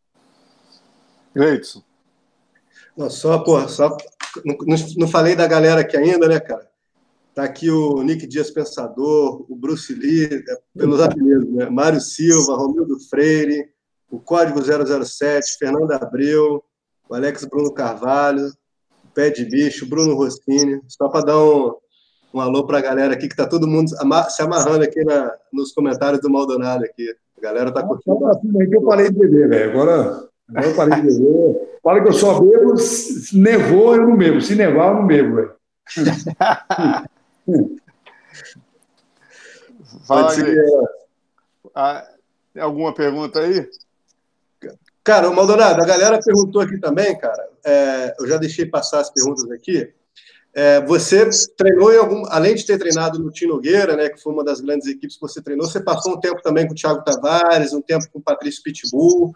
Gleidson. 1.35 1.83
Não, 2.97 3.11
só, 3.11 3.39
pô, 3.41 3.61
só. 3.69 3.95
Não, 4.43 4.57
não 4.97 5.07
falei 5.07 5.37
da 5.37 5.47
galera 5.47 5.83
aqui 5.83 5.99
ainda, 5.99 6.27
né, 6.27 6.41
cara? 6.41 6.67
Tá 7.35 7.43
aqui 7.45 7.71
o 7.71 8.03
Nick 8.03 8.27
Dias 8.27 8.51
Pensador, 8.51 9.45
o 9.47 9.55
Bruce 9.55 9.93
Lee, 9.93 10.25
é, 10.25 10.59
pelos 10.79 10.99
apelidos, 10.99 11.53
né? 11.53 11.69
Mário 11.69 12.01
Silva, 12.01 12.57
Romildo 12.57 12.99
Freire, 13.11 13.69
o 14.11 14.19
Código 14.19 14.61
007, 14.63 15.59
Fernando 15.59 15.93
Abreu, 15.93 16.63
o 17.09 17.15
Alex 17.15 17.45
Bruno 17.45 17.73
Carvalho, 17.73 18.47
o 19.05 19.09
Pé 19.15 19.31
de 19.31 19.45
Bicho, 19.45 19.89
Bruno 19.89 20.15
Rossini, 20.15 20.81
só 20.89 21.09
para 21.09 21.27
dar 21.27 21.39
um, 21.39 21.75
um 22.33 22.41
alô 22.41 22.67
para 22.67 22.79
a 22.79 22.83
galera 22.83 23.15
aqui, 23.15 23.29
que 23.29 23.35
está 23.35 23.47
todo 23.47 23.67
mundo 23.67 23.91
se 23.91 24.43
amarrando 24.43 24.85
aqui 24.85 25.05
na, 25.05 25.33
nos 25.53 25.73
comentários 25.73 26.21
do 26.21 26.31
Maldonado 26.31 26.85
aqui. 26.85 27.09
A 27.39 27.41
galera 27.41 27.69
está 27.69 27.83
curtindo. 27.83 28.19
que 28.69 28.77
eu 28.77 28.83
parei 28.83 29.11
de 29.11 29.19
beber, 29.19 29.49
velho. 29.49 29.71
Agora, 29.71 30.29
agora 30.49 30.67
eu 30.67 30.75
parei 30.75 31.01
de 31.01 31.03
beber. 31.03 31.79
Fala 31.83 32.03
que 32.03 32.09
eu 32.09 32.13
só 32.13 32.41
bebo, 32.41 32.77
se 32.77 33.39
nevou, 33.39 33.95
eu 33.95 34.07
não 34.07 34.17
bebo. 34.17 34.41
Se 34.41 34.55
nevar, 34.55 34.89
eu 34.89 34.97
não 34.97 35.07
bebo, 35.07 35.37
velho. 35.37 35.53
Fala. 40.07 40.35
Ah, 41.75 42.09
alguma 42.59 42.93
pergunta 42.93 43.41
aí? 43.41 43.69
Cara, 45.09 45.31
o 45.31 45.35
Maldonado, 45.35 45.83
a 45.83 45.87
galera 45.87 46.21
perguntou 46.23 46.61
aqui 46.61 46.77
também, 46.77 47.17
cara. 47.17 47.49
É, 47.65 48.15
eu 48.21 48.29
já 48.29 48.37
deixei 48.37 48.67
passar 48.67 49.01
as 49.01 49.09
perguntas 49.09 49.51
aqui. 49.51 49.91
É, 50.53 50.85
você 50.85 51.27
treinou 51.57 51.91
em 51.91 51.97
algum, 51.97 52.27
além 52.29 52.55
de 52.55 52.67
ter 52.67 52.77
treinado 52.77 53.19
no 53.19 53.31
Tino 53.31 53.55
Nogueira, 53.55 53.97
né, 53.97 54.11
que 54.11 54.23
foi 54.23 54.35
uma 54.35 54.45
das 54.45 54.61
grandes 54.61 54.87
equipes 54.87 55.17
que 55.17 55.23
você 55.23 55.41
treinou, 55.41 55.67
você 55.67 55.81
passou 55.81 56.13
um 56.13 56.21
tempo 56.21 56.43
também 56.43 56.67
com 56.67 56.75
o 56.75 56.77
Thiago 56.77 57.03
Tavares, 57.03 57.73
um 57.73 57.81
tempo 57.81 58.05
com 58.13 58.19
o 58.19 58.23
Patrício 58.23 58.63
Pitbull. 58.63 59.33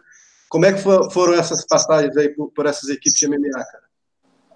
Como 0.50 0.66
é 0.66 0.74
que 0.74 0.82
foram 0.82 1.32
essas 1.32 1.66
passagens 1.66 2.14
aí 2.18 2.28
por, 2.28 2.50
por 2.50 2.66
essas 2.66 2.90
equipes 2.90 3.18
de 3.18 3.26
MMA, 3.26 3.52
cara? 3.52 3.84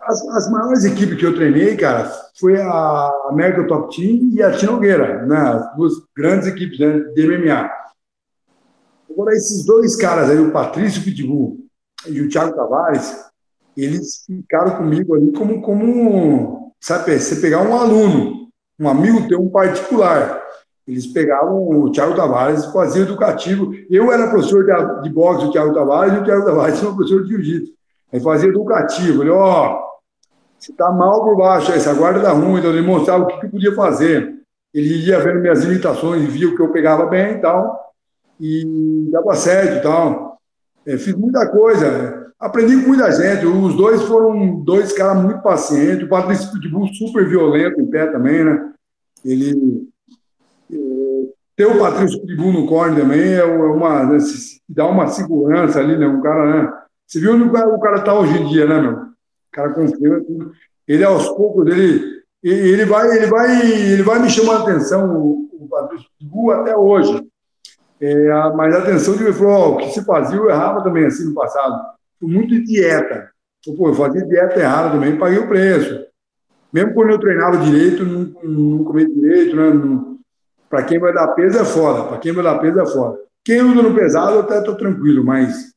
As, 0.02 0.20
as, 0.28 0.50
maiores 0.50 0.84
equipes 0.84 1.18
que 1.18 1.24
eu 1.24 1.34
treinei, 1.34 1.78
cara, 1.78 2.12
foi 2.38 2.60
a 2.60 3.10
América 3.30 3.66
Top 3.66 3.96
Team 3.96 4.32
e 4.34 4.42
a 4.42 4.52
Tino 4.52 4.72
Nogueira, 4.72 5.24
né, 5.24 5.38
as 5.38 5.76
duas 5.76 5.94
grandes 6.14 6.46
equipes 6.46 6.78
né, 6.78 6.98
de 7.14 7.26
MMA. 7.26 7.85
Agora, 9.16 9.34
esses 9.34 9.64
dois 9.64 9.96
caras 9.96 10.28
aí, 10.28 10.38
o 10.38 10.52
Patrício 10.52 11.02
Pitbull 11.02 11.64
e 12.06 12.20
o 12.20 12.28
Thiago 12.28 12.54
Tavares, 12.54 13.16
eles 13.74 14.22
ficaram 14.26 14.76
comigo 14.76 15.14
ali 15.14 15.32
como, 15.32 15.62
como 15.62 16.74
sabe, 16.78 17.18
você 17.18 17.36
pegar 17.36 17.62
um 17.62 17.74
aluno, 17.74 18.50
um 18.78 18.86
amigo 18.86 19.26
teu, 19.26 19.40
um 19.40 19.48
particular. 19.48 20.42
Eles 20.86 21.06
pegavam 21.06 21.66
o 21.66 21.90
Thiago 21.90 22.14
Tavares 22.14 22.64
e 22.64 22.72
faziam 22.74 23.06
educativo. 23.06 23.72
Eu 23.88 24.12
era 24.12 24.28
professor 24.28 24.66
de, 24.66 25.02
de 25.04 25.10
boxe 25.10 25.46
do 25.46 25.50
Thiago 25.50 25.72
Tavares 25.72 26.12
e 26.12 26.18
o 26.18 26.24
Thiago 26.24 26.44
Tavares 26.44 26.78
era 26.78 26.92
professor 26.92 27.22
de 27.22 27.28
jiu-jitsu. 27.30 27.72
Aí 28.12 28.20
fazia 28.20 28.50
educativo. 28.50 29.22
Ele, 29.22 29.30
ó, 29.30 29.72
oh, 29.72 29.86
você 30.58 30.74
tá 30.74 30.92
mal 30.92 31.24
por 31.24 31.38
baixo, 31.38 31.72
essa 31.72 31.94
guarda 31.94 32.20
tá 32.20 32.32
ruim. 32.32 32.58
Então 32.58 32.70
ele 32.70 32.86
mostrava 32.86 33.24
o 33.24 33.26
que, 33.28 33.40
que 33.40 33.48
podia 33.48 33.74
fazer. 33.74 34.34
Ele 34.74 35.06
ia 35.06 35.18
vendo 35.20 35.40
minhas 35.40 35.64
limitações 35.64 36.22
via 36.24 36.48
o 36.50 36.54
que 36.54 36.60
eu 36.60 36.70
pegava 36.70 37.06
bem 37.06 37.36
e 37.36 37.40
tal 37.40 37.85
e 38.40 39.08
dava 39.10 39.34
certo 39.34 39.78
e 39.78 39.82
tal. 39.82 40.38
É, 40.86 40.96
fiz 40.96 41.14
muita 41.14 41.48
coisa. 41.48 42.32
Aprendi 42.38 42.76
com 42.76 42.88
muita 42.88 43.10
gente. 43.10 43.46
Os 43.46 43.74
dois 43.74 44.02
foram 44.02 44.60
dois 44.60 44.92
caras 44.92 45.22
muito 45.22 45.42
pacientes. 45.42 46.04
O 46.04 46.08
Patrício 46.08 46.52
Pitbull 46.52 46.88
super 46.94 47.28
violento 47.28 47.80
em 47.80 47.86
pé 47.86 48.06
também, 48.06 48.44
né? 48.44 48.72
Ele. 49.24 49.88
É, 50.70 50.76
ter 51.56 51.66
o 51.66 51.78
Patrício 51.78 52.20
Pitbull 52.20 52.52
no 52.52 52.66
corner 52.66 53.00
também 53.00 53.32
é 53.32 53.44
uma. 53.44 54.04
Né, 54.04 54.18
dá 54.68 54.86
uma 54.86 55.08
segurança 55.08 55.80
ali, 55.80 55.96
né? 55.96 56.06
Um 56.06 56.20
cara, 56.20 56.62
né? 56.62 56.72
Você 57.06 57.20
viu 57.20 57.34
onde 57.34 57.44
o 57.44 57.52
cara, 57.52 57.68
o 57.68 57.80
cara 57.80 58.00
tá 58.02 58.18
hoje 58.18 58.36
em 58.36 58.46
dia, 58.48 58.66
né, 58.66 58.80
meu? 58.80 58.92
O 58.92 59.06
cara 59.52 59.72
confiante. 59.72 60.26
Ele, 60.86 61.04
aos 61.04 61.28
poucos, 61.30 61.66
ele, 61.66 62.22
ele, 62.42 62.84
vai, 62.84 63.16
ele, 63.16 63.26
vai, 63.26 63.70
ele 63.70 64.02
vai 64.02 64.20
me 64.20 64.28
chamando 64.28 64.60
a 64.60 64.62
atenção, 64.62 65.16
o, 65.16 65.48
o 65.52 65.68
Patrício 65.68 66.06
Pitbull, 66.18 66.52
até 66.52 66.76
hoje. 66.76 67.26
É, 68.00 68.28
mas 68.54 68.74
atenção 68.74 69.16
de 69.16 69.24
ele 69.24 69.32
falou, 69.32 69.74
oh, 69.74 69.76
que 69.78 69.90
se 69.90 70.04
fazia 70.04 70.36
eu 70.36 70.50
errava 70.50 70.82
também 70.82 71.06
assim 71.06 71.24
no 71.24 71.34
passado. 71.34 71.96
Foi 72.20 72.28
muito 72.28 72.62
dieta. 72.62 73.30
Pô, 73.76 73.88
eu 73.88 73.94
fazia 73.94 74.24
dieta 74.24 74.60
errada 74.60 74.90
também, 74.90 75.18
paguei 75.18 75.38
o 75.38 75.48
preço. 75.48 76.06
Mesmo 76.72 76.94
quando 76.94 77.10
eu 77.10 77.18
treinava 77.18 77.56
direito, 77.58 78.04
não, 78.04 78.30
não 78.42 78.84
comia 78.84 79.08
direito, 79.08 79.56
né? 79.56 80.16
Para 80.68 80.82
quem 80.82 80.98
vai 80.98 81.12
dar 81.12 81.28
peso 81.28 81.58
é 81.58 81.64
foda, 81.64 82.04
para 82.04 82.18
quem 82.18 82.32
vai 82.32 82.44
dar 82.44 82.58
peso 82.58 82.80
é 82.80 82.86
foda. 82.86 83.18
Quem 83.44 83.62
usa 83.62 83.82
no 83.82 83.94
pesado 83.94 84.34
eu 84.34 84.40
até 84.40 84.60
tô 84.60 84.74
tranquilo, 84.74 85.24
mas 85.24 85.72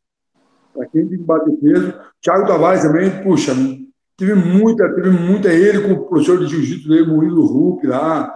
para 0.74 0.88
quem 0.88 1.08
tem 1.08 1.18
que 1.18 1.24
bater 1.24 1.56
peso, 1.58 1.94
Thiago 2.22 2.48
Tavares 2.48 2.82
também, 2.82 3.24
puxa, 3.24 3.54
tive 4.18 4.34
muita, 4.34 4.94
teve 4.96 5.10
muita 5.10 5.50
ele 5.50 5.82
com 5.82 5.94
o 5.94 6.06
professor 6.08 6.40
de 6.40 6.48
jiu-jitsu 6.48 6.90
dele, 6.90 7.08
Murilo 7.08 7.46
Huck 7.46 7.86
lá, 7.88 8.36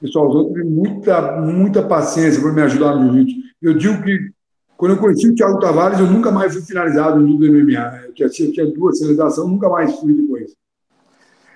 pessoal, 0.00 0.28
os 0.28 0.34
outros 0.34 0.64
muita, 0.64 1.40
muita 1.40 1.82
paciência 1.82 2.40
para 2.40 2.52
me 2.52 2.62
ajudar 2.62 2.96
no 2.96 3.12
jiu-jitsu. 3.12 3.46
Eu 3.62 3.74
digo 3.74 4.02
que, 4.02 4.30
quando 4.76 4.92
eu 4.92 4.98
conheci 4.98 5.28
o 5.28 5.34
Thiago 5.34 5.58
Tavares, 5.58 5.98
eu 5.98 6.06
nunca 6.06 6.30
mais 6.30 6.52
fui 6.52 6.62
finalizado 6.62 7.20
no 7.20 7.38
MMA. 7.38 8.04
Eu 8.06 8.12
tinha, 8.12 8.48
eu 8.48 8.52
tinha 8.52 8.66
duas 8.66 8.98
finalizações, 8.98 9.48
nunca 9.48 9.68
mais 9.68 9.98
fui 9.98 10.12
depois. 10.14 10.54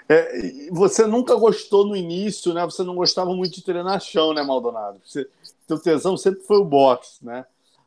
É, 0.09 0.69
você 0.73 1.07
nunca 1.07 1.37
gostou 1.37 1.87
no 1.87 1.95
início, 1.95 2.53
né? 2.53 2.65
Você 2.65 2.83
não 2.83 2.97
gostava 2.97 3.33
muito 3.33 3.55
de 3.55 3.63
treinar 3.63 4.01
chão, 4.01 4.35
né, 4.35 4.43
Maldonado? 4.43 4.99
Você, 5.05 5.29
teu 5.69 5.79
tesão 5.79 6.17
sempre 6.17 6.41
foi 6.41 6.57
o 6.57 6.65
boxe, 6.65 7.25
né? 7.25 7.45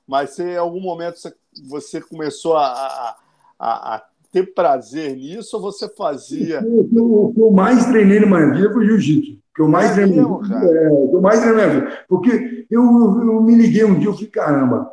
Mas 0.07 0.31
se 0.31 0.43
em 0.43 0.55
algum 0.55 0.79
momento 0.79 1.17
você, 1.19 1.33
você 1.67 1.99
começou 1.99 2.55
a, 2.55 3.17
a, 3.59 3.95
a, 3.95 4.03
ter 4.33 4.53
prazer 4.53 5.15
nisso 5.15 5.55
ou 5.55 5.61
você 5.61 5.87
fazia. 5.87 6.59
O 6.61 7.31
que 7.33 7.39
eu 7.39 7.51
mais 7.51 7.85
treinei 7.85 8.19
na 8.19 8.25
minha 8.25 8.53
vida 8.53 8.73
foi 8.73 8.85
jiu-jitsu 8.85 9.43
que 9.55 9.61
eu 9.61 9.67
mais 9.67 9.97
é 9.97 10.05
lembro. 10.05 10.41
É, 10.43 10.89
que 11.09 11.15
eu 11.15 11.21
mais 11.21 11.45
lembro. 11.45 11.91
Porque 12.07 12.65
eu, 12.69 12.81
eu, 12.81 13.41
me 13.41 13.55
liguei 13.55 13.83
um 13.83 13.99
dia, 13.99 14.07
eu 14.07 14.13
falei, 14.13 14.29
caramba, 14.29 14.91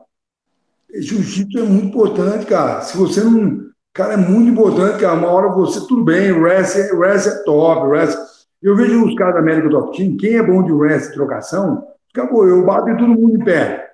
jiu-jitsu 0.95 1.59
é 1.59 1.62
muito 1.62 1.86
importante, 1.86 2.47
cara. 2.47 2.82
Se 2.82 2.97
você 2.97 3.22
não. 3.22 3.70
Cara, 3.93 4.12
é 4.12 4.16
muito 4.16 4.51
importante, 4.51 5.01
cara. 5.01 5.18
Uma 5.18 5.32
hora 5.32 5.49
você, 5.49 5.80
tudo 5.80 6.05
bem, 6.05 6.30
o 6.30 6.45
rest 6.45 6.76
é, 6.76 6.91
é 6.91 7.45
top, 7.45 7.91
rest. 7.91 8.16
Eu 8.62 8.76
vejo 8.76 9.05
os 9.05 9.14
caras 9.16 9.34
da 9.34 9.41
América 9.41 9.70
Top 9.70 9.97
Team, 9.97 10.16
quem 10.16 10.36
é 10.36 10.43
bom 10.43 10.62
de 10.62 10.72
rest 10.72 11.12
trocação, 11.14 11.82
acabou, 12.14 12.47
eu 12.47 12.64
bato 12.64 12.91
e 12.91 12.97
todo 12.97 13.09
mundo 13.09 13.36
em 13.36 13.45
pé. 13.45 13.89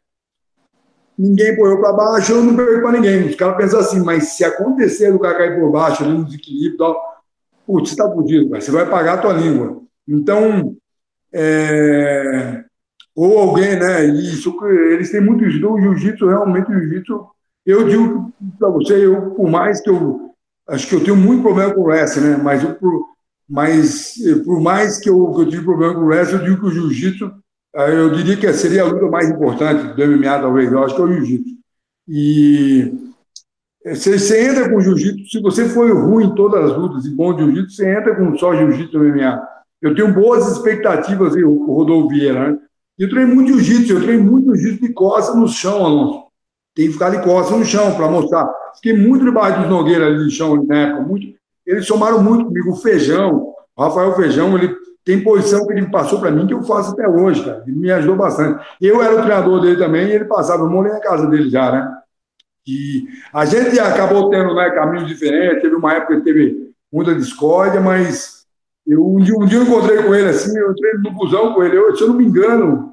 Ninguém 1.18 1.56
põe 1.56 1.70
eu 1.70 1.80
para 1.80 1.92
baixo, 1.92 2.32
eu 2.32 2.42
não 2.42 2.54
perco 2.54 2.82
para 2.82 2.92
ninguém. 2.92 3.26
Os 3.28 3.34
caras 3.34 3.56
pensam 3.56 3.80
assim, 3.80 4.00
mas 4.04 4.28
se 4.36 4.44
acontecer 4.44 5.12
do 5.12 5.18
cara 5.18 5.38
cair 5.38 5.58
por 5.58 5.70
baixo, 5.70 6.04
ali 6.04 6.12
no 6.12 6.24
desequilíbrio 6.24 6.74
e 6.74 6.78
tal, 6.78 7.02
putz, 7.66 7.90
você 7.90 7.96
tá 7.96 8.10
fudido, 8.10 8.48
você 8.50 8.70
vai 8.70 8.88
pagar 8.88 9.14
a 9.14 9.18
tua 9.18 9.32
língua. 9.32 9.82
Então, 10.06 10.76
é... 11.32 12.64
ou 13.14 13.38
alguém, 13.38 13.78
né? 13.78 14.04
Isso, 14.04 14.54
eles 14.90 15.10
têm 15.10 15.20
muito 15.20 15.44
isso. 15.44 15.66
O 15.66 15.80
jiu-jitsu, 15.80 16.26
realmente, 16.26 16.70
o 16.70 16.74
jiu-jitsu 16.74 17.26
eu 17.66 17.88
digo 17.88 18.32
para 18.58 18.68
você, 18.68 19.04
eu, 19.04 19.32
por 19.32 19.50
mais 19.50 19.80
que 19.80 19.90
eu. 19.90 20.30
Acho 20.68 20.86
que 20.88 20.94
eu 20.94 21.04
tenho 21.04 21.16
muito 21.16 21.42
problema 21.42 21.74
com 21.74 21.80
o 21.80 21.84
wrestling, 21.84 22.30
né? 22.30 22.36
Mas, 22.36 22.62
eu, 22.62 22.74
por, 22.74 23.08
mas 23.48 24.14
por 24.44 24.60
mais 24.60 24.98
que 24.98 25.08
eu, 25.10 25.32
que 25.32 25.40
eu 25.42 25.48
tive 25.48 25.64
problema 25.64 25.94
com 25.94 26.00
o 26.00 26.06
wrestling, 26.06 26.38
eu 26.38 26.44
digo 26.44 26.60
que 26.60 26.66
o 26.66 26.70
jiu-jitsu, 26.70 27.32
eu 27.84 28.10
diria 28.10 28.36
que 28.36 28.52
seria 28.52 28.82
a 28.82 28.86
luta 28.86 29.06
mais 29.06 29.28
importante 29.28 29.94
do 29.94 30.06
MMA, 30.06 30.40
talvez. 30.40 30.72
Eu 30.72 30.82
acho 30.84 30.94
que 30.94 31.00
é 31.00 31.04
o 31.04 31.12
jiu-jitsu. 31.12 31.56
E 32.08 32.92
você, 33.84 34.18
você 34.18 34.48
entra 34.48 34.70
com 34.70 34.80
jiu-jitsu, 34.80 35.28
se 35.30 35.40
você 35.40 35.68
for 35.68 35.90
ruim 35.92 36.26
em 36.26 36.34
todas 36.34 36.70
as 36.70 36.76
lutas 36.76 37.04
e 37.04 37.10
bom 37.10 37.36
jiu-jitsu, 37.36 37.76
você 37.76 37.90
entra 37.90 38.14
com 38.14 38.36
só 38.36 38.54
jiu-jitsu 38.54 38.98
no 38.98 39.04
MMA. 39.04 39.42
Eu 39.82 39.94
tenho 39.94 40.12
boas 40.12 40.50
expectativas, 40.50 41.34
o 41.34 41.66
Rodolfo 41.66 42.08
Vieira, 42.08 42.50
né? 42.50 42.58
Eu 42.98 43.10
treinei 43.10 43.34
muito 43.34 43.52
jiu-jitsu, 43.58 43.92
eu 43.92 44.02
treinei 44.02 44.24
muito 44.24 44.56
jiu-jitsu 44.56 44.86
de 44.86 44.92
costas 44.94 45.36
no 45.36 45.46
chão, 45.46 45.84
Alonso 45.84 46.26
tem 46.76 46.88
que 46.88 46.92
ficar 46.92 47.08
de 47.08 47.22
costas 47.22 47.58
no 47.58 47.64
chão 47.64 47.96
para 47.96 48.06
mostrar. 48.06 48.46
Fiquei 48.74 48.92
muito 48.92 49.24
debaixo 49.24 49.60
dos 49.60 49.70
Nogueira 49.70 50.06
ali 50.06 50.22
no 50.22 50.30
chão 50.30 50.54
época. 50.70 51.00
Muito, 51.00 51.34
eles 51.66 51.86
somaram 51.86 52.22
muito 52.22 52.44
comigo. 52.44 52.70
O 52.70 52.76
Feijão, 52.76 53.54
o 53.74 53.82
Rafael 53.82 54.14
Feijão, 54.14 54.56
ele 54.56 54.76
tem 55.06 55.22
posição 55.22 55.66
que 55.66 55.72
ele 55.72 55.90
passou 55.90 56.20
para 56.20 56.30
mim 56.30 56.46
que 56.46 56.52
eu 56.52 56.62
faço 56.64 56.92
até 56.92 57.08
hoje, 57.08 57.42
cara. 57.44 57.62
Ele 57.66 57.76
me 57.76 57.90
ajudou 57.92 58.16
bastante. 58.16 58.62
Eu 58.80 59.02
era 59.02 59.14
o 59.14 59.22
treinador 59.22 59.60
dele 59.60 59.78
também 59.78 60.08
e 60.08 60.12
ele 60.12 60.26
passava. 60.26 60.64
Eu 60.64 60.68
morei 60.68 60.92
na 60.92 61.00
casa 61.00 61.26
dele 61.28 61.48
já, 61.48 61.72
né? 61.72 61.96
E 62.66 63.06
a 63.32 63.44
gente 63.44 63.78
acabou 63.78 64.28
tendo 64.28 64.54
né, 64.54 64.68
caminhos 64.70 65.08
diferentes. 65.08 65.62
Teve 65.62 65.76
uma 65.76 65.94
época 65.94 66.16
que 66.16 66.24
teve 66.24 66.72
muita 66.92 67.14
discórdia, 67.14 67.80
mas 67.80 68.44
eu, 68.86 69.06
um, 69.06 69.20
dia, 69.20 69.34
um 69.38 69.46
dia 69.46 69.60
eu 69.60 69.62
encontrei 69.62 70.02
com 70.02 70.14
ele 70.14 70.28
assim, 70.28 70.58
eu 70.58 70.72
entrei 70.72 70.94
no 70.94 71.12
busão 71.12 71.54
com 71.54 71.62
ele. 71.62 71.76
Eu, 71.76 71.96
se 71.96 72.02
eu 72.02 72.08
não 72.08 72.16
me 72.16 72.24
engano, 72.24 72.92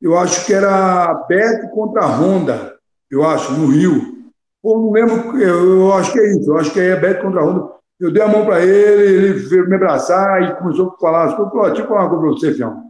eu 0.00 0.16
acho 0.18 0.44
que 0.44 0.52
era 0.52 1.14
Beth 1.26 1.70
contra 1.72 2.06
Honda 2.06 2.76
eu 3.10 3.24
acho, 3.24 3.52
no 3.52 3.66
Rio. 3.68 4.32
Pô, 4.62 4.78
não 4.78 4.90
lembro, 4.90 5.40
eu, 5.40 5.80
eu, 5.80 5.92
acho 5.94 6.12
que 6.12 6.18
é 6.18 6.30
isso, 6.32 6.50
eu 6.50 6.58
acho 6.58 6.72
que 6.72 6.80
é 6.80 6.96
Beto 6.96 7.22
contra 7.22 7.44
Honda. 7.44 7.76
Eu 7.98 8.12
dei 8.12 8.22
a 8.22 8.28
mão 8.28 8.44
para 8.44 8.64
ele, 8.64 9.02
ele 9.02 9.32
veio 9.32 9.68
me 9.68 9.76
abraçar 9.76 10.42
e 10.42 10.54
começou 10.56 10.90
a 10.90 11.00
falar 11.00 11.24
as 11.24 11.34
coisas. 11.34 11.52
Pô, 11.52 11.66
deixa 11.66 11.82
eu 11.82 11.88
falar 11.88 12.02
uma 12.02 12.10
coisa 12.10 12.22
para 12.22 12.30
você, 12.30 12.54
Fião. 12.54 12.82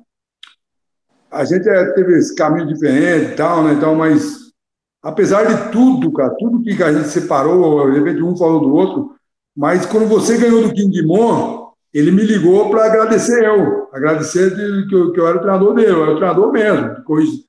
A 1.31 1.45
gente 1.45 1.69
é, 1.69 1.93
teve 1.93 2.19
esse 2.19 2.35
caminho 2.35 2.67
diferente 2.67 3.33
e 3.33 3.37
tal, 3.37 3.63
né? 3.63 3.75
Então, 3.75 3.95
mas 3.95 4.53
apesar 5.03 5.45
de 5.45 5.71
tudo, 5.71 6.13
cara, 6.13 6.35
tudo 6.39 6.63
que 6.63 6.83
a 6.83 6.93
gente 6.93 7.09
separou, 7.09 7.91
de 7.91 7.99
repente 7.99 8.23
um 8.23 8.37
falou 8.37 8.61
do 8.61 8.75
outro, 8.75 9.15
mas 9.57 9.87
quando 9.87 10.09
você 10.09 10.39
ganhou 10.39 10.63
do 10.63 10.75
King 10.75 11.03
Mon, 11.07 11.71
ele 11.95 12.11
me 12.11 12.23
ligou 12.23 12.71
para 12.71 12.87
agradecer 12.87 13.45
eu, 13.45 13.89
agradecer 13.93 14.51
de, 14.51 14.89
que, 14.89 14.95
eu, 14.95 15.13
que 15.13 15.21
eu 15.21 15.27
era 15.27 15.37
o 15.37 15.41
treinador 15.41 15.75
dele, 15.75 15.93
eu 15.93 16.03
era 16.03 16.13
o 16.13 16.17
treinador 16.17 16.53
mesmo, 16.53 17.05
coisa 17.05 17.47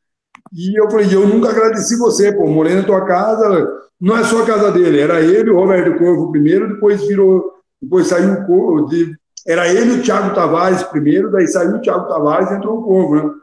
e 0.53 0.79
eu 0.79 0.89
falei, 0.89 1.13
eu 1.13 1.27
nunca 1.27 1.49
agradeci 1.49 1.97
você, 1.97 2.31
pô, 2.31 2.47
morei 2.47 2.75
na 2.75 2.83
tua 2.83 3.05
casa, 3.05 3.67
não 3.99 4.17
é 4.17 4.23
só 4.23 4.43
a 4.43 4.45
casa 4.45 4.71
dele, 4.71 4.99
era 4.99 5.21
ele, 5.21 5.49
o 5.49 5.55
Roberto 5.55 5.97
Corvo 5.97 6.31
primeiro, 6.31 6.73
depois 6.73 7.05
virou, 7.07 7.53
depois 7.81 8.07
saiu 8.07 8.33
o 8.33 8.45
Corvo, 8.45 8.87
de, 8.87 9.15
era 9.45 9.67
ele 9.67 9.99
o 9.99 10.03
Thiago 10.03 10.35
Tavares 10.35 10.83
primeiro, 10.83 11.31
daí 11.31 11.47
saiu 11.47 11.77
o 11.77 11.81
Thiago 11.81 12.07
Tavares 12.07 12.51
e 12.51 12.55
entrou 12.55 12.79
o 12.79 12.83
Corvo, 12.83 13.15
né? 13.15 13.33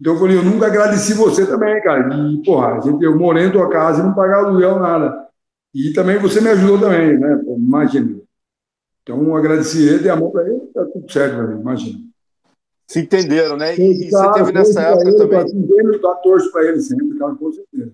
Então 0.00 0.14
eu 0.14 0.18
falei, 0.18 0.38
eu 0.38 0.42
nunca 0.42 0.66
agradeci 0.66 1.12
você 1.12 1.46
também, 1.46 1.80
cara. 1.82 2.08
E, 2.14 2.42
porra, 2.42 2.78
a 2.78 2.80
gente, 2.80 3.04
eu 3.04 3.18
morei 3.18 3.46
na 3.46 3.52
tua 3.52 3.68
casa 3.68 4.00
e 4.00 4.02
não 4.02 4.14
pagava 4.14 4.46
aluguel, 4.46 4.78
nada. 4.78 5.28
E 5.74 5.92
também 5.92 6.18
você 6.18 6.40
me 6.40 6.48
ajudou 6.48 6.80
também, 6.80 7.18
né? 7.18 7.38
Imagina. 7.46 8.18
Então, 9.02 9.36
agradeci 9.36 9.86
ele, 9.86 9.98
dei 9.98 10.10
a 10.10 10.16
mão 10.16 10.30
para 10.30 10.48
ele, 10.48 10.60
tá 10.72 10.84
tudo 10.86 11.12
certo, 11.12 11.36
velho, 11.36 11.60
imagina. 11.60 11.98
Se 12.86 13.00
entenderam, 13.00 13.56
né? 13.56 13.76
E, 13.76 14.06
e 14.06 14.10
você 14.10 14.32
teve 14.32 14.52
nessa 14.52 14.80
época 14.80 15.08
ele, 15.08 15.16
também. 15.16 15.68
Eu 15.68 16.00
torço 16.22 16.50
para 16.50 16.64
ele 16.64 16.80
sempre, 16.80 17.18
cara, 17.18 17.34
com 17.34 17.52
certeza. 17.52 17.92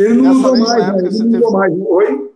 Ele 0.00 0.22
não 0.22 0.32
usou 0.32 0.56
mais, 0.58 0.86
né? 0.86 0.98
ele 0.98 1.24
não 1.24 1.38
usou 1.38 1.52
mais. 1.52 1.72
Oi? 1.78 2.30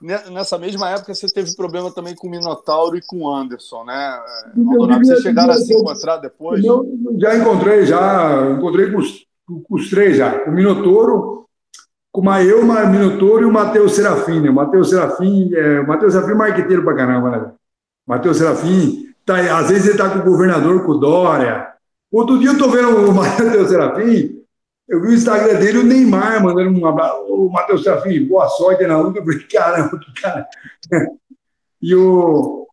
Nessa 0.00 0.58
mesma 0.58 0.90
época 0.90 1.14
você 1.14 1.26
teve 1.32 1.56
problema 1.56 1.90
também 1.90 2.14
com 2.14 2.26
o 2.28 2.30
Minotauro 2.30 2.96
e 2.96 3.00
com 3.06 3.22
o 3.22 3.34
Anderson, 3.34 3.84
né? 3.84 4.20
Maldonado, 4.54 5.04
vocês 5.04 5.22
chegaram 5.22 5.52
a 5.52 5.56
se 5.56 5.72
encontrar 5.72 6.18
depois? 6.18 6.62
Eu 6.62 6.86
já 7.16 7.36
encontrei, 7.36 7.86
já 7.86 8.50
encontrei 8.50 8.92
com 8.92 8.98
os, 8.98 9.26
com 9.46 9.74
os 9.74 9.88
três 9.88 10.18
já. 10.18 10.44
O 10.46 10.50
Minotouro, 10.50 11.46
com 12.12 12.20
o 12.20 12.24
Maeu, 12.24 12.60
o 12.60 12.90
Minotouro 12.90 13.42
e 13.42 13.46
o 13.46 13.52
Matheus 13.52 13.92
Serafim. 13.92 14.40
Né? 14.40 14.50
O 14.50 14.54
Matheus 14.54 14.90
Serafim, 14.90 15.54
é, 15.54 15.80
o 15.80 15.86
Matheus 15.86 16.12
Serafim 16.12 16.32
é 16.32 16.36
marqueteiro 16.36 16.84
pra 16.84 16.96
caramba, 16.96 17.30
né? 17.30 17.52
Matheus 18.06 18.36
Serafim 18.36 19.04
Tá, 19.24 19.58
às 19.58 19.70
vezes 19.70 19.86
ele 19.86 19.92
está 19.92 20.10
com 20.10 20.18
o 20.18 20.30
governador, 20.30 20.84
com 20.84 20.92
o 20.92 20.98
Dória. 20.98 21.72
Outro 22.12 22.38
dia 22.38 22.50
eu 22.50 22.52
estou 22.52 22.70
vendo 22.70 23.10
o 23.10 23.12
Matheus 23.14 23.68
Serafim, 23.68 24.43
eu 24.88 25.00
vi 25.00 25.08
o 25.08 25.14
Instagram 25.14 25.58
dele, 25.58 25.78
o 25.78 25.84
Neymar 25.84 26.42
mandando 26.42 26.78
um 26.78 26.86
abraço. 26.86 27.24
O 27.28 27.50
Matheus 27.50 27.82
Serafim, 27.82 28.24
boa 28.26 28.48
sorte 28.48 28.86
na 28.86 28.98
luta. 28.98 29.18
Eu 29.18 29.24
falei, 29.24 29.40
caramba, 29.40 29.98
que 29.98 30.20
cara. 30.20 30.46
E 31.80 31.94
o, 31.94 32.66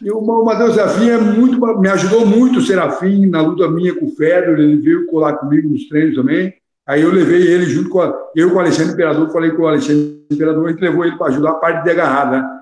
e 0.00 0.10
o 0.10 0.44
Matheus 0.44 0.74
Serafim 0.74 1.08
é 1.08 1.18
muito, 1.18 1.58
me 1.78 1.88
ajudou 1.88 2.26
muito, 2.26 2.58
o 2.58 2.62
Serafim, 2.62 3.26
na 3.26 3.40
luta 3.40 3.68
minha 3.70 3.98
com 3.98 4.06
o 4.06 4.14
Fedor. 4.14 4.58
Ele 4.58 4.76
veio 4.76 5.06
colar 5.06 5.36
comigo 5.38 5.68
nos 5.68 5.88
treinos 5.88 6.16
também. 6.16 6.54
Aí 6.86 7.00
eu 7.00 7.10
levei 7.10 7.46
ele 7.46 7.64
junto 7.64 7.88
com 7.88 8.02
a, 8.02 8.14
eu 8.36 8.50
com 8.50 8.56
o 8.56 8.60
Alexandre 8.60 8.92
Imperador, 8.92 9.30
falei 9.30 9.50
com 9.52 9.62
o 9.62 9.66
Alexandre 9.66 10.26
Imperador, 10.30 10.66
a 10.66 10.70
gente 10.70 10.82
levou 10.82 11.04
ele 11.04 11.16
para 11.16 11.28
ajudar 11.28 11.50
a 11.52 11.54
parte 11.54 11.82
de 11.82 11.90
agarrada, 11.90 12.42
né? 12.42 12.60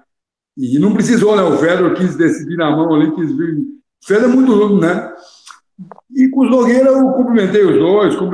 E 0.56 0.78
não 0.78 0.92
precisou, 0.92 1.34
né? 1.34 1.42
O 1.42 1.56
Fedor 1.56 1.94
quis 1.94 2.14
decidir 2.14 2.56
na 2.56 2.70
mão 2.70 2.94
ali, 2.94 3.10
quis 3.16 3.36
vir. 3.36 3.56
O 3.58 4.06
Fedor 4.06 4.30
é 4.30 4.32
muito 4.32 4.54
ruim, 4.54 4.80
né? 4.80 5.12
E 6.14 6.28
com 6.28 6.44
os 6.44 6.50
Nogueira 6.50 6.90
eu 6.90 7.12
cumprimentei 7.12 7.64
os 7.64 7.78
dois. 7.78 8.16
Com 8.16 8.30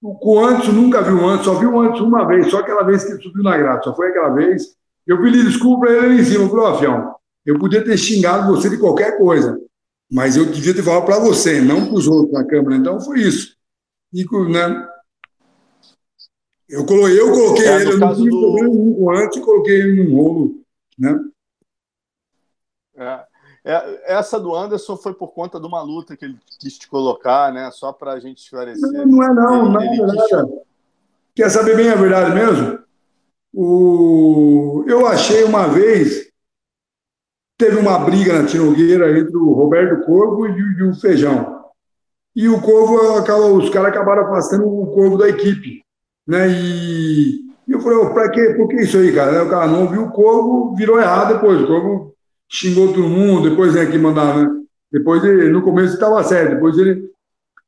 o 0.00 0.44
Antes, 0.44 0.72
nunca 0.72 1.02
vi 1.02 1.12
o 1.12 1.28
Antes, 1.28 1.44
só 1.44 1.54
vi 1.54 1.66
o 1.66 1.80
Antes 1.80 2.00
uma 2.00 2.26
vez, 2.26 2.50
só 2.50 2.58
aquela 2.58 2.82
vez 2.82 3.04
que 3.04 3.12
ele 3.12 3.22
subiu 3.22 3.42
na 3.42 3.56
grade, 3.56 3.84
só 3.84 3.94
foi 3.94 4.08
aquela 4.08 4.30
vez. 4.30 4.74
Eu 5.06 5.20
pedi 5.20 5.42
desculpa 5.42 5.86
para 5.86 5.96
ele 5.96 6.06
ali 6.06 6.20
em 6.20 6.24
cima. 6.24 6.48
Ó, 6.50 6.72
oh, 6.72 6.78
Fião, 6.78 7.14
eu 7.44 7.58
podia 7.58 7.84
ter 7.84 7.96
xingado 7.98 8.54
você 8.54 8.70
de 8.70 8.78
qualquer 8.78 9.18
coisa, 9.18 9.60
mas 10.10 10.36
eu 10.36 10.46
devia 10.46 10.74
ter 10.74 10.82
falado 10.82 11.04
para 11.04 11.18
você, 11.18 11.60
não 11.60 11.86
para 11.86 11.94
os 11.94 12.06
outros 12.06 12.32
na 12.32 12.44
Câmara. 12.44 12.76
Então 12.76 13.00
foi 13.00 13.20
isso. 13.20 13.56
E, 14.12 14.24
né? 14.50 14.88
Eu 16.68 16.86
coloquei, 16.86 17.20
eu 17.20 17.32
coloquei 17.32 17.66
é, 17.66 17.82
ele, 17.82 17.92
eu 17.92 17.98
não 17.98 18.14
tive 18.14 18.30
do... 18.30 18.40
problema 18.40 18.68
nenhum 18.68 19.10
antes 19.10 19.38
e 19.38 19.40
coloquei 19.40 19.80
ele 19.80 20.04
num 20.04 20.16
rolo 20.16 20.60
né? 21.00 21.18
É, 22.96 23.24
é, 23.64 24.14
essa 24.14 24.38
do 24.38 24.54
Anderson 24.54 24.96
foi 24.96 25.12
por 25.12 25.28
conta 25.28 25.60
de 25.60 25.66
uma 25.66 25.82
luta 25.82 26.16
que 26.16 26.24
ele 26.24 26.38
quis 26.58 26.78
te 26.78 26.88
colocar, 26.88 27.52
né? 27.52 27.70
Só 27.70 27.92
para 27.92 28.12
a 28.12 28.20
gente 28.20 28.38
esclarecer. 28.38 28.90
Não, 28.90 29.06
não 29.06 29.22
é 29.22 29.34
não, 29.34 29.82
ele, 29.82 29.96
não, 29.96 30.08
ele 30.08 30.22
Quis... 30.22 30.60
Quer 31.34 31.50
saber 31.50 31.76
bem 31.76 31.90
a 31.90 31.94
verdade 31.94 32.34
mesmo? 32.34 32.78
O... 33.52 34.84
Eu 34.86 35.06
achei 35.06 35.44
uma 35.44 35.68
vez 35.68 36.30
teve 37.58 37.76
uma 37.76 37.98
briga 37.98 38.40
na 38.40 38.46
Tinogueira 38.46 39.18
entre 39.18 39.36
o 39.36 39.52
Roberto 39.52 40.06
Corvo 40.06 40.46
e, 40.46 40.82
o 40.82 40.94
Feijão. 40.94 41.60
E 42.34 42.48
o 42.48 42.60
Corvo, 42.62 43.18
acaba, 43.18 43.44
os 43.48 43.68
caras 43.68 43.90
acabaram 43.90 44.24
afastando 44.24 44.66
o 44.66 44.86
Corvo 44.94 45.18
da 45.18 45.28
equipe. 45.28 45.84
Né? 46.26 46.48
E 46.48 47.50
e 47.70 47.72
eu 47.72 47.80
falei, 47.80 47.98
oh, 47.98 48.12
pra 48.12 48.28
quê? 48.28 48.52
Por 48.56 48.66
que 48.66 48.82
isso 48.82 48.98
aí, 48.98 49.14
cara? 49.14 49.44
O 49.44 49.48
cara 49.48 49.68
não 49.68 49.86
viu 49.86 50.02
o 50.02 50.10
Corvo, 50.10 50.74
virou 50.74 50.98
errado 50.98 51.34
depois. 51.34 51.62
O 51.62 51.68
Corvo 51.68 52.16
xingou 52.50 52.88
todo 52.88 53.08
mundo, 53.08 53.48
depois 53.48 53.74
vem 53.74 53.82
aqui 53.82 53.96
mandar, 53.96 54.36
né? 54.36 54.50
Depois, 54.92 55.22
ele, 55.24 55.50
no 55.50 55.62
começo 55.62 55.94
estava 55.94 56.22
certo, 56.24 56.54
depois 56.54 56.76
ele... 56.76 57.08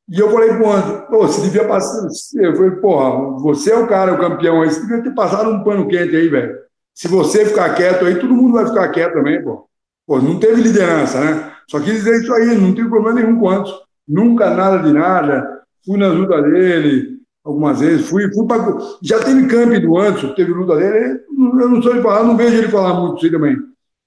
E 0.09 0.19
eu 0.19 0.29
falei 0.29 0.49
pro 0.49 0.69
Anderson, 0.69 1.05
pô, 1.09 1.19
você 1.25 1.41
devia 1.43 1.65
passar... 1.65 2.05
Eu 2.35 2.55
falei, 2.55 2.71
porra, 2.71 3.39
você 3.39 3.71
é 3.71 3.77
o 3.77 3.87
cara, 3.87 4.13
o 4.13 4.19
campeão 4.19 4.61
aí, 4.61 4.69
você 4.69 4.81
devia 4.81 5.01
ter 5.01 5.15
passado 5.15 5.49
um 5.49 5.63
pano 5.63 5.87
quente 5.87 6.15
aí, 6.15 6.27
velho. 6.27 6.55
Se 6.93 7.07
você 7.07 7.45
ficar 7.45 7.73
quieto 7.73 8.05
aí, 8.05 8.19
todo 8.19 8.35
mundo 8.35 8.53
vai 8.53 8.67
ficar 8.67 8.89
quieto 8.89 9.13
também, 9.13 9.41
pô. 9.41 9.67
Pô, 10.05 10.19
não 10.19 10.37
teve 10.37 10.61
liderança, 10.61 11.19
né? 11.19 11.53
Só 11.69 11.79
quis 11.79 11.93
dizer 11.93 12.21
isso 12.21 12.33
aí, 12.33 12.57
não 12.57 12.75
tive 12.75 12.89
problema 12.89 13.21
nenhum 13.21 13.39
com 13.39 13.49
Anderson. 13.49 13.79
Nunca 14.07 14.53
nada 14.53 14.79
de 14.79 14.91
nada. 14.91 15.61
Fui 15.85 15.97
na 15.97 16.07
ajuda 16.07 16.41
dele, 16.41 17.19
algumas 17.43 17.79
vezes. 17.79 18.09
Fui, 18.09 18.29
fui 18.33 18.45
para. 18.45 18.77
Já 19.01 19.19
teve 19.19 19.47
camping 19.47 19.79
do 19.79 19.97
Anderson, 19.97 20.33
teve 20.35 20.51
luta 20.51 20.75
dele. 20.75 21.21
Eu 21.29 21.69
não 21.69 21.81
sou 21.81 21.93
de 21.93 22.01
falar, 22.01 22.23
não 22.23 22.35
vejo 22.35 22.57
ele 22.57 22.67
falar 22.67 22.99
muito 22.99 23.17
isso 23.17 23.25
aí 23.25 23.31
também. 23.31 23.57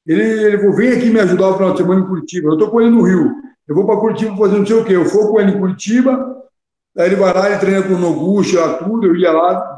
Ele, 0.06 0.22
ele 0.22 0.58
falou: 0.58 0.76
vem 0.76 0.92
aqui 0.92 1.10
me 1.10 1.20
ajudar 1.20 1.48
no 1.48 1.54
final 1.54 1.72
de 1.72 1.78
semana 1.78 2.00
em 2.00 2.06
Curitiba. 2.06 2.48
Eu 2.48 2.52
estou 2.54 2.70
com 2.70 2.80
ele 2.80 2.90
no 2.90 3.02
Rio. 3.02 3.34
Eu 3.66 3.74
vou 3.74 3.86
para 3.86 3.96
Curitiba 3.96 4.36
fazer 4.36 4.58
não 4.58 4.66
sei 4.66 4.76
o 4.76 4.84
quê. 4.84 4.94
Eu 4.94 5.04
for 5.04 5.30
com 5.30 5.40
ele 5.40 5.52
em 5.52 5.58
Curitiba, 5.58 6.36
aí 6.96 7.06
ele 7.06 7.16
vai 7.16 7.34
lá, 7.34 7.50
ele 7.50 7.58
treina 7.58 7.82
com 7.82 7.94
o 7.94 7.98
Noguchi 7.98 8.56
lá, 8.56 8.74
tudo. 8.74 9.06
Eu 9.06 9.16
ia 9.16 9.32
lá, 9.32 9.76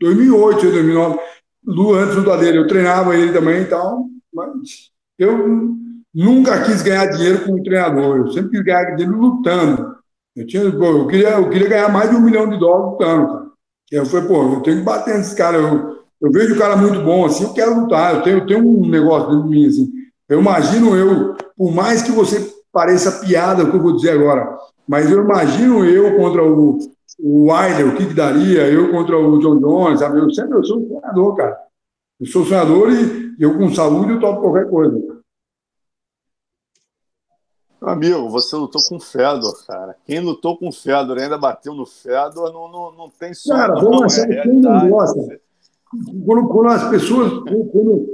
2008, 0.00 0.62
2009. 0.62 1.18
Lu, 1.64 1.94
antes 1.94 2.16
do 2.16 2.36
dele, 2.36 2.58
eu 2.58 2.66
treinava 2.66 3.14
ele 3.14 3.32
também 3.32 3.62
e 3.62 3.66
tal, 3.66 4.06
mas 4.32 4.90
eu 5.18 5.76
nunca 6.12 6.62
quis 6.64 6.82
ganhar 6.82 7.06
dinheiro 7.06 7.44
como 7.44 7.62
treinador, 7.62 8.16
eu 8.16 8.30
sempre 8.32 8.50
quis 8.50 8.62
ganhar 8.62 8.96
dinheiro 8.96 9.20
lutando. 9.20 9.96
Eu, 10.34 10.46
tinha, 10.46 10.62
eu, 10.62 11.06
queria, 11.06 11.30
eu 11.32 11.50
queria 11.50 11.68
ganhar 11.68 11.92
mais 11.92 12.08
de 12.08 12.16
um 12.16 12.20
milhão 12.20 12.48
de 12.48 12.58
dólares 12.58 12.92
lutando, 12.92 13.28
cara. 13.28 13.50
E 13.92 13.94
eu 13.96 14.06
falei, 14.06 14.26
pô, 14.26 14.54
eu 14.54 14.60
tenho 14.62 14.78
que 14.78 14.84
bater 14.84 15.18
nesse 15.18 15.36
cara, 15.36 15.58
eu, 15.58 15.99
eu 16.20 16.30
vejo 16.30 16.54
o 16.54 16.58
cara 16.58 16.76
muito 16.76 17.00
bom 17.02 17.24
assim, 17.24 17.44
eu 17.44 17.52
quero 17.52 17.80
lutar, 17.80 18.14
eu 18.14 18.22
tenho, 18.22 18.38
eu 18.38 18.46
tenho 18.46 18.66
um 18.66 18.88
negócio 18.88 19.30
dentro 19.30 19.44
de 19.44 19.50
mim, 19.50 19.66
assim. 19.66 19.90
Eu 20.28 20.40
imagino 20.40 20.94
eu, 20.94 21.34
por 21.56 21.72
mais 21.72 22.02
que 22.02 22.12
você 22.12 22.54
pareça 22.72 23.20
piada 23.20 23.64
o 23.64 23.70
que 23.70 23.76
eu 23.76 23.82
vou 23.82 23.96
dizer 23.96 24.10
agora, 24.10 24.56
mas 24.86 25.10
eu 25.10 25.22
imagino 25.22 25.84
eu 25.84 26.16
contra 26.16 26.44
o, 26.44 26.78
o 27.18 27.50
Wilder, 27.50 27.88
o 27.88 27.96
que, 27.96 28.06
que 28.06 28.14
daria, 28.14 28.66
eu 28.66 28.90
contra 28.90 29.18
o 29.18 29.38
John 29.38 29.58
Jones, 29.58 30.00
sabe? 30.00 30.18
Eu 30.18 30.30
sempre 30.30 30.56
eu 30.56 30.64
sou 30.64 30.78
um 30.78 30.88
sonhador, 30.88 31.36
cara. 31.36 31.58
Eu 32.20 32.26
sou 32.26 32.44
sonhador 32.44 32.90
e 32.92 33.34
eu 33.38 33.56
com 33.56 33.74
saúde 33.74 34.12
eu 34.12 34.20
topo 34.20 34.42
qualquer 34.42 34.68
coisa. 34.68 35.20
Amigo, 37.80 38.28
você 38.28 38.56
lutou 38.56 38.82
com 38.86 38.96
o 38.96 39.00
Fedor, 39.00 39.66
cara. 39.66 39.96
Quem 40.04 40.20
lutou 40.20 40.58
com 40.58 40.68
o 40.68 40.72
Fedor 40.72 41.18
ainda 41.18 41.38
bateu 41.38 41.72
no 41.72 41.86
Fedor 41.86 42.52
não, 42.52 42.70
não, 42.70 42.92
não 42.92 43.10
tem 43.10 43.32
sonho. 43.32 43.58
Cara, 43.58 43.74
vamos 43.80 44.02
achar 44.02 44.30
é 44.30 44.42
quem 44.42 44.52
não 44.52 44.90
gosta. 44.90 45.40
Quando, 46.24 46.48
quando, 46.48 46.68
as 46.68 46.88
pessoas. 46.88 47.32
Quando, 47.44 48.06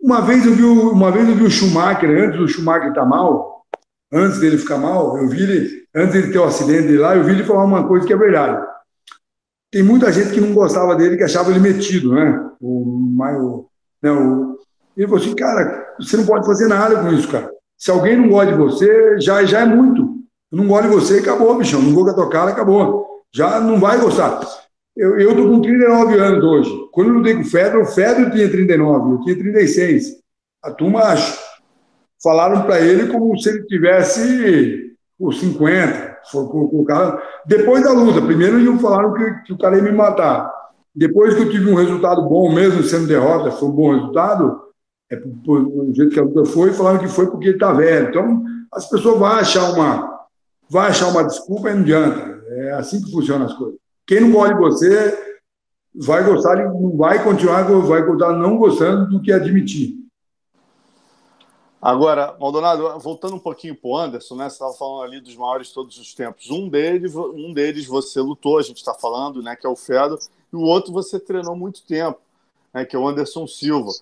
uma, 0.00 0.22
vez 0.22 0.46
eu 0.46 0.54
vi, 0.54 0.64
uma 0.64 1.10
vez 1.10 1.28
eu 1.28 1.34
vi 1.34 1.44
o 1.44 1.50
Schumacher, 1.50 2.10
antes 2.10 2.38
do 2.38 2.48
Schumacher 2.48 2.88
estar 2.88 3.02
tá 3.02 3.06
mal, 3.06 3.64
antes 4.12 4.40
dele 4.40 4.56
ficar 4.56 4.78
mal, 4.78 5.18
eu 5.18 5.28
vi 5.28 5.42
ele, 5.42 5.84
antes 5.94 6.14
dele 6.14 6.32
ter 6.32 6.38
o 6.38 6.42
um 6.42 6.46
acidente 6.46 6.96
lá, 6.96 7.16
eu 7.16 7.24
vi 7.24 7.32
ele 7.32 7.44
falar 7.44 7.64
uma 7.64 7.86
coisa 7.86 8.06
que 8.06 8.12
é 8.12 8.16
verdade. 8.16 8.66
Tem 9.70 9.82
muita 9.82 10.10
gente 10.10 10.30
que 10.30 10.40
não 10.40 10.54
gostava 10.54 10.96
dele, 10.96 11.16
que 11.16 11.22
achava 11.22 11.50
ele 11.50 11.60
metido, 11.60 12.14
né? 12.14 12.50
O, 12.60 13.16
o, 13.18 13.66
né, 14.02 14.10
o, 14.10 14.58
ele 14.96 15.06
falou 15.06 15.22
assim, 15.22 15.34
cara, 15.34 15.94
você 15.98 16.16
não 16.16 16.26
pode 16.26 16.46
fazer 16.46 16.66
nada 16.66 17.00
com 17.00 17.12
isso, 17.12 17.28
cara. 17.28 17.50
Se 17.78 17.90
alguém 17.90 18.16
não 18.16 18.28
gosta 18.28 18.52
de 18.52 18.58
você, 18.58 19.20
já, 19.20 19.44
já 19.44 19.60
é 19.60 19.64
muito. 19.64 20.02
Eu 20.50 20.58
não 20.58 20.66
gosto 20.66 20.88
de 20.88 20.94
você, 20.94 21.18
acabou, 21.18 21.56
bichão. 21.56 21.80
Não 21.80 21.94
vou 21.94 22.04
com 22.04 22.10
a 22.10 22.14
tua 22.14 22.28
cara, 22.28 22.50
acabou. 22.50 23.22
Já 23.32 23.60
não 23.60 23.78
vai 23.78 23.98
gostar. 23.98 24.40
Eu, 25.00 25.34
tô 25.34 25.48
com 25.48 25.62
39 25.62 26.18
anos 26.18 26.44
hoje. 26.44 26.88
Quando 26.92 27.08
eu 27.08 27.14
lutei 27.14 27.34
com 27.34 27.40
o 27.40 27.44
Fedor, 27.44 27.80
o 27.80 27.86
Fedor 27.86 28.30
tinha 28.32 28.50
39, 28.50 29.14
eu 29.14 29.20
tinha 29.22 29.38
36. 29.38 30.16
A 30.62 30.70
turma 30.72 31.14
falaram 32.22 32.64
para 32.64 32.80
ele 32.80 33.10
como 33.10 33.34
se 33.38 33.48
ele 33.48 33.64
tivesse 33.64 34.94
os 35.18 35.40
50. 35.40 36.18
O 36.34 36.84
cara, 36.84 37.18
depois 37.46 37.82
da 37.82 37.92
luta, 37.92 38.20
primeiro 38.20 38.60
iam 38.60 38.78
falaram 38.78 39.14
que, 39.14 39.46
que 39.46 39.52
o 39.54 39.58
cara 39.58 39.76
ia 39.76 39.82
me 39.82 39.90
matar. 39.90 40.52
Depois 40.94 41.34
que 41.34 41.44
eu 41.44 41.50
tive 41.50 41.70
um 41.70 41.76
resultado 41.76 42.28
bom, 42.28 42.52
mesmo 42.52 42.82
sendo 42.82 43.06
derrota, 43.06 43.52
foi 43.52 43.68
um 43.70 43.72
bom 43.72 43.94
resultado, 43.94 44.60
é, 45.10 45.16
do 45.16 45.94
jeito 45.94 46.12
que 46.12 46.20
a 46.20 46.24
luta 46.24 46.44
foi, 46.44 46.74
falaram 46.74 46.98
que 46.98 47.08
foi 47.08 47.30
porque 47.30 47.46
ele 47.46 47.54
está 47.54 47.72
velho. 47.72 48.10
Então, 48.10 48.44
as 48.70 48.86
pessoas 48.86 49.18
vão 49.18 49.28
achar 49.28 49.72
uma, 49.72 50.26
vão 50.68 50.82
achar 50.82 51.08
uma 51.08 51.24
desculpa 51.24 51.70
e 51.70 51.72
não 51.72 51.80
adianta. 51.80 52.38
É 52.50 52.72
assim 52.72 53.00
que 53.00 53.10
funcionam 53.10 53.46
as 53.46 53.54
coisas. 53.54 53.79
Quem 54.10 54.22
não 54.22 54.32
gosta 54.32 54.54
de 54.56 54.60
você 54.60 55.38
vai 55.94 56.24
gostar, 56.24 56.56
não 56.56 56.96
vai 56.96 57.22
continuar, 57.22 57.62
vai 57.62 58.04
continuar 58.04 58.32
não 58.32 58.56
gostando 58.56 59.08
do 59.08 59.22
que 59.22 59.30
admitir. 59.30 60.00
Agora, 61.80 62.36
Maldonado, 62.40 62.98
voltando 62.98 63.36
um 63.36 63.38
pouquinho 63.38 63.76
para 63.76 63.88
o 63.88 63.96
Anderson, 63.96 64.34
né? 64.34 64.48
Você 64.48 64.54
estava 64.54 64.72
falando 64.72 65.04
ali 65.04 65.20
dos 65.20 65.36
maiores 65.36 65.68
de 65.68 65.74
todos 65.74 65.96
os 65.96 66.12
tempos. 66.12 66.50
Um 66.50 66.68
deles, 66.68 67.14
um 67.14 67.54
deles 67.54 67.86
você 67.86 68.20
lutou, 68.20 68.58
a 68.58 68.62
gente 68.62 68.78
está 68.78 68.94
falando, 68.94 69.44
né? 69.44 69.54
Que 69.54 69.64
é 69.64 69.70
o 69.70 69.76
Fedor, 69.76 70.18
e 70.52 70.56
o 70.56 70.62
outro 70.62 70.92
você 70.92 71.20
treinou 71.20 71.54
muito 71.54 71.86
tempo, 71.86 72.18
né? 72.74 72.84
Que 72.84 72.96
é 72.96 72.98
o 72.98 73.06
Anderson 73.06 73.46
Silva. 73.46 73.92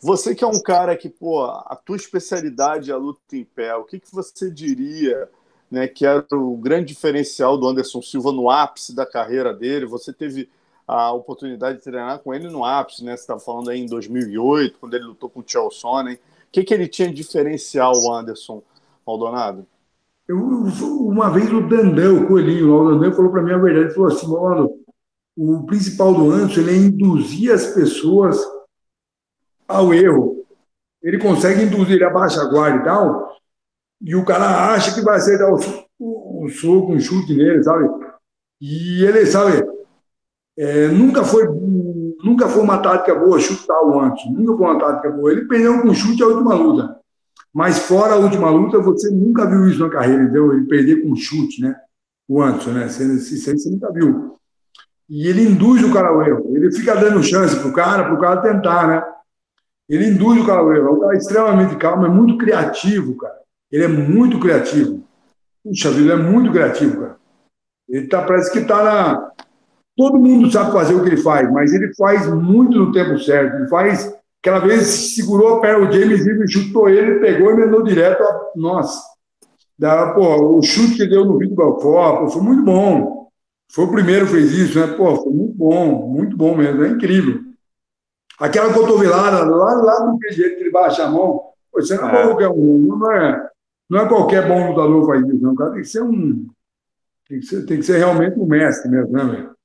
Você 0.00 0.34
que 0.34 0.44
é 0.44 0.46
um 0.46 0.62
cara 0.62 0.96
que, 0.96 1.10
pô, 1.10 1.44
a 1.44 1.78
tua 1.84 1.96
especialidade 1.96 2.90
é 2.90 2.94
a 2.94 2.96
luta 2.96 3.20
em 3.36 3.44
pé, 3.44 3.74
o 3.74 3.84
que, 3.84 4.00
que 4.00 4.10
você 4.10 4.50
diria 4.50 5.28
né, 5.72 5.88
que 5.88 6.04
era 6.04 6.22
o 6.32 6.54
grande 6.54 6.88
diferencial 6.88 7.56
do 7.56 7.66
Anderson 7.66 8.02
Silva 8.02 8.30
no 8.30 8.50
ápice 8.50 8.94
da 8.94 9.06
carreira 9.06 9.54
dele? 9.54 9.86
Você 9.86 10.12
teve 10.12 10.50
a 10.86 11.10
oportunidade 11.12 11.78
de 11.78 11.84
treinar 11.84 12.18
com 12.18 12.34
ele 12.34 12.50
no 12.50 12.62
ápice, 12.62 13.02
né? 13.02 13.16
Você 13.16 13.22
estava 13.22 13.40
falando 13.40 13.70
aí 13.70 13.80
em 13.80 13.86
2008, 13.86 14.78
quando 14.78 14.92
ele 14.92 15.06
lutou 15.06 15.30
com 15.30 15.40
o 15.40 15.44
Chael 15.46 15.70
Sonnen. 15.70 16.16
O 16.16 16.18
que, 16.52 16.62
que 16.62 16.74
ele 16.74 16.86
tinha 16.86 17.08
de 17.08 17.14
diferencial, 17.14 17.92
o 17.94 18.12
Anderson 18.12 18.62
Maldonado? 19.06 19.66
Eu, 20.28 20.36
uma 20.36 21.30
vez 21.30 21.50
o 21.50 21.66
Dandão, 21.66 22.22
o 22.22 22.28
Coelhinho, 22.28 22.70
o 22.70 22.90
Dandão 22.90 23.12
falou 23.14 23.32
para 23.32 23.42
mim 23.42 23.52
a 23.52 23.58
verdade, 23.58 23.86
ele 23.86 23.94
falou 23.94 24.08
assim, 24.08 24.26
mano, 24.30 24.78
o 25.34 25.64
principal 25.64 26.12
do 26.12 26.30
Anderson 26.30 26.60
ele 26.60 26.70
é 26.70 26.76
induzir 26.76 27.50
as 27.50 27.68
pessoas 27.68 28.38
ao 29.66 29.94
erro. 29.94 30.44
Ele 31.02 31.18
consegue 31.18 31.62
induzir, 31.62 31.94
ele 31.94 32.04
abaixa 32.04 32.42
a 32.42 32.50
guarda 32.50 32.76
e 32.76 32.84
tal, 32.84 33.41
e 34.02 34.16
o 34.16 34.24
cara 34.24 34.72
acha 34.74 34.94
que 34.94 35.00
vai 35.00 35.20
ser 35.20 35.38
dar 35.38 35.52
um, 35.52 36.48
soco, 36.48 36.92
um 36.92 36.98
chute 36.98 37.34
nele, 37.34 37.62
sabe? 37.62 37.88
E 38.60 39.04
ele, 39.04 39.24
sabe, 39.26 39.64
é, 40.56 40.88
nunca 40.88 41.24
foi 41.24 41.46
nunca 42.24 42.48
foi 42.48 42.62
uma 42.62 42.78
tática 42.78 43.14
boa 43.14 43.38
chutar 43.40 43.80
o 43.84 44.00
antes, 44.00 44.30
nunca 44.30 44.56
foi 44.56 44.66
uma 44.66 44.78
tática 44.78 45.10
boa. 45.10 45.32
Ele 45.32 45.46
perdeu 45.46 45.82
com 45.82 45.94
chute 45.94 46.22
a 46.22 46.26
última 46.26 46.54
luta. 46.54 46.96
Mas 47.52 47.80
fora 47.80 48.14
a 48.14 48.18
última 48.18 48.48
luta, 48.50 48.78
você 48.78 49.10
nunca 49.10 49.46
viu 49.46 49.68
isso 49.68 49.80
na 49.80 49.90
carreira, 49.90 50.22
entendeu? 50.22 50.52
Ele 50.52 50.66
perder 50.66 51.02
com 51.02 51.14
chute, 51.14 51.60
né? 51.60 51.76
O 52.28 52.40
Anderson, 52.40 52.70
né? 52.70 52.88
Você, 52.88 53.18
você, 53.18 53.52
você 53.52 53.70
nunca 53.70 53.92
viu. 53.92 54.36
E 55.08 55.26
ele 55.26 55.42
induz 55.42 55.82
o 55.82 55.92
cara 55.92 56.08
ao 56.08 56.22
erro. 56.22 56.56
Ele 56.56 56.72
fica 56.72 56.94
dando 56.94 57.22
chance 57.22 57.58
pro 57.60 57.72
cara, 57.72 58.04
pro 58.04 58.20
cara 58.20 58.40
tentar, 58.40 58.88
né? 58.88 59.04
Ele 59.88 60.08
induz 60.08 60.40
o 60.40 60.46
cara 60.46 60.60
ao 60.60 60.72
erro. 60.72 60.88
É 60.88 60.90
um 60.92 61.00
cara 61.00 61.16
extremamente 61.16 61.76
calmo, 61.76 62.06
é 62.06 62.08
muito 62.08 62.38
criativo, 62.38 63.16
cara. 63.16 63.41
Ele 63.72 63.84
é 63.84 63.88
muito 63.88 64.38
criativo. 64.38 65.02
Puxa 65.64 65.90
vida, 65.90 66.12
ele 66.12 66.22
é 66.22 66.30
muito 66.30 66.52
criativo, 66.52 67.00
cara. 67.00 67.16
Ele 67.88 68.06
tá, 68.06 68.22
parece 68.22 68.52
que 68.52 68.58
está 68.58 68.82
na. 68.82 69.32
Todo 69.96 70.18
mundo 70.18 70.50
sabe 70.50 70.72
fazer 70.72 70.94
o 70.94 71.02
que 71.02 71.10
ele 71.10 71.22
faz, 71.22 71.50
mas 71.52 71.72
ele 71.72 71.94
faz 71.94 72.26
muito 72.32 72.78
no 72.78 72.92
tempo 72.92 73.18
certo. 73.18 73.56
Ele 73.56 73.68
faz. 73.68 74.14
Aquela 74.40 74.58
vez 74.58 75.14
segurou 75.14 75.56
a 75.56 75.60
perna, 75.60 75.88
o 75.88 75.92
James 75.92 76.26
Irving 76.26 76.48
chutou 76.48 76.88
ele, 76.88 77.20
pegou 77.20 77.52
e 77.52 77.56
mandou 77.56 77.82
direto. 77.82 78.22
A... 78.22 78.50
Nossa. 78.56 79.00
Da, 79.78 80.12
pô, 80.12 80.58
o 80.58 80.62
chute 80.62 80.96
que 80.96 81.06
deu 81.06 81.24
no 81.24 81.38
Vitor 81.38 81.56
Belfort, 81.56 82.32
foi 82.32 82.42
muito 82.42 82.62
bom. 82.62 83.28
Foi 83.72 83.84
o 83.84 83.90
primeiro 83.90 84.26
que 84.26 84.32
fez 84.32 84.52
isso, 84.52 84.78
né? 84.78 84.86
Pô, 84.96 85.16
foi 85.16 85.32
muito 85.32 85.54
bom, 85.54 86.08
muito 86.08 86.36
bom 86.36 86.56
mesmo, 86.56 86.84
é 86.84 86.88
incrível. 86.88 87.40
Aquela 88.38 88.72
cotovelada 88.72 89.44
lá, 89.44 89.74
lá 89.74 89.94
do 90.00 90.18
jeito 90.30 90.56
que 90.56 90.62
ele 90.62 90.70
baixa 90.70 91.04
a 91.04 91.10
mão, 91.10 91.40
você 91.72 91.96
não 91.96 92.10
é, 92.10 92.26
qualquer 92.26 92.48
um, 92.48 92.78
não 92.98 93.12
é, 93.12 93.48
não 93.88 94.00
é 94.00 94.08
qualquer 94.08 94.48
bom 94.48 94.68
lutador 94.68 95.06
faz 95.06 95.26
isso, 95.26 95.42
não. 95.42 95.52
O 95.52 95.56
cara 95.56 95.72
tem 95.72 95.82
que 95.82 95.88
ser 95.88 96.02
um. 96.02 96.48
Tem 97.28 97.40
que 97.40 97.46
ser, 97.46 97.66
tem 97.66 97.76
que 97.78 97.82
ser 97.82 97.98
realmente 97.98 98.38
um 98.38 98.46
mestre 98.46 98.90
mesmo, 98.90 99.12
né, 99.12 99.24
velho? 99.24 99.56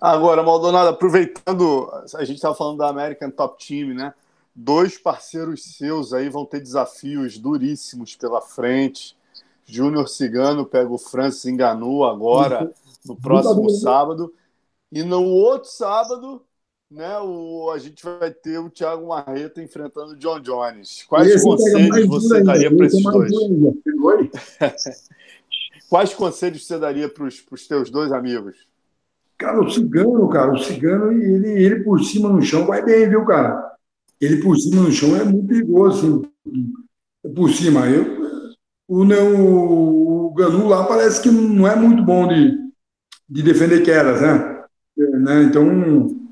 Agora, 0.00 0.42
Maldonado, 0.42 0.90
aproveitando, 0.90 1.90
a 2.14 2.24
gente 2.24 2.36
estava 2.36 2.54
falando 2.54 2.78
da 2.78 2.88
American 2.88 3.30
Top 3.30 3.64
Team, 3.66 3.94
né? 3.94 4.14
Dois 4.54 4.96
parceiros 4.96 5.76
seus 5.76 6.12
aí 6.12 6.28
vão 6.28 6.44
ter 6.44 6.60
desafios 6.60 7.38
duríssimos 7.38 8.14
pela 8.16 8.40
frente. 8.40 9.16
Júnior 9.64 10.08
Cigano 10.08 10.64
pega 10.64 10.90
o 10.90 10.98
Francis 10.98 11.44
Enganu 11.46 12.04
agora, 12.04 12.72
no 13.04 13.16
próximo 13.16 13.68
sábado. 13.70 14.32
E 14.90 15.02
no 15.02 15.22
outro 15.22 15.68
sábado, 15.68 16.42
né, 16.90 17.18
o, 17.18 17.70
a 17.70 17.78
gente 17.78 18.02
vai 18.02 18.30
ter 18.30 18.58
o 18.58 18.70
Thiago 18.70 19.08
Marreta 19.08 19.62
enfrentando 19.62 20.12
o 20.12 20.16
John 20.16 20.40
Jones. 20.40 21.04
Quais 21.08 21.42
conselhos 21.42 22.06
você 22.06 22.42
daria 22.42 22.74
para 22.74 22.86
esses 22.86 23.02
dois? 23.02 23.30
Quais 25.88 26.14
conselhos 26.14 26.66
você 26.66 26.78
daria 26.78 27.08
para 27.08 27.24
os 27.24 27.66
teus 27.66 27.90
dois 27.90 28.12
amigos? 28.12 28.66
Cara, 29.38 29.60
o 29.60 29.70
Cigano, 29.70 30.28
cara, 30.28 30.52
o 30.52 30.58
Cigano, 30.58 31.12
ele, 31.12 31.48
ele 31.48 31.84
por 31.84 32.02
cima 32.02 32.28
no 32.28 32.42
chão 32.42 32.66
vai 32.66 32.84
bem, 32.84 33.08
viu, 33.08 33.24
cara? 33.24 33.76
Ele 34.20 34.42
por 34.42 34.56
cima 34.56 34.82
no 34.82 34.90
chão 34.90 35.16
é 35.16 35.24
muito 35.24 35.46
perigoso, 35.46 36.28
assim. 36.46 36.72
Por 37.34 37.50
cima, 37.50 37.88
eu, 37.88 38.18
o, 38.88 39.04
o, 39.04 40.26
o 40.26 40.34
Ganu 40.34 40.66
lá 40.66 40.84
parece 40.84 41.22
que 41.22 41.30
não 41.30 41.68
é 41.68 41.76
muito 41.76 42.02
bom 42.02 42.26
de, 42.26 42.58
de 43.28 43.42
defender 43.42 43.82
quedas, 43.84 44.20
né? 44.20 44.64
É, 44.98 45.18
né? 45.18 45.42
Então, 45.44 46.27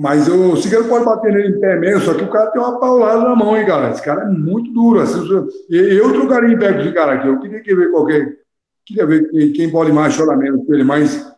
mas 0.00 0.26
o 0.28 0.56
Cigano 0.56 0.88
pode 0.88 1.04
bater 1.04 1.30
nele 1.30 1.58
em 1.58 1.60
pé 1.60 1.78
mesmo, 1.78 2.00
só 2.00 2.14
que 2.14 2.24
o 2.24 2.30
cara 2.30 2.50
tem 2.50 2.58
uma 2.58 2.80
paulada 2.80 3.22
na 3.22 3.36
mão, 3.36 3.54
hein, 3.54 3.66
cara? 3.66 3.90
Esse 3.90 4.02
cara 4.02 4.22
é 4.22 4.28
muito 4.30 4.72
duro. 4.72 4.98
Assim, 4.98 5.20
eu 5.68 6.10
trocaria 6.14 6.54
em 6.54 6.58
pé 6.58 6.72
com 6.72 6.80
esse 6.80 6.92
cara 6.92 7.12
aqui. 7.12 7.28
Eu 7.28 7.38
queria 7.38 7.76
ver 7.76 7.90
qualquer. 7.90 8.38
Queria 8.86 9.04
ver 9.04 9.52
quem 9.52 9.70
pode 9.70 9.92
mais 9.92 10.14
chorar 10.14 10.38
menos 10.38 10.64
com 10.64 10.72
ele, 10.72 10.84
mas 10.84 11.30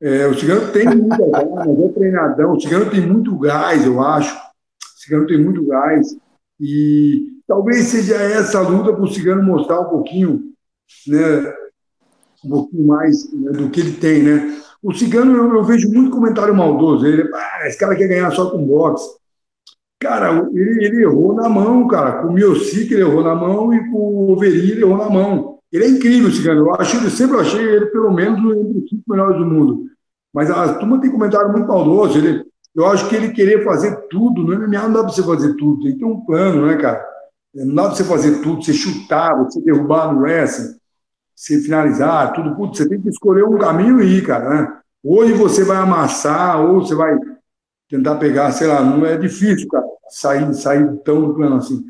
é, 0.00 0.28
o 0.28 0.38
Cigano 0.38 0.70
tem 0.70 0.86
muita 0.86 1.16
gás, 1.28 1.80
é 1.80 1.88
treinadão. 1.88 2.52
O 2.52 2.60
Cigano 2.60 2.88
tem 2.88 3.00
muito 3.00 3.36
gás, 3.36 3.84
eu 3.84 4.00
acho. 4.00 4.32
O 4.32 5.00
Cigano 5.00 5.26
tem 5.26 5.42
muito 5.42 5.66
gás. 5.66 6.16
E 6.60 7.40
talvez 7.48 7.86
seja 7.86 8.14
essa 8.14 8.60
luta 8.60 8.92
para 8.92 9.02
o 9.02 9.12
Cigano 9.12 9.42
mostrar 9.42 9.80
um 9.80 9.90
pouquinho, 9.90 10.52
né? 11.08 11.52
Um 12.44 12.48
pouquinho 12.48 12.86
mais 12.86 13.32
né, 13.32 13.50
do 13.50 13.68
que 13.70 13.80
ele 13.80 13.94
tem, 13.94 14.22
né? 14.22 14.56
O 14.82 14.92
Cigano, 14.92 15.36
eu, 15.36 15.54
eu 15.54 15.64
vejo 15.64 15.90
muito 15.92 16.10
comentário 16.10 16.54
maldoso. 16.54 17.06
Ele, 17.06 17.28
ah, 17.34 17.66
esse 17.66 17.78
cara 17.78 17.96
quer 17.96 18.08
ganhar 18.08 18.30
só 18.30 18.50
com 18.50 18.64
boxe. 18.64 19.08
Cara, 20.00 20.48
ele, 20.52 20.84
ele 20.84 21.02
errou 21.02 21.34
na 21.34 21.48
mão, 21.48 21.86
cara. 21.88 22.22
Com 22.22 22.28
o 22.28 22.32
Miocic 22.32 22.92
ele 22.92 23.02
errou 23.02 23.22
na 23.22 23.34
mão 23.34 23.74
e 23.74 23.90
com 23.90 23.96
o 23.96 24.32
Overin 24.32 24.70
ele 24.70 24.82
errou 24.82 24.96
na 24.96 25.10
mão. 25.10 25.58
Ele 25.72 25.84
é 25.84 25.88
incrível, 25.88 26.30
Cigano. 26.30 26.60
Eu 26.60 26.74
acho, 26.74 26.96
eu 26.96 27.10
sempre 27.10 27.38
achei 27.38 27.60
ele, 27.60 27.86
pelo 27.86 28.12
menos, 28.12 28.38
entre 28.38 28.78
os 28.78 28.88
cinco 28.88 29.02
melhores 29.08 29.36
do 29.36 29.44
mundo. 29.44 29.86
Mas 30.32 30.50
a 30.50 30.74
turma 30.74 31.00
tem 31.00 31.10
comentário 31.10 31.50
muito 31.50 31.66
maldoso. 31.66 32.18
Ele, 32.18 32.44
eu 32.74 32.86
acho 32.86 33.08
que 33.08 33.16
ele 33.16 33.32
querer 33.32 33.64
fazer 33.64 34.08
tudo, 34.08 34.44
no 34.44 34.56
MMA 34.56 34.82
não 34.88 34.92
dá 34.92 35.02
você 35.02 35.22
fazer 35.22 35.54
tudo. 35.54 35.82
Tem 35.82 35.92
que 35.92 35.98
ter 35.98 36.04
um 36.04 36.20
plano, 36.24 36.66
né, 36.66 36.76
cara? 36.76 37.04
Não 37.54 37.74
dá 37.74 37.82
para 37.84 37.96
você 37.96 38.04
fazer 38.04 38.40
tudo, 38.40 38.62
você 38.62 38.72
chutar, 38.72 39.36
você 39.36 39.60
derrubar 39.60 40.12
no 40.12 40.20
wrestling, 40.20 40.76
você 41.38 41.60
finalizar, 41.60 42.32
tudo. 42.32 42.56
Putz, 42.56 42.78
você 42.78 42.88
tem 42.88 43.00
que 43.00 43.08
escolher 43.08 43.44
um 43.44 43.56
caminho 43.56 44.00
e 44.00 44.18
ir, 44.18 44.26
cara, 44.26 44.50
né? 44.50 44.78
Hoje 45.04 45.32
você 45.34 45.62
vai 45.62 45.76
amassar, 45.76 46.60
ou 46.60 46.80
você 46.80 46.96
vai 46.96 47.16
tentar 47.88 48.16
pegar, 48.16 48.50
sei 48.50 48.66
lá, 48.66 48.82
não 48.82 49.06
é 49.06 49.16
difícil, 49.16 49.68
cara, 49.68 49.86
sair, 50.08 50.52
sair 50.52 50.98
tão 51.04 51.28
do 51.28 51.34
plano 51.34 51.56
assim. 51.56 51.84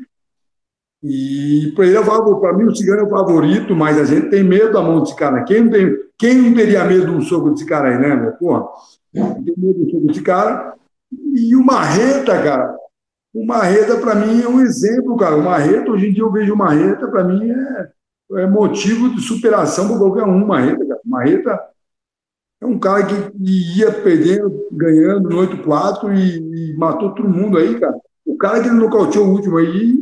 E 1.01 1.71
para 1.75 1.87
ele, 1.87 1.97
para 2.39 2.53
mim, 2.53 2.65
o 2.65 2.75
Cigano 2.75 3.01
é 3.01 3.03
o 3.03 3.09
favorito, 3.09 3.75
mas 3.75 3.97
a 3.97 4.05
gente 4.05 4.29
tem 4.29 4.43
medo 4.43 4.73
da 4.73 4.81
mão 4.83 5.01
desse 5.01 5.15
cara. 5.15 5.43
Quem 5.43 5.63
não, 5.63 5.71
tem, 5.71 5.97
quem 6.17 6.35
não 6.35 6.53
teria 6.53 6.85
medo 6.85 7.07
de 7.07 7.11
um 7.11 7.21
soco 7.21 7.49
desse 7.49 7.65
cara 7.65 7.89
aí, 7.89 7.97
né, 7.97 8.15
meu? 8.15 8.33
Porra, 8.33 8.67
tem 9.11 9.53
medo 9.57 9.85
do 9.85 9.89
soco 9.89 10.07
desse 10.07 10.21
cara. 10.21 10.75
E 11.11 11.55
o 11.55 11.65
Marreta, 11.65 12.39
cara, 12.43 12.77
o 13.33 13.45
Marreta, 13.45 13.97
para 13.97 14.13
mim, 14.13 14.43
é 14.43 14.47
um 14.47 14.61
exemplo, 14.61 15.17
cara. 15.17 15.35
O 15.35 15.43
Marreta, 15.43 15.89
hoje 15.89 16.07
em 16.07 16.13
dia 16.13 16.23
eu 16.23 16.31
vejo 16.31 16.53
o 16.53 16.57
Marreta, 16.57 17.07
para 17.07 17.23
mim, 17.23 17.49
é, 17.49 17.89
é 18.37 18.47
motivo 18.47 19.13
de 19.15 19.21
superação 19.21 19.87
para 19.87 19.97
qualquer 19.97 20.23
um. 20.23 20.45
Marreta, 20.45 20.85
cara. 20.85 21.01
Marreta 21.05 21.69
é 22.61 22.65
um 22.65 22.77
cara 22.77 23.05
que 23.05 23.31
ia 23.77 23.91
perdendo, 23.91 24.67
ganhando 24.71 25.29
no 25.29 25.47
8-4 25.47 26.13
e, 26.13 26.73
e, 26.73 26.77
matou 26.77 27.13
todo 27.15 27.29
mundo 27.29 27.57
aí, 27.57 27.79
cara. 27.79 27.97
O 28.25 28.37
cara 28.37 28.61
que 28.61 28.67
ele 28.67 28.75
nocauteou 28.75 29.27
o 29.27 29.31
último 29.31 29.57
aí 29.57 29.97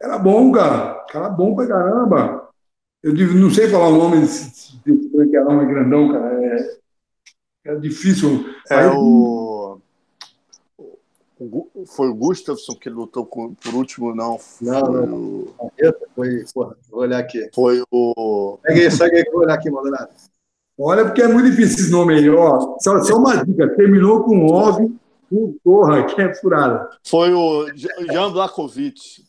era 0.00 0.18
bom, 0.18 0.50
cara. 0.52 1.04
Cara 1.10 1.28
bom 1.28 1.54
pra 1.54 1.66
caramba. 1.66 2.48
Eu 3.02 3.14
não 3.14 3.50
sei 3.50 3.68
falar 3.68 3.88
o 3.88 3.98
nome 3.98 4.20
desse, 4.20 4.76
desse 4.84 5.08
branqueirão, 5.08 5.60
é 5.60 5.66
grandão, 5.66 6.12
cara. 6.12 6.44
É, 6.44 6.76
é 7.66 7.74
difícil. 7.76 8.46
É 8.70 8.74
aí, 8.74 8.90
o... 8.94 9.41
Foi 11.86 12.08
o 12.08 12.14
Gustafsson 12.14 12.74
que 12.74 12.90
lutou 12.90 13.26
por 13.26 13.74
último, 13.74 14.14
não? 14.14 14.38
Não, 14.60 14.82
não. 14.82 15.14
O... 15.16 15.54
Foi, 16.14 16.44
porra, 16.52 16.76
vou 16.90 17.00
olhar 17.00 17.18
aqui. 17.18 17.48
Foi 17.54 17.82
o. 17.90 18.58
Segue 18.66 18.80
aí, 18.80 18.90
segue 18.90 19.16
aí, 19.16 19.24
vou 19.32 19.42
olhar 19.42 19.54
aqui, 19.54 19.70
Maldonado. 19.70 20.10
Olha, 20.78 21.04
porque 21.04 21.22
é 21.22 21.28
muito 21.28 21.50
difícil 21.50 21.84
esse 21.84 21.90
nome 21.90 22.14
aí, 22.14 22.28
ó. 22.30 22.76
Só, 22.80 23.02
só 23.02 23.16
uma 23.16 23.44
dica: 23.44 23.74
terminou 23.76 24.24
com 24.24 24.46
OV, 24.46 24.90
porra, 25.62 26.04
que 26.04 26.20
é 26.20 26.34
furada. 26.34 26.88
Foi 27.04 27.32
o 27.32 27.66
Jan 28.12 28.32
Blakovic. 28.32 29.22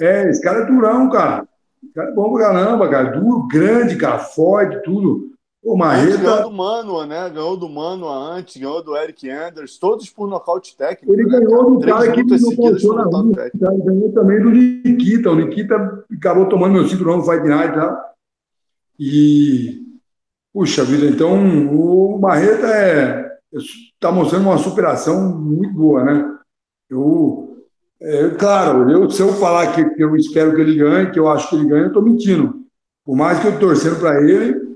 É, 0.00 0.06
é, 0.06 0.30
esse 0.30 0.40
cara 0.40 0.60
é 0.60 0.66
durão, 0.66 1.10
cara. 1.10 1.48
Esse 1.82 1.92
cara 1.92 2.10
é 2.10 2.14
bom 2.14 2.32
pra 2.32 2.46
caramba, 2.46 2.88
cara. 2.88 3.18
Duro, 3.18 3.46
grande, 3.48 3.96
cara, 3.96 4.18
forte, 4.18 4.82
tudo. 4.82 5.30
O 5.62 5.76
Marreta... 5.76 6.18
Ganhou 6.18 6.50
do 6.50 6.56
Mano, 6.56 7.06
né? 7.06 7.30
Ganhou 7.30 7.56
do 7.56 7.68
Mano 7.68 8.08
antes, 8.08 8.56
ganhou 8.56 8.82
do 8.82 8.96
Eric 8.96 9.28
Anders, 9.28 9.78
todos 9.78 10.08
por 10.08 10.28
nocaute 10.28 10.76
técnico. 10.76 11.12
Ele 11.12 11.24
né, 11.24 11.40
ganhou 11.40 11.78
do 11.78 11.86
cara 11.86 12.12
que 12.12 12.22
não 12.22 12.56
voltou 12.56 12.94
na 12.94 13.04
luta. 13.04 13.50
Ele 13.52 13.82
ganhou 13.82 14.12
também 14.12 14.40
do 14.40 14.50
Nikita. 14.50 15.30
O 15.30 15.34
Nikita 15.34 16.04
acabou 16.16 16.48
tomando 16.48 16.72
meu 16.72 16.88
cinturão 16.88 17.18
no 17.18 17.24
Fight 17.24 17.46
Night 17.46 17.76
lá. 17.76 17.88
Tá? 17.88 18.12
E, 18.98 19.82
puxa 20.52 20.84
vida, 20.84 21.06
então 21.06 21.34
o 21.72 22.18
Marreta 22.18 22.66
é 22.66 23.28
está 23.52 24.12
mostrando 24.12 24.42
uma 24.42 24.58
superação 24.58 25.36
muito 25.38 25.72
boa, 25.72 26.04
né? 26.04 26.38
Eu, 26.88 27.64
é, 28.00 28.30
claro, 28.30 28.90
eu, 28.90 29.10
se 29.10 29.20
eu 29.22 29.32
falar 29.34 29.74
que, 29.74 29.84
que 29.90 30.02
eu 30.02 30.14
espero 30.16 30.54
que 30.54 30.60
ele 30.60 30.76
ganhe, 30.76 31.10
que 31.10 31.18
eu 31.18 31.28
acho 31.28 31.48
que 31.48 31.56
ele 31.56 31.68
ganhe, 31.68 31.84
eu 31.84 31.88
estou 31.88 32.02
mentindo. 32.02 32.62
Por 33.04 33.16
mais 33.16 33.38
que 33.38 33.46
eu 33.46 33.58
torcendo 33.58 33.98
para 33.98 34.22
ele, 34.22 34.67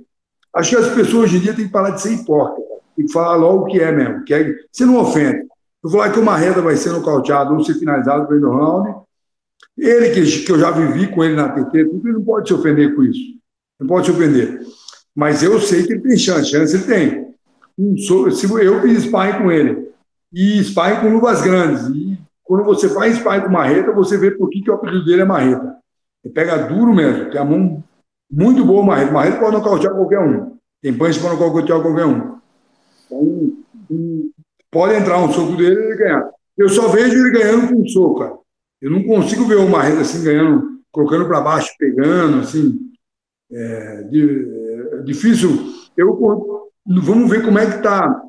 acho 0.55 0.71
que 0.71 0.77
as 0.77 0.95
pessoas 0.95 1.25
hoje 1.25 1.37
em 1.39 1.41
dia 1.41 1.55
têm 1.55 1.67
que 1.67 1.73
parar 1.73 1.91
de 1.91 2.03
ser 2.03 2.13
hipócritas. 2.13 2.73
Tem 2.97 3.07
que 3.07 3.13
falar 3.13 3.37
logo 3.37 3.65
o 3.65 3.67
que 3.67 3.81
é 3.81 3.91
mesmo. 3.91 4.25
Que 4.25 4.35
é, 4.35 4.55
você 4.71 4.85
não 4.85 5.01
ofende. 5.01 5.47
Eu 5.83 5.91
falar 5.91 6.13
que 6.13 6.21
o 6.21 6.25
Marreta 6.25 6.63
vai 6.63 6.77
ser 6.77 6.91
nocauteado 6.91 7.55
ou 7.55 7.65
ser 7.65 7.75
finalizado 7.75 8.33
no 8.39 8.51
round. 8.51 9.03
Ele, 9.77 10.11
que, 10.11 10.45
que 10.45 10.53
eu 10.53 10.59
já 10.59 10.71
vivi 10.71 11.09
com 11.09 11.25
ele 11.25 11.35
na 11.35 11.49
TT, 11.49 11.79
ele 11.79 12.13
não 12.13 12.23
pode 12.23 12.49
se 12.49 12.55
ofender 12.55 12.95
com 12.95 13.03
isso. 13.03 13.21
Não 13.81 13.87
pode 13.87 14.07
surpreender. 14.07 14.61
Mas 15.15 15.43
eu 15.43 15.61
sei 15.61 15.85
que 15.85 15.95
ele 15.95 16.03
tem 16.03 16.17
chance, 16.17 16.51
chance 16.51 16.75
ele 16.75 16.85
tem. 16.85 17.35
Se 17.99 18.13
eu 18.13 18.31
fiz 18.83 19.05
sparring 19.05 19.43
com 19.43 19.51
ele, 19.51 19.89
e 20.33 20.63
sparring 20.63 21.01
com 21.01 21.15
luvas 21.15 21.41
grandes, 21.43 21.87
e 21.89 22.19
quando 22.45 22.65
você 22.65 22.89
faz 22.89 23.17
sparring 23.17 23.43
com 23.43 23.51
marreta, 23.51 23.93
você 23.93 24.17
vê 24.17 24.31
por 24.31 24.49
que, 24.51 24.63
que 24.63 24.71
o 24.71 24.75
apelido 24.75 25.05
dele 25.05 25.23
é 25.23 25.25
marreta. 25.25 25.77
Ele 26.25 26.33
pega 26.33 26.59
duro 26.59 26.95
mesmo, 26.95 27.31
tem 27.31 27.41
a 27.41 27.45
mão 27.45 27.83
muito 28.33 28.65
boa 28.65 28.83
marreta. 28.83 29.13
Marreta 29.13 29.39
pode 29.39 29.53
nocautear 29.53 29.95
qualquer 29.95 30.21
um. 30.21 30.57
Tem 30.81 30.97
punch 30.97 31.21
para 31.21 31.35
nocautear 31.35 31.83
qualquer 31.83 32.07
um. 32.07 32.39
Então, 33.05 33.53
pode 34.71 34.95
entrar 34.95 35.19
um 35.19 35.31
soco 35.31 35.55
dele 35.55 35.79
e 35.79 35.85
ele 35.85 35.97
ganhar. 35.97 36.31
Eu 36.57 36.69
só 36.71 36.89
vejo 36.89 37.15
ele 37.15 37.39
ganhando 37.39 37.69
com 37.69 37.83
um 37.83 37.87
soco, 37.87 38.21
cara. 38.21 38.35
Eu 38.81 38.91
não 38.91 39.03
consigo 39.05 39.45
ver 39.45 39.57
o 39.57 39.69
Marreta 39.69 40.01
assim 40.01 40.25
ganhando, 40.25 40.81
colocando 40.91 41.27
para 41.27 41.41
baixo, 41.41 41.71
pegando, 41.79 42.41
assim. 42.41 42.79
É, 43.53 44.09
é, 44.11 45.03
difícil. 45.05 45.51
Eu, 45.97 46.19
vamos 46.87 47.31
ver 47.31 47.45
como 47.45 47.59
é 47.59 47.67
que 47.67 47.77
está 47.77 48.23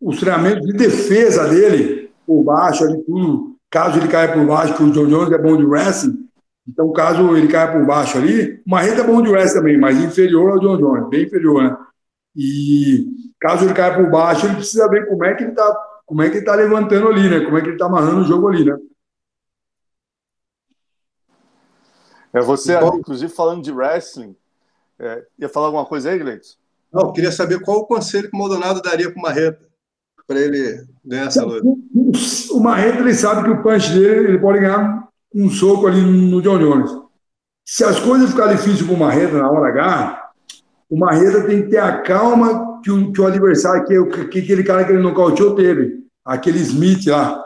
os 0.00 0.18
treinamentos 0.18 0.66
de 0.66 0.72
defesa 0.72 1.48
dele 1.48 2.10
por 2.26 2.42
baixo, 2.44 2.84
ali 2.84 3.02
tudo. 3.02 3.56
Caso 3.70 3.98
ele 3.98 4.08
caia 4.08 4.32
por 4.32 4.46
baixo, 4.46 4.76
que 4.76 4.82
o 4.82 4.90
John 4.90 5.06
Jones 5.06 5.32
é 5.32 5.38
bom 5.38 5.56
de 5.56 5.64
wrestling, 5.64 6.28
então 6.66 6.92
caso 6.92 7.36
ele 7.36 7.48
caia 7.48 7.72
por 7.72 7.84
baixo 7.84 8.18
ali, 8.18 8.62
o 8.66 8.70
Marreta 8.70 9.02
é 9.02 9.06
bom 9.06 9.20
de 9.20 9.28
wrestling 9.28 9.60
também, 9.60 9.78
mas 9.78 9.98
inferior 9.98 10.50
ao 10.50 10.58
John 10.58 10.76
Jones, 10.76 11.08
bem 11.08 11.24
inferior, 11.24 11.62
né? 11.62 11.76
E 12.36 13.06
caso 13.40 13.64
ele 13.64 13.74
caia 13.74 13.96
por 13.96 14.10
baixo, 14.10 14.46
ele 14.46 14.56
precisa 14.56 14.88
ver 14.88 15.06
como 15.06 15.24
é 15.24 15.34
que 15.34 15.42
ele 15.42 15.50
está 15.50 15.88
como 16.06 16.22
é 16.22 16.28
que 16.28 16.36
ele 16.36 16.44
tá 16.44 16.54
levantando 16.54 17.08
ali, 17.08 17.28
né? 17.28 17.40
Como 17.44 17.56
é 17.56 17.60
que 17.60 17.68
ele 17.68 17.76
está 17.76 17.86
amarrando 17.86 18.20
o 18.20 18.24
jogo 18.24 18.48
ali, 18.48 18.64
né? 18.64 18.76
É 22.32 22.40
você, 22.40 22.78
qual... 22.78 22.98
inclusive, 22.98 23.32
falando 23.32 23.62
de 23.62 23.72
wrestling, 23.72 24.36
é, 24.98 25.24
ia 25.38 25.48
falar 25.48 25.66
alguma 25.66 25.86
coisa 25.86 26.10
aí, 26.10 26.18
Gleiton? 26.18 26.56
Não, 26.92 27.02
eu 27.02 27.12
queria 27.12 27.32
saber 27.32 27.60
qual 27.60 27.78
o 27.78 27.86
conselho 27.86 28.28
que 28.30 28.36
o 28.36 28.38
Maldonado 28.38 28.82
daria 28.82 29.10
para 29.10 29.18
o 29.18 29.22
Marreta, 29.22 29.66
para 30.26 30.38
ele 30.38 30.86
ganhar 31.04 31.26
essa 31.26 31.44
luta. 31.44 31.66
O 32.50 32.60
Marreta, 32.60 32.98
ele 32.98 33.14
sabe 33.14 33.44
que 33.44 33.50
o 33.50 33.62
punch 33.62 33.92
dele, 33.92 34.28
ele 34.28 34.38
pode 34.38 34.60
ganhar 34.60 35.08
um 35.34 35.50
soco 35.50 35.86
ali 35.86 36.00
no 36.00 36.40
John 36.42 36.58
Jones. 36.58 36.90
Se 37.64 37.84
as 37.84 37.98
coisas 38.00 38.30
ficarem 38.30 38.56
difíceis 38.56 38.82
para 38.82 38.94
o 38.94 38.98
Marreta 38.98 39.38
na 39.38 39.50
hora 39.50 39.68
H, 39.68 40.30
o 40.90 40.98
Marreta 40.98 41.42
tem 41.44 41.62
que 41.62 41.70
ter 41.70 41.78
a 41.78 42.02
calma 42.02 42.80
que 42.82 42.90
o, 42.90 43.12
que 43.12 43.20
o 43.20 43.26
adversário, 43.26 43.84
que, 43.84 44.26
que 44.26 44.38
aquele 44.40 44.64
cara 44.64 44.84
que 44.84 44.92
ele 44.92 45.02
nocauteou 45.02 45.54
teve, 45.54 46.02
aquele 46.24 46.58
Smith 46.58 47.06
lá. 47.06 47.42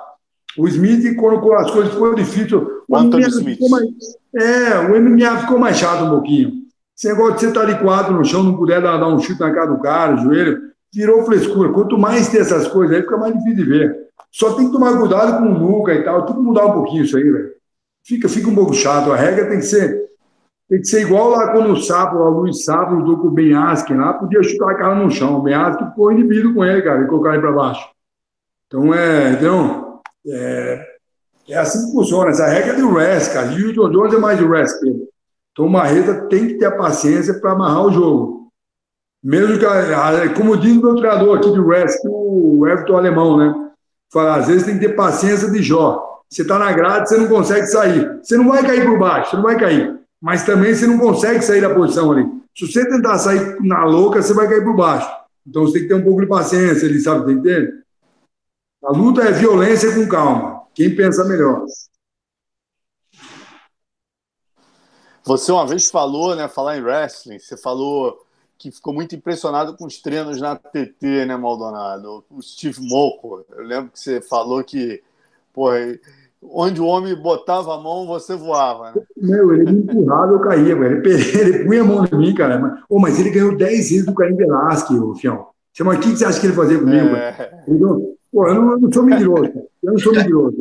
O 0.58 0.66
Smith, 0.66 1.14
quando 1.16 1.52
as 1.52 1.70
coisas 1.70 1.92
foram 1.94 2.14
difíceis, 2.14 2.52
o 2.52 2.96
Anthony 2.96 3.28
Smith. 3.28 3.58
Mais, 3.70 3.86
é, 4.34 4.78
o 4.78 5.00
MMA 5.00 5.38
ficou 5.38 5.58
mais 5.58 5.76
chato 5.76 6.04
um 6.04 6.10
pouquinho. 6.10 6.52
Esse 6.96 7.08
negócio 7.08 7.34
de 7.34 7.40
você 7.40 7.46
estar 7.48 7.66
tá 7.66 7.72
de 7.72 7.78
quatro 7.78 8.14
no 8.14 8.24
chão, 8.24 8.42
não 8.42 8.56
puder 8.56 8.80
dar, 8.80 8.96
dar 8.96 9.08
um 9.08 9.18
chute 9.18 9.38
na 9.38 9.52
cara 9.52 9.66
do 9.66 9.78
cara, 9.78 10.16
joelho, 10.16 10.58
virou 10.92 11.24
frescura. 11.24 11.70
Quanto 11.72 11.98
mais 11.98 12.28
tem 12.28 12.40
essas 12.40 12.66
coisas 12.68 12.96
aí, 12.96 13.02
fica 13.02 13.18
mais 13.18 13.34
difícil 13.34 13.56
de 13.56 13.64
ver. 13.64 13.96
Só 14.32 14.54
tem 14.54 14.66
que 14.66 14.72
tomar 14.72 14.98
cuidado 14.98 15.38
com 15.38 15.50
o 15.50 15.58
nuca 15.58 15.94
e 15.94 16.02
tal, 16.02 16.24
tem 16.24 16.34
que 16.34 16.40
mudar 16.40 16.66
um 16.66 16.72
pouquinho 16.72 17.04
isso 17.04 17.16
aí, 17.16 17.24
velho. 17.24 17.55
Fica, 18.06 18.28
fica 18.28 18.48
um 18.48 18.54
pouco 18.54 18.72
chato. 18.72 19.12
A 19.12 19.16
regra 19.16 19.48
tem 19.48 19.58
que 19.58 19.64
ser 19.64 20.06
tem 20.68 20.80
que 20.80 20.88
ser 20.88 21.02
igual 21.02 21.30
lá 21.30 21.52
quando 21.52 21.72
o 21.72 21.76
Sapo, 21.76 22.16
o 22.16 22.28
Luiz 22.28 22.64
Sapo 22.64 22.94
lutou 22.94 23.18
com 23.18 23.28
o 23.28 23.30
Ben 23.30 23.52
lá, 23.52 24.12
podia 24.14 24.42
chutar 24.42 24.70
a 24.70 24.74
cara 24.74 24.94
no 24.96 25.10
chão. 25.10 25.38
O 25.38 25.42
Ben 25.42 25.54
Asken 25.54 25.88
ficou 25.90 26.10
inibido 26.10 26.52
com 26.52 26.64
ele, 26.64 26.82
cara, 26.82 27.02
e 27.02 27.06
colocar 27.06 27.34
ele 27.34 27.40
para 27.40 27.52
baixo. 27.52 27.88
Então, 28.66 28.92
é, 28.92 29.30
então, 29.30 30.00
é, 30.26 30.86
é 31.48 31.56
assim 31.56 31.86
que 31.86 31.92
funciona. 31.92 32.30
Essa 32.30 32.48
regra 32.48 32.72
é 32.72 32.76
do 32.76 32.92
rest, 32.94 33.32
cara. 33.32 33.52
E 33.52 33.64
o 33.64 33.72
John 33.72 33.90
Jones 33.90 34.14
é 34.14 34.18
mais 34.18 34.38
de 34.38 34.44
rest 34.44 34.82
mesmo. 34.82 35.06
Então 35.52 35.66
o 35.66 35.70
Marreta 35.70 36.26
tem 36.28 36.48
que 36.48 36.54
ter 36.54 36.66
a 36.66 36.76
paciência 36.76 37.34
para 37.40 37.52
amarrar 37.52 37.86
o 37.86 37.92
jogo. 37.92 38.50
Mesmo 39.22 39.58
que, 39.58 40.34
como 40.34 40.56
diz 40.56 40.76
o 40.76 40.82
meu 40.82 40.96
treinador 40.96 41.38
aqui 41.38 41.50
do 41.50 41.66
rest, 41.66 41.98
o 42.04 42.66
Everton 42.66 42.96
Alemão, 42.96 43.36
né? 43.38 43.70
Fala, 44.12 44.36
às 44.36 44.48
vezes 44.48 44.64
tem 44.64 44.78
que 44.78 44.86
ter 44.86 44.94
paciência 44.94 45.50
de 45.50 45.62
Jó. 45.62 46.05
Você 46.28 46.42
está 46.42 46.58
na 46.58 46.72
grade, 46.72 47.08
você 47.08 47.16
não 47.16 47.28
consegue 47.28 47.66
sair. 47.66 48.18
Você 48.22 48.36
não 48.36 48.48
vai 48.48 48.62
cair 48.62 48.84
por 48.84 48.98
baixo, 48.98 49.30
você 49.30 49.36
não 49.36 49.42
vai 49.42 49.58
cair. 49.58 49.98
Mas 50.20 50.44
também 50.44 50.74
você 50.74 50.86
não 50.86 50.98
consegue 50.98 51.42
sair 51.42 51.60
da 51.60 51.74
posição 51.74 52.10
ali. 52.12 52.24
Se 52.56 52.66
você 52.66 52.88
tentar 52.88 53.18
sair 53.18 53.60
na 53.60 53.84
louca, 53.84 54.22
você 54.22 54.32
vai 54.34 54.48
cair 54.48 54.64
por 54.64 54.74
baixo. 54.74 55.08
Então 55.46 55.62
você 55.62 55.74
tem 55.74 55.82
que 55.82 55.88
ter 55.88 55.94
um 55.94 56.02
pouco 56.02 56.20
de 56.20 56.26
paciência, 56.26 56.86
ele 56.86 57.00
sabe, 57.00 57.32
entendendo? 57.32 57.82
A 58.84 58.92
luta 58.92 59.22
é 59.22 59.32
violência 59.32 59.94
com 59.94 60.08
calma. 60.08 60.62
Quem 60.74 60.94
pensa 60.94 61.24
melhor? 61.24 61.64
Você 65.24 65.50
uma 65.50 65.66
vez 65.66 65.90
falou, 65.90 66.36
né, 66.36 66.48
falar 66.48 66.76
em 66.76 66.82
wrestling, 66.82 67.38
você 67.38 67.56
falou 67.56 68.24
que 68.56 68.70
ficou 68.70 68.94
muito 68.94 69.14
impressionado 69.14 69.76
com 69.76 69.84
os 69.84 70.00
treinos 70.00 70.40
na 70.40 70.56
TT, 70.56 71.26
né, 71.26 71.36
Maldonado? 71.36 72.24
O 72.30 72.40
Steve 72.40 72.80
Moco, 72.80 73.44
eu 73.50 73.64
lembro 73.64 73.90
que 73.90 73.98
você 73.98 74.20
falou 74.20 74.62
que, 74.62 75.02
porra, 75.56 75.78
onde 76.42 76.80
o 76.82 76.84
homem 76.84 77.16
botava 77.16 77.74
a 77.74 77.80
mão, 77.80 78.06
você 78.06 78.36
voava, 78.36 78.92
né? 78.92 79.02
Meu, 79.16 79.54
ele 79.54 79.72
me 79.72 79.78
empurrava, 79.80 80.32
eu 80.32 80.40
caía, 80.40 80.76
velho. 80.76 81.02
Ele, 81.04 81.38
ele 81.40 81.64
punha 81.64 81.80
a 81.80 81.84
mão 81.84 82.04
em 82.04 82.16
mim, 82.16 82.34
cara. 82.34 82.58
Mas, 82.58 82.80
oh, 82.90 83.00
mas 83.00 83.18
ele 83.18 83.30
ganhou 83.30 83.56
10 83.56 83.70
vezes 83.70 84.06
do 84.06 84.14
Caim 84.14 84.36
Velasquez, 84.36 85.00
ô 85.00 85.14
Fião. 85.14 85.46
Você, 85.72 85.82
mas 85.82 85.98
o 85.98 86.00
que 86.00 86.10
você 86.10 86.24
acha 86.26 86.38
que 86.38 86.46
ele 86.46 86.54
fazia 86.54 86.78
comigo? 86.78 87.16
É... 87.16 87.64
Pô, 88.32 88.46
eu 88.46 88.54
não, 88.54 88.72
eu 88.72 88.80
não 88.80 88.92
sou 88.92 89.02
mentiroso, 89.02 89.50
eu 89.82 89.92
não 89.92 89.98
sou 89.98 90.12
mentiroso. 90.12 90.56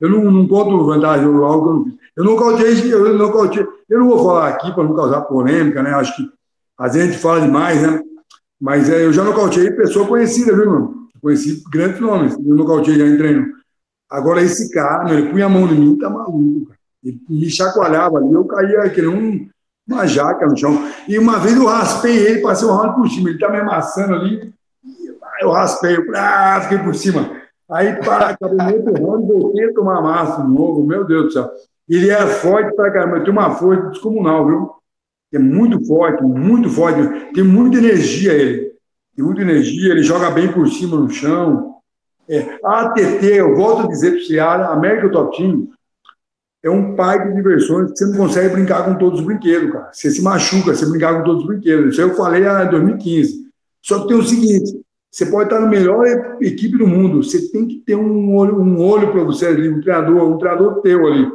Eu 0.00 0.08
não, 0.08 0.30
não 0.30 0.48
conto 0.48 0.84
vantagem 0.84 1.26
ou 1.26 1.44
algo 1.44 1.60
que 1.60 1.70
eu 1.70 1.74
não 1.74 1.84
fiz. 1.84 2.00
Eu 2.16 2.24
não 2.24 2.36
cautei, 2.36 2.92
eu 2.92 3.18
não 3.18 3.32
cautei. 3.32 3.66
Eu 3.88 3.98
não 4.00 4.08
vou 4.08 4.24
falar 4.24 4.48
aqui 4.48 4.72
para 4.72 4.84
não 4.84 4.94
causar 4.96 5.20
polêmica, 5.22 5.82
né? 5.82 5.90
Acho 5.92 6.16
que 6.16 6.28
às 6.78 6.94
vezes 6.94 7.08
a 7.08 7.12
gente 7.12 7.22
fala 7.22 7.40
demais, 7.42 7.82
né? 7.82 8.00
Mas 8.60 8.88
é, 8.88 9.04
eu 9.04 9.12
já 9.12 9.22
nocauteei 9.22 9.70
pessoa 9.72 10.06
conhecida, 10.06 10.52
viu, 10.54 10.62
irmão? 10.62 10.94
Conheci 11.20 11.62
grandes 11.70 12.00
nomes, 12.00 12.32
eu 12.32 12.54
nocauteei 12.54 12.98
já 12.98 13.06
em 13.06 13.18
treino. 13.18 13.46
Agora, 14.10 14.42
esse 14.42 14.70
cara, 14.72 15.04
meu, 15.04 15.18
ele 15.18 15.30
punha 15.30 15.46
a 15.46 15.48
mão 15.48 15.68
em 15.68 15.78
mim, 15.78 15.98
tá 15.98 16.10
maluco, 16.10 16.66
cara. 16.66 16.80
Ele 17.04 17.20
me 17.28 17.48
chacoalhava 17.48 18.18
ali, 18.18 18.32
eu 18.32 18.44
caía 18.44 18.90
que 18.90 19.06
um, 19.06 19.48
uma 19.88 20.06
jaca 20.06 20.46
no 20.46 20.56
chão. 20.56 20.90
E 21.08 21.18
uma 21.18 21.38
vez 21.38 21.56
eu 21.56 21.66
raspei 21.66 22.16
ele, 22.16 22.40
passei 22.40 22.66
o 22.66 22.72
round 22.72 22.96
por 22.96 23.08
cima. 23.08 23.30
Ele 23.30 23.38
tá 23.38 23.48
me 23.48 23.58
amassando 23.58 24.14
ali, 24.14 24.52
eu 25.40 25.50
raspei, 25.50 25.96
eu 25.96 26.04
ah, 26.14 26.60
fiquei 26.62 26.78
por 26.78 26.94
cima. 26.94 27.30
Aí, 27.70 27.94
pá, 28.04 28.30
acabei 28.30 28.82
meio 28.82 29.06
round, 29.06 29.26
voltei 29.32 29.70
a 29.70 29.74
tomar 29.74 30.02
massa 30.02 30.42
de 30.42 30.48
novo, 30.48 30.84
meu 30.84 31.04
Deus 31.04 31.26
do 31.26 31.32
céu. 31.32 31.50
Ele 31.88 32.10
era 32.10 32.26
forte 32.26 32.74
pra 32.74 32.90
caramba, 32.90 33.20
tinha 33.20 33.32
uma 33.32 33.54
força 33.54 33.88
descomunal, 33.88 34.46
viu? 34.46 34.70
É 35.32 35.38
muito 35.38 35.84
forte, 35.86 36.22
muito 36.22 36.68
forte. 36.68 37.32
Tem 37.32 37.44
muita 37.44 37.78
energia 37.78 38.32
ele. 38.32 38.72
Tem 39.14 39.24
muita 39.24 39.42
energia, 39.42 39.92
ele 39.92 40.02
joga 40.02 40.30
bem 40.30 40.52
por 40.52 40.68
cima 40.68 40.96
no 40.96 41.08
chão. 41.08 41.79
É, 42.28 42.58
a 42.64 42.82
ATT, 42.82 43.26
eu 43.26 43.56
volto 43.56 43.84
a 43.84 43.88
dizer 43.88 44.12
para 44.12 44.20
você, 44.20 44.38
a 44.38 44.68
América 44.68 45.10
Top 45.10 45.36
Team 45.36 45.68
é 46.62 46.70
um 46.70 46.94
pai 46.94 47.26
de 47.26 47.34
diversões 47.34 47.90
que 47.90 47.98
você 47.98 48.06
não 48.06 48.16
consegue 48.16 48.54
brincar 48.54 48.84
com 48.84 48.94
todos 48.96 49.20
os 49.20 49.26
brinquedos, 49.26 49.72
cara. 49.72 49.90
Você 49.92 50.10
se 50.10 50.22
machuca, 50.22 50.74
você 50.74 50.86
brincar 50.86 51.18
com 51.18 51.24
todos 51.24 51.42
os 51.42 51.48
brinquedos. 51.48 51.92
Isso 51.92 52.02
eu 52.02 52.14
falei 52.14 52.42
em 52.44 52.70
2015. 52.70 53.50
Só 53.82 54.00
que 54.00 54.08
tem 54.08 54.16
o 54.16 54.22
seguinte, 54.22 54.80
você 55.10 55.26
pode 55.26 55.44
estar 55.44 55.60
na 55.60 55.66
melhor 55.66 56.06
equipe 56.40 56.78
do 56.78 56.86
mundo, 56.86 57.22
você 57.22 57.50
tem 57.50 57.66
que 57.66 57.78
ter 57.78 57.96
um 57.96 58.36
olho, 58.36 58.60
um 58.60 58.80
olho 58.80 59.10
para 59.10 59.24
você 59.24 59.46
ali, 59.46 59.68
um 59.68 59.80
treinador, 59.80 60.22
um 60.22 60.38
treinador 60.38 60.80
teu 60.82 61.06
ali. 61.06 61.26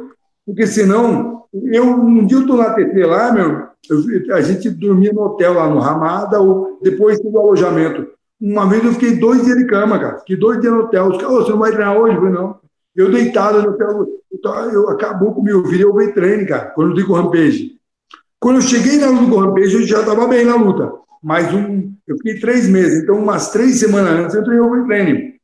Porque 0.46 0.66
senão, 0.66 1.44
eu, 1.52 1.84
um 1.84 2.24
dia 2.24 2.38
eu 2.38 2.42
estou 2.42 2.56
na 2.56 2.72
TT 2.72 3.04
lá, 3.04 3.32
meu, 3.32 3.66
eu, 3.90 4.34
a 4.34 4.40
gente 4.40 4.70
dormia 4.70 5.12
no 5.12 5.22
hotel 5.22 5.54
lá 5.54 5.68
no 5.68 5.80
Ramada, 5.80 6.40
ou 6.40 6.78
depois 6.80 7.20
do 7.20 7.36
alojamento. 7.36 8.06
Uma 8.40 8.68
vez 8.68 8.84
eu 8.84 8.92
fiquei 8.92 9.16
dois 9.16 9.44
dias 9.44 9.56
de 9.56 9.66
cama, 9.66 9.98
cara. 9.98 10.18
Fiquei 10.18 10.36
dois 10.36 10.60
dias 10.60 10.72
no 10.72 10.80
hotel. 10.80 11.08
Os 11.08 11.18
caras, 11.18 11.34
você 11.34 11.50
não 11.50 11.58
vai 11.58 11.72
treinar 11.72 11.96
hoje? 11.96 12.14
Eu 12.14 12.20
falei, 12.20 12.34
não. 12.34 12.60
Eu 12.94 13.10
deitado 13.10 13.62
no 13.62 13.70
hotel, 13.70 14.06
eu, 14.32 14.72
eu 14.72 14.88
acabou 14.88 15.34
comigo, 15.34 15.58
eu 15.58 15.64
virei 15.66 15.84
overtraining, 15.84 16.46
cara, 16.46 16.70
quando 16.70 16.90
eu 16.90 16.94
dei 16.94 17.04
com 17.04 17.12
o 17.12 17.16
Rampage. 17.16 17.76
Quando 18.40 18.56
eu 18.56 18.62
cheguei 18.62 18.96
na 18.98 19.08
luta 19.08 19.30
com 19.30 19.36
o 19.36 19.40
Rampage, 19.40 19.74
eu 19.74 19.86
já 19.86 20.00
estava 20.00 20.26
bem 20.26 20.46
na 20.46 20.56
luta. 20.56 20.92
Mas 21.22 21.52
um, 21.52 21.92
eu 22.06 22.16
fiquei 22.16 22.38
três 22.38 22.68
meses, 22.68 23.02
então 23.02 23.18
umas 23.18 23.50
três 23.50 23.78
semanas 23.78 24.12
antes 24.12 24.34
eu 24.34 24.44
treinei 24.44 24.66
overtraining. 24.66 25.34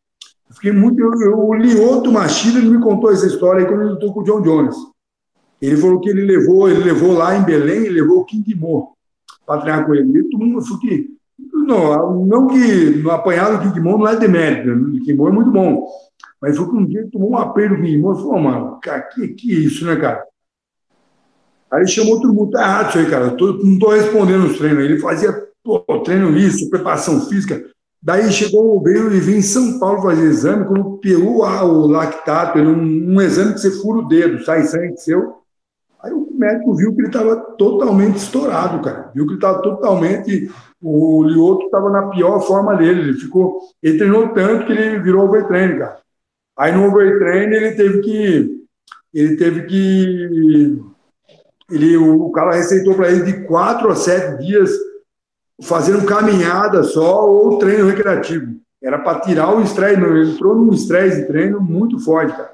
Eu 0.49 0.55
fiquei 0.55 0.73
muito. 0.73 1.01
Eu, 1.01 1.13
eu, 1.21 1.39
o 1.39 1.55
Lioto 1.55 2.13
Machida, 2.13 2.59
ele 2.59 2.71
me 2.71 2.81
contou 2.81 3.11
essa 3.11 3.27
história 3.27 3.63
aí 3.63 3.67
quando 3.67 3.83
ele 3.83 3.91
lutou 3.91 4.15
com 4.15 4.21
o 4.21 4.25
John 4.25 4.41
Jones. 4.41 4.77
Ele 5.61 5.77
falou 5.77 6.01
que 6.01 6.09
ele 6.09 6.25
levou, 6.25 6.69
ele 6.69 6.83
levou 6.83 7.13
lá 7.13 7.37
em 7.37 7.43
Belém, 7.43 7.87
ele 7.87 8.01
levou 8.01 8.21
o 8.21 8.25
King 8.25 8.55
Mo 8.55 8.97
para 9.47 9.61
treinar 9.61 9.87
com 9.87 9.95
ele. 9.95 10.19
E 10.19 10.31
todo 10.31 10.45
mundo 10.45 10.63
falou 10.63 10.81
que. 10.81 11.11
Não, 11.53 12.27
não 12.27 12.49
que 12.49 12.91
do 12.91 13.61
King 13.63 13.81
Mo 13.81 13.99
não 13.99 14.09
é 14.09 14.17
demérito, 14.17 14.69
né? 14.69 14.75
o 14.75 15.01
King 15.01 15.15
Mo 15.15 15.29
é 15.29 15.33
muito 15.33 15.51
bom. 15.51 15.87
Mas 16.41 16.57
foi 16.57 16.69
que 16.69 16.77
um 16.77 16.87
dia 16.87 17.09
tomou 17.13 17.31
um 17.31 17.37
aperto 17.37 17.77
do 17.77 17.83
King 17.83 17.99
Mo 17.99 18.13
e 18.13 18.17
falou, 18.17 18.41
mano, 18.41 18.79
cara, 18.83 19.03
que, 19.03 19.29
que 19.29 19.65
isso, 19.65 19.85
né, 19.87 19.97
cara? 19.97 20.25
Aí 21.71 21.87
chamou 21.87 22.21
todo 22.21 22.35
mundo, 22.35 22.51
tá 22.51 22.63
errado 22.63 22.99
aí, 22.99 23.07
cara. 23.09 23.31
Tô, 23.31 23.53
não 23.55 23.75
estou 23.75 23.91
respondendo 23.91 24.45
os 24.45 24.59
treinos. 24.59 24.85
Ele 24.85 24.99
fazia 24.99 25.33
pô, 25.63 25.81
treino 26.05 26.37
isso, 26.37 26.69
preparação 26.69 27.21
física. 27.29 27.65
Daí 28.03 28.31
chegou, 28.33 28.83
veio 28.83 29.15
e 29.15 29.21
veio 29.21 29.39
em 29.39 29.43
São 29.43 29.79
Paulo 29.79 30.03
fazer 30.03 30.25
exame, 30.25 30.67
quando 30.67 30.99
pegou 30.99 31.43
o 31.45 31.87
lactato, 31.87 32.59
um, 32.59 33.15
um 33.15 33.21
exame 33.21 33.55
que 33.55 33.61
você 33.61 33.71
fura 33.71 34.01
o 34.01 34.09
dedo, 34.09 34.45
sai 34.45 34.65
sangue 34.65 34.97
seu. 34.97 35.37
Aí 36.03 36.13
o 36.13 36.29
médico 36.33 36.75
viu 36.75 36.93
que 36.93 37.01
ele 37.01 37.07
estava 37.07 37.37
totalmente 37.37 38.17
estourado, 38.17 38.83
cara. 38.83 39.13
Viu 39.15 39.25
que 39.25 39.33
ele 39.33 39.39
estava 39.39 39.63
totalmente. 39.63 40.51
O 40.83 41.23
Lioto 41.23 41.67
estava 41.67 41.89
na 41.91 42.09
pior 42.09 42.41
forma 42.41 42.77
dele. 42.77 43.03
Ele 43.03 43.15
ficou. 43.15 43.61
Ele 43.83 43.99
treinou 43.99 44.29
tanto 44.31 44.67
que 44.67 44.73
ele 44.73 44.99
virou 44.99 45.27
overtraining, 45.27 45.79
cara. 45.79 45.99
Aí 46.59 46.73
no 46.73 46.89
overtraining 46.89 47.55
ele 47.55 47.73
teve 47.73 48.01
que. 48.01 48.65
Ele 49.15 49.37
teve 49.37 49.63
que. 49.63 50.83
Ele, 51.71 51.97
o, 51.97 52.27
o 52.27 52.33
cara 52.33 52.57
receitou 52.57 52.95
para 52.95 53.11
ele 53.11 53.23
de 53.23 53.45
quatro 53.45 53.91
a 53.91 53.95
sete 53.95 54.45
dias 54.45 54.71
fazendo 55.63 56.05
caminhada 56.05 56.83
só 56.83 57.31
ou 57.31 57.59
treino 57.59 57.87
recreativo. 57.87 58.57
Era 58.83 58.99
para 58.99 59.21
tirar 59.21 59.55
o 59.55 59.63
estresse. 59.63 60.01
Ele 60.01 60.33
entrou 60.33 60.57
num 60.57 60.73
estresse 60.73 61.21
de 61.21 61.27
treino 61.29 61.61
muito 61.61 62.01
forte, 62.01 62.37
cara. 62.37 62.53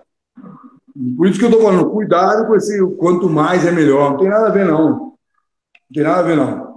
Por 1.16 1.26
isso 1.26 1.38
que 1.38 1.44
eu 1.44 1.50
estou 1.50 1.62
falando, 1.62 1.90
cuidado 1.90 2.46
com 2.46 2.56
esse 2.56 2.84
quanto 2.96 3.30
mais 3.30 3.64
é 3.64 3.70
melhor. 3.70 4.10
Não 4.10 4.18
tem 4.18 4.28
nada 4.28 4.48
a 4.48 4.50
ver, 4.50 4.66
não. 4.66 4.88
Não 4.90 5.14
tem 5.94 6.02
nada 6.02 6.18
a 6.18 6.22
ver, 6.22 6.36
não. 6.36 6.67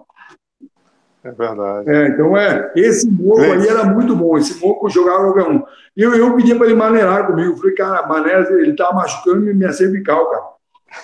É 1.23 1.31
verdade. 1.31 1.89
É, 1.89 2.07
então, 2.07 2.35
é, 2.35 2.71
esse 2.75 3.09
moco 3.09 3.41
aí 3.41 3.67
era 3.67 3.85
muito 3.85 4.15
bom. 4.15 4.37
Esse 4.37 4.59
moco 4.59 4.89
jogava 4.89 5.31
qualquer 5.31 5.47
um. 5.47 5.63
E 5.95 6.01
eu, 6.01 6.15
eu 6.15 6.35
pedia 6.35 6.55
para 6.55 6.65
ele 6.65 6.75
maneirar 6.75 7.27
comigo. 7.27 7.57
Falei, 7.57 7.75
cara, 7.75 8.07
maneira, 8.07 8.51
ele 8.53 8.71
estava 8.71 8.95
machucando 8.95 9.41
minha 9.41 9.71
cervical, 9.71 10.31
cara. 10.31 10.43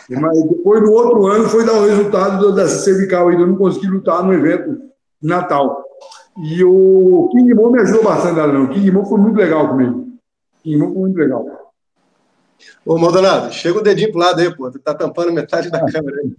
Mas 0.09 0.43
depois, 0.49 0.81
no 0.81 0.91
outro 0.91 1.27
ano, 1.27 1.47
foi 1.47 1.65
dar 1.65 1.73
o 1.73 1.85
resultado 1.85 2.53
dessa 2.53 2.79
cervical 2.79 3.29
aí. 3.29 3.35
Eu 3.35 3.47
não 3.47 3.55
consegui 3.55 3.87
lutar 3.87 4.23
no 4.23 4.33
evento 4.33 4.81
Natal. 5.21 5.83
E 6.43 6.63
o 6.63 7.29
King 7.31 7.53
Mo 7.53 7.71
me 7.71 7.81
ajudou 7.81 8.03
bastante, 8.03 8.35
não. 8.35 8.65
O 8.65 8.69
King 8.69 8.91
Mo 8.91 9.05
foi 9.05 9.19
muito 9.19 9.37
legal 9.37 9.69
comigo. 9.69 10.07
King 10.63 10.77
Mo 10.77 10.93
foi 10.93 11.01
muito 11.01 11.17
legal. 11.17 11.45
Ô, 12.85 12.97
Maldonado, 12.97 13.53
chega 13.53 13.77
o 13.77 13.83
dedinho 13.83 14.11
pro 14.11 14.19
lado 14.19 14.39
aí, 14.39 14.55
pô. 14.55 14.71
Tu 14.71 14.79
tá 14.79 14.93
tampando 14.93 15.31
metade 15.31 15.69
da 15.69 15.79
câmera 15.85 16.21
aí. 16.21 16.35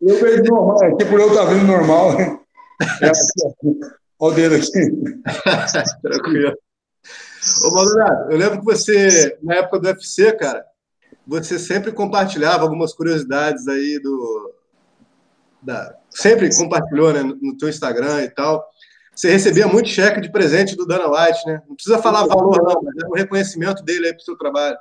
Eu 0.00 0.20
vejo 0.20 0.42
normal, 0.44 0.84
aqui 0.84 1.04
por 1.04 1.20
eu 1.20 1.34
tá 1.34 1.44
vendo 1.44 1.66
normal. 1.66 2.12
É, 2.20 3.10
Olha 4.20 4.32
o 4.32 4.34
dedo 4.34 4.54
aqui. 4.54 4.68
Tranquilo. 6.02 6.54
Ô, 7.64 7.70
Maldonado, 7.72 8.32
eu 8.32 8.38
lembro 8.38 8.58
que 8.60 8.64
você, 8.64 9.38
na 9.42 9.56
época 9.56 9.80
do 9.80 9.88
UFC, 9.88 10.32
cara, 10.32 10.64
você 11.26 11.58
sempre 11.58 11.92
compartilhava 11.92 12.62
algumas 12.62 12.92
curiosidades 12.92 13.66
aí 13.68 14.00
do. 14.00 14.54
Da, 15.62 15.94
sempre 16.10 16.48
compartilhou 16.56 17.12
né, 17.12 17.22
no 17.22 17.56
teu 17.56 17.68
Instagram 17.68 18.22
e 18.22 18.30
tal. 18.30 18.64
Você 19.14 19.30
recebia 19.30 19.66
muito 19.66 19.88
cheque 19.88 20.20
de 20.20 20.30
presente 20.30 20.76
do 20.76 20.86
Dana 20.86 21.10
White, 21.10 21.44
né? 21.46 21.60
Não 21.68 21.74
precisa 21.74 21.98
falar 21.98 22.24
valor, 22.24 22.62
não, 22.62 22.80
mas 22.82 22.94
é 23.02 23.06
um 23.06 23.16
reconhecimento 23.16 23.82
dele 23.82 24.06
aí 24.06 24.14
pro 24.14 24.22
seu 24.22 24.36
trabalho. 24.36 24.76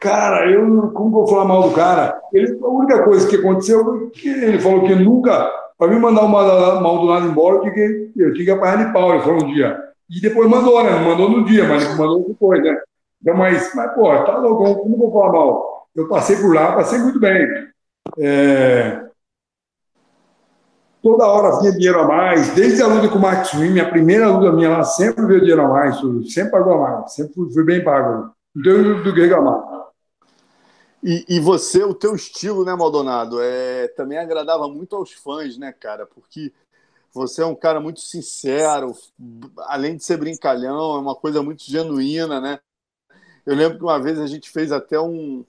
Cara, 0.00 0.50
eu 0.50 0.90
como 0.92 1.10
vou 1.10 1.26
falar 1.28 1.44
mal 1.44 1.68
do 1.68 1.74
cara? 1.74 2.18
Ele, 2.32 2.58
a 2.62 2.68
única 2.68 3.04
coisa 3.04 3.28
que 3.28 3.36
aconteceu 3.36 3.84
foi 3.84 4.10
que 4.10 4.28
ele 4.28 4.58
falou 4.58 4.84
que 4.84 4.94
nunca, 4.94 5.46
para 5.78 5.88
me 5.88 6.00
mandar 6.00 6.22
o 6.22 6.28
Maldonado 6.28 7.26
embora, 7.26 7.56
eu 7.56 7.72
tinha, 7.72 7.86
eu 8.16 8.32
tinha 8.32 8.44
que 8.46 8.50
apanhar 8.50 8.86
de 8.86 8.92
pau, 8.94 9.12
ele 9.12 9.22
falou 9.22 9.44
um 9.44 9.52
dia. 9.52 9.78
E 10.08 10.20
depois 10.20 10.48
mandou, 10.48 10.82
né? 10.82 10.90
Não 10.90 11.04
mandou 11.04 11.28
no 11.28 11.44
dia, 11.44 11.68
mas 11.68 11.96
mandou 11.98 12.26
depois, 12.26 12.62
né? 12.62 12.80
Então, 13.20 13.36
mas, 13.36 13.74
mas, 13.74 13.94
pô, 13.94 14.08
tá 14.24 14.38
louco, 14.38 14.82
como 14.82 14.96
vou 14.96 15.12
falar 15.12 15.32
mal? 15.32 15.86
Eu 15.94 16.08
passei 16.08 16.36
por 16.36 16.54
lá, 16.54 16.72
passei 16.72 16.98
muito 16.98 17.20
bem. 17.20 17.46
É, 18.18 19.02
toda 21.02 21.26
hora 21.26 21.58
vinha 21.60 21.72
dinheiro 21.72 22.00
a 22.00 22.06
mais, 22.06 22.54
desde 22.54 22.82
a 22.82 22.86
luta 22.86 23.08
com 23.08 23.18
o 23.18 23.20
Max 23.20 23.52
Wim, 23.54 23.78
a 23.80 23.88
primeira 23.88 24.28
luta 24.28 24.52
minha 24.52 24.70
lá, 24.70 24.82
sempre 24.82 25.26
veio 25.26 25.40
dinheiro 25.40 25.62
a 25.62 25.68
mais, 25.68 26.00
sempre 26.32 26.50
pagou 26.50 26.74
a 26.74 26.78
mais, 26.78 27.12
sempre 27.12 27.34
fui, 27.34 27.64
bem 27.64 27.82
pago. 27.82 28.30
Não 28.54 28.62
tenho 28.62 29.02
do 29.02 29.14
que 29.14 29.20
reclamar. 29.20 29.79
E, 31.02 31.24
e, 31.28 31.40
você, 31.40 31.82
o 31.82 31.94
teu 31.94 32.14
estilo, 32.14 32.64
né, 32.64 32.74
Maldonado, 32.74 33.40
é, 33.40 33.88
também 33.88 34.18
agradava 34.18 34.68
muito 34.68 34.94
aos 34.94 35.12
fãs, 35.12 35.56
né, 35.56 35.72
cara? 35.72 36.04
Porque 36.06 36.52
você 37.12 37.42
é 37.42 37.46
um 37.46 37.54
cara 37.54 37.80
muito 37.80 38.00
sincero, 38.00 38.94
além 39.60 39.96
de 39.96 40.04
ser 40.04 40.18
brincalhão, 40.18 40.96
é 40.96 40.98
uma 40.98 41.14
coisa 41.14 41.42
muito 41.42 41.64
genuína, 41.64 42.40
né? 42.40 42.60
Eu 43.46 43.56
lembro 43.56 43.78
que 43.78 43.84
uma 43.84 43.98
vez 43.98 44.18
a 44.18 44.26
gente 44.26 44.50
fez 44.50 44.70
até 44.70 45.00
um. 45.00 45.44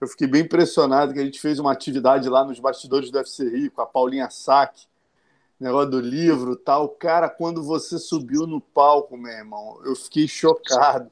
Eu 0.00 0.06
fiquei 0.08 0.26
bem 0.26 0.42
impressionado 0.42 1.12
que 1.12 1.20
a 1.20 1.24
gente 1.24 1.40
fez 1.40 1.58
uma 1.58 1.72
atividade 1.72 2.28
lá 2.28 2.44
nos 2.44 2.60
bastidores 2.60 3.10
do 3.10 3.18
UFC 3.18 3.48
Rio 3.48 3.70
com 3.72 3.82
a 3.82 3.86
Paulinha 3.86 4.30
Sack 4.30 4.86
negócio 5.62 5.90
do 5.90 6.00
livro 6.00 6.56
tal. 6.56 6.88
Cara, 6.88 7.28
quando 7.28 7.62
você 7.62 7.98
subiu 7.98 8.46
no 8.46 8.60
palco, 8.60 9.16
meu 9.16 9.32
irmão, 9.32 9.80
eu 9.84 9.94
fiquei 9.94 10.26
chocado. 10.26 11.10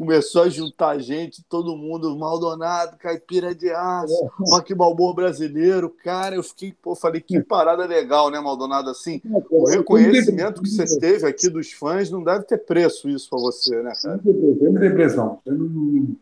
Começou 0.00 0.44
a 0.44 0.48
juntar 0.48 0.98
gente, 0.98 1.44
todo 1.46 1.76
mundo, 1.76 2.16
Maldonado, 2.16 2.96
caipira 2.96 3.54
de 3.54 3.68
aço, 3.68 4.30
rock 4.48 4.74
balboa 4.74 5.14
brasileiro. 5.14 5.94
Cara, 6.02 6.36
eu 6.36 6.42
fiquei, 6.42 6.72
pô, 6.72 6.96
falei, 6.96 7.20
que 7.20 7.38
parada 7.42 7.84
legal, 7.84 8.30
né, 8.30 8.40
Maldonado? 8.40 8.88
Assim, 8.88 9.20
é, 9.22 9.42
o 9.50 9.68
reconhecimento 9.68 10.62
que 10.62 10.70
você 10.70 10.98
teve 10.98 11.26
aqui 11.26 11.50
dos 11.50 11.72
fãs 11.72 12.10
não 12.10 12.24
deve 12.24 12.44
ter 12.44 12.56
preço 12.56 13.10
isso 13.10 13.28
para 13.28 13.40
você, 13.40 13.82
né, 13.82 13.92
cara? 14.02 14.18
Não 14.24 14.80
tem 14.80 14.94
pressão. 14.94 15.38
Não, 15.44 16.16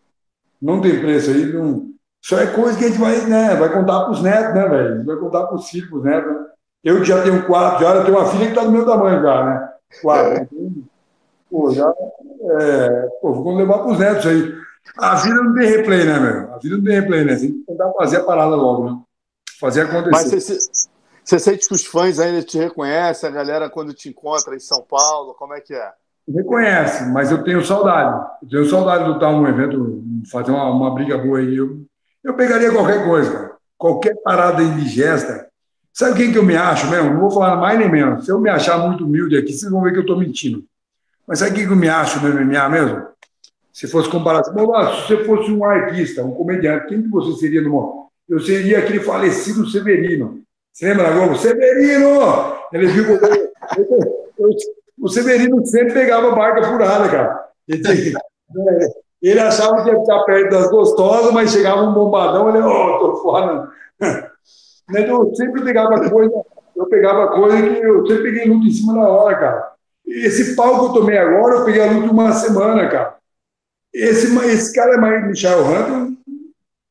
não 0.60 0.80
tem 0.80 1.00
preço 1.00 1.30
aí. 1.30 1.52
Não... 1.52 1.88
Isso 2.20 2.34
é 2.34 2.48
coisa 2.48 2.76
que 2.76 2.84
a 2.84 2.88
gente 2.88 2.98
vai, 2.98 3.24
né, 3.26 3.54
vai 3.54 3.72
contar 3.72 4.00
para 4.00 4.10
os 4.10 4.20
netos, 4.20 4.54
né, 4.56 4.68
velho? 4.68 5.04
Vai 5.04 5.16
contar 5.18 5.46
para 5.46 5.54
os 5.54 5.68
filhos, 5.68 6.02
né? 6.02 6.20
Eu 6.82 7.04
já 7.04 7.22
tenho 7.22 7.46
quatro, 7.46 7.84
já 7.84 7.94
eu 7.94 8.04
tenho 8.04 8.18
uma 8.18 8.26
filha 8.26 8.46
que 8.46 8.50
está 8.50 8.64
do 8.64 8.72
meu 8.72 8.84
tamanho 8.84 9.22
já, 9.22 9.44
né? 9.44 9.68
Quatro. 10.02 10.32
É. 10.32 10.48
Pô, 11.50 11.70
já 11.72 11.88
é, 11.88 13.08
pô, 13.20 13.32
vou 13.32 13.56
levar 13.56 13.78
para 13.78 13.92
os 13.92 13.98
netos 13.98 14.26
aí. 14.26 14.54
A 14.96 15.14
vida 15.16 15.42
não 15.42 15.54
tem 15.54 15.68
replay, 15.68 16.04
né, 16.04 16.18
meu? 16.18 16.54
A 16.54 16.58
vida 16.58 16.76
não 16.76 16.84
tem 16.84 17.00
replay, 17.00 17.24
né? 17.24 17.36
Tem 17.36 17.52
que 17.52 17.64
tentar 17.66 17.92
fazer 17.92 18.16
a 18.18 18.24
parada 18.24 18.54
logo, 18.54 18.90
né? 18.90 18.98
Fazer 19.60 19.82
acontecer. 19.82 20.10
Mas 20.10 20.30
você, 20.30 20.58
você 21.24 21.38
sente 21.38 21.68
que 21.68 21.74
os 21.74 21.84
fãs 21.84 22.18
ainda 22.18 22.42
te 22.42 22.58
reconhecem, 22.58 23.28
a 23.28 23.32
galera 23.32 23.68
quando 23.70 23.92
te 23.92 24.08
encontra 24.08 24.54
em 24.54 24.60
São 24.60 24.82
Paulo, 24.82 25.34
como 25.34 25.54
é 25.54 25.60
que 25.60 25.74
é? 25.74 25.92
Reconhece, 26.28 27.06
mas 27.10 27.30
eu 27.30 27.42
tenho 27.42 27.64
saudade. 27.64 28.26
Eu 28.42 28.48
tenho 28.48 28.64
saudade 28.66 29.04
de 29.04 29.10
lutar 29.10 29.32
um 29.32 29.46
evento, 29.46 30.02
fazer 30.30 30.50
uma, 30.50 30.70
uma 30.70 30.94
briga 30.94 31.16
boa 31.16 31.38
aí. 31.38 31.56
Eu, 31.56 31.82
eu 32.22 32.34
pegaria 32.34 32.70
qualquer 32.70 33.04
coisa, 33.04 33.32
cara. 33.32 33.56
Qualquer 33.76 34.14
parada 34.22 34.62
indigesta. 34.62 35.48
Sabe 35.92 36.16
quem 36.16 36.32
que 36.32 36.38
eu 36.38 36.44
me 36.44 36.56
acho 36.56 36.88
mesmo? 36.90 37.10
Não 37.10 37.20
vou 37.20 37.30
falar 37.30 37.56
mais 37.56 37.78
nem 37.78 37.90
menos. 37.90 38.24
Se 38.24 38.30
eu 38.30 38.40
me 38.40 38.50
achar 38.50 38.78
muito 38.78 39.04
humilde 39.04 39.36
aqui, 39.36 39.52
vocês 39.52 39.70
vão 39.70 39.82
ver 39.82 39.92
que 39.92 39.98
eu 39.98 40.02
estou 40.02 40.18
mentindo. 40.18 40.64
Mas 41.28 41.40
sabe 41.40 41.50
o 41.50 41.54
que 41.54 41.64
eu 41.70 41.76
me 41.76 41.90
acho 41.90 42.26
no 42.26 42.34
MMA 42.34 42.68
mesmo? 42.70 43.06
Se 43.70 43.86
fosse 43.86 44.08
comparar, 44.08 44.42
se 44.42 44.50
você 44.50 45.24
fosse 45.24 45.52
um 45.52 45.62
artista, 45.62 46.24
um 46.24 46.32
comediante, 46.32 46.86
quem 46.86 47.02
que 47.02 47.08
você 47.08 47.38
seria 47.38 47.60
no 47.60 47.70
mundo? 47.70 48.08
Eu 48.26 48.40
seria 48.40 48.78
aquele 48.78 49.00
falecido 49.00 49.68
Severino. 49.68 50.40
Você 50.72 50.88
lembra 50.88 51.08
agora? 51.08 51.34
Severino! 51.36 52.56
Ele 52.72 52.86
viu 52.86 53.18
o 55.00 55.08
Severino 55.08 55.64
sempre 55.66 55.92
pegava 55.92 56.34
barca 56.34 56.62
furada, 56.64 57.08
cara. 57.08 57.48
Ele, 57.68 58.14
ele 59.22 59.40
achava 59.40 59.84
que 59.84 59.90
ia 59.90 60.00
ficar 60.00 60.24
perto 60.24 60.50
das 60.50 60.70
gostosas, 60.70 61.32
mas 61.32 61.52
chegava 61.52 61.82
um 61.82 61.92
bombadão, 61.92 62.48
ele, 62.48 62.58
ó, 62.58 62.96
oh, 62.96 62.98
tô 62.98 63.16
fora. 63.22 63.68
Eu 64.92 65.34
sempre 65.34 65.62
pegava 65.62 66.08
coisa, 66.08 66.32
eu 66.74 66.86
pegava 66.86 67.28
coisa 67.28 67.62
que 67.62 67.80
eu 67.80 68.06
sempre 68.06 68.22
peguei 68.22 68.48
luta 68.48 68.66
em 68.66 68.70
cima 68.70 68.94
da 68.94 69.08
hora, 69.08 69.36
cara. 69.36 69.77
Esse 70.08 70.56
pau 70.56 70.78
que 70.78 70.84
eu 70.86 71.00
tomei 71.00 71.18
agora, 71.18 71.56
eu 71.56 71.64
peguei 71.64 71.82
a 71.82 71.92
luta 71.92 72.10
uma 72.10 72.32
semana, 72.32 72.88
cara. 72.88 73.16
Esse, 73.92 74.34
esse 74.46 74.74
cara 74.74 74.94
é 74.94 74.96
mais 74.96 75.26
Michel 75.26 75.64
Hunter, 75.64 76.16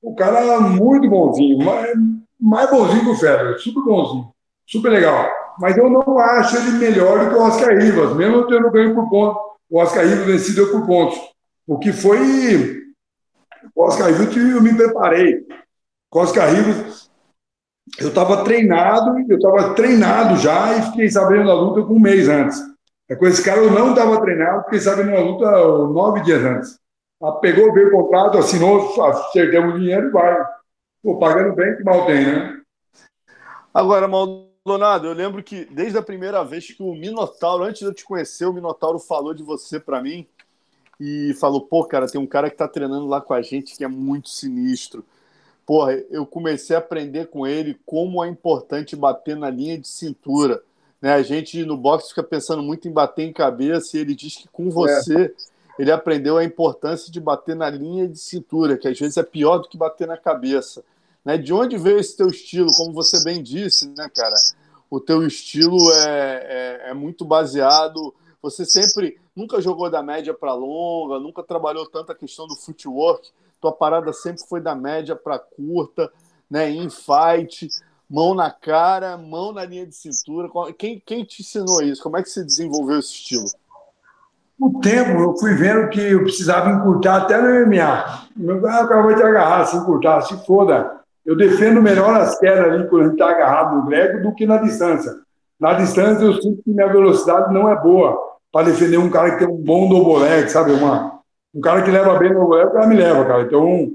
o 0.02 0.16
cara 0.16 0.40
é 0.40 0.60
muito 0.60 1.10
bonzinho, 1.10 1.64
mais, 1.64 1.92
mais 2.40 2.70
bonzinho 2.70 3.04
que 3.04 3.10
o 3.10 3.16
Federer, 3.16 3.60
super 3.60 3.84
bonzinho, 3.84 4.30
super 4.66 4.90
legal. 4.90 5.30
Mas 5.60 5.76
eu 5.78 5.90
não 5.90 6.20
acho 6.20 6.58
ele 6.58 6.78
melhor 6.78 7.26
do 7.26 7.30
que 7.30 7.36
o 7.36 7.42
Oscar 7.42 7.76
Rivas, 7.78 8.16
mesmo 8.16 8.38
eu 8.38 8.48
tendo 8.48 8.72
ganho 8.72 8.94
por 8.94 9.10
pontos. 9.10 9.42
O 9.70 9.80
Oscar 9.80 10.06
Rivas 10.06 10.26
vencido 10.26 10.68
por 10.68 10.86
pontos. 10.86 11.20
O 11.66 11.80
que 11.80 11.92
foi. 11.92 12.84
O 13.76 13.84
Oscar 13.84 14.08
Rivas 14.08 14.36
eu 14.38 14.62
me 14.62 14.76
preparei. 14.76 15.46
O 16.14 16.20
Oscar 16.20 16.54
Rivas, 16.54 17.10
eu 18.00 18.10
estava 18.10 18.44
treinado, 18.44 19.20
eu 19.28 19.38
estava 19.38 19.74
treinado 19.74 20.38
já 20.38 20.78
e 20.78 20.82
fiquei 20.84 21.10
sabendo 21.10 21.48
da 21.48 21.54
luta 21.54 21.82
com 21.82 21.96
um 21.96 22.00
mês 22.00 22.30
antes. 22.30 22.62
É 23.10 23.16
com 23.16 23.26
esse 23.26 23.44
cara 23.44 23.62
eu 23.62 23.72
não 23.72 23.92
estava 23.92 24.22
treinado, 24.22 24.64
fiquei 24.66 24.80
sabendo 24.80 25.12
da 25.12 25.22
luta 25.22 25.50
nove 25.94 26.22
dias 26.22 26.44
antes. 26.44 26.80
Pegou, 27.42 27.74
veio 27.74 27.88
o 27.88 27.92
contrato, 27.92 28.38
assinou, 28.38 29.02
acertamos 29.06 29.76
o 29.76 29.80
dinheiro 29.80 30.08
e 30.08 30.12
vai. 30.12 30.46
Pô, 31.02 31.18
pagando 31.18 31.56
bem, 31.56 31.76
que 31.76 31.84
mal 31.84 32.06
tem, 32.06 32.26
né? 32.26 32.62
Agora, 33.74 34.08
Maldonado, 34.08 35.08
eu 35.08 35.14
lembro 35.14 35.42
que 35.42 35.66
desde 35.66 35.98
a 35.98 36.02
primeira 36.02 36.44
vez 36.44 36.68
que 36.68 36.84
o 36.84 36.94
Minotauro, 36.94 37.64
antes 37.64 37.80
de 37.80 37.86
eu 37.86 37.94
te 37.94 38.04
conhecer, 38.04 38.46
o 38.46 38.54
Minotauro 38.54 39.00
falou 39.00 39.34
de 39.34 39.42
você 39.42 39.80
para 39.80 40.02
mim 40.02 40.28
e 41.00 41.34
falou: 41.40 41.62
pô, 41.62 41.86
cara, 41.86 42.08
tem 42.08 42.20
um 42.20 42.28
cara 42.28 42.50
que 42.50 42.58
tá 42.58 42.68
treinando 42.68 43.08
lá 43.08 43.22
com 43.22 43.34
a 43.34 43.42
gente 43.42 43.78
que 43.78 43.84
é 43.84 43.88
muito 43.88 44.30
sinistro. 44.30 45.06
Porra, 45.66 45.94
eu 46.10 46.26
comecei 46.26 46.76
a 46.76 46.80
aprender 46.80 47.28
com 47.28 47.48
ele 47.48 47.80
como 47.86 48.24
é 48.24 48.28
importante 48.28 48.96
bater 48.96 49.36
na 49.36 49.50
linha 49.50 49.78
de 49.78 49.88
cintura. 49.88 50.62
Né? 51.02 51.14
A 51.14 51.22
gente 51.22 51.64
no 51.64 51.78
boxe 51.78 52.10
fica 52.10 52.24
pensando 52.24 52.62
muito 52.62 52.88
em 52.88 52.92
bater 52.92 53.24
em 53.24 53.34
cabeça 53.34 53.98
e 53.98 54.02
ele 54.02 54.16
diz 54.16 54.36
que 54.36 54.48
com 54.48 54.70
você 54.70 55.26
é. 55.26 55.34
ele 55.80 55.92
aprendeu 55.92 56.38
a 56.38 56.44
importância 56.44 57.12
de 57.12 57.20
bater 57.20 57.56
na 57.56 57.70
linha 57.70 58.08
de 58.08 58.18
cintura, 58.18 58.78
que 58.78 58.88
às 58.88 59.00
vezes 59.00 59.18
é 59.18 59.24
pior 59.24 59.60
do 59.60 59.70
que 59.70 59.78
bater 59.78 60.08
na 60.08 60.18
cabeça. 60.18 60.84
Né? 61.24 61.38
De 61.38 61.54
onde 61.54 61.78
veio 61.78 62.00
esse 62.00 62.16
teu 62.16 62.28
estilo? 62.28 62.70
Como 62.76 62.94
você 62.94 63.24
bem 63.24 63.44
disse, 63.44 63.90
né, 63.90 64.10
cara? 64.16 64.36
O 64.90 65.00
teu 65.00 65.26
estilo 65.26 65.78
é, 65.92 66.82
é, 66.86 66.90
é 66.92 66.94
muito 66.94 67.26
baseado. 67.26 68.14
Você 68.42 68.66
sempre 68.66 69.20
nunca 69.36 69.62
jogou 69.62 69.90
da 69.90 70.02
média 70.02 70.34
para 70.34 70.54
longa, 70.54 71.20
nunca 71.20 71.44
trabalhou 71.44 71.86
tanto 71.86 72.12
a 72.12 72.16
questão 72.16 72.48
do 72.48 72.56
footwork. 72.56 73.30
Tua 73.60 73.74
parada 73.74 74.14
sempre 74.14 74.44
foi 74.48 74.62
da 74.62 74.74
média 74.74 75.16
para 75.16 75.38
curta, 75.38 76.12
né? 76.50 76.70
Em 76.70 76.90
fight 76.90 77.68
mão 78.10 78.34
na 78.34 78.50
cara, 78.50 79.18
mão 79.18 79.52
na 79.52 79.66
linha 79.66 79.86
de 79.86 79.96
cintura. 79.96 80.50
Quem, 80.78 81.02
quem 81.06 81.24
te 81.24 81.42
ensinou 81.42 81.82
isso? 81.82 82.02
Como 82.02 82.18
é 82.18 82.24
que 82.24 82.30
você 82.30 82.44
desenvolveu 82.44 83.00
esse 83.00 83.12
estilo? 83.12 83.46
O 84.60 84.80
tempo, 84.80 85.12
eu 85.22 85.38
fui 85.38 85.54
vendo 85.54 85.88
que 85.90 86.02
eu 86.02 86.24
precisava 86.24 86.72
encurtar 86.72 87.18
até 87.18 87.40
no 87.40 87.68
MMA. 87.68 88.28
Meu 88.36 88.62
cara 88.62 89.04
vai 89.04 89.16
te 89.16 89.22
agarrar, 89.22 89.66
se 89.66 89.78
encurtar, 89.78 90.22
se 90.22 90.36
foda. 90.46 90.98
Eu 91.24 91.36
defendo 91.36 91.82
melhor 91.82 92.16
as 92.16 92.40
quedas 92.40 92.66
ali 92.66 92.88
quando 92.88 93.02
a 93.02 93.06
gente 93.06 93.14
está 93.14 93.30
agarrado 93.30 93.76
no 93.76 93.86
grego 93.86 94.24
do 94.24 94.34
que 94.34 94.48
na 94.48 94.58
distância. 94.58 95.14
Na 95.60 95.74
distância, 95.74 96.24
eu 96.24 96.42
sinto 96.42 96.64
que 96.64 96.72
minha 96.72 96.88
velocidade 96.88 97.54
não 97.54 97.70
é 97.70 97.80
boa 97.80 98.18
para 98.52 98.68
defender 98.68 98.98
um 98.98 99.10
cara 99.10 99.32
que 99.32 99.40
tem 99.40 99.48
um 99.48 99.58
bom 99.58 99.90
double 99.90 100.24
leg, 100.24 100.50
sabe? 100.50 100.72
Uma, 100.72 101.20
um 101.54 101.62
cara 101.62 101.84
que 101.84 101.92
leva 101.92 102.18
bem 102.18 102.34
no 102.34 102.40
double 102.40 102.58
leg, 102.58 102.70
o 102.70 102.74
cara 102.74 102.88
me 102.88 102.96
leva, 102.96 103.26
cara. 103.26 103.44
Então, 103.44 103.92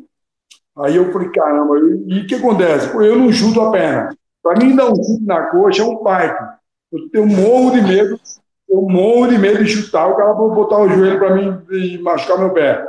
Aí 0.78 0.96
eu 0.96 1.12
falei, 1.12 1.28
caramba, 1.30 1.78
e 1.78 2.20
o 2.20 2.26
que 2.26 2.34
acontece? 2.34 2.94
Eu 2.94 3.16
não 3.16 3.30
chuto 3.32 3.60
a 3.60 3.70
perna. 3.70 4.16
Para 4.42 4.58
mim, 4.58 4.74
dar 4.74 4.86
um 4.86 4.96
chute 4.96 5.24
na 5.24 5.46
coxa 5.46 5.82
é 5.82 5.84
um 5.84 5.96
parque. 5.98 6.42
Eu 6.90 7.08
tenho 7.10 7.24
um 7.24 7.28
morro 7.28 7.72
de 7.72 7.82
medo, 7.82 8.20
eu 8.68 8.82
morro 8.82 9.28
de 9.28 9.38
medo 9.38 9.62
de 9.62 9.70
chutar, 9.70 10.08
o 10.08 10.16
cara 10.16 10.32
botar 10.32 10.78
o 10.78 10.88
joelho 10.88 11.18
para 11.18 11.34
mim 11.34 11.60
e 11.70 11.98
machucar 11.98 12.38
meu 12.38 12.50
pé. 12.50 12.84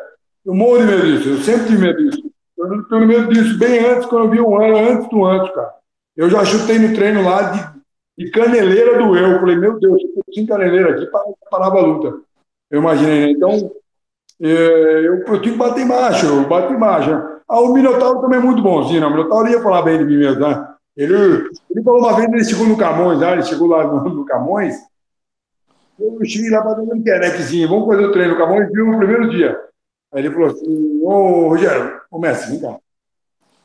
Eu 0.46 0.54
morro 0.54 0.80
de 0.80 0.86
medo 0.86 1.02
disso, 1.04 1.30
eu 1.30 1.38
sempre 1.38 1.68
tive 1.68 1.82
medo 1.82 2.10
disso. 2.10 2.32
Eu 2.58 2.84
tenho 2.84 3.08
medo 3.08 3.34
disso 3.34 3.58
bem 3.60 3.80
antes, 3.80 4.06
quando 4.06 4.26
eu 4.26 4.32
vi 4.32 4.40
um 4.40 4.62
ano, 4.62 4.78
antes 4.78 5.10
do 5.10 5.26
antes, 5.26 5.54
cara. 5.54 5.74
Eu 6.16 6.30
já 6.30 6.46
chutei 6.46 6.80
no 6.80 6.96
treino 6.96 7.24
lá 7.24 7.44
de, 7.44 7.82
de 8.18 8.32
caneleira 8.32 8.98
do 8.98 9.16
eu. 9.18 9.40
Falei, 9.40 9.56
meu 9.58 9.80
Deus, 9.80 10.02
se 10.02 10.08
eu 10.16 10.24
tinha 10.32 10.48
caneleira 10.48 10.92
aqui, 10.92 11.08
parava 11.50 11.80
a 11.80 11.82
luta. 11.82 12.20
Eu 12.70 12.80
imaginei, 12.80 13.26
né? 13.26 13.32
Então, 13.32 13.72
é, 14.42 14.48
eu, 14.48 15.20
eu 15.20 15.42
tinha 15.42 15.54
que 15.54 15.58
bater 15.60 15.86
macho, 15.86 16.26
eu 16.26 16.48
bati 16.48 16.74
macho. 16.74 17.33
Ah, 17.54 17.60
o 17.60 17.72
Minotauro 17.72 18.20
também 18.20 18.40
é 18.40 18.42
muito 18.42 18.64
bonzinho, 18.64 19.00
né? 19.00 19.06
O 19.06 19.12
Minotauro 19.12 19.48
ia 19.48 19.62
falar 19.62 19.84
bem 19.84 20.00
de 20.00 20.06
mim 20.06 20.18
mesmo, 20.18 20.40
né? 20.40 20.74
Ele, 20.98 21.14
ele 21.70 21.84
falou 21.84 22.00
uma 22.00 22.16
vez, 22.16 22.28
ele 22.28 22.44
chegou 22.44 22.66
no 22.66 22.76
Camões, 22.76 23.20
né? 23.20 23.34
ele 23.34 23.44
chegou 23.44 23.68
lá 23.68 23.86
no, 23.86 24.10
no 24.10 24.26
Camões, 24.26 24.76
eu 26.00 26.18
cheguei 26.26 26.50
lá 26.50 26.64
para 26.64 26.74
dar 26.74 26.82
um 26.82 27.04
querequezinho, 27.04 27.70
vamos 27.70 27.88
fazer 27.88 28.06
o 28.06 28.12
treino 28.12 28.34
no 28.34 28.40
Camões, 28.40 28.72
viu 28.72 28.88
no 28.88 28.98
primeiro 28.98 29.30
dia. 29.30 29.56
Aí 30.12 30.26
ele 30.26 30.34
falou 30.34 30.48
assim, 30.50 31.00
ô 31.04 31.50
Rogério, 31.50 32.02
ô 32.10 32.18
mestre, 32.18 32.50
vem 32.50 32.62
cá. 32.62 32.80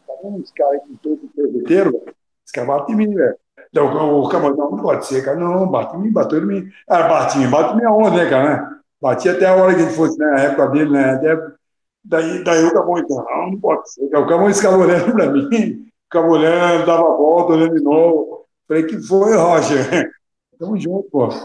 Tá 0.06 0.12
vendo 0.22 0.42
esse 0.42 0.52
cara 0.52 0.76
aqui 0.76 0.98
todo 1.02 1.20
cerveteiro? 1.34 2.02
Esse 2.44 2.52
cara 2.52 2.66
bate 2.66 2.92
em 2.92 2.94
mim, 2.94 3.14
velho. 3.14 3.36
Então, 3.70 4.20
o 4.20 4.28
Camões, 4.28 4.54
não, 4.54 4.70
não 4.70 4.82
pode 4.82 5.06
ser, 5.06 5.24
cara. 5.24 5.38
Não, 5.38 5.66
bate 5.66 5.96
em 5.96 6.00
mim, 6.00 6.12
bateu 6.12 6.42
em 6.42 6.46
mim. 6.46 6.68
Ah, 6.86 7.08
bate 7.08 7.38
em 7.38 7.40
mim, 7.40 7.50
bate 7.50 7.72
em 7.72 7.76
mim 7.76 7.84
aonde, 7.84 8.18
né, 8.18 8.28
cara, 8.28 8.48
né? 8.50 8.78
Bati 9.00 9.30
até 9.30 9.46
a 9.46 9.54
hora 9.54 9.74
que 9.74 9.80
gente 9.80 9.94
fosse, 9.94 10.18
né, 10.18 10.26
na 10.26 10.40
época 10.40 10.66
dele, 10.68 10.90
né? 10.90 11.14
Até, 11.14 11.36
daí, 12.08 12.42
daí 12.42 12.64
o 12.64 12.72
Camões, 12.72 13.04
não, 13.08 13.50
não 13.50 13.60
pode 13.60 13.92
ser. 13.92 14.04
O 14.04 14.26
Camões 14.26 14.56
ficava 14.56 14.78
olhando 14.78 15.12
para 15.12 15.30
mim, 15.30 15.86
ficava 16.04 16.26
olhando, 16.26 16.86
dava 16.86 17.02
a 17.02 17.16
volta, 17.16 17.52
olhando 17.52 17.74
de 17.74 17.84
novo. 17.84 18.46
Falei, 18.66 18.84
que 18.84 19.00
foi, 19.00 19.36
Roger? 19.36 20.10
Tamo 20.58 20.78
junto, 20.78 21.08
pô. 21.10 21.28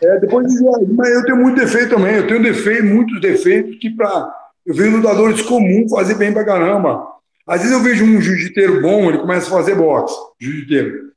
É, 0.00 0.20
depois, 0.20 0.46
mas 0.94 1.08
eu 1.10 1.24
tenho 1.24 1.38
muito 1.38 1.58
defeito 1.58 1.96
também. 1.96 2.14
Eu 2.14 2.26
tenho 2.28 2.40
defeito, 2.40 2.84
muitos 2.84 3.20
defeitos 3.20 3.76
que 3.80 3.90
para 3.90 4.32
eu 4.64 4.74
vejo 4.74 4.98
lutadores 4.98 5.40
comuns 5.42 5.90
fazer 5.90 6.14
bem 6.14 6.32
pra 6.32 6.44
caramba. 6.44 7.04
Às 7.46 7.62
vezes 7.62 7.74
eu 7.74 7.82
vejo 7.82 8.04
um 8.04 8.20
jiu-jiteiro 8.20 8.82
bom, 8.82 9.08
ele 9.08 9.18
começa 9.18 9.46
a 9.46 9.50
fazer 9.58 9.74
boxe, 9.74 10.14
jiu-jiteiro. 10.38 11.08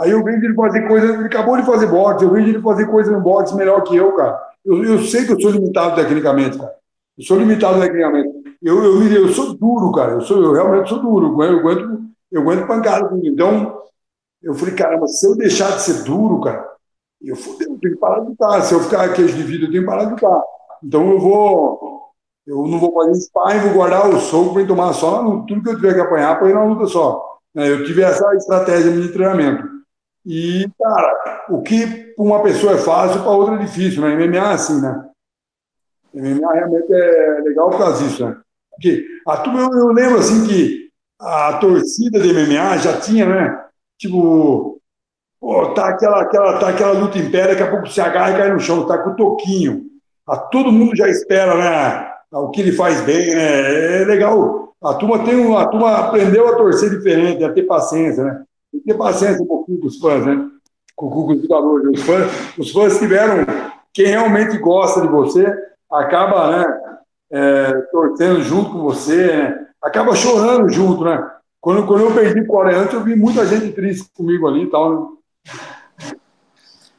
Aí 0.00 0.10
eu 0.10 0.22
vejo 0.24 0.44
ele 0.44 0.54
fazer 0.54 0.88
coisa, 0.88 1.14
ele 1.14 1.24
acabou 1.24 1.56
de 1.56 1.64
fazer 1.64 1.86
boxe, 1.86 2.24
eu 2.24 2.32
vejo 2.32 2.48
ele 2.48 2.60
fazer 2.60 2.86
coisa 2.86 3.12
no 3.12 3.20
boxe 3.20 3.54
melhor 3.54 3.82
que 3.82 3.96
eu, 3.96 4.12
cara. 4.16 4.36
Eu, 4.64 4.84
eu 4.84 4.98
sei 5.04 5.24
que 5.24 5.32
eu 5.32 5.40
sou 5.40 5.52
limitado 5.52 5.94
tecnicamente, 5.94 6.58
cara. 6.58 6.72
Eu 7.18 7.24
sou 7.24 7.38
limitado 7.38 7.80
tecnicamente. 7.80 8.28
Eu, 8.62 8.82
eu, 8.84 9.02
eu 9.12 9.28
sou 9.30 9.54
duro, 9.54 9.90
cara. 9.92 10.12
Eu, 10.12 10.20
sou, 10.20 10.40
eu 10.42 10.52
realmente 10.52 10.88
sou 10.88 11.00
duro. 11.00 11.42
Eu 11.42 11.58
aguento, 11.58 12.00
eu 12.30 12.42
aguento 12.42 12.66
pancada. 12.66 13.10
Então, 13.24 13.82
eu 14.40 14.54
falei, 14.54 14.74
caramba, 14.74 15.06
se 15.08 15.26
eu 15.26 15.36
deixar 15.36 15.72
de 15.72 15.82
ser 15.82 16.04
duro, 16.04 16.40
cara, 16.40 16.64
eu, 17.20 17.34
fudeu, 17.34 17.72
eu 17.72 17.78
tenho 17.78 17.94
que 17.94 18.00
parar 18.00 18.20
de 18.20 18.28
lutar. 18.28 18.62
Se 18.62 18.72
eu 18.72 18.80
ficar 18.80 19.12
queijo 19.12 19.36
de 19.36 19.42
vida, 19.42 19.66
eu 19.66 19.70
tenho 19.70 19.82
que 19.82 19.88
parar 19.88 20.04
de 20.04 20.10
lutar. 20.12 20.42
Então, 20.82 21.10
eu 21.10 21.18
vou, 21.18 22.12
Eu 22.46 22.66
não 22.68 22.78
vou 22.78 22.92
fazer 22.94 23.14
sparring, 23.16 23.60
vou 23.60 23.74
guardar 23.74 24.08
o 24.08 24.20
soco 24.20 24.54
para 24.54 24.66
tomar 24.66 24.92
só 24.92 25.22
tudo 25.46 25.62
que 25.62 25.68
eu 25.68 25.76
tiver 25.76 25.94
que 25.94 26.00
apanhar 26.00 26.38
para 26.38 26.48
ir 26.50 26.54
na 26.54 26.64
luta 26.64 26.86
só. 26.86 27.38
Né? 27.52 27.68
Eu 27.68 27.84
tive 27.84 28.02
essa 28.02 28.32
estratégia 28.36 28.92
de 28.92 29.08
treinamento. 29.12 29.64
E, 30.24 30.70
cara, 30.80 31.46
o 31.50 31.62
que 31.62 32.14
para 32.14 32.24
uma 32.24 32.42
pessoa 32.42 32.74
é 32.74 32.78
fácil, 32.78 33.22
para 33.22 33.30
outra 33.30 33.56
é 33.56 33.58
difícil, 33.58 34.02
né? 34.02 34.14
MMA 34.14 34.36
é 34.36 34.52
assim, 34.52 34.80
né? 34.80 35.07
MMA 36.14 36.52
realmente 36.52 36.92
é 36.92 37.40
legal 37.42 37.70
por 37.70 37.78
causa 37.78 38.04
disso, 38.04 38.26
né? 38.26 38.36
Porque 38.70 39.04
a 39.26 39.36
turma, 39.38 39.62
eu, 39.62 39.78
eu 39.78 39.88
lembro 39.88 40.18
assim 40.18 40.46
que 40.46 40.88
a 41.20 41.54
torcida 41.54 42.20
de 42.20 42.32
MMA 42.32 42.78
já 42.78 43.00
tinha, 43.00 43.26
né? 43.26 43.64
Tipo, 43.98 44.80
pô, 45.40 45.74
tá 45.74 45.88
aquela, 45.88 46.22
aquela, 46.22 46.58
tá 46.58 46.68
aquela 46.68 46.92
luta 46.92 47.18
em 47.18 47.30
pé, 47.30 47.48
daqui 47.48 47.62
a 47.62 47.70
pouco 47.70 47.88
se 47.88 48.00
agarra 48.00 48.32
e 48.32 48.36
cai 48.36 48.52
no 48.52 48.60
chão, 48.60 48.86
tá 48.86 48.98
com 48.98 49.10
o 49.10 49.16
toquinho. 49.16 49.86
A, 50.26 50.36
todo 50.36 50.72
mundo 50.72 50.96
já 50.96 51.08
espera, 51.08 51.56
né? 51.56 52.12
O 52.32 52.50
que 52.50 52.60
ele 52.60 52.72
faz 52.72 53.00
bem, 53.00 53.34
né? 53.34 54.02
É 54.02 54.04
legal. 54.04 54.74
A 54.80 54.94
turma, 54.94 55.24
tem 55.24 55.36
um, 55.36 55.56
a 55.56 55.66
turma 55.66 55.96
aprendeu 55.96 56.46
a 56.46 56.56
torcer 56.56 56.90
diferente, 56.90 57.42
a 57.42 57.52
ter 57.52 57.62
paciência, 57.64 58.22
né? 58.22 58.44
Tem 58.70 58.80
que 58.80 58.86
ter 58.86 58.94
paciência 58.94 59.42
um 59.42 59.46
pouquinho 59.46 59.80
com 59.80 59.86
os 59.88 59.98
fãs, 59.98 60.24
né? 60.24 60.48
Com, 60.94 61.10
com 61.10 61.32
os 61.32 61.42
jogadores. 61.42 61.98
Os 61.98 62.06
fãs, 62.06 62.58
os 62.58 62.70
fãs 62.70 62.98
tiveram. 62.98 63.44
Quem 63.92 64.06
realmente 64.06 64.56
gosta 64.58 65.00
de 65.00 65.08
você 65.08 65.52
acaba, 65.90 66.56
né? 66.56 66.80
É, 67.30 67.72
torcendo 67.92 68.42
junto 68.42 68.72
com 68.72 68.82
você, 68.82 69.26
né? 69.26 69.66
acaba 69.82 70.14
chorando 70.14 70.68
junto, 70.70 71.04
né? 71.04 71.30
Quando, 71.60 71.86
quando 71.86 72.04
eu 72.04 72.14
perdi 72.14 72.40
o 72.40 72.46
Coreano, 72.46 72.90
eu 72.90 73.02
vi 73.02 73.16
muita 73.16 73.44
gente 73.44 73.72
triste 73.72 74.08
comigo 74.14 74.46
ali 74.46 74.62
e 74.62 74.70
tal. 74.70 75.00
Né? 75.00 75.08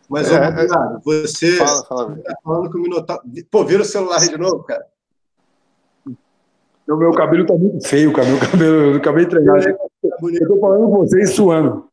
Mas, 0.09 0.31
é, 0.31 0.39
ô, 0.39 0.99
você 1.03 1.57
fala, 1.57 1.83
fala. 1.85 2.17
tá 2.17 2.35
falando 2.43 2.69
que 2.69 2.77
o 2.77 2.81
Minotauro. 2.81 3.23
Pô, 3.49 3.63
vira 3.63 3.83
o 3.83 3.85
celular 3.85 4.19
de 4.19 4.37
novo, 4.37 4.63
cara. 4.63 4.85
O 6.87 6.95
meu 6.95 7.11
cabelo 7.11 7.45
tá 7.45 7.53
muito 7.53 7.87
feio, 7.87 8.11
cara. 8.11 8.27
Meu 8.27 8.39
cabelo, 8.39 8.75
eu 8.75 8.97
acabei 8.97 9.25
de 9.25 9.29
treinar. 9.29 9.57
É, 9.57 9.69
eu 9.69 10.47
tô 10.47 10.59
falando 10.59 10.89
com 10.89 10.97
vocês 10.97 11.29
suando. 11.31 11.88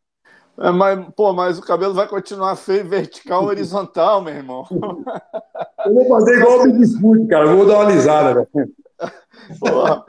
É, 0.58 0.70
mas, 0.70 1.06
pô, 1.14 1.32
mas 1.32 1.58
o 1.58 1.62
cabelo 1.62 1.92
vai 1.92 2.08
continuar 2.08 2.56
feio 2.56 2.88
vertical 2.88 3.44
horizontal, 3.46 4.22
meu 4.22 4.34
irmão. 4.34 4.66
Eu 5.84 5.94
vou 5.94 6.08
fazer 6.08 6.38
igual 6.38 6.60
o 6.60 6.72
Bigfoot, 6.72 7.26
cara. 7.26 7.46
Eu 7.46 7.56
vou 7.56 7.66
dar 7.66 7.74
uma 7.74 7.84
alisada, 7.84 8.48
velho. 8.52 8.72
Porra. 9.60 10.04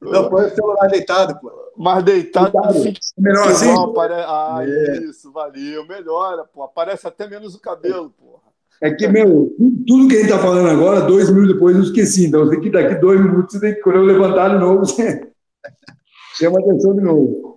Não, 0.00 0.28
põe 0.28 0.46
o 0.46 0.54
celular 0.54 0.86
deitado, 0.88 1.40
pô. 1.40 1.50
Mas 1.76 2.04
deitado, 2.04 2.52
deitado. 2.52 2.74
Fica 2.74 3.00
melhor 3.18 3.48
assim. 3.48 3.70
Apare... 3.70 4.14
Ah, 4.14 4.60
é. 4.62 4.98
isso, 4.98 5.32
valeu. 5.32 5.86
Melhora, 5.86 6.44
pô. 6.44 6.62
Aparece 6.62 7.06
até 7.06 7.26
menos 7.26 7.54
o 7.54 7.60
cabelo, 7.60 8.10
porra. 8.10 8.44
É 8.80 8.90
que, 8.90 9.08
meu, 9.08 9.50
tudo 9.86 10.08
que 10.08 10.16
a 10.16 10.20
gente 10.20 10.30
tá 10.30 10.38
falando 10.38 10.68
agora, 10.68 11.00
dois 11.00 11.30
minutos 11.30 11.54
depois 11.54 11.76
eu 11.76 11.82
esqueci. 11.82 12.26
Então, 12.26 12.44
você 12.44 12.52
tem 12.52 12.60
que 12.60 12.70
daqui 12.70 12.94
dois 12.96 13.20
minutos, 13.20 13.54
você 13.54 13.60
tem 13.60 13.74
que, 13.74 13.80
quando 13.80 13.96
eu 13.96 14.04
levantar 14.04 14.50
de 14.50 14.58
novo, 14.58 14.80
você 14.80 15.32
chama 16.36 16.58
atenção 16.60 16.94
de 16.94 17.00
novo. 17.00 17.53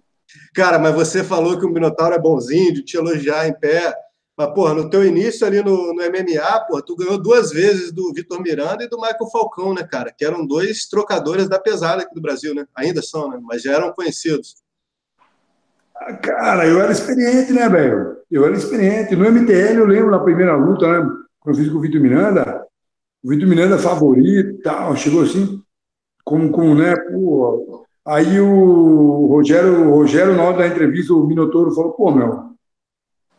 Cara, 0.58 0.80
mas 0.80 0.96
você 0.96 1.24
falou 1.24 1.60
que 1.60 1.68
o 1.68 1.70
Minotauro 1.70 2.16
é 2.16 2.20
bonzinho, 2.20 2.74
de 2.74 2.82
te 2.82 2.98
elogiar 2.98 3.48
em 3.48 3.54
pé. 3.54 3.94
Mas, 4.36 4.52
porra, 4.56 4.74
no 4.74 4.90
teu 4.90 5.06
início 5.06 5.46
ali 5.46 5.62
no, 5.62 5.94
no 5.94 6.02
MMA, 6.02 6.66
porra, 6.68 6.82
tu 6.82 6.96
ganhou 6.96 7.22
duas 7.22 7.52
vezes 7.52 7.92
do 7.92 8.12
Vitor 8.12 8.42
Miranda 8.42 8.84
e 8.84 8.90
do 8.90 8.98
Michael 8.98 9.30
Falcão, 9.32 9.76
né, 9.76 9.84
cara? 9.84 10.12
Que 10.12 10.26
eram 10.26 10.48
dois 10.48 10.88
trocadores 10.88 11.48
da 11.48 11.60
pesada 11.60 12.02
aqui 12.02 12.16
do 12.16 12.22
Brasil, 12.24 12.56
né? 12.56 12.66
Ainda 12.76 13.04
são, 13.04 13.30
né? 13.30 13.40
Mas 13.40 13.62
já 13.62 13.74
eram 13.74 13.94
conhecidos. 13.94 14.56
Ah, 15.96 16.14
cara, 16.14 16.66
eu 16.66 16.82
era 16.82 16.92
experiente, 16.92 17.54
né, 17.54 17.70
velho? 17.70 18.18
Eu 18.32 18.44
era 18.44 18.58
experiente. 18.58 19.16
No 19.16 19.26
MTL, 19.28 19.78
eu 19.78 19.86
lembro 19.86 20.10
na 20.10 20.24
primeira 20.24 20.56
luta, 20.56 20.88
né? 20.88 21.08
Quando 21.40 21.56
eu 21.56 21.64
fiz 21.64 21.72
com 21.72 21.78
o 21.78 21.82
Vitor 21.82 22.02
Miranda, 22.02 22.66
o 23.24 23.30
Vitor 23.30 23.48
Miranda 23.48 23.78
favorito 23.78 24.56
e 24.56 24.62
tal, 24.64 24.96
chegou 24.96 25.22
assim, 25.22 25.62
como, 26.26 26.52
como 26.52 26.74
né, 26.74 26.96
pô. 26.96 27.86
Aí 28.08 28.40
o 28.40 29.28
Rogério, 29.28 29.90
o 29.90 29.96
Rogério, 29.98 30.34
na 30.34 30.44
hora 30.44 30.60
da 30.60 30.68
entrevista, 30.68 31.14
o 31.14 31.28
Minotouro 31.28 31.76
falou, 31.76 31.92
pô, 31.92 32.10
meu, 32.10 32.52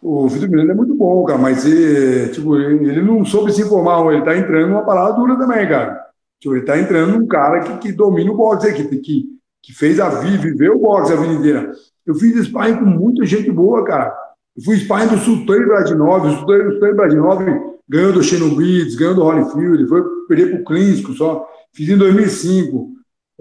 o 0.02 0.28
Vitor 0.28 0.50
Miranda 0.50 0.72
é 0.72 0.76
muito 0.76 0.94
bom, 0.94 1.24
cara, 1.24 1.38
mas 1.38 1.64
ele, 1.64 2.28
tipo, 2.28 2.54
ele 2.56 3.00
não 3.00 3.24
soube 3.24 3.50
se 3.50 3.62
informar, 3.62 4.12
ele 4.12 4.24
tá 4.24 4.36
entrando 4.36 4.68
numa 4.68 4.84
parada 4.84 5.14
dura 5.14 5.36
também, 5.36 5.66
cara. 5.66 5.98
Tipo, 6.38 6.54
ele 6.54 6.66
tá 6.66 6.78
entrando 6.78 7.18
num 7.18 7.26
cara 7.26 7.60
que, 7.60 7.78
que 7.78 7.92
domina 7.92 8.30
o 8.30 8.36
boxe 8.36 8.68
aqui, 8.68 8.84
que, 8.84 9.24
que 9.62 9.72
fez 9.72 9.98
a 9.98 10.10
vida, 10.10 10.42
viveu 10.42 10.76
o 10.76 10.80
boxe 10.80 11.14
a 11.14 11.16
vida 11.16 11.32
inteira. 11.32 11.72
Eu 12.06 12.14
fiz 12.14 12.46
sparring 12.46 12.76
com 12.76 12.84
muita 12.84 13.24
gente 13.24 13.50
boa, 13.50 13.82
cara. 13.84 14.14
Eu 14.54 14.62
fui 14.62 14.76
sparring 14.76 15.08
do 15.08 15.18
Sultan 15.18 15.66
Bradinov, 15.66 16.26
o 16.26 16.32
Sultan 16.36 16.94
Bradinov 16.94 17.42
ganhou 17.88 18.12
do 18.12 18.22
Shannon 18.22 18.54
Beats, 18.54 18.96
ganhou 18.96 19.14
do 19.14 19.22
Holyfield, 19.22 19.88
foi 19.88 20.04
perder 20.28 20.56
pro 20.56 20.64
Clínico 20.64 21.14
só. 21.14 21.48
Fiz 21.72 21.88
em 21.88 21.96
2005. 21.96 22.90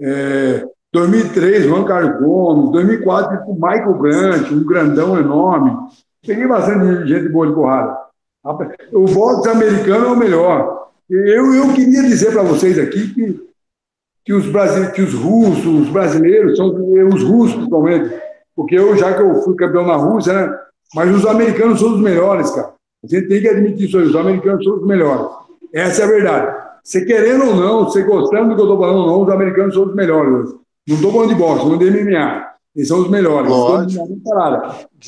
É, 0.00 0.64
2003, 0.92 1.64
Juan 1.64 1.84
Carlos 1.84 2.20
Gomes. 2.20 2.72
2004, 2.72 3.44
com 3.44 3.54
Michael 3.54 3.94
Grant, 3.94 4.50
um 4.50 4.64
grandão 4.64 5.18
enorme. 5.18 5.76
Peguei 6.26 6.46
bastante 6.46 7.06
gente 7.06 7.28
boa 7.28 7.46
de 7.46 7.54
porrada. 7.54 7.98
O 8.92 9.04
boxe 9.04 9.48
americano 9.48 10.06
é 10.06 10.10
o 10.10 10.16
melhor. 10.16 10.88
Eu, 11.08 11.54
eu 11.54 11.72
queria 11.72 12.02
dizer 12.02 12.32
para 12.32 12.42
vocês 12.42 12.78
aqui 12.78 13.14
que, 13.14 13.48
que, 14.24 14.32
os 14.32 14.46
brasile... 14.46 14.92
que 14.92 15.02
os 15.02 15.14
russos, 15.14 15.66
os 15.66 15.88
brasileiros, 15.88 16.56
são 16.56 16.68
os 16.68 17.22
russos 17.22 17.54
principalmente, 17.54 18.14
porque 18.54 18.78
eu, 18.78 18.96
já 18.96 19.14
que 19.14 19.22
eu 19.22 19.34
fui 19.42 19.56
campeão 19.56 19.86
na 19.86 19.96
Rússia, 19.96 20.32
né? 20.32 20.58
Mas 20.94 21.14
os 21.14 21.26
americanos 21.26 21.80
são 21.80 21.94
os 21.94 22.00
melhores, 22.00 22.50
cara. 22.50 22.72
A 23.04 23.06
gente 23.06 23.28
tem 23.28 23.40
que 23.40 23.48
admitir 23.48 23.88
isso 23.88 23.98
aí, 23.98 24.04
os 24.04 24.16
americanos 24.16 24.64
são 24.64 24.76
os 24.76 24.86
melhores. 24.86 25.28
Essa 25.72 26.02
é 26.02 26.04
a 26.04 26.08
verdade. 26.08 26.68
Você 26.82 27.04
querendo 27.04 27.46
ou 27.46 27.54
não, 27.54 27.84
você 27.84 28.02
gostando 28.02 28.50
do 28.50 28.54
que 28.54 28.60
eu 28.60 28.64
estou 28.64 28.78
falando 28.78 29.00
ou 29.00 29.06
não, 29.06 29.22
os 29.22 29.30
americanos 29.30 29.74
são 29.74 29.84
os 29.84 29.94
melhores. 29.94 30.54
Não 30.88 30.96
estou 30.96 31.12
falando 31.12 31.28
de 31.28 31.34
boxe, 31.34 31.62
estou 31.62 31.78
falando 31.78 31.78
de 31.80 32.04
MMA. 32.04 32.48
Eles 32.74 32.88
são 32.88 33.00
os 33.00 33.10
melhores. 33.10 33.50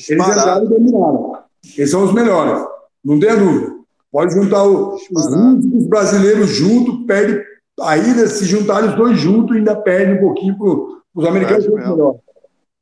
Eles 0.08 0.28
entraram 0.28 0.64
e 0.64 0.68
dominaram. 0.68 1.38
Eles 1.78 1.90
são 1.90 2.04
os 2.04 2.12
melhores. 2.12 2.66
Não 3.02 3.18
tenha 3.18 3.36
dúvida. 3.36 3.72
Pode 4.12 4.34
juntar 4.34 4.64
o, 4.64 4.94
os 4.94 5.26
os 5.26 5.86
brasileiros 5.86 6.50
juntos, 6.50 7.06
perde. 7.06 7.42
Aí, 7.80 8.02
se 8.28 8.44
juntarem 8.44 8.90
os 8.90 8.96
dois 8.96 9.18
juntos, 9.18 9.56
ainda 9.56 9.74
perde 9.74 10.18
um 10.18 10.20
pouquinho 10.20 10.58
para 10.58 10.68
os 11.14 11.26
americanos. 11.26 11.64
São 11.64 11.74
os 11.74 11.80
melhores. 11.80 12.20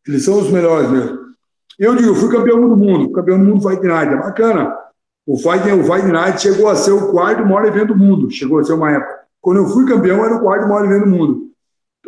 Eles 0.09 0.25
são 0.25 0.41
os 0.41 0.51
melhores 0.51 0.91
mesmo. 0.91 1.19
Eu 1.79 1.95
digo, 1.95 2.09
eu 2.09 2.15
fui 2.17 2.29
campeão 2.29 2.69
do 2.69 2.77
mundo, 2.77 3.13
campeão 3.13 3.39
do 3.39 3.45
mundo 3.45 3.69
Fight 3.69 3.87
Night. 3.87 4.13
É 4.13 4.17
bacana. 4.17 4.77
O 5.25 5.37
Fight, 5.37 5.71
o 5.71 5.85
Fight 5.85 6.07
Night 6.07 6.41
chegou 6.41 6.69
a 6.69 6.75
ser 6.75 6.91
o 6.91 7.13
quarto 7.13 7.45
maior 7.45 7.65
evento 7.67 7.89
do 7.89 7.97
mundo. 7.97 8.29
Chegou 8.31 8.59
a 8.59 8.65
ser 8.65 8.73
uma 8.73 8.91
época. 8.91 9.19
Quando 9.41 9.59
eu 9.59 9.69
fui 9.69 9.87
campeão, 9.87 10.25
era 10.25 10.35
o 10.35 10.41
quarto 10.41 10.67
maior 10.67 10.85
evento 10.85 11.05
do 11.05 11.11
mundo. 11.11 11.48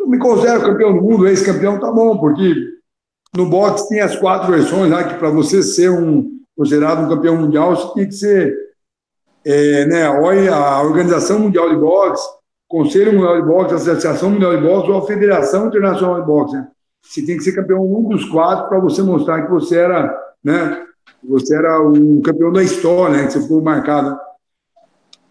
Eu 0.01 0.07
me 0.07 0.17
considero 0.17 0.61
campeão 0.61 0.93
do 0.93 1.01
mundo, 1.01 1.27
ex-campeão, 1.27 1.79
tá 1.79 1.91
bom, 1.91 2.17
porque 2.17 2.55
no 3.35 3.45
boxe 3.45 3.87
tem 3.87 4.01
as 4.01 4.15
quatro 4.15 4.51
versões 4.51 4.91
lá, 4.91 5.03
que 5.03 5.13
para 5.13 5.29
você 5.29 5.61
ser 5.61 5.91
um 5.91 6.39
considerado 6.57 7.05
um 7.05 7.09
campeão 7.09 7.37
mundial, 7.37 7.75
você 7.75 7.93
tem 7.93 8.07
que 8.07 8.15
ser 8.15 8.55
é, 9.45 9.85
né, 9.85 10.05
a 10.05 10.81
Organização 10.81 11.39
Mundial 11.39 11.69
de 11.69 11.75
Boxe, 11.75 12.27
Conselho 12.67 13.13
Mundial 13.13 13.41
de 13.41 13.47
Boxe, 13.47 13.75
Associação 13.75 14.31
Mundial 14.31 14.57
de 14.57 14.63
Boxe 14.63 14.91
ou 14.91 14.97
a 14.97 15.07
Federação 15.07 15.67
Internacional 15.67 16.19
de 16.19 16.27
Boxe. 16.27 16.55
Né? 16.55 16.67
Você 17.03 17.25
tem 17.25 17.37
que 17.37 17.43
ser 17.43 17.53
campeão 17.53 17.83
um 17.83 18.09
dos 18.09 18.25
quatro 18.25 18.69
para 18.69 18.79
você 18.79 19.01
mostrar 19.01 19.43
que 19.43 19.51
você 19.51 19.77
era, 19.77 20.15
né, 20.43 20.83
você 21.23 21.55
era 21.55 21.81
o 21.81 22.21
campeão 22.21 22.51
da 22.51 22.63
história, 22.63 23.17
né, 23.17 23.25
que 23.25 23.33
você 23.33 23.41
ficou 23.41 23.61
marcado. 23.61 24.19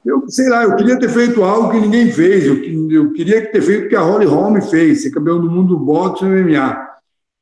Eu 0.04 0.24
sei 0.28 0.48
lá, 0.48 0.64
eu 0.64 0.76
queria 0.76 0.98
ter 0.98 1.08
feito 1.08 1.42
algo 1.42 1.70
que 1.70 1.80
ninguém 1.80 2.10
fez. 2.10 2.46
Eu, 2.46 2.56
eu 2.90 3.12
queria 3.12 3.50
ter 3.50 3.60
feito 3.60 3.86
o 3.86 3.88
que 3.88 3.96
a 3.96 4.00
Holly 4.00 4.26
Holm 4.26 4.60
fez, 4.62 5.02
ser 5.02 5.10
campeão 5.10 5.40
do 5.40 5.50
mundo 5.50 5.76
do 5.76 5.84
boxe 5.84 6.24
no 6.24 6.30
MMA. 6.30 6.90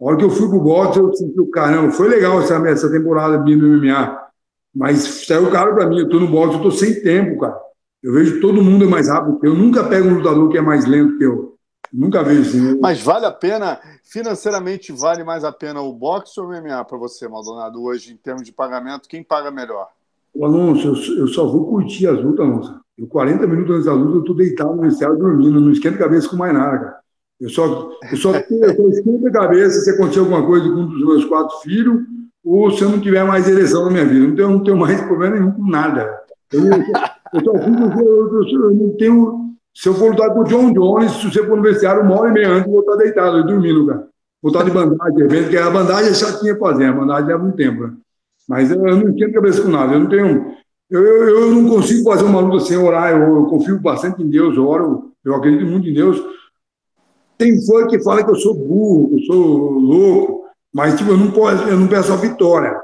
A 0.01 0.05
hora 0.05 0.17
que 0.17 0.25
eu 0.25 0.31
fui 0.31 0.49
pro 0.49 0.61
boxe, 0.61 0.99
eu 0.99 1.13
senti, 1.15 1.45
caramba, 1.53 1.91
foi 1.93 2.09
legal 2.09 2.41
essa, 2.41 2.55
essa 2.69 2.91
temporada 2.91 3.39
minha 3.39 3.57
no 3.57 3.79
MMA. 3.79 4.29
Mas 4.75 5.27
saiu 5.27 5.51
caro 5.51 5.75
para 5.75 5.89
mim. 5.89 6.01
Eu 6.01 6.09
tô 6.09 6.19
no 6.21 6.29
boxe, 6.29 6.57
eu 6.57 6.63
tô 6.63 6.71
sem 6.71 7.01
tempo, 7.01 7.41
cara. 7.41 7.59
Eu 8.03 8.13
vejo 8.13 8.41
todo 8.41 8.63
mundo 8.63 8.85
é 8.85 8.89
mais 8.89 9.09
rápido 9.09 9.41
que 9.41 9.47
eu. 9.47 9.55
Nunca 9.55 9.85
pego 9.85 10.09
um 10.09 10.15
lutador 10.15 10.49
que 10.51 10.59
é 10.59 10.61
mais 10.61 10.85
lento 10.85 11.19
que 11.19 11.25
eu. 11.25 11.57
Nunca 11.93 12.23
vejo 12.23 12.43
assim. 12.43 12.79
Mas 12.81 13.01
vale 13.01 13.27
a 13.27 13.33
pena, 13.33 13.81
financeiramente, 14.05 14.93
vale 14.93 15.25
mais 15.25 15.43
a 15.43 15.51
pena 15.51 15.81
o 15.81 15.93
boxe 15.93 16.39
ou 16.39 16.47
o 16.47 16.51
MMA 16.51 16.85
para 16.85 16.99
você, 16.99 17.27
Maldonado, 17.27 17.83
hoje, 17.83 18.13
em 18.13 18.17
termos 18.17 18.45
de 18.45 18.53
pagamento? 18.53 19.09
Quem 19.09 19.23
paga 19.23 19.51
melhor? 19.51 19.89
Ô, 20.35 20.45
Alonso, 20.45 20.89
eu, 20.89 21.19
eu, 21.19 21.27
só 21.29 21.47
vou 21.47 21.67
curtir 21.67 22.07
as 22.07 22.23
lutas, 22.23 22.47
Alonso. 22.47 22.81
Eu, 22.97 23.07
40 23.07 23.47
minutos 23.47 23.75
antes 23.75 23.87
da 23.87 23.93
luta, 23.93 24.19
eu 24.19 24.25
tô 24.25 24.35
deitado 24.35 24.75
no 24.75 24.83
vestiário 24.83 25.17
dormindo, 25.17 25.61
não 25.61 25.73
esquento 25.73 25.97
a 25.97 25.99
cabeça 25.99 26.29
com 26.29 26.37
mais 26.37 26.53
nada, 26.53 26.79
cara. 26.79 26.99
Eu 27.41 27.49
só, 27.49 27.91
eu 28.11 28.17
só, 28.17 28.33
eu 28.51 28.77
só 28.77 28.89
esquento 28.89 29.27
a 29.29 29.33
cabeça 29.33 29.81
se 29.81 29.91
acontecer 29.91 30.21
alguma 30.21 30.45
coisa 30.45 30.69
com 30.69 30.81
um 30.81 30.87
dos 30.87 31.05
meus 31.05 31.25
quatro 31.25 31.57
filhos 31.61 32.03
ou 32.45 32.71
se 32.71 32.83
eu 32.83 32.89
não 32.89 33.01
tiver 33.01 33.25
mais 33.25 33.49
ereção 33.49 33.85
na 33.85 33.91
minha 33.91 34.07
vida. 34.07 34.27
Não 34.27 34.35
tenho, 34.35 34.51
não 34.51 34.65
tenho 34.65 34.77
mais 34.77 35.01
problema 35.03 35.37
nenhum 35.37 35.53
com 35.53 35.69
nada. 35.69 36.19
Eu, 36.53 36.65
eu, 36.65 36.71
eu 36.71 37.45
só 37.45 37.53
fico, 37.59 38.01
eu, 38.01 38.43
eu, 38.43 38.75
não 38.75 38.97
tenho. 38.97 39.49
Se 39.75 39.89
eu 39.89 39.95
for 39.95 40.11
lutar 40.11 40.33
com 40.33 40.41
o 40.41 40.45
John 40.45 40.73
Jones, 40.73 41.13
se 41.13 41.31
você 41.31 41.47
for 41.47 41.57
no 41.57 41.63
vestiário, 41.63 42.03
uma 42.03 42.19
hora 42.19 42.31
e 42.31 42.33
meia 42.33 42.49
antes, 42.49 42.67
eu 42.67 42.73
vou 42.73 42.81
estar 42.81 42.97
deitado, 42.97 43.47
dormindo, 43.47 43.87
cara. 43.87 44.09
Vou 44.43 44.51
estar 44.51 44.65
de 44.65 44.71
bandagem, 44.71 45.15
de 45.15 45.23
repente, 45.23 45.43
porque 45.43 45.57
a 45.57 45.71
bandagem 45.71 46.11
é 46.11 46.15
chatinha 46.15 46.57
fazer, 46.57 46.87
a 46.87 46.93
bandagem 46.93 47.27
leva 47.27 47.45
um 47.45 47.53
tempo, 47.53 47.87
né? 47.87 47.93
Mas 48.49 48.71
eu 48.71 48.79
não 48.79 49.15
a 49.15 49.33
cabeça 49.33 49.63
com 49.63 49.69
nada. 49.69 49.93
Eu 49.93 50.01
não 50.01 50.09
tenho. 50.09 50.57
Eu, 50.91 51.05
eu, 51.05 51.29
eu, 51.29 51.51
não 51.51 51.69
consigo 51.69 52.03
fazer 52.03 52.25
uma 52.25 52.41
luta 52.41 52.65
sem 52.65 52.79
orar, 52.79 53.11
eu, 53.13 53.37
eu, 53.37 53.45
confio 53.45 53.79
bastante 53.79 54.23
em 54.23 54.31
Deus, 54.31 54.57
eu 54.57 54.67
oro, 54.67 55.13
eu 55.23 55.35
acredito 55.35 55.67
muito 55.67 55.87
em 55.87 55.93
Deus. 55.93 56.19
Tem 57.37 57.61
fã 57.67 57.87
que 57.87 58.03
fala 58.03 58.25
que 58.25 58.31
eu 58.31 58.37
sou 58.37 58.55
burro, 58.55 59.09
que 59.11 59.17
eu 59.17 59.27
sou 59.27 59.71
louco, 59.73 60.45
mas 60.73 60.97
tipo, 60.97 61.11
eu, 61.11 61.19
não 61.19 61.31
posso, 61.31 61.63
eu 61.65 61.79
não 61.79 61.87
peço 61.87 62.11
a 62.11 62.17
vitória, 62.17 62.81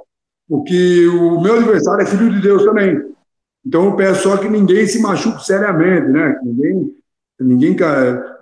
porque 0.46 1.06
o 1.08 1.40
meu 1.40 1.54
adversário 1.54 2.02
é 2.02 2.06
filho 2.06 2.30
de 2.30 2.42
Deus 2.42 2.62
também. 2.62 3.02
Então 3.66 3.86
eu 3.86 3.96
peço 3.96 4.24
só 4.24 4.36
que 4.36 4.50
ninguém 4.50 4.86
se 4.86 5.00
machuque 5.00 5.42
seriamente, 5.42 6.08
né? 6.08 6.38
Ninguém, 6.44 6.94
ninguém, 7.40 7.76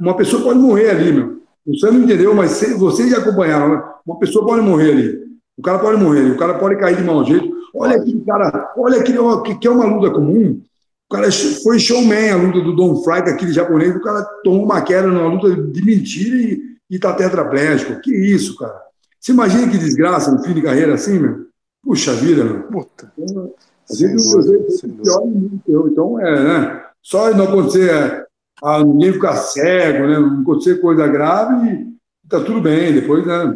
uma 0.01 0.17
pessoa 0.17 0.43
pode 0.43 0.59
morrer 0.59 0.91
ali, 0.91 1.13
meu. 1.13 1.41
Você 1.69 1.89
não 1.89 2.03
entendeu, 2.03 2.35
mas 2.35 2.61
vocês 2.77 3.09
já 3.09 3.19
acompanharam, 3.19 3.77
né? 3.77 3.83
Uma 4.05 4.19
pessoa 4.19 4.45
pode 4.45 4.63
morrer 4.63 4.91
ali. 4.91 5.32
O 5.63 5.65
cara 5.65 5.79
pode 5.79 6.03
morrer, 6.03 6.29
o 6.29 6.37
cara 6.37 6.55
pode 6.55 6.75
cair 6.75 6.97
de 6.97 7.05
mau 7.05 7.25
jeito. 7.25 7.49
Olha 7.73 7.95
aquele 7.97 8.21
cara, 8.25 8.73
olha 8.77 8.99
aquele 8.99 9.19
que, 9.61 9.69
é 9.69 9.71
uma 9.71 9.85
luta 9.85 10.11
comum. 10.13 10.61
O 11.09 11.15
cara 11.15 11.31
foi 11.63 11.79
showman 11.79 12.31
a 12.31 12.37
luta 12.37 12.61
do 12.63 12.75
Don 12.75 13.01
Fry, 13.05 13.19
aquele 13.19 13.53
japonês, 13.53 13.95
o 13.95 14.01
cara 14.01 14.25
tomou 14.43 14.65
uma 14.65 14.83
queda 14.83 15.07
numa 15.07 15.29
luta 15.29 15.55
de 15.55 15.85
mentira 15.85 16.35
e, 16.35 16.61
e 16.91 16.99
tá 16.99 17.13
tetraplégico. 17.13 18.01
Que 18.01 18.11
isso, 18.11 18.57
cara? 18.57 18.75
Você 19.21 19.31
imagina 19.31 19.71
que 19.71 19.79
desgraça 19.79 20.33
no 20.33 20.43
fim 20.43 20.53
de 20.53 20.63
carreira 20.63 20.95
assim, 20.95 21.21
meu? 21.21 21.47
Puxa 21.81 22.13
vida, 22.13 22.43
meu. 22.43 22.65
Puta. 22.65 23.13
Então, 23.17 23.55
às 23.89 24.01
vezes 24.01 24.81
pior 24.81 25.27
muito. 25.27 25.89
Então, 25.93 26.21
é, 26.21 26.43
né? 26.43 26.85
Só 27.01 27.33
não 27.33 27.45
acontecer, 27.45 27.89
é, 27.89 28.27
ah, 28.65 28.83
ninguém 28.83 29.13
ficar 29.13 29.37
cego, 29.37 30.09
né? 30.09 30.19
Não 30.19 30.41
acontecer 30.41 30.81
coisa 30.81 31.07
grave 31.07 31.71
e 31.71 32.29
tá 32.29 32.41
tudo 32.41 32.61
bem. 32.61 32.93
Depois, 32.93 33.25
né? 33.25 33.55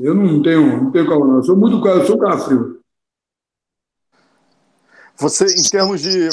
Eu 0.00 0.14
não 0.14 0.42
tenho, 0.42 0.84
não 0.84 0.90
tenho 0.90 1.06
calma, 1.06 1.26
não. 1.26 1.36
Eu 1.36 1.42
sou 1.42 1.56
muito, 1.56 1.86
eu 1.86 2.06
sou 2.06 2.18
cara 2.18 2.38
frio. 2.38 2.82
Você, 5.16 5.44
em 5.46 5.62
termos 5.62 6.00
de. 6.00 6.28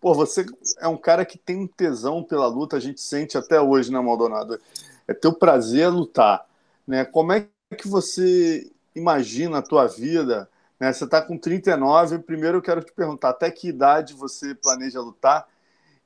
Pô, 0.00 0.14
você 0.14 0.46
é 0.78 0.88
um 0.88 0.96
cara 0.96 1.24
que 1.24 1.36
tem 1.36 1.56
um 1.56 1.66
tesão 1.66 2.22
pela 2.22 2.46
luta, 2.46 2.76
a 2.76 2.80
gente 2.80 3.00
sente 3.00 3.36
até 3.36 3.60
hoje, 3.60 3.92
né, 3.92 4.00
Maldonado? 4.00 4.58
É 5.06 5.12
teu 5.12 5.32
prazer 5.32 5.90
lutar. 5.90 6.46
Né? 6.86 7.04
Como 7.04 7.32
é 7.32 7.46
que 7.76 7.86
você 7.86 8.70
imagina 8.94 9.58
a 9.58 9.62
tua 9.62 9.86
vida? 9.86 10.48
Né? 10.78 10.92
Você 10.92 11.04
está 11.04 11.20
com 11.20 11.36
39. 11.36 12.20
Primeiro 12.20 12.58
eu 12.58 12.62
quero 12.62 12.82
te 12.82 12.92
perguntar 12.92 13.30
até 13.30 13.50
que 13.50 13.68
idade 13.68 14.14
você 14.14 14.54
planeja 14.54 15.00
lutar? 15.00 15.46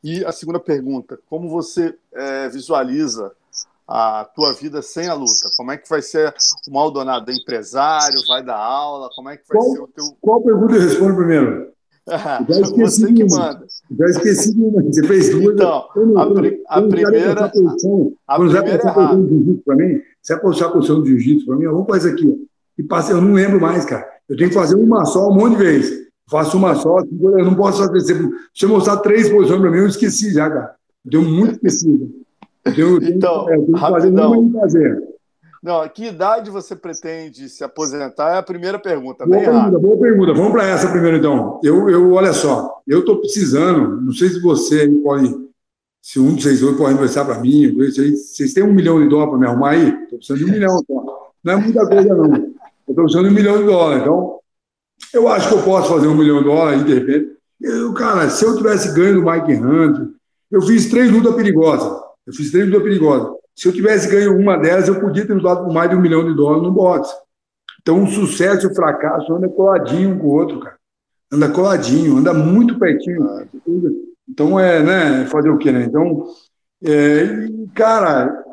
E 0.03 0.25
a 0.25 0.33
segunda 0.33 0.61
pergunta, 0.61 1.19
como 1.27 1.49
você 1.49 1.97
é, 2.13 2.49
visualiza 2.49 3.33
a 3.87 4.25
tua 4.35 4.53
vida 4.53 4.83
sem 4.83 5.09
a 5.09 5.15
luta? 5.15 5.49
Como 5.57 5.73
é 5.73 5.77
que 5.77 5.89
vai 5.89 6.03
ser 6.03 6.35
o 6.69 6.73
Maldonado? 6.73 7.31
É 7.31 7.35
empresário? 7.35 8.21
Vai 8.27 8.43
dar 8.43 8.57
aula? 8.57 9.11
Como 9.15 9.29
é 9.29 9.37
que 9.37 9.45
vai 9.49 9.59
qual, 9.59 9.73
ser 9.73 9.81
o 9.81 9.89
teu. 9.89 10.05
Qual 10.21 10.43
pergunta 10.43 10.75
eu 10.75 10.81
respondo 10.81 11.17
primeiro? 11.17 11.75
Ah, 12.07 12.45
você 12.47 13.11
que 13.15 13.25
manda. 13.25 13.67
Já 13.99 14.07
esqueci 14.07 14.55
de 14.55 14.61
uma. 14.61 14.83
Você 14.83 15.07
fez 15.07 15.31
duas. 15.31 15.55
Então, 15.55 15.87
a, 16.19 16.35
pri 16.35 16.63
a 16.69 16.83
primeira. 16.83 17.47
A 17.47 18.39
quando 18.39 18.51
primeira 18.51 18.71
é 18.71 18.75
errada. 18.75 19.13
Para 19.65 19.77
mim, 19.77 20.03
você 20.21 20.35
vai 20.35 20.43
puxar 20.43 20.67
a 20.67 20.71
posição 20.71 21.01
do 21.01 21.07
jiu-jitsu 21.07 21.47
para 21.47 21.57
mim, 21.57 21.65
vamos 21.65 21.87
fazer 21.87 22.13
aqui. 22.13 22.47
E 22.77 22.83
passa, 22.83 23.13
eu 23.13 23.23
não 23.23 23.33
lembro 23.33 23.59
mais, 23.59 23.87
cara. 23.87 24.07
Eu 24.29 24.37
tenho 24.37 24.51
que 24.51 24.55
fazer 24.55 24.75
uma 24.75 25.07
só 25.07 25.31
um 25.31 25.35
monte 25.35 25.57
de 25.57 25.63
vezes. 25.65 26.05
Faço 26.31 26.57
uma 26.57 26.75
só, 26.75 26.99
eu 27.01 27.45
não 27.45 27.55
posso 27.55 27.87
fazer. 27.87 28.31
Se 28.55 28.65
eu 28.65 28.69
mostrar 28.69 28.99
três 28.99 29.31
posições 29.31 29.61
para 29.61 29.71
mim, 29.71 29.79
eu 29.79 29.89
esqueci 29.89 30.31
já, 30.31 30.51
cara. 30.51 30.75
Eu 31.05 31.11
tenho 31.11 31.25
muito 31.25 31.55
esquecido. 31.67 32.24
Eu 32.77 32.97
então, 32.99 33.51
é, 33.51 33.57
eu 33.57 33.65
uma 33.65 34.61
fazer. 34.61 35.15
Não, 35.63 35.89
que 35.89 36.09
idade 36.09 36.51
você 36.51 36.77
pretende 36.77 37.49
se 37.49 37.65
aposentar? 37.65 38.35
É 38.35 38.39
a 38.39 38.43
primeira 38.43 38.79
pergunta. 38.79 39.25
Boa 39.25 39.41
pergunta, 39.41 39.79
boa 39.79 39.99
pergunta. 39.99 40.35
Vamos 40.35 40.53
para 40.53 40.69
essa 40.69 40.91
primeiro, 40.91 41.17
então. 41.17 41.59
Eu, 41.63 41.89
eu 41.89 42.13
olha 42.13 42.35
só, 42.35 42.83
eu 42.87 43.01
estou 43.01 43.19
precisando, 43.19 44.01
não 44.03 44.13
sei 44.13 44.29
se 44.29 44.41
você 44.41 44.87
pode, 45.03 45.35
se 46.03 46.21
um 46.21 46.35
de 46.35 46.43
vocês 46.43 46.61
dois 46.61 46.77
pode 46.77 46.95
conversar 46.95 47.25
para 47.25 47.41
mim, 47.41 47.75
vocês 47.75 48.53
têm 48.53 48.63
um 48.63 48.75
milhão 48.75 49.01
de 49.01 49.09
dólares 49.09 49.31
para 49.31 49.39
me 49.39 49.47
arrumar 49.47 49.71
aí? 49.71 49.89
Estou 49.89 50.19
precisando 50.19 50.39
de 50.39 50.45
um 50.45 50.53
milhão, 50.53 50.81
então. 50.83 51.07
Não 51.43 51.53
é 51.55 51.57
muita 51.57 51.87
coisa, 51.87 52.15
não. 52.15 52.35
Eu 52.35 52.55
estou 52.91 53.05
precisando 53.05 53.25
de 53.25 53.31
um 53.31 53.35
milhão 53.35 53.59
de 53.59 53.65
dólares. 53.65 54.03
Então, 54.03 54.39
eu 55.15 55.29
acho 55.29 55.49
que 55.49 55.55
eu 55.55 55.63
posso 55.63 55.89
fazer 55.89 56.09
um 56.09 56.15
milhão 56.15 56.39
de 56.39 56.45
dólares 56.45 56.81
aí, 56.81 56.85
de 56.85 56.95
repente. 56.95 57.35
Eu, 57.59 57.95
cara, 57.95 58.29
se 58.29 58.45
eu 58.45 58.55
tivesse 58.55 58.95
ganho 58.95 59.15
do 59.15 59.31
Mike 59.31 59.55
Hunter, 59.55 60.09
eu 60.51 60.61
fiz 60.61 60.91
três 60.91 61.11
lutas 61.11 61.35
perigosas. 61.35 62.04
Eu 62.27 62.33
fiz 62.33 62.51
três 62.51 62.67
lutas 62.67 62.83
perigosas. 62.83 63.37
Se 63.55 63.69
eu 63.69 63.73
tivesse 63.73 64.11
ganho 64.11 64.37
uma 64.37 64.57
delas, 64.57 64.89
eu 64.89 65.01
podia 65.01 65.27
ter 65.27 65.35
lutado 65.35 65.65
por 65.65 65.73
mais 65.73 65.89
de 65.89 65.97
um 65.97 66.01
milhão 66.01 66.25
de 66.25 66.35
dólares 66.35 66.63
no 66.63 66.73
boxe. 66.73 67.15
Então, 67.81 68.03
o 68.03 68.07
sucesso 68.07 68.67
e 68.67 68.71
o 68.71 68.75
fracasso 68.75 69.33
anda 69.35 69.49
coladinho 69.49 70.15
um 70.15 70.19
com 70.19 70.27
o 70.27 70.35
outro, 70.35 70.61
cara. 70.61 70.77
Anda 71.33 71.51
coladinho, 71.51 72.17
anda 72.17 72.33
muito 72.33 72.79
pertinho. 72.79 73.47
Então, 74.29 74.59
é, 74.59 74.83
né? 74.83 75.27
Fazer 75.27 75.51
o 75.51 75.59
quê, 75.59 75.71
né? 75.71 75.85
Então, 75.85 76.27
é, 76.85 77.47
cara, 77.75 78.45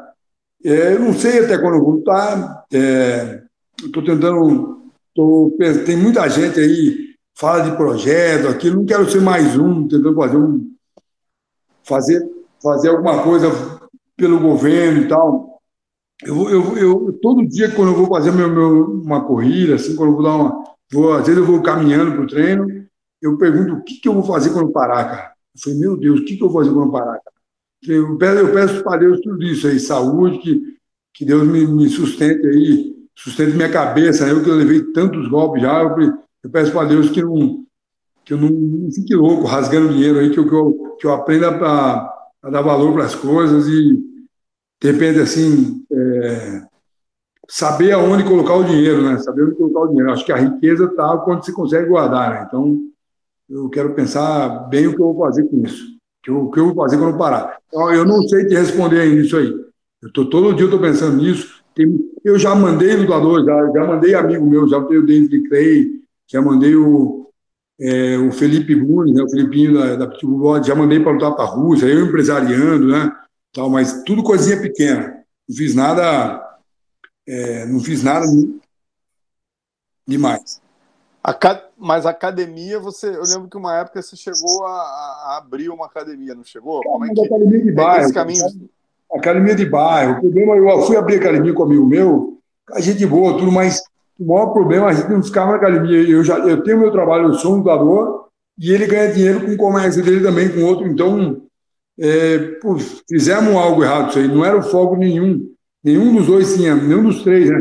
é, 0.64 0.94
eu 0.94 1.00
não 1.00 1.14
sei 1.14 1.46
até 1.46 1.58
quando 1.58 1.76
eu 1.76 1.82
vou 1.82 1.92
lutar. 1.96 2.66
É, 2.72 3.42
Estou 3.86 4.04
tentando. 4.04 4.82
Tô, 5.14 5.56
tem 5.86 5.98
muita 5.98 6.28
gente 6.30 6.60
aí 6.60 7.16
fala 7.36 7.64
de 7.64 7.76
projeto, 7.76 8.48
aquilo. 8.48 8.78
Não 8.78 8.86
quero 8.86 9.10
ser 9.10 9.22
mais 9.22 9.58
um, 9.58 9.88
tentando 9.88 10.16
fazer 10.16 10.38
um. 10.38 10.72
Fazer, 11.84 12.31
fazer 12.62 12.90
alguma 12.90 13.24
coisa 13.24 13.50
pelo 14.16 14.40
governo 14.40 15.02
e 15.02 15.08
tal. 15.08 15.60
Eu, 16.24 16.50
eu, 16.50 16.78
eu, 16.78 17.14
todo 17.22 17.48
dia, 17.48 17.72
quando 17.72 17.90
eu 17.90 17.96
vou 17.96 18.08
fazer 18.08 18.32
meu, 18.32 18.50
meu, 18.50 19.02
uma 19.02 19.26
corrida, 19.26 19.76
assim, 19.76 19.96
quando 19.96 20.10
eu 20.10 20.16
vou 20.16 20.24
dar 20.24 20.36
uma. 20.36 20.64
Vou, 20.92 21.14
às 21.14 21.26
vezes 21.26 21.38
eu 21.38 21.46
vou 21.46 21.62
caminhando 21.64 22.12
para 22.12 22.22
o 22.22 22.28
treino, 22.28 22.68
eu 23.22 23.38
pergunto 23.38 23.74
o 23.74 23.84
que, 23.84 23.96
que 23.96 24.08
eu 24.08 24.14
vou 24.14 24.24
fazer 24.24 24.52
quando 24.52 24.72
parar, 24.72 25.06
cara. 25.06 25.32
Eu 25.56 25.62
falei, 25.62 25.80
meu 25.80 25.98
Deus, 25.98 26.20
o 26.20 26.26
que, 26.26 26.36
que 26.36 26.44
eu 26.44 26.50
vou 26.50 26.62
fazer 26.62 26.74
quando 26.74 26.92
parar, 26.92 27.20
cara? 27.20 27.32
Eu 27.88 28.18
peço, 28.18 28.40
eu 28.40 28.54
peço 28.54 28.84
para 28.84 29.00
Deus 29.00 29.20
tudo 29.22 29.44
isso 29.44 29.68
aí, 29.68 29.80
saúde, 29.80 30.38
que, 30.40 30.62
que 31.14 31.26
Deus 31.26 31.48
me, 31.48 31.66
me 31.66 31.90
sustente 31.90 32.46
aí, 32.46 32.96
sustente 33.16 33.56
minha 33.56 33.72
cabeça. 33.72 34.28
Eu 34.28 34.44
que 34.44 34.50
eu 34.50 34.56
levei 34.56 34.84
tantos 34.92 35.28
golpes 35.28 35.64
já, 35.64 35.82
eu, 35.82 36.14
eu 36.44 36.50
peço 36.52 36.72
para 36.72 36.88
Deus 36.88 37.10
que, 37.10 37.24
não, 37.24 37.66
que 38.24 38.34
eu 38.34 38.38
não, 38.38 38.50
não, 38.50 38.92
fique 38.92 39.16
louco, 39.16 39.46
rasgando 39.46 39.94
dinheiro 39.94 40.20
aí, 40.20 40.30
que 40.30 40.40
eu, 40.40 40.48
que 40.48 40.54
eu, 40.54 40.98
que 41.00 41.08
eu 41.08 41.14
aprenda 41.14 41.50
a, 41.50 42.21
a 42.44 42.50
dar 42.50 42.62
valor 42.62 42.94
para 42.94 43.06
as 43.06 43.16
coisas 43.16 43.68
e 43.68 44.12
de 44.82 44.92
repente, 44.92 45.20
assim, 45.20 45.86
é, 45.92 46.64
saber 47.48 47.92
aonde 47.92 48.24
colocar 48.24 48.56
o 48.56 48.64
dinheiro, 48.64 49.04
né? 49.04 49.18
Saber 49.20 49.44
onde 49.44 49.56
colocar 49.56 49.82
o 49.82 49.88
dinheiro. 49.90 50.12
Acho 50.12 50.26
que 50.26 50.32
a 50.32 50.38
riqueza 50.38 50.86
está 50.86 51.18
quando 51.20 51.46
você 51.46 51.52
consegue 51.52 51.88
guardar, 51.88 52.32
né? 52.32 52.46
Então, 52.48 52.80
eu 53.48 53.70
quero 53.70 53.94
pensar 53.94 54.68
bem 54.70 54.88
o 54.88 54.96
que 54.96 55.02
eu 55.02 55.14
vou 55.14 55.26
fazer 55.26 55.44
com 55.44 55.62
isso. 55.64 55.92
O 56.30 56.50
que 56.50 56.60
eu 56.60 56.68
vou 56.68 56.76
fazer 56.76 56.98
quando 56.98 57.12
eu 57.12 57.18
parar. 57.18 57.58
Eu 57.72 58.06
não 58.06 58.22
sei 58.24 58.46
te 58.46 58.56
responder 58.56 59.02
ainda 59.02 59.22
isso 59.22 59.38
aí. 59.38 59.54
Eu 60.02 60.12
tô, 60.14 60.26
todo 60.26 60.54
dia 60.54 60.64
eu 60.64 60.68
estou 60.68 60.80
pensando 60.80 61.22
nisso. 61.22 61.62
Tem, 61.76 61.88
eu 62.24 62.40
já 62.40 62.56
mandei 62.56 62.96
lutador, 62.96 63.46
já, 63.46 63.72
já 63.72 63.86
mandei 63.86 64.14
amigo 64.14 64.50
meu, 64.50 64.68
já 64.68 64.80
mandei 64.80 64.98
o 64.98 65.06
David 65.06 65.48
Clay, 65.48 65.92
já 66.28 66.42
mandei 66.42 66.76
o, 66.76 67.21
é, 67.82 68.18
o 68.18 68.32
Felipe 68.32 68.76
Brunes, 68.76 69.16
né, 69.16 69.24
o 69.24 69.30
Felipinho 69.30 69.74
da, 69.74 69.96
da 69.96 70.08
Pitbull, 70.08 70.64
já 70.64 70.76
mandei 70.76 71.00
para 71.00 71.12
lutar 71.12 71.34
para 71.34 71.46
a 71.46 71.48
Rússia, 71.48 71.88
eu 71.88 72.06
empresariando, 72.06 72.88
né? 72.88 73.12
tal, 73.54 73.70
mas 73.70 74.04
tudo 74.04 74.24
coisinha 74.24 74.62
pequena. 74.62 75.24
Não 75.50 75.56
fiz 75.56 75.76
nada, 75.76 76.60
é, 77.28 77.66
não 77.66 77.80
fiz 77.80 78.04
nada 78.04 78.26
demais. 80.08 80.62
A, 81.24 81.38
mas 81.78 82.06
academia, 82.06 82.80
você, 82.80 83.08
eu 83.08 83.24
lembro 83.24 83.50
que 83.50 83.58
uma 83.58 83.78
época 83.78 84.02
você 84.02 84.16
chegou 84.16 84.66
a, 84.66 84.72
a 84.72 85.38
abrir 85.38 85.70
uma 85.70 85.86
academia, 85.86 86.34
não 86.34 86.44
chegou? 86.44 86.82
Como 86.82 87.06
é 87.06 87.10
que, 87.10 87.26
academia 87.26 87.64
de 87.64 87.72
bairro. 87.72 88.14
Caminho... 88.14 88.46
Academia 89.14 89.56
de 89.56 89.66
bairro. 89.66 90.18
O 90.18 90.22
problema, 90.22 90.56
eu 90.56 90.82
fui 90.84 90.96
abrir 90.98 91.18
academia 91.18 91.54
com 91.54 91.64
um 91.64 91.66
amigo 91.66 91.86
meu, 91.86 92.38
a 92.72 92.80
gente 92.80 93.06
boa, 93.06 93.38
tudo, 93.38 93.52
mas 93.52 93.84
o 94.22 94.28
maior 94.28 94.54
problema 94.54 94.88
a 94.88 94.94
gente 94.94 95.10
não 95.10 95.24
ficava 95.24 95.52
na 95.52 95.58
academia. 95.58 96.08
Eu 96.08 96.24
já 96.24 96.38
eu 96.40 96.64
tenho 96.64 96.80
meu 96.80 96.92
trabalho, 96.92 97.30
eu 97.30 97.34
sou 97.34 97.56
um 97.56 97.58
lutador, 97.58 98.28
e 98.60 98.72
ele 98.72 98.86
ganha 98.86 99.12
dinheiro 99.12 99.42
com 99.42 99.52
o 99.52 99.58
comércio 99.58 100.04
dele 100.04 100.22
também, 100.22 100.50
com 100.50 100.64
outro. 100.64 100.88
Então, 100.88 101.42
é, 102.00 102.38
pô, 102.62 102.78
fizemos 103.10 103.56
algo 103.56 103.84
errado 103.84 104.10
isso 104.10 104.20
aí, 104.20 104.28
não 104.28 104.46
era 104.46 104.58
o 104.58 104.62
foco 104.62 104.96
nenhum. 104.96 105.50
Nenhum 105.84 106.16
dos 106.16 106.28
dois 106.28 106.54
tinha, 106.54 106.76
nenhum 106.76 107.04
dos 107.04 107.24
três, 107.24 107.50
né? 107.50 107.60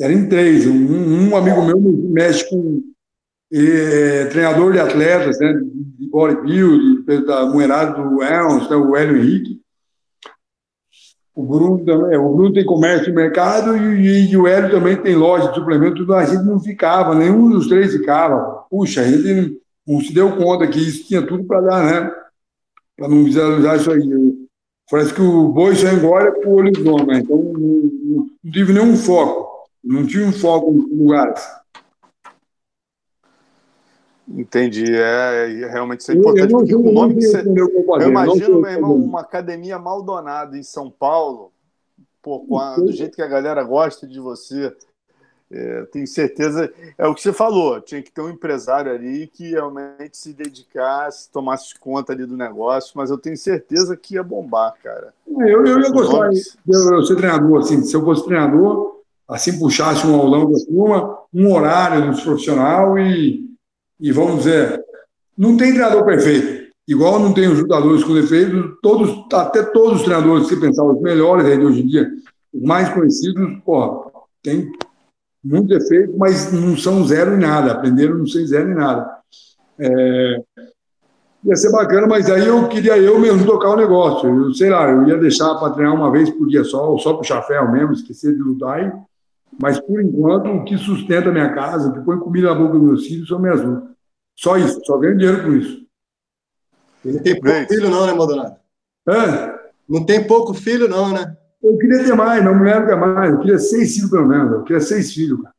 Era 0.00 0.12
em 0.12 0.28
três. 0.28 0.66
Um, 0.66 1.28
um 1.30 1.36
amigo 1.36 1.62
meu 1.62 1.80
mexe 1.80 2.48
com 2.50 2.82
é, 3.52 4.24
treinador 4.26 4.72
de 4.72 4.80
atletas, 4.80 5.38
né? 5.38 5.52
De 5.54 6.08
bodybuilding, 6.10 7.04
da 7.24 7.46
moerada 7.46 8.02
do 8.02 8.22
Elms, 8.22 8.68
né? 8.68 8.76
o 8.76 8.96
Hélio 8.96 9.16
Henrique. 9.16 9.60
O 11.36 11.44
Bruno 11.44 11.84
também, 11.84 12.16
o 12.16 12.34
Bruno 12.34 12.52
tem 12.54 12.64
comércio 12.64 13.04
de 13.04 13.12
mercado 13.12 13.76
e, 13.76 14.30
e, 14.30 14.36
o 14.38 14.46
Hélio 14.46 14.70
também 14.70 14.96
tem 14.96 15.14
loja 15.14 15.48
de 15.48 15.54
suplemento, 15.54 16.10
a 16.14 16.24
gente 16.24 16.42
não 16.44 16.58
ficava, 16.58 17.14
nenhum 17.14 17.50
dos 17.50 17.68
três 17.68 17.92
ficava. 17.92 18.64
Puxa, 18.70 19.02
a 19.02 19.04
gente 19.04 19.60
não, 19.86 20.00
se 20.00 20.14
deu 20.14 20.34
conta 20.34 20.66
que 20.66 20.78
isso 20.78 21.06
tinha 21.06 21.20
tudo 21.20 21.44
para 21.44 21.60
dar, 21.60 21.84
né? 21.84 22.10
para 22.96 23.08
não 23.08 23.22
visualizar 23.22 23.76
isso 23.76 23.90
aí. 23.90 24.46
Parece 24.90 25.12
que 25.12 25.20
o 25.20 25.48
boi 25.48 25.74
só 25.74 25.88
engole 25.88 26.32
com 26.42 26.48
o 26.48 26.54
olho? 26.54 26.70
Então 26.70 26.96
não, 26.96 27.04
não, 27.04 28.26
não, 28.42 28.50
tive 28.50 28.72
nenhum 28.72 28.96
foco, 28.96 29.68
não 29.84 30.06
tive 30.06 30.24
um 30.24 30.32
foco 30.32 30.72
em 30.72 30.96
lugares. 30.96 31.42
Entendi, 34.28 34.84
é, 34.92 35.68
realmente 35.70 36.00
isso 36.00 36.10
é 36.10 36.14
importante, 36.16 36.52
eu, 36.52 36.58
eu 36.58 36.58
porque 36.58 36.74
o 36.74 36.92
nome 36.92 37.14
que 37.14 37.26
você. 37.26 37.44
Eu 37.46 38.08
imagino, 38.08 38.60
meu 38.60 38.70
irmão, 38.70 38.94
uma 38.96 39.20
academia 39.20 39.78
Maldonado 39.78 40.56
em 40.56 40.64
São 40.64 40.90
Paulo, 40.90 41.52
pô, 42.20 42.44
do 42.76 42.92
jeito 42.92 43.14
que 43.14 43.22
a 43.22 43.28
galera 43.28 43.62
gosta 43.62 44.04
de 44.04 44.18
você, 44.18 44.74
é, 45.48 45.82
tenho 45.92 46.08
certeza, 46.08 46.72
é 46.98 47.06
o 47.06 47.14
que 47.14 47.22
você 47.22 47.32
falou, 47.32 47.80
tinha 47.80 48.02
que 48.02 48.10
ter 48.10 48.20
um 48.20 48.28
empresário 48.28 48.90
ali 48.92 49.28
que 49.28 49.50
realmente 49.50 50.16
se 50.16 50.32
dedicasse, 50.32 51.30
tomasse 51.30 51.78
conta 51.78 52.12
ali 52.12 52.26
do 52.26 52.36
negócio, 52.36 52.94
mas 52.96 53.10
eu 53.10 53.18
tenho 53.18 53.36
certeza 53.36 53.96
que 53.96 54.14
ia 54.14 54.24
bombar, 54.24 54.74
cara. 54.82 55.14
É, 55.28 55.54
eu, 55.54 55.64
eu 55.64 55.80
ia 55.80 55.90
gostar 55.90 56.30
de 56.30 56.42
eu, 56.68 56.94
eu 56.94 57.02
ser 57.04 57.14
treinador, 57.14 57.60
assim, 57.60 57.80
se 57.82 57.94
eu 57.94 58.04
fosse 58.04 58.24
treinador, 58.24 59.02
assim, 59.28 59.56
puxasse 59.56 60.04
um 60.04 60.16
aulão 60.16 60.50
da 60.50 60.58
turma, 60.64 61.18
um 61.32 61.54
horário 61.54 62.10
dos 62.10 62.24
profissional 62.24 62.98
e, 62.98 63.55
e 64.00 64.12
vamos 64.12 64.44
dizer, 64.44 64.82
não 65.36 65.56
tem 65.56 65.72
treinador 65.72 66.04
perfeito. 66.04 66.66
Igual 66.88 67.18
não 67.18 67.34
tem 67.34 67.48
os 67.48 67.58
jogadores 67.58 68.04
com 68.04 68.14
defeitos, 68.14 68.76
todos, 68.80 69.26
até 69.32 69.62
todos 69.62 69.98
os 69.98 70.02
treinadores, 70.04 70.46
se 70.46 70.60
pensar 70.60 70.84
os 70.84 71.00
melhores 71.00 71.44
aí 71.44 71.58
de 71.58 71.64
hoje 71.64 71.82
em 71.82 71.86
dia, 71.86 72.08
os 72.54 72.62
mais 72.62 72.88
conhecidos, 72.90 73.58
porra, 73.64 74.08
tem 74.42 74.70
muito 75.42 75.68
defeito, 75.68 76.16
mas 76.16 76.52
não 76.52 76.76
são 76.76 77.04
zero 77.04 77.34
em 77.34 77.40
nada, 77.40 77.72
aprenderam 77.72 78.18
não 78.18 78.26
ser 78.26 78.46
zero 78.46 78.70
em 78.70 78.74
nada. 78.74 79.16
É, 79.78 80.42
ia 81.44 81.56
ser 81.56 81.70
bacana, 81.70 82.06
mas 82.06 82.28
aí 82.30 82.46
eu 82.46 82.68
queria 82.68 82.96
eu 82.98 83.18
mesmo 83.18 83.44
tocar 83.44 83.70
o 83.70 83.76
negócio. 83.76 84.28
Eu 84.28 84.54
sei 84.54 84.70
lá, 84.70 84.90
eu 84.90 85.06
ia 85.08 85.16
deixar 85.16 85.54
para 85.56 85.72
treinar 85.72 85.94
uma 85.94 86.10
vez 86.10 86.30
por 86.30 86.48
dia 86.48 86.64
só, 86.64 86.90
ou 86.90 86.98
só 86.98 87.14
puxar 87.14 87.42
ferro 87.42 87.70
mesmo, 87.70 87.92
esquecer 87.92 88.34
de 88.34 88.40
lutar. 88.40 88.92
Mas 89.60 89.80
por 89.80 90.00
enquanto, 90.00 90.50
o 90.50 90.64
que 90.64 90.76
sustenta 90.76 91.30
a 91.30 91.32
minha 91.32 91.54
casa, 91.54 91.88
o 91.88 91.92
que 91.92 92.00
põe 92.00 92.18
comida 92.18 92.48
na 92.48 92.54
boca 92.54 92.78
dos 92.78 92.82
meus 92.82 93.06
filhos, 93.06 93.28
são 93.28 93.38
minhas 93.38 93.62
lutas. 93.62 93.90
Só 94.34 94.58
isso, 94.58 94.80
só 94.84 94.98
ganho 94.98 95.16
dinheiro 95.16 95.42
com 95.42 95.52
isso. 95.52 95.86
Não 97.04 97.22
tem 97.22 97.40
pouco 97.40 97.68
filho, 97.68 97.90
não, 97.90 98.06
né, 98.06 98.12
Maldonado? 98.12 98.56
Hã? 99.08 99.54
Não 99.88 100.04
tem 100.04 100.26
pouco 100.26 100.52
filho, 100.52 100.88
não, 100.88 101.12
né? 101.12 101.36
Eu 101.62 101.78
queria 101.78 102.04
ter 102.04 102.14
mais, 102.14 102.42
minha 102.42 102.54
mulher 102.54 102.80
não 102.80 102.86
quer 102.86 102.96
mais. 102.96 103.32
Eu 103.32 103.40
queria 103.40 103.58
seis 103.58 103.94
filhos, 103.94 104.10
pelo 104.10 104.26
menos. 104.26 104.52
Eu 104.52 104.64
queria 104.64 104.80
seis 104.80 105.12
filhos, 105.12 105.40
cara. 105.42 105.56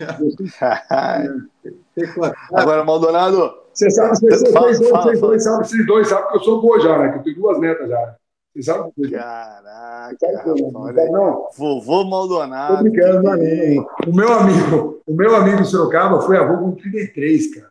Agora, 2.52 2.84
Maldonado. 2.84 3.64
Você 3.72 3.90
sabe, 3.90 4.16
vocês, 4.16 4.52
dois, 4.52 4.78
vocês 4.78 5.20
dois 5.20 5.42
sabem, 5.42 5.66
vocês 5.66 5.86
dois 5.86 6.08
sabem 6.08 6.28
que 6.28 6.36
eu 6.36 6.44
sou 6.44 6.62
boa 6.62 6.80
já, 6.80 6.96
né? 6.96 7.12
Que 7.12 7.18
eu 7.18 7.22
tenho 7.24 7.36
duas 7.36 7.60
netas 7.60 7.88
já. 7.88 8.16
Sabem? 8.62 8.92
Caraca, 9.10 10.16
sabe, 10.20 10.62
não? 11.10 11.48
Vovô 11.56 12.04
Maldonado. 12.04 12.76
Tô 12.76 12.82
brincando, 12.84 13.28
é 13.42 13.76
O 14.06 14.14
meu 14.14 14.32
amigo, 14.32 15.02
o 15.06 15.12
meu 15.12 15.34
amigo 15.34 15.64
Sorocaba 15.64 16.20
foi 16.20 16.36
avô 16.36 16.58
com 16.58 16.72
33, 16.72 17.54
cara. 17.54 17.70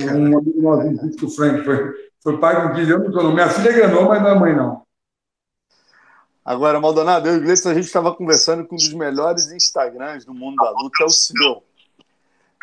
Um 0.00 0.38
amigo 0.38 0.62
nosso, 0.62 1.26
o 1.26 1.30
Frank, 1.30 1.62
foi, 1.64 1.92
foi 2.22 2.38
pai 2.38 2.66
com 2.66 2.74
15 2.74 2.92
anos. 2.92 3.34
Minha 3.34 3.48
filha 3.50 3.70
é 3.70 3.72
grandou, 3.74 4.06
mas 4.06 4.22
não 4.22 4.28
é 4.30 4.34
mãe, 4.38 4.56
não. 4.56 4.82
Agora, 6.42 6.80
Maldonado, 6.80 7.28
eu 7.28 7.34
e 7.34 7.38
o 7.38 7.42
Gleice, 7.42 7.68
a 7.68 7.74
gente 7.74 7.84
estava 7.84 8.14
conversando 8.14 8.66
com 8.66 8.74
um 8.74 8.78
dos 8.78 8.92
melhores 8.94 9.52
Instagrams 9.52 10.24
do 10.24 10.32
mundo 10.32 10.56
da 10.56 10.70
luta, 10.70 11.02
é 11.02 11.04
o 11.04 11.10
seu. 11.10 11.62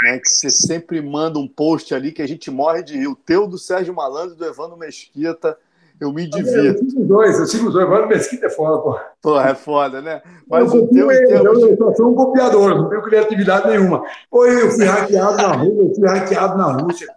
Né, 0.02 0.18
que 0.18 0.30
você 0.30 0.50
sempre 0.50 1.02
manda 1.02 1.38
um 1.38 1.48
post 1.48 1.94
ali 1.94 2.12
que 2.12 2.22
a 2.22 2.28
gente 2.28 2.50
morre 2.50 2.82
de 2.82 2.98
rir. 2.98 3.08
O 3.08 3.16
teu 3.16 3.48
do 3.48 3.58
Sérgio 3.60 3.94
Malandro 3.94 4.36
do 4.36 4.46
Evandro 4.46 4.76
Mesquita. 4.76 5.58
Eu 6.00 6.14
me 6.14 6.30
divirto. 6.30 6.84
Eu 6.84 6.90
sigo 6.90 7.02
os 7.02 7.08
dois, 7.08 7.40
eu 7.40 7.46
sigo 7.46 7.68
os 7.68 7.74
dois. 7.74 7.86
Evandro 7.86 8.08
Mesquita 8.08 8.46
é 8.46 8.50
foda, 8.50 8.82
pô. 8.82 9.00
Pô, 9.22 9.40
é 9.40 9.54
foda, 9.54 10.02
né? 10.02 10.22
Mas 10.48 10.74
eu 10.74 10.84
o 10.84 10.88
teu. 10.88 11.12
Ele, 11.12 11.34
eu, 11.34 11.44
eu 11.44 11.78
só 11.78 11.94
sou 11.94 12.12
um 12.12 12.16
copiador, 12.16 12.76
não 12.76 12.90
tenho 12.90 13.02
criatividade 13.02 13.68
nenhuma. 13.68 14.04
Pô, 14.32 14.46
eu 14.46 14.72
fui 14.72 14.86
hackeado 14.86 15.38
na 15.38 15.52
Rússia, 15.54 15.82
eu 15.82 15.96
fui 15.96 16.08
hackeado 16.08 16.58
na 16.58 16.72
Rússia. 16.72 17.08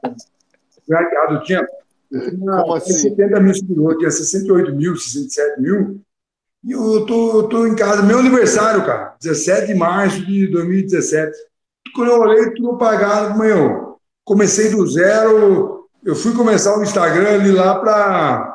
Fui 0.85 0.97
hackeado, 0.97 1.35
eu 1.35 1.43
tinha. 1.43 1.67
Eu 2.11 2.31
tinha 2.31 2.63
Como 2.63 2.75
assim? 2.75 2.93
70 2.93 3.41
mil 3.41 3.55
seguidores, 3.55 3.99
tinha 3.99 4.11
68 4.11 4.75
mil, 4.75 4.97
67 4.97 5.61
mil. 5.61 6.01
E 6.65 6.73
eu 6.73 7.07
tô, 7.07 7.45
tô 7.45 7.67
em 7.67 7.75
casa, 7.77 8.03
meu 8.03 8.19
aniversário, 8.19 8.85
cara, 8.85 9.15
17 9.21 9.69
de 9.69 9.75
março 9.75 10.25
de 10.25 10.49
2017. 10.49 11.33
Quando 11.95 12.11
eu 12.11 12.21
olhei, 12.21 12.51
tudo 12.51 12.79
pagado, 12.79 13.39
meu. 13.39 13.97
Comecei 14.25 14.71
do 14.71 14.87
zero, 14.87 15.89
eu 16.05 16.15
fui 16.15 16.35
começar 16.35 16.77
o 16.79 16.83
Instagram 16.83 17.35
ali 17.35 17.51
lá 17.51 17.79
para 17.81 18.52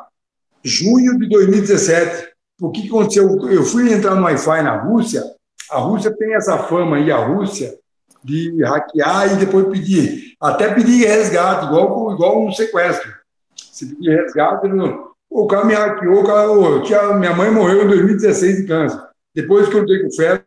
junho 0.68 1.18
de 1.18 1.28
2017. 1.30 2.28
O 2.62 2.72
que 2.72 2.88
aconteceu? 2.88 3.28
Eu 3.50 3.64
fui 3.64 3.92
entrar 3.92 4.16
no 4.16 4.24
Wi-Fi 4.24 4.62
na 4.62 4.82
Rússia, 4.82 5.24
a 5.70 5.80
Rússia 5.80 6.16
tem 6.16 6.34
essa 6.34 6.58
fama 6.58 6.98
aí, 6.98 7.12
a 7.12 7.18
Rússia, 7.18 7.78
de 8.24 8.64
hackear 8.64 9.34
e 9.34 9.46
depois 9.46 9.68
pedir, 9.68 10.36
até 10.42 10.74
pedir 10.74 11.06
resgate, 11.06 11.66
igual, 11.66 12.14
igual 12.14 12.46
um 12.46 12.52
sequestro. 12.52 13.12
Se 13.56 13.86
pedir 13.86 14.16
resgate, 14.16 14.68
não, 14.68 15.12
o 15.30 15.48
cara 15.48 15.66
me 15.66 15.74
hackeou, 15.74 16.24
o 16.24 16.88
cara, 16.88 17.18
minha 17.18 17.36
mãe 17.36 17.52
morreu 17.52 17.84
em 17.84 17.88
2016 17.88 18.58
de 18.58 18.68
câncer. 18.68 19.02
Depois 19.36 19.68
que 19.68 19.76
eu 19.76 19.86
dei 19.86 20.02
com 20.02 20.12
febre, 20.12 20.44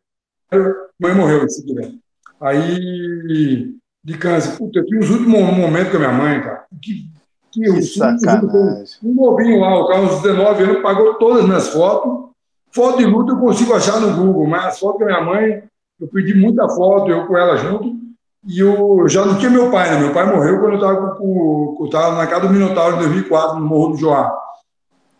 mãe 0.98 1.14
morreu 1.14 1.44
em 1.44 1.48
seguida. 1.48 1.92
Aí, 2.40 3.74
de 4.02 4.18
câncer. 4.18 4.56
Puta, 4.56 4.80
eu 4.80 4.86
tinha 4.86 5.00
os 5.00 5.10
últimos 5.10 5.40
momentos 5.56 5.90
com 5.90 5.96
a 5.98 6.00
minha 6.00 6.12
mãe, 6.12 6.40
cara. 6.40 6.64
Que, 6.82 7.08
que, 7.50 7.60
que 7.60 7.82
sacanagem. 7.82 8.98
Um 9.02 9.14
novinho 9.14 9.60
lá, 9.60 9.78
o 9.80 9.88
cara, 9.88 10.02
uns 10.02 10.22
19 10.22 10.62
anos, 10.62 10.82
pagou 10.82 11.14
todas 11.14 11.40
as 11.40 11.46
minhas 11.46 11.68
fotos. 11.68 12.30
Foto 12.72 12.98
de 12.98 13.06
luta 13.06 13.32
eu 13.32 13.38
consigo 13.38 13.74
achar 13.74 14.00
no 14.00 14.14
Google, 14.14 14.46
mas 14.46 14.66
as 14.66 14.78
fotos 14.78 15.00
da 15.00 15.06
minha 15.06 15.20
mãe, 15.20 15.62
eu 16.00 16.08
pedi 16.08 16.34
muita 16.34 16.68
foto, 16.68 17.10
eu 17.10 17.26
com 17.26 17.36
ela 17.36 17.56
junto. 17.56 17.98
E 18.46 18.58
eu 18.58 19.06
já 19.08 19.24
não 19.26 19.36
tinha 19.36 19.50
meu 19.50 19.70
pai, 19.70 19.90
né? 19.90 20.00
Meu 20.00 20.14
pai 20.14 20.34
morreu 20.34 20.60
quando 20.60 20.72
eu 20.72 20.74
estava 20.76 21.14
com, 21.16 21.74
com, 21.76 21.88
na 22.14 22.26
casa 22.26 22.46
do 22.46 22.52
Minotauro 22.52 22.96
em 22.96 23.00
2004, 23.00 23.58
no 23.58 23.66
Morro 23.66 23.92
do 23.92 23.98
Joá. 23.98 24.34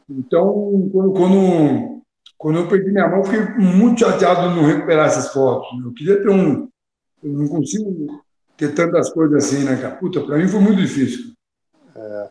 Então, 0.09 0.89
quando, 0.91 1.13
quando, 1.13 2.03
quando 2.39 2.59
eu 2.61 2.69
perdi 2.69 2.91
minha 2.91 3.09
mão, 3.09 3.19
eu 3.19 3.25
fiquei 3.25 3.41
muito 3.59 4.01
chateado 4.01 4.49
de 4.49 4.57
não 4.57 4.65
recuperar 4.65 5.07
essas 5.07 5.33
fotos. 5.33 5.69
Eu 5.85 5.93
queria 5.93 6.23
ter 6.23 6.31
um. 6.31 6.69
Eu 7.23 7.33
não 7.33 7.47
consigo 7.47 8.23
ter 8.57 8.75
tantas 8.75 9.11
coisas 9.11 9.45
assim, 9.45 9.65
né, 9.65 9.77
cara? 9.77 9.97
Puta, 9.97 10.21
pra 10.21 10.39
mim 10.39 10.49
foi 10.49 10.61
muito 10.61 10.81
difícil. 10.81 11.35
É. 12.01 12.29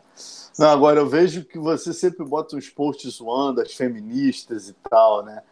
Não, 0.58 0.68
agora 0.68 1.00
eu 1.00 1.08
vejo 1.08 1.44
que 1.44 1.58
você 1.58 1.92
sempre 1.92 2.24
bota 2.26 2.56
uns 2.56 2.68
posts 2.68 3.14
zoando 3.14 3.60
as 3.60 3.72
feministas 3.74 4.68
e 4.68 4.74
tal, 4.88 5.24
né? 5.24 5.42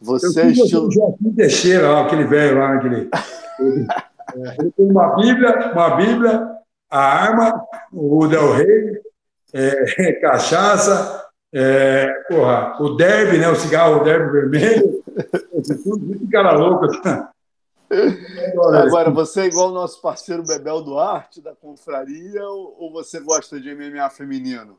Você 0.00 0.40
eu 0.40 0.44
é 0.44 0.48
estilo. 0.48 0.90
Joaquim 0.90 1.32
Teixeira, 1.32 1.90
lá, 1.90 2.04
aquele 2.04 2.24
velho 2.24 2.58
lá, 2.58 2.74
aquele. 2.74 3.10
ele, 3.58 3.86
ele 4.58 4.70
tem 4.72 4.90
uma 4.90 5.16
Bíblia, 5.16 5.72
uma 5.72 5.96
Bíblia, 5.96 6.48
a 6.90 6.98
arma, 7.00 7.64
o 7.92 8.26
Del 8.26 8.52
Rey, 8.52 9.00
é, 9.52 10.12
cachaça, 10.20 11.24
é, 11.52 12.08
porra, 12.28 12.76
o 12.80 12.90
derby, 12.90 13.38
né? 13.38 13.48
O 13.48 13.56
cigarro, 13.56 14.00
o 14.00 14.04
derby 14.04 14.30
vermelho. 14.32 15.02
Tudo 15.84 16.28
cara 16.30 16.52
louco. 16.52 16.86
Agora, 18.86 19.10
você 19.10 19.42
é 19.42 19.46
igual 19.46 19.70
o 19.70 19.74
nosso 19.74 20.00
parceiro 20.00 20.42
Bebel 20.42 20.82
Duarte, 20.82 21.40
da 21.40 21.54
confraria, 21.54 22.42
ou, 22.44 22.76
ou 22.78 22.92
você 22.92 23.20
gosta 23.20 23.60
de 23.60 23.74
MMA 23.74 24.08
feminino? 24.10 24.78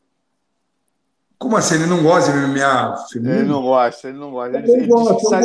Como 1.38 1.58
assim? 1.58 1.76
Ele 1.76 1.86
não 1.86 2.02
gosta 2.02 2.32
de 2.32 2.38
MMA 2.40 2.98
feminino? 3.12 3.40
Ele 3.40 3.48
não 3.50 3.62
gosta, 3.62 4.08
ele 4.08 4.18
não 4.18 4.32
gosta. 4.32 4.58
Ele, 4.58 4.72
ele, 4.72 4.88
gosto, 4.88 5.14
diz, 5.14 5.22
que 5.22 5.30
sai, 5.30 5.44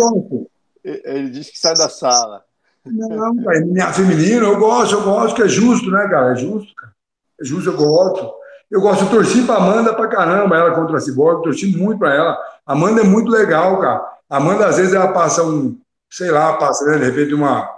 ele 0.85 1.31
diz 1.31 1.51
que 1.51 1.59
sai 1.59 1.75
da 1.75 1.89
sala. 1.89 2.45
Não, 2.87 3.37
cara, 3.37 3.61
MMA 3.67 3.93
feminino, 3.93 4.47
eu 4.47 4.59
gosto, 4.59 4.95
eu 4.95 5.03
gosto, 5.03 5.35
que 5.35 5.43
é 5.43 5.49
justo, 5.49 5.91
né, 5.91 6.09
cara? 6.09 6.33
É 6.33 6.37
justo, 6.37 6.75
cara. 6.75 6.93
É 7.41 7.45
justo, 7.45 7.71
eu 7.71 7.77
gosto. 7.77 8.33
Eu 8.71 8.81
gosto, 8.81 9.05
eu 9.05 9.11
torci 9.11 9.43
pra 9.45 9.57
Amanda 9.57 9.95
pra 9.95 10.09
caramba, 10.09 10.57
ela 10.57 10.75
contra 10.75 10.99
a 10.99 11.01
Cyborg, 11.01 11.43
torci 11.43 11.75
muito 11.77 11.99
pra 11.99 12.15
ela. 12.15 12.39
Amanda 12.67 13.01
é 13.01 13.05
muito 13.05 13.31
legal, 13.31 13.81
cara. 13.81 14.07
Amanda, 14.29 14.67
às 14.67 14.77
vezes, 14.77 14.93
ela 14.93 15.13
passa 15.13 15.43
um, 15.43 15.79
sei 16.11 16.31
lá, 16.31 16.57
passa, 16.57 16.85
né, 16.87 16.99
de 16.99 17.05
repente, 17.05 17.35
uma, 17.35 17.69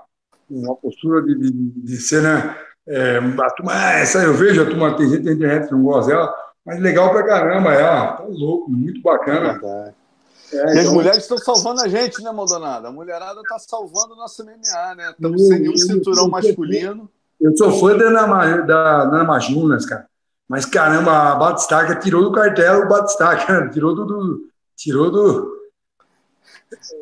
uma 0.48 0.74
postura 0.76 1.22
de, 1.22 1.34
de, 1.38 1.50
de 1.52 1.96
ser, 1.96 2.22
né? 2.22 2.56
É, 2.86 3.18
a 3.18 3.50
turma, 3.50 3.72
ah, 3.72 3.92
essa 3.92 4.22
eu 4.22 4.34
vejo, 4.34 4.62
a 4.62 4.66
turma, 4.66 4.96
tem 4.96 5.08
gente 5.08 5.24
na 5.24 5.32
internet 5.32 5.68
que 5.68 5.72
não 5.72 5.82
gosta 5.82 6.10
dela, 6.10 6.34
mas 6.64 6.80
legal 6.80 7.10
pra 7.10 7.22
caramba 7.22 7.72
ela, 7.72 8.12
tá 8.14 8.24
louco, 8.24 8.70
muito 8.70 9.00
bacana. 9.00 9.60
É, 10.52 10.56
e 10.56 10.58
as 10.58 10.78
então... 10.78 10.94
mulheres 10.94 11.18
estão 11.18 11.38
salvando 11.38 11.82
a 11.82 11.88
gente, 11.88 12.22
né, 12.22 12.32
Maldonado? 12.32 12.88
A 12.88 12.92
mulherada 12.92 13.40
tá 13.48 13.58
salvando 13.58 14.14
o 14.14 14.16
nosso 14.16 14.44
MMA, 14.44 14.94
né? 14.96 15.10
Estamos 15.10 15.46
sem 15.46 15.60
nenhum 15.60 15.76
cinturão 15.76 16.28
masculino. 16.28 17.08
Eu 17.40 17.56
sou 17.56 17.72
fã 17.72 17.96
da 17.96 18.06
Ana, 18.06 18.62
da 18.62 19.02
Ana 19.02 19.24
Majunas, 19.24 19.86
cara. 19.86 20.06
Mas 20.48 20.66
caramba, 20.66 21.12
a 21.12 21.34
Batistaca 21.36 21.94
tirou 21.94 22.22
do 22.22 22.32
cartel 22.32 22.82
o 22.82 22.88
Batistaca, 22.88 23.68
tirou 23.72 23.94
do, 23.94 24.04
do, 24.04 24.48
tirou 24.76 25.10
do. 25.10 25.60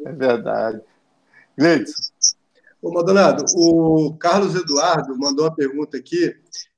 É 0.05 0.12
verdade. 0.12 0.82
Gleidson. 1.59 2.02
Ô, 2.80 2.93
Maldonado, 2.93 3.44
o 3.56 4.16
Carlos 4.18 4.55
Eduardo 4.55 5.18
mandou 5.18 5.47
uma 5.47 5.55
pergunta 5.55 5.97
aqui. 5.97 6.35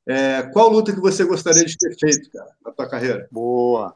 É, 0.06 0.42
qual 0.44 0.70
luta 0.70 0.92
que 0.92 1.00
você 1.00 1.24
gostaria 1.24 1.64
de 1.64 1.76
ter 1.76 1.94
feito, 1.98 2.30
cara, 2.32 2.50
na 2.64 2.72
tua 2.72 2.88
carreira? 2.88 3.28
Boa. 3.30 3.94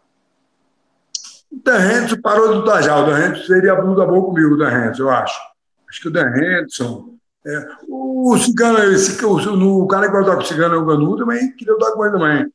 O 1.51 1.57
Dan 1.65 1.81
Henderson 1.81 2.21
parou 2.21 2.49
de 2.49 2.55
lutar 2.57 2.83
já. 2.83 2.97
O 2.97 3.07
Dan 3.07 3.19
Henderson 3.19 3.47
seria 3.47 3.73
a 3.73 3.81
bunda 3.81 4.05
boa 4.05 4.25
comigo, 4.25 4.55
o 4.55 4.59
Dan 4.59 4.71
Henderson, 4.71 5.03
eu 5.03 5.11
acho. 5.11 5.41
Acho 5.89 6.01
que 6.03 6.09
o 6.09 6.13
Dan 6.13 6.29
Henderson, 6.29 7.15
É, 7.47 7.69
o 7.89 8.37
Cigano, 8.39 8.79
esse, 8.93 9.25
o, 9.25 9.83
o 9.83 9.87
cara 9.87 10.07
que 10.07 10.13
vai 10.13 10.23
lutar 10.23 10.37
com 10.37 10.43
o 10.43 10.47
Cigano 10.47 10.75
é 10.75 10.79
o 10.79 10.87
Ganu 10.87 11.17
também, 11.17 11.53
queria 11.57 11.75
lutar 11.75 11.93
com 11.93 12.05
ele 12.05 12.13
também. 12.13 12.53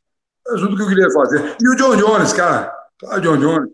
É 0.47 0.55
tudo 0.55 0.75
que 0.75 0.81
eu 0.81 0.87
queria 0.87 1.11
fazer. 1.11 1.55
E 1.61 1.69
o 1.69 1.75
John 1.75 1.95
Jones, 1.95 2.33
cara. 2.33 2.73
Claro, 2.99 3.21
John 3.21 3.37
Jones. 3.37 3.71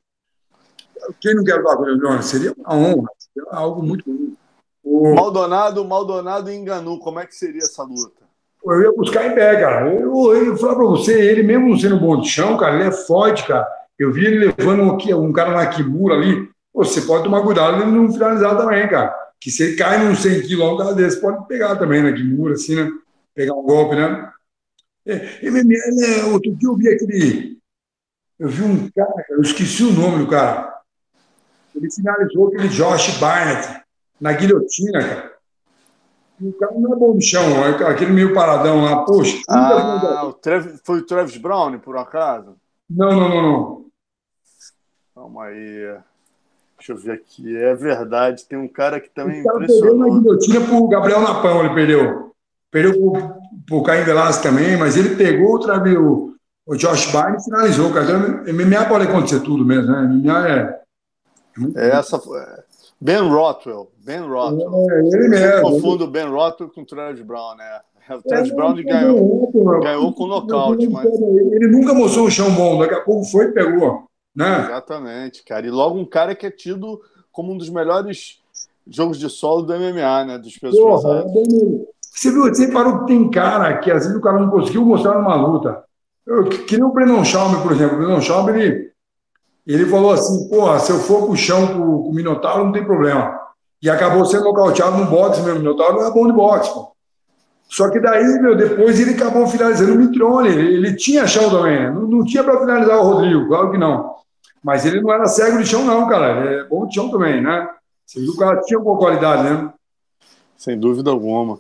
Quem 1.22 1.36
não 1.36 1.44
quer 1.44 1.56
lutar 1.56 1.78
com 1.78 1.84
o 1.84 1.86
John 1.86 2.00
Jones? 2.00 2.26
Seria 2.26 2.54
uma 2.58 2.76
honra, 2.76 3.10
seria 3.18 3.50
algo 3.52 3.82
muito 3.84 4.04
bonito. 4.06 4.38
O... 4.86 5.16
Maldonado, 5.16 5.84
Maldonado 5.84 6.52
e 6.52 6.56
Enganu, 6.56 7.00
como 7.00 7.20
é 7.20 7.26
que 7.26 7.34
seria 7.34 7.64
essa 7.64 7.82
luta? 7.82 8.24
Eu 8.64 8.82
ia 8.82 8.94
buscar 8.94 9.26
em 9.26 9.34
pé, 9.34 9.60
cara. 9.60 9.92
Eu, 9.92 10.12
eu, 10.12 10.46
eu 10.46 10.58
falar 10.58 10.76
pra 10.76 10.86
você, 10.86 11.20
ele 11.20 11.42
mesmo 11.42 11.78
sendo 11.78 12.00
bom 12.00 12.22
de 12.22 12.30
chão, 12.30 12.56
cara, 12.56 12.76
ele 12.76 12.90
é 12.90 12.92
forte, 12.92 13.48
cara. 13.48 13.68
Eu 13.98 14.12
vi 14.14 14.26
ele 14.26 14.54
levando 14.58 14.84
um, 14.84 15.24
um 15.24 15.34
cara 15.34 15.52
na 15.52 15.66
Kimura 15.68 16.16
ali. 16.16 16.50
Você 16.74 17.02
pode 17.02 17.24
tomar 17.24 17.42
cuidado 17.42 17.82
ele 17.82 17.92
não 17.92 18.12
finalizar 18.12 18.58
também, 18.58 18.88
cara. 18.88 19.16
Que 19.40 19.50
se 19.50 19.64
ele 19.64 19.76
cai 19.76 20.04
num 20.04 20.16
100 20.16 20.42
quilos, 20.42 20.74
um 20.74 20.78
cara 20.78 20.94
desse, 20.94 21.20
pode 21.20 21.48
pegar 21.48 21.76
também 21.78 22.04
na 22.04 22.14
Kimura, 22.14 22.54
assim, 22.54 22.76
né? 22.76 22.92
Pegar 23.34 23.54
um 23.54 23.64
golpe, 23.64 23.96
né? 23.96 24.32
É, 25.06 25.50
MMA, 25.50 25.64
né? 25.64 26.24
Outro 26.32 26.54
dia 26.56 26.70
eu 26.70 26.76
vi 26.76 26.90
aquele. 26.90 27.58
Eu 28.38 28.50
vi 28.50 28.64
um 28.64 28.90
cara, 28.92 29.26
eu 29.30 29.42
esqueci 29.42 29.84
o 29.84 29.94
nome 29.94 30.26
do 30.26 30.28
cara. 30.30 30.74
Ele 31.74 31.92
finalizou 31.92 32.48
aquele 32.48 32.68
Josh 32.70 33.18
Barnett 33.20 33.85
na 34.20 34.34
guilhotina, 34.34 35.00
cara. 35.00 35.36
O 36.42 36.54
cara 36.54 36.74
não 36.78 36.94
é 36.94 36.96
bom 36.98 37.14
no 37.14 37.22
chão, 37.22 37.42
é 37.64 37.90
aquele 37.90 38.12
meio 38.12 38.34
paradão 38.34 38.84
lá, 38.84 39.06
poxa. 39.06 39.42
Ah, 39.50 40.26
o 40.26 40.34
Travis, 40.34 40.82
foi 40.84 41.00
o 41.00 41.06
Travis 41.06 41.38
Brown, 41.38 41.80
por 41.80 41.98
acaso? 41.98 42.58
Não, 42.90 43.12
não, 43.12 43.30
não, 43.30 43.42
não. 43.42 43.86
Calma 45.16 45.46
aí. 45.46 45.98
Deixa 46.78 46.92
eu 46.92 46.98
ver 46.98 47.14
aqui. 47.14 47.56
É 47.56 47.74
verdade, 47.74 48.46
tem 48.46 48.60
um 48.60 48.68
cara 48.68 49.00
que 49.00 49.10
também 49.10 49.42
o 49.42 49.46
cara 49.46 49.64
impressionou. 49.64 49.98
Perdeu 49.98 50.14
na 50.14 50.20
guilhotina 50.20 50.62
pro 50.62 50.88
Gabriel 50.88 51.22
Napão, 51.22 51.66
ele 51.66 51.74
perdeu. 51.74 52.36
Perdeu 52.70 52.94
pro, 53.00 53.36
pro 53.66 53.84
Caim 53.84 54.04
Velasco 54.04 54.44
também, 54.44 54.76
mas 54.78 54.98
ele 54.98 55.16
pegou 55.16 55.52
outra 55.52 55.80
vez 55.80 55.98
o, 55.98 56.36
o 56.66 56.76
Josh 56.76 57.12
Barnes 57.14 57.44
e 57.44 57.46
finalizou, 57.46 57.94
cara. 57.94 58.06
Então, 58.06 58.54
MMA 58.54 58.86
pode 58.90 59.08
acontecer 59.08 59.40
tudo 59.40 59.66
mesmo, 59.66 59.90
né? 59.90 60.02
MMA 60.02 60.50
é. 60.50 60.82
é 61.78 61.90
Essa 61.92 62.20
foi. 62.20 62.42
Ben 63.00 63.28
Rothwell. 63.30 63.92
Ben 64.04 64.22
Rothwell. 64.22 64.86
É, 64.92 65.00
ele 65.00 65.28
mesmo. 65.28 65.46
Eu 65.46 65.62
confundo 65.62 66.08
Ben 66.08 66.28
Rothwell 66.28 66.70
com 66.70 66.82
o 66.82 66.86
Travis 66.86 67.22
Brown, 67.22 67.56
né? 67.56 67.80
O 68.10 68.22
Travis 68.22 68.52
é, 68.52 68.56
Brown 68.56 68.76
ganhou, 68.76 69.52
ganhou 69.82 70.14
com 70.14 70.28
nocaute. 70.28 70.88
Mas... 70.88 71.06
Ele 71.06 71.68
nunca 71.68 71.94
mostrou 71.94 72.28
um 72.28 72.30
chão 72.30 72.52
bom, 72.52 72.78
daqui 72.80 72.94
a 72.94 73.02
pouco 73.02 73.26
foi 73.26 73.46
e 73.46 73.52
pegou. 73.52 74.06
Né? 74.36 74.66
Exatamente, 74.66 75.44
cara. 75.44 75.66
E 75.66 75.72
logo 75.72 75.98
um 75.98 76.06
cara 76.06 76.36
que 76.36 76.46
é 76.46 76.52
tido 76.52 77.02
como 77.32 77.54
um 77.54 77.58
dos 77.58 77.70
melhores 77.70 78.40
jogos 78.88 79.18
de 79.18 79.30
solo 79.30 79.64
do 79.64 79.74
MMA, 79.74 80.26
né? 80.26 80.38
Dos 80.38 80.58
pesos 80.58 80.80
Porra. 80.80 81.20
É 81.20 81.26
você 82.16 82.32
viu, 82.32 82.44
você 82.44 82.72
parou 82.72 83.00
que 83.00 83.08
tem 83.08 83.30
cara 83.30 83.78
que 83.78 83.92
às 83.92 84.04
vezes 84.04 84.18
o 84.18 84.22
cara 84.22 84.40
não 84.40 84.50
conseguiu 84.50 84.86
mostrar 84.86 85.16
numa 85.16 85.36
luta. 85.36 85.84
Eu, 86.26 86.46
que 86.46 86.78
nem 86.78 86.86
o 86.86 86.94
Brennan 86.94 87.24
Schaum, 87.26 87.62
por 87.62 87.74
exemplo. 87.74 87.96
O 87.96 88.00
Brennan 88.00 88.22
Schaum, 88.22 88.50
ele 88.50 88.92
ele 89.74 89.86
falou 89.88 90.12
assim, 90.12 90.48
porra, 90.48 90.80
se 90.80 90.92
eu 90.92 91.00
for 91.00 91.26
pro 91.26 91.36
chão 91.36 91.68
com, 91.68 92.04
com 92.04 92.10
o 92.10 92.14
Minotauro, 92.14 92.66
não 92.66 92.72
tem 92.72 92.86
problema. 92.86 93.40
E 93.82 93.90
acabou 93.90 94.26
sendo 94.26 94.44
nocauteado 94.44 94.98
no 94.98 95.06
boxe 95.06 95.42
mesmo. 95.42 95.58
O 95.58 95.60
Minotauro 95.60 96.00
não 96.00 96.08
é 96.08 96.12
bom 96.12 96.28
de 96.28 96.34
boxe, 96.34 96.74
pô. 96.74 96.96
Só 97.68 97.90
que 97.90 98.00
daí, 98.00 98.24
meu, 98.42 98.56
depois 98.56 99.00
ele 99.00 99.16
acabou 99.16 99.48
finalizando 99.48 99.94
o 99.94 99.96
Mitrone. 99.96 100.50
Ele, 100.50 100.76
ele 100.76 100.96
tinha 100.96 101.28
chão 101.28 101.50
também. 101.50 101.80
Né? 101.80 101.90
Não, 101.90 102.02
não 102.02 102.24
tinha 102.24 102.44
para 102.44 102.60
finalizar 102.60 103.00
o 103.00 103.04
Rodrigo, 103.04 103.48
claro 103.48 103.72
que 103.72 103.78
não. 103.78 104.16
Mas 104.64 104.86
ele 104.86 105.02
não 105.02 105.12
era 105.12 105.26
cego 105.26 105.58
de 105.58 105.66
chão, 105.66 105.84
não, 105.84 106.08
cara. 106.08 106.46
Ele 106.46 106.62
é 106.62 106.64
bom 106.64 106.88
de 106.88 106.96
chão 106.96 107.10
também, 107.10 107.42
né? 107.42 107.68
Você 108.06 108.20
viu 108.20 108.32
que 108.32 108.38
o 108.38 108.40
cara 108.40 108.62
tinha 108.62 108.80
boa 108.80 108.98
qualidade, 108.98 109.44
né? 109.44 109.74
Sem 110.58 110.80
dúvida 110.80 111.10
alguma. 111.10 111.60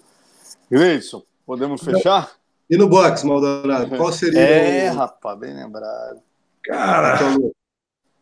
Gleison, 0.71 1.23
podemos 1.45 1.83
fechar? 1.83 2.31
E 2.69 2.77
no 2.77 2.87
boxe, 2.87 3.25
Maldonado, 3.25 3.95
qual 3.95 4.11
seria? 4.11 4.39
É, 4.39 4.91
o... 4.91 4.95
rapaz, 4.95 5.37
bem 5.37 5.53
lembrado. 5.53 6.19
Cara, 6.63 7.19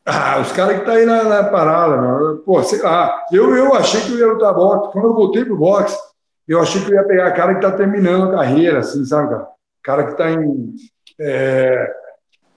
ah, 0.05 0.39
os 0.41 0.51
caras 0.51 0.73
que 0.73 0.79
estão 0.79 0.93
tá 0.93 0.99
aí 0.99 1.05
na, 1.05 1.23
na 1.23 1.43
parada, 1.45 2.01
meu. 2.01 2.37
pô, 2.39 2.61
sei 2.61 2.81
lá. 2.81 3.25
Eu, 3.31 3.55
eu 3.55 3.73
achei 3.73 4.01
que 4.01 4.11
eu 4.11 4.19
ia 4.19 4.33
lutar 4.33 4.53
boxe. 4.53 4.91
Quando 4.91 5.07
eu 5.07 5.13
voltei 5.13 5.45
pro 5.45 5.55
boxe, 5.55 5.97
eu 6.45 6.59
achei 6.59 6.83
que 6.83 6.91
eu 6.91 6.95
ia 6.95 7.07
pegar 7.07 7.31
cara 7.31 7.53
que 7.53 7.65
está 7.65 7.71
terminando 7.75 8.25
a 8.25 8.37
carreira, 8.37 8.79
assim, 8.79 9.05
sabe, 9.05 9.29
cara? 9.29 9.47
Cara 9.81 10.03
que 10.05 10.11
está 10.11 10.29
em. 10.29 10.75
É... 11.19 11.89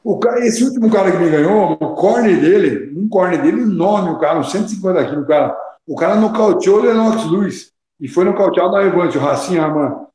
O, 0.03 0.19
esse 0.39 0.65
último 0.65 0.91
cara 0.91 1.13
que 1.13 1.19
me 1.19 1.31
ganhou, 1.31 1.73
o 1.73 1.95
corne 1.95 2.37
dele, 2.37 2.93
um 2.97 3.09
corne 3.09 3.39
dele 3.39 3.63
enorme, 3.63 4.11
o 4.11 4.19
cara, 4.19 4.39
uns 4.39 4.51
150 4.51 5.05
quilos, 5.05 5.25
o 5.25 5.27
cara. 5.27 5.57
O 5.87 5.95
cara 5.95 6.17
nocauteou 6.17 6.79
o 6.79 6.83
Lennox 6.83 7.31
Lewis 7.31 7.71
e 8.01 8.09
foi 8.09 8.25
nocauteado 8.25 8.73
na 8.73 8.81
Levante, 8.81 9.19
o 9.19 9.21
Racing 9.21 9.59
Raman. 9.59 10.07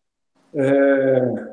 É... 0.54 1.52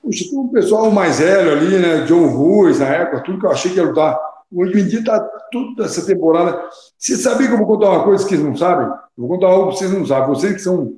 Puxa, 0.00 0.24
um 0.36 0.48
pessoal 0.48 0.92
mais 0.92 1.18
velho 1.18 1.52
ali, 1.52 1.78
né? 1.78 2.04
John 2.04 2.28
Ruiz, 2.28 2.78
na 2.78 2.86
época, 2.86 3.22
tudo 3.24 3.40
que 3.40 3.46
eu 3.46 3.50
achei 3.50 3.72
que 3.72 3.78
ia 3.78 3.84
lutar 3.84 4.16
Em 4.54 4.86
dia 4.86 5.00
está 5.00 5.18
tudo 5.50 5.82
essa 5.82 6.06
temporada. 6.06 6.68
Você 6.96 7.16
sabia 7.16 7.48
que 7.48 7.54
eu 7.54 7.58
vou 7.58 7.66
contar 7.66 7.90
uma 7.90 8.04
coisa 8.04 8.22
que 8.22 8.30
vocês 8.30 8.42
não 8.42 8.56
sabem? 8.56 8.86
Eu 8.86 9.26
vou 9.26 9.28
contar 9.28 9.48
algo 9.48 9.70
que 9.70 9.78
vocês 9.78 9.90
não 9.90 10.06
sabem. 10.06 10.28
Vocês 10.28 10.52
que 10.54 10.60
são 10.60 10.96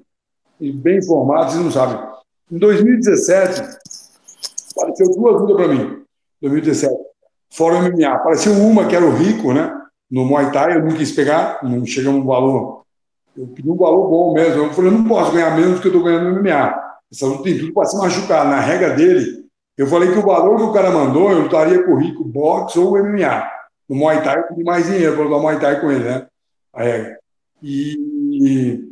bem 0.61 0.99
informados, 0.99 1.55
vocês 1.55 1.65
não 1.65 1.73
sabem. 1.73 1.99
Em 2.53 2.59
2017, 2.59 3.63
apareceu 4.77 5.07
duas 5.15 5.41
lutas 5.41 5.57
para 5.57 5.69
mim. 5.69 6.03
2017. 6.43 6.95
Fora 7.51 7.77
o 7.77 7.83
MMA. 7.83 8.09
Apareceu 8.09 8.53
uma 8.53 8.87
que 8.87 8.95
era 8.95 9.07
o 9.07 9.17
Rico, 9.17 9.53
né? 9.55 9.73
No 10.11 10.25
Muay 10.25 10.53
Thai, 10.53 10.77
eu 10.77 10.85
não 10.85 10.95
quis 10.95 11.13
pegar, 11.13 11.59
não 11.63 11.85
chegamos 11.87 12.21
no 12.21 12.27
valor. 12.27 12.83
Eu 13.37 13.47
pedi 13.49 13.71
um 13.71 13.77
valor 13.77 14.09
bom 14.09 14.35
mesmo. 14.35 14.65
Eu 14.65 14.73
falei, 14.73 14.91
eu 14.91 14.99
não 14.99 15.09
posso 15.09 15.33
ganhar 15.33 15.57
menos 15.57 15.77
do 15.77 15.81
que 15.81 15.89
eu 15.89 15.93
estou 15.93 16.05
ganhando 16.05 16.31
no 16.31 16.43
MMA. 16.43 16.75
Essa 17.11 17.27
luta 17.27 17.43
tem 17.45 17.59
tudo 17.59 17.73
para 17.73 17.87
se 17.87 17.97
machucar. 17.97 18.49
Na 18.49 18.61
regra 18.61 18.91
dele, 18.91 19.46
eu 19.77 19.87
falei 19.87 20.11
que 20.11 20.19
o 20.19 20.23
valor 20.23 20.57
que 20.57 20.63
o 20.63 20.73
cara 20.73 20.91
mandou, 20.91 21.31
eu 21.31 21.43
lutaria 21.43 21.83
com 21.83 21.93
o 21.93 21.99
Rico 21.99 22.25
boxe 22.25 22.79
ou 22.79 22.99
MMA. 22.99 23.51
No 23.89 23.97
Muay 23.97 24.23
Thai, 24.23 24.39
eu 24.39 24.65
mais 24.65 24.87
dinheiro 24.87 25.15
para 25.15 25.25
lutar 25.25 25.41
Muay 25.41 25.61
Thai 25.61 25.81
com 25.81 25.91
ele, 25.91 26.05
né? 26.05 26.27
É. 26.75 27.17
E 27.63 28.85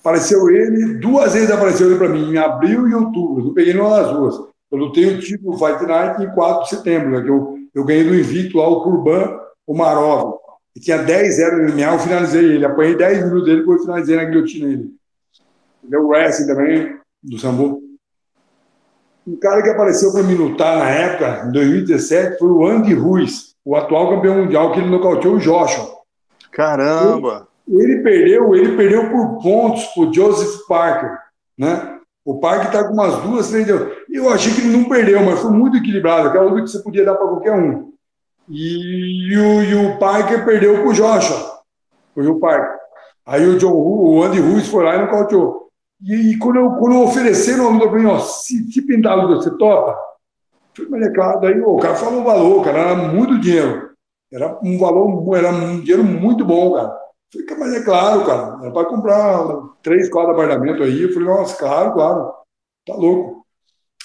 apareceu 0.00 0.48
ele, 0.48 0.94
duas 0.94 1.34
vezes 1.34 1.50
apareceu 1.50 1.88
ele 1.88 1.98
para 1.98 2.08
mim, 2.08 2.32
em 2.32 2.38
abril 2.38 2.88
e 2.88 2.94
outubro. 2.94 3.42
Eu 3.42 3.46
não 3.46 3.54
peguei 3.54 3.74
nenhuma 3.74 4.00
das 4.00 4.12
duas. 4.12 4.36
Eu 4.70 4.78
lutei 4.78 5.06
o 5.06 5.20
título 5.20 5.58
Fight 5.58 5.84
Night 5.84 6.22
em 6.22 6.30
4 6.34 6.64
de 6.64 6.68
setembro, 6.68 7.10
né? 7.10 7.22
que 7.22 7.28
eu, 7.28 7.58
eu 7.74 7.84
ganhei 7.84 8.04
do 8.04 8.14
invicto 8.14 8.58
lá 8.58 8.68
o 8.68 8.82
Kurban, 8.82 9.38
o 9.66 9.74
Marov. 9.74 10.38
E 10.76 10.80
tinha 10.80 11.04
10-0 11.04 11.56
no 11.56 11.72
MMA, 11.72 11.94
eu 11.94 11.98
finalizei 11.98 12.44
ele. 12.44 12.64
Apanhei 12.64 12.94
10 12.94 13.24
minutos 13.24 13.44
dele, 13.44 13.60
depois 13.60 13.82
finalizei 13.82 14.16
na 14.16 14.24
guilhotina 14.24 14.72
ele. 14.72 14.94
O 15.90 16.08
wrestling 16.08 16.46
também, 16.46 16.96
do 17.22 17.38
Sambo. 17.38 17.87
Um 19.28 19.36
cara 19.36 19.62
que 19.62 19.68
apareceu 19.68 20.10
para 20.10 20.22
me 20.22 20.34
lutar 20.34 20.78
na 20.78 20.88
época, 20.88 21.46
em 21.46 21.52
2017, 21.52 22.38
foi 22.38 22.48
o 22.48 22.66
Andy 22.66 22.94
Ruiz, 22.94 23.54
o 23.62 23.76
atual 23.76 24.08
campeão 24.08 24.36
mundial, 24.38 24.72
que 24.72 24.80
ele 24.80 24.88
nocauteou 24.88 25.34
o 25.34 25.38
Joshua. 25.38 25.86
Caramba! 26.50 27.46
Ele, 27.68 27.92
ele 27.92 28.02
perdeu, 28.02 28.54
ele 28.54 28.74
perdeu 28.74 29.10
por 29.10 29.42
pontos 29.42 29.84
por 29.88 30.10
Joseph 30.10 30.66
Parker, 30.66 31.18
né? 31.58 31.98
O 32.24 32.40
Parker 32.40 32.68
está 32.68 32.84
com 32.84 32.94
umas 32.94 33.22
duas, 33.22 33.50
três. 33.50 33.68
Eu 34.10 34.30
achei 34.30 34.54
que 34.54 34.62
ele 34.62 34.74
não 34.74 34.88
perdeu, 34.88 35.22
mas 35.22 35.40
foi 35.40 35.50
muito 35.50 35.76
equilibrado. 35.76 36.28
Aquela 36.28 36.44
luta 36.44 36.62
que 36.62 36.70
você 36.70 36.78
podia 36.78 37.04
dar 37.04 37.14
para 37.14 37.26
qualquer 37.26 37.52
um. 37.52 37.92
E, 38.48 39.32
e, 39.32 39.38
o, 39.38 39.62
e 39.62 39.74
o 39.74 39.98
Parker 39.98 40.42
perdeu 40.46 40.82
com 40.82 40.88
o 40.88 40.94
Joshua. 40.94 41.58
Foi 42.14 42.26
o 42.26 42.40
Parker. 42.40 42.78
Aí 43.26 43.46
o 43.46 43.58
John 43.58 43.72
o 43.72 44.22
Andy 44.22 44.40
Ruiz 44.40 44.68
foi 44.68 44.84
lá 44.84 44.96
e 44.96 45.00
nocauteou. 45.00 45.67
E, 46.02 46.32
e 46.32 46.38
quando, 46.38 46.56
eu, 46.56 46.70
quando 46.72 47.02
ofereceram 47.02 47.68
a 47.68 47.70
luta 47.70 47.88
para 47.88 47.98
mim, 47.98 48.06
ó, 48.06 48.18
se, 48.18 48.70
se 48.70 48.82
pintar 48.82 49.26
você 49.26 49.50
topa? 49.56 49.98
Falei, 50.74 50.90
mas 50.90 51.02
é 51.02 51.12
claro, 51.12 51.40
daí 51.40 51.60
o 51.60 51.76
cara 51.78 51.96
falou 51.96 52.20
o 52.20 52.24
valor, 52.24 52.64
cara, 52.64 52.78
era 52.78 52.94
muito 52.94 53.38
dinheiro. 53.40 53.90
Era 54.32 54.58
um 54.62 54.78
valor, 54.78 55.36
era 55.36 55.50
um 55.50 55.80
dinheiro 55.80 56.04
muito 56.04 56.44
bom, 56.44 56.74
cara. 56.74 56.96
Falei, 57.32 57.58
mas 57.58 57.74
é 57.74 57.84
claro, 57.84 58.24
cara, 58.24 58.58
era 58.62 58.72
para 58.72 58.88
comprar 58.88 59.44
três, 59.82 60.08
quatro 60.08 60.32
apartamentos 60.32 60.82
aí. 60.82 61.02
Eu 61.02 61.12
falei, 61.12 61.28
nossa, 61.28 61.56
claro, 61.56 61.92
claro, 61.92 62.32
tá 62.86 62.94
louco. 62.94 63.44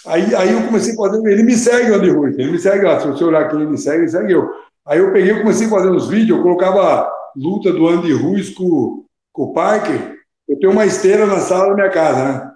Aí, 0.06 0.36
aí 0.36 0.52
eu 0.52 0.66
comecei 0.66 0.94
a 0.94 0.98
fazer, 0.98 1.26
ele 1.32 1.44
me 1.44 1.56
segue, 1.56 1.94
Andy 1.94 2.10
Ruiz, 2.10 2.38
ele 2.38 2.52
me 2.52 2.60
segue 2.60 2.84
lá, 2.84 3.00
se 3.00 3.08
você 3.08 3.24
olhar 3.24 3.54
ele 3.54 3.68
me 3.68 3.78
segue, 3.78 4.00
ele 4.00 4.10
segue 4.10 4.34
eu. 4.34 4.50
Aí 4.86 5.00
eu 5.00 5.14
peguei, 5.14 5.32
eu 5.32 5.42
comecei 5.42 5.68
a 5.68 5.70
fazer 5.70 5.90
uns 5.90 6.10
vídeos, 6.10 6.38
eu 6.38 6.44
colocava 6.44 7.10
luta 7.36 7.72
do 7.72 7.88
Andy 7.88 8.12
Ruiz 8.12 8.50
com, 8.50 9.06
com 9.32 9.44
o 9.44 9.54
Parker, 9.54 10.18
eu 10.48 10.60
tenho 10.60 10.72
uma 10.72 10.86
esteira 10.86 11.26
na 11.26 11.40
sala 11.40 11.70
da 11.70 11.76
minha 11.76 11.90
casa, 11.90 12.24
né? 12.26 12.52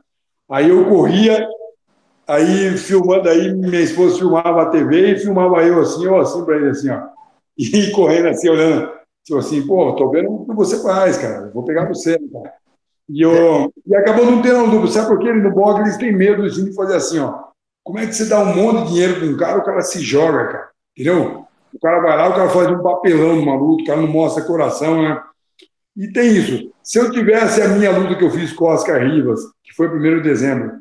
Aí 0.50 0.70
eu 0.70 0.86
corria, 0.88 1.48
aí 2.28 2.78
filmando, 2.78 3.30
aí 3.30 3.54
minha 3.54 3.82
esposa 3.82 4.18
filmava 4.18 4.64
a 4.64 4.70
TV 4.70 5.14
e 5.14 5.20
filmava 5.20 5.64
eu 5.64 5.80
assim, 5.82 6.06
eu 6.06 6.18
assim 6.18 6.44
para 6.46 6.58
ele, 6.58 6.70
assim, 6.70 6.90
ó. 6.90 7.08
E 7.58 7.90
correndo 7.92 8.28
assim, 8.28 8.50
olhando, 8.50 8.92
tipo 9.24 9.40
assim, 9.40 9.66
pô, 9.66 9.96
tô 9.96 10.12
vendo 10.12 10.32
o 10.32 10.46
que 10.46 10.54
você 10.54 10.82
faz, 10.84 11.18
cara, 11.18 11.50
vou 11.52 11.64
pegar 11.64 11.88
você, 11.88 12.20
cara. 12.32 12.54
E, 13.10 13.22
eu, 13.22 13.74
e 13.86 13.96
acabou 13.96 14.26
não 14.26 14.42
tendo 14.42 14.70
dúvida, 14.70 14.92
sabe 14.92 15.08
por 15.08 15.20
quê? 15.20 15.32
No 15.32 15.54
blog 15.54 15.80
eles 15.80 15.98
têm 15.98 16.16
medo 16.16 16.48
de 16.50 16.76
fazer 16.76 16.96
assim, 16.96 17.20
ó. 17.20 17.48
Como 17.84 18.00
é 18.00 18.06
que 18.06 18.14
você 18.14 18.26
dá 18.26 18.42
um 18.42 18.54
monte 18.54 18.84
de 18.84 18.94
dinheiro 18.94 19.16
para 19.16 19.28
um 19.28 19.38
cara, 19.38 19.58
o 19.60 19.64
cara 19.64 19.82
se 19.82 20.02
joga, 20.02 20.48
cara, 20.48 20.70
entendeu? 20.96 21.46
O 21.74 21.80
cara 21.80 22.02
vai 22.02 22.18
lá, 22.18 22.30
o 22.30 22.36
cara 22.36 22.50
faz 22.50 22.70
um 22.70 22.84
papelão 22.84 23.38
numa 23.38 23.56
luta, 23.56 23.84
o 23.84 23.86
cara 23.86 24.02
não 24.02 24.08
mostra 24.08 24.44
coração, 24.44 25.02
né? 25.02 25.24
E 25.96 26.12
tem 26.12 26.36
isso. 26.36 26.72
Se 26.88 26.98
eu 27.00 27.12
tivesse 27.12 27.62
a 27.62 27.68
minha 27.68 27.92
luta 27.92 28.16
que 28.16 28.24
eu 28.24 28.32
fiz 28.32 28.54
com 28.54 28.64
o 28.64 28.70
Oscar 28.70 29.04
Rivas, 29.04 29.42
que 29.62 29.76
foi 29.76 29.90
1 29.90 30.00
de 30.00 30.22
dezembro, 30.22 30.80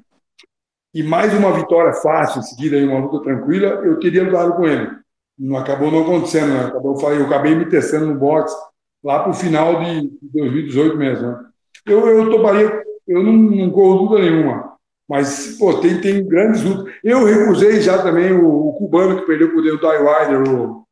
e 0.94 1.02
mais 1.02 1.34
uma 1.34 1.52
vitória 1.52 1.92
fácil 1.94 2.38
em 2.38 2.44
seguida, 2.44 2.76
uma 2.76 3.00
luta 3.00 3.24
tranquila, 3.24 3.84
eu 3.84 3.98
teria 3.98 4.22
lutado 4.22 4.54
com 4.54 4.68
ele. 4.68 4.88
Não 5.36 5.56
acabou 5.56 5.90
não 5.90 6.04
acontecendo, 6.04 6.54
né? 6.54 6.66
Acabou, 6.66 6.96
eu 7.12 7.26
acabei 7.26 7.56
me 7.56 7.68
testando 7.68 8.06
no 8.06 8.14
boxe 8.14 8.54
lá 9.02 9.18
para 9.18 9.32
o 9.32 9.34
final 9.34 9.82
de 9.82 10.16
2018 10.22 10.96
mesmo. 10.96 11.26
Né? 11.26 11.44
Eu, 11.84 12.06
eu 12.06 12.30
toparia, 12.30 12.84
eu 13.08 13.24
não, 13.24 13.32
não 13.32 13.70
corro 13.72 14.04
luta 14.04 14.22
nenhuma, 14.22 14.76
mas 15.08 15.56
pô, 15.58 15.80
tem, 15.80 16.00
tem 16.00 16.24
grandes 16.24 16.62
lutas. 16.62 16.94
Eu 17.02 17.24
recusei 17.24 17.80
já 17.80 18.00
também 18.00 18.32
o, 18.32 18.68
o 18.68 18.72
cubano 18.74 19.18
que 19.18 19.26
perdeu 19.26 19.48
o 19.48 19.80
Dai 19.80 19.98
Wilder, 19.98 20.54
o 20.54 20.84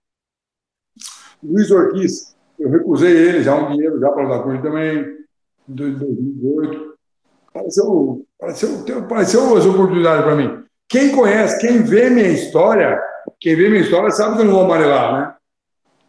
Luiz 1.40 1.70
Ortiz. 1.70 2.33
Eu 2.58 2.70
recusei 2.70 3.12
ele 3.12 3.42
já 3.42 3.54
um 3.54 3.72
dinheiro 3.72 3.98
já 3.98 4.10
para 4.10 4.22
lutar 4.22 4.42
com 4.42 4.52
ele 4.52 4.62
também, 4.62 4.98
em 5.68 5.74
2018. 5.74 6.94
Pareceu, 7.52 8.26
pareceu, 8.38 8.84
pareceu 9.08 9.56
as 9.56 9.66
oportunidades 9.66 10.24
para 10.24 10.36
mim. 10.36 10.64
Quem 10.88 11.12
conhece, 11.12 11.60
quem 11.60 11.82
vê 11.82 12.10
minha 12.10 12.28
história, 12.28 13.00
quem 13.40 13.56
vê 13.56 13.68
minha 13.68 13.82
história 13.82 14.10
sabe 14.10 14.36
que 14.36 14.42
eu 14.42 14.46
não 14.46 14.54
vou 14.54 14.64
amarelar, 14.64 15.12
né? 15.12 15.34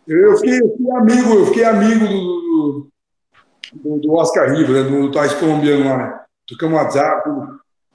Eu 0.08 0.38
fiquei, 0.38 0.60
eu 0.62 0.70
fiquei 0.72 0.92
amigo, 0.92 1.34
eu 1.34 1.46
fiquei 1.48 1.64
amigo 1.64 2.08
do, 2.08 2.88
do, 3.74 4.00
do 4.00 4.14
Oscar 4.14 4.52
Rivas, 4.52 4.70
né, 4.70 4.84
do 4.84 5.12
Tais 5.12 5.34
colombiano 5.34 5.86
lá, 5.86 5.98
né? 5.98 6.20
Tocamos 6.48 6.78
WhatsApp. 6.78 7.30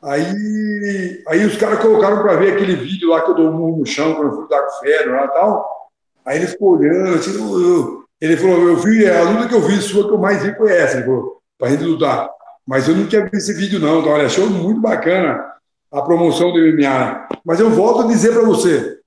Aí, 0.02 1.22
aí 1.28 1.44
os 1.44 1.56
caras 1.56 1.78
colocaram 1.80 2.22
para 2.22 2.36
ver 2.36 2.54
aquele 2.54 2.74
vídeo 2.74 3.10
lá 3.10 3.20
que 3.20 3.30
eu 3.30 3.34
dou 3.34 3.50
um 3.50 3.76
no 3.78 3.86
chão 3.86 4.14
quando 4.14 4.28
eu 4.28 4.36
fui 4.36 4.48
dar 4.48 4.66
o 4.66 4.70
Fedro 4.80 5.12
lá 5.12 5.24
e 5.26 5.28
tal. 5.28 5.90
Aí 6.24 6.38
ele 6.38 6.46
ficou 6.46 6.78
olhando, 6.78 7.14
assim, 7.14 7.34
eu, 7.36 7.99
ele 8.20 8.36
falou, 8.36 8.68
eu 8.68 8.76
vi, 8.76 9.06
a 9.08 9.22
luta 9.22 9.48
que 9.48 9.54
eu 9.54 9.62
vi 9.62 9.80
sua 9.80 10.06
que 10.06 10.12
eu 10.12 10.18
mais 10.18 10.42
vi 10.42 10.54
foi 10.54 10.70
essa, 10.72 10.96
ele 10.96 11.06
falou, 11.06 11.40
pra 11.58 11.70
gente 11.70 11.84
lutar. 11.84 12.28
Mas 12.66 12.86
eu 12.86 12.94
não 12.94 13.06
tinha 13.06 13.22
visto 13.22 13.36
esse 13.36 13.54
vídeo 13.54 13.80
não, 13.80 14.00
então, 14.00 14.12
olha, 14.12 14.26
achou 14.26 14.48
muito 14.48 14.80
bacana 14.80 15.44
a 15.90 16.02
promoção 16.02 16.52
do 16.52 16.58
MMA. 16.58 17.28
Mas 17.44 17.58
eu 17.58 17.70
volto 17.70 18.02
a 18.02 18.06
dizer 18.06 18.32
para 18.32 18.42
você, 18.42 19.00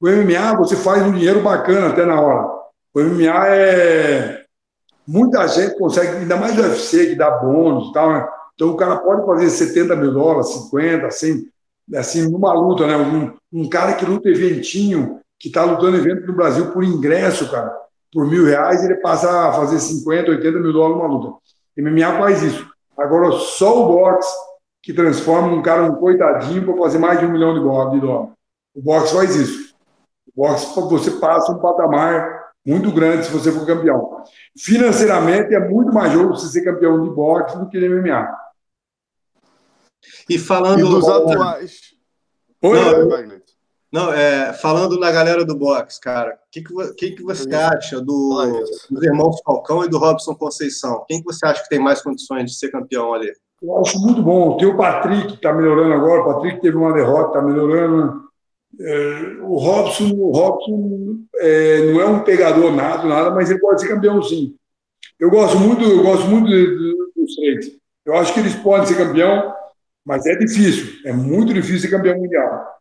o 0.00 0.08
MMA 0.08 0.56
você 0.56 0.76
faz 0.76 1.02
um 1.02 1.12
dinheiro 1.12 1.40
bacana 1.40 1.88
até 1.88 2.04
na 2.04 2.20
hora. 2.20 2.48
O 2.94 3.00
MMA 3.00 3.46
é. 3.48 4.44
Muita 5.06 5.46
gente 5.48 5.76
consegue, 5.76 6.18
ainda 6.18 6.36
mais 6.36 6.56
o 6.56 6.62
UFC, 6.62 7.08
que 7.08 7.14
dá 7.16 7.30
bônus 7.30 7.88
e 7.88 7.92
tal, 7.92 8.12
né? 8.12 8.28
Então 8.54 8.68
o 8.70 8.76
cara 8.76 8.96
pode 8.98 9.24
fazer 9.26 9.50
70 9.50 9.96
mil 9.96 10.12
dólares, 10.12 10.48
50, 10.48 11.06
assim, 11.06 11.48
assim 11.94 12.30
numa 12.30 12.52
luta, 12.52 12.86
né? 12.86 12.96
Um, 12.96 13.32
um 13.52 13.68
cara 13.68 13.94
que 13.94 14.04
luta 14.04 14.28
eventinho, 14.28 15.20
que 15.38 15.48
está 15.48 15.64
lutando 15.64 15.96
evento 15.96 16.26
no 16.26 16.34
Brasil 16.34 16.70
por 16.70 16.84
ingresso, 16.84 17.50
cara, 17.50 17.74
por 18.12 18.26
mil 18.26 18.44
reais, 18.44 18.84
ele 18.84 18.96
passa 18.96 19.48
a 19.48 19.52
fazer 19.52 19.78
50, 19.78 20.30
80 20.30 20.58
mil 20.58 20.72
dólares 20.72 20.96
numa 20.96 21.08
luta. 21.08 21.38
MMA 21.78 22.18
faz 22.18 22.42
isso. 22.42 22.68
Agora, 22.96 23.32
só 23.32 23.84
o 23.84 23.88
boxe 23.88 24.28
que 24.82 24.92
transforma 24.92 25.48
um 25.48 25.62
cara 25.62 25.84
um 25.84 25.94
coitadinho 25.94 26.64
para 26.64 26.76
fazer 26.76 26.98
mais 26.98 27.18
de 27.20 27.26
um 27.26 27.32
milhão 27.32 27.54
de 27.54 27.60
dólares. 27.60 28.32
O 28.74 28.82
boxe 28.82 29.14
faz 29.14 29.36
isso. 29.36 29.74
O 30.34 30.42
boxe, 30.42 30.74
você 30.74 31.12
passa 31.12 31.52
um 31.52 31.58
patamar 31.58 32.50
muito 32.66 32.90
grande 32.92 33.26
se 33.26 33.32
você 33.32 33.52
for 33.52 33.66
campeão. 33.66 34.24
Financeiramente, 34.58 35.54
é 35.54 35.60
muito 35.60 35.92
mais 35.92 36.12
jogo 36.12 36.36
você 36.36 36.48
ser 36.48 36.64
campeão 36.64 37.02
de 37.02 37.10
boxe 37.10 37.58
do 37.58 37.68
que 37.68 37.78
de 37.78 37.88
MMA. 37.88 38.28
E 40.28 40.38
falando... 40.38 40.80
E 40.80 40.82
dos 40.82 41.08
atuais... 41.08 41.90
Oi, 42.62 42.78
não, 42.78 43.39
não, 43.92 44.12
é, 44.12 44.52
falando 44.52 44.98
na 45.00 45.10
galera 45.10 45.44
do 45.44 45.56
boxe, 45.56 46.00
cara, 46.00 46.34
o 46.34 46.50
que, 46.50 46.62
que, 46.62 46.94
que, 46.94 47.10
que 47.16 47.22
você 47.24 47.52
acha 47.52 48.00
do, 48.00 48.64
dos 48.88 49.02
irmãos 49.02 49.40
Falcão 49.44 49.84
e 49.84 49.88
do 49.88 49.98
Robson 49.98 50.34
Conceição? 50.34 51.04
Quem 51.08 51.18
que 51.18 51.24
você 51.24 51.44
acha 51.44 51.62
que 51.62 51.68
tem 51.68 51.80
mais 51.80 52.00
condições 52.00 52.44
de 52.44 52.56
ser 52.56 52.70
campeão 52.70 53.12
ali? 53.12 53.32
Eu 53.60 53.78
acho 53.78 53.98
muito 54.00 54.22
bom. 54.22 54.56
Tem 54.56 54.68
o 54.68 54.76
Patrick, 54.76 55.26
que 55.26 55.34
está 55.34 55.52
melhorando 55.52 55.92
agora. 55.92 56.22
O 56.22 56.34
Patrick 56.34 56.60
teve 56.60 56.76
uma 56.76 56.92
derrota, 56.92 57.38
está 57.38 57.42
melhorando. 57.42 58.30
É, 58.80 59.36
o 59.42 59.58
Robson, 59.58 60.14
o 60.14 60.30
Robson 60.30 61.18
é, 61.36 61.92
não 61.92 62.00
é 62.00 62.06
um 62.06 62.20
pegador 62.20 62.72
nada, 62.72 63.04
nada, 63.04 63.30
mas 63.32 63.50
ele 63.50 63.58
pode 63.58 63.80
ser 63.80 63.88
campeão 63.88 64.22
sim. 64.22 64.54
Eu 65.18 65.30
gosto 65.30 65.58
muito, 65.58 65.82
eu 65.82 66.02
gosto 66.02 66.26
muito 66.28 66.46
dos 66.48 67.34
três. 67.34 67.72
Eu 68.06 68.14
acho 68.14 68.32
que 68.32 68.40
eles 68.40 68.54
podem 68.54 68.86
ser 68.86 68.96
campeão, 68.96 69.52
mas 70.04 70.24
é 70.26 70.36
difícil, 70.36 71.00
é 71.04 71.12
muito 71.12 71.52
difícil 71.52 71.80
ser 71.80 71.90
campeão 71.90 72.16
mundial. 72.16 72.79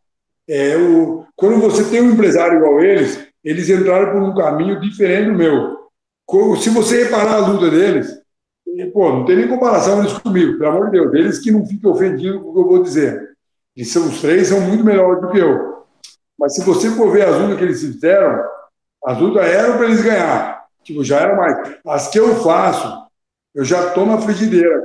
É, 0.50 0.76
o, 0.76 1.26
quando 1.36 1.62
você 1.62 1.84
tem 1.84 2.02
um 2.02 2.12
empresário 2.12 2.58
igual 2.58 2.82
eles, 2.82 3.28
eles 3.44 3.70
entraram 3.70 4.12
por 4.12 4.22
um 4.24 4.34
caminho 4.34 4.80
diferente 4.80 5.30
do 5.30 5.38
meu. 5.38 5.78
Se 6.60 6.70
você 6.72 7.04
reparar 7.04 7.36
a 7.36 7.48
luta 7.48 7.70
deles, 7.70 8.20
pô, 8.92 9.12
não 9.12 9.26
tem 9.26 9.36
nem 9.36 9.48
comparação 9.48 10.00
eles 10.00 10.14
comigo, 10.14 10.58
pelo 10.58 10.72
amor 10.72 10.86
de 10.86 10.92
Deus, 10.94 11.14
eles 11.14 11.40
que 11.40 11.52
não 11.52 11.66
fiquem 11.66 11.90
ofendidos 11.90 12.42
com 12.42 12.50
o 12.50 12.54
que 12.54 12.60
eu 12.60 12.68
vou 12.68 12.84
dizer. 12.84 13.30
E 13.76 13.86
são, 13.86 14.08
os 14.08 14.22
três 14.22 14.48
são 14.48 14.60
muito 14.62 14.84
melhores 14.84 15.22
do 15.22 15.30
que 15.30 15.38
eu. 15.38 15.86
Mas 16.38 16.56
se 16.56 16.64
você 16.64 16.90
for 16.92 17.12
ver 17.12 17.28
as 17.28 17.40
lutas 17.40 17.58
que 17.58 17.64
eles 17.64 17.82
fizeram, 17.82 18.44
as 19.06 19.20
lutas 19.20 19.46
eram 19.46 19.78
para 19.78 19.86
eles 19.86 20.02
ganhar. 20.02 20.66
Tipo, 20.84 21.04
já 21.04 21.20
era 21.20 21.36
mais. 21.36 21.78
As 21.86 22.08
que 22.08 22.20
eu 22.20 22.36
faço, 22.38 23.08
eu 23.54 23.64
já 23.64 23.88
estou 23.88 24.06
na 24.06 24.20
frigideira. 24.20 24.84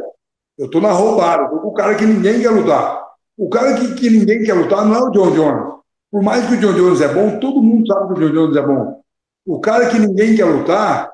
Eu 0.59 0.67
estou 0.67 0.81
na 0.81 0.93
roubada. 0.93 1.45
Estou 1.45 1.61
com 1.61 1.69
o 1.69 1.75
cara 1.75 1.95
que 1.95 2.05
ninguém 2.05 2.41
quer 2.41 2.51
lutar. 2.51 3.04
O 3.37 3.49
cara 3.49 3.75
que, 3.75 3.95
que 3.95 4.11
ninguém 4.11 4.45
quer 4.45 4.55
lutar 4.55 4.87
não 4.87 4.95
é 4.95 5.01
o 5.01 5.11
John 5.11 5.31
Jones. 5.33 5.75
Por 6.11 6.23
mais 6.23 6.47
que 6.47 6.55
o 6.55 6.61
John 6.61 6.75
Jones 6.75 7.01
é 7.01 7.13
bom, 7.13 7.39
todo 7.41 7.63
mundo 7.63 7.87
sabe 7.87 8.15
que 8.15 8.21
o 8.21 8.29
John 8.29 8.33
Jones 8.33 8.57
é 8.57 8.63
bom. 8.63 9.01
O 9.47 9.61
cara 9.61 9.89
que 9.89 9.99
ninguém 9.99 10.37
quer 10.37 10.45
lutar, 10.45 11.13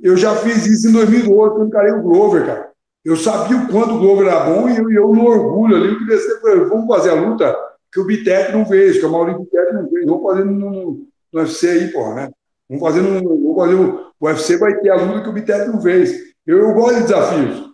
eu 0.00 0.16
já 0.16 0.34
fiz 0.36 0.66
isso 0.66 0.88
em 0.88 0.92
2008, 0.92 1.54
quando 1.54 1.68
encarei 1.68 1.92
o 1.92 2.02
Glover, 2.02 2.46
cara. 2.46 2.70
Eu 3.04 3.16
sabia 3.16 3.56
o 3.56 3.68
quanto 3.68 3.94
o 3.94 3.98
Glover 3.98 4.26
era 4.26 4.44
bom 4.44 4.68
e 4.68 4.76
eu, 4.76 4.90
eu 4.90 5.14
no 5.14 5.24
orgulho 5.24 5.76
ali, 5.76 5.88
eu 5.88 5.98
queria 5.98 6.68
vamos 6.68 6.86
fazer 6.86 7.10
a 7.10 7.14
luta 7.14 7.56
que 7.92 8.00
o 8.00 8.04
Bitec 8.04 8.52
não 8.52 8.66
fez, 8.66 8.98
que 8.98 9.06
o 9.06 9.10
Maurício 9.10 9.40
Bitec 9.40 9.72
não 9.72 9.88
fez. 9.88 10.04
Vamos 10.04 10.22
fazer 10.22 10.44
no, 10.44 10.52
no, 10.52 11.06
no 11.32 11.40
UFC 11.40 11.68
aí, 11.68 11.92
porra, 11.92 12.14
né? 12.14 12.30
Vamos 12.68 12.84
fazer 12.84 13.00
no, 13.00 13.22
vamos 13.22 13.56
fazer 13.56 13.74
o, 13.74 14.12
o 14.20 14.26
UFC 14.26 14.56
vai 14.58 14.74
ter 14.80 14.90
a 14.90 14.96
luta 14.96 15.22
que 15.22 15.28
o 15.28 15.32
Bitec 15.32 15.68
não 15.68 15.80
fez. 15.80 16.34
Eu, 16.46 16.58
eu 16.58 16.74
gosto 16.74 16.96
de 16.96 17.02
desafios. 17.02 17.70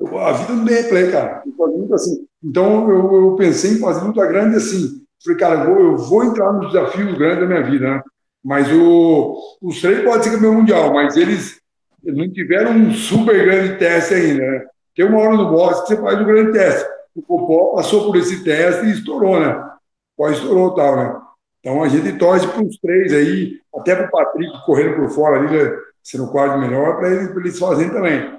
Eu, 0.00 0.18
a 0.18 0.32
vida 0.32 0.52
não 0.52 0.64
tem 0.64 0.74
replay, 0.74 1.12
cara. 1.12 1.42
Eu 1.46 1.94
assim. 1.94 2.23
Então 2.44 2.90
eu, 2.90 3.14
eu, 3.14 3.36
pensei 3.36 3.72
em 3.72 3.80
fazer 3.80 4.04
luta 4.06 4.26
grande 4.26 4.56
assim. 4.56 5.02
Falei, 5.24 5.38
cara, 5.38 5.60
eu 5.60 5.74
vou, 5.74 5.84
eu 5.84 5.96
vou 5.96 6.24
entrar 6.24 6.52
nos 6.52 6.72
desafios 6.72 7.16
grandes 7.16 7.40
da 7.40 7.46
minha 7.46 7.62
vida, 7.62 7.88
né? 7.88 8.02
Mas 8.44 8.70
o, 8.70 9.38
os 9.62 9.80
três 9.80 10.04
podem 10.04 10.22
ser 10.22 10.32
campeão 10.32 10.54
mundial, 10.54 10.92
mas 10.92 11.16
eles 11.16 11.58
não 12.02 12.30
tiveram 12.30 12.72
um 12.72 12.92
super 12.92 13.42
grande 13.42 13.78
teste 13.78 14.12
ainda, 14.12 14.44
né? 14.44 14.66
Tem 14.94 15.06
uma 15.06 15.18
hora 15.18 15.36
no 15.36 15.50
boxe 15.50 15.82
que 15.82 15.88
você 15.88 15.96
faz 15.96 16.20
o 16.20 16.24
grande 16.24 16.52
teste 16.52 16.94
o 17.14 17.22
Popó 17.22 17.76
passou 17.76 18.06
por 18.06 18.16
esse 18.16 18.42
teste 18.42 18.86
e 18.86 18.92
estourou, 18.92 19.38
né? 19.38 19.70
Pô, 20.16 20.28
estourou 20.28 20.74
tal, 20.74 20.96
né? 20.96 21.20
Então 21.60 21.82
a 21.82 21.88
gente 21.88 22.18
torce 22.18 22.46
para 22.46 22.62
os 22.62 22.76
três 22.78 23.12
aí, 23.12 23.58
até 23.74 23.94
para 23.94 24.06
o 24.06 24.10
Patrick 24.10 24.52
correndo 24.66 24.96
por 24.96 25.08
fora 25.10 25.38
ali, 25.38 25.78
sendo 26.02 26.30
quase 26.30 26.58
melhor, 26.58 26.96
para 26.96 27.10
eles, 27.10 27.34
eles 27.34 27.58
fazerem 27.58 27.92
também. 27.92 28.38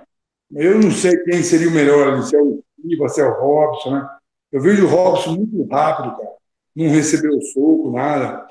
Eu 0.53 0.79
não 0.79 0.91
sei 0.91 1.17
quem 1.23 1.41
seria 1.41 1.69
o 1.69 1.71
melhor, 1.71 2.21
se 2.21 2.35
é 2.35 2.41
o 2.41 2.61
Iva, 2.91 3.09
se 3.09 3.21
é 3.21 3.25
o 3.25 3.39
Robson, 3.39 3.91
né? 3.91 4.09
Eu 4.51 4.61
vejo 4.61 4.85
o 4.85 4.89
Robson 4.89 5.31
muito 5.31 5.63
rápido, 5.71 6.15
cara. 6.15 6.35
Não 6.75 6.89
recebeu 6.89 7.39
soco, 7.41 7.91
nada. 7.91 8.45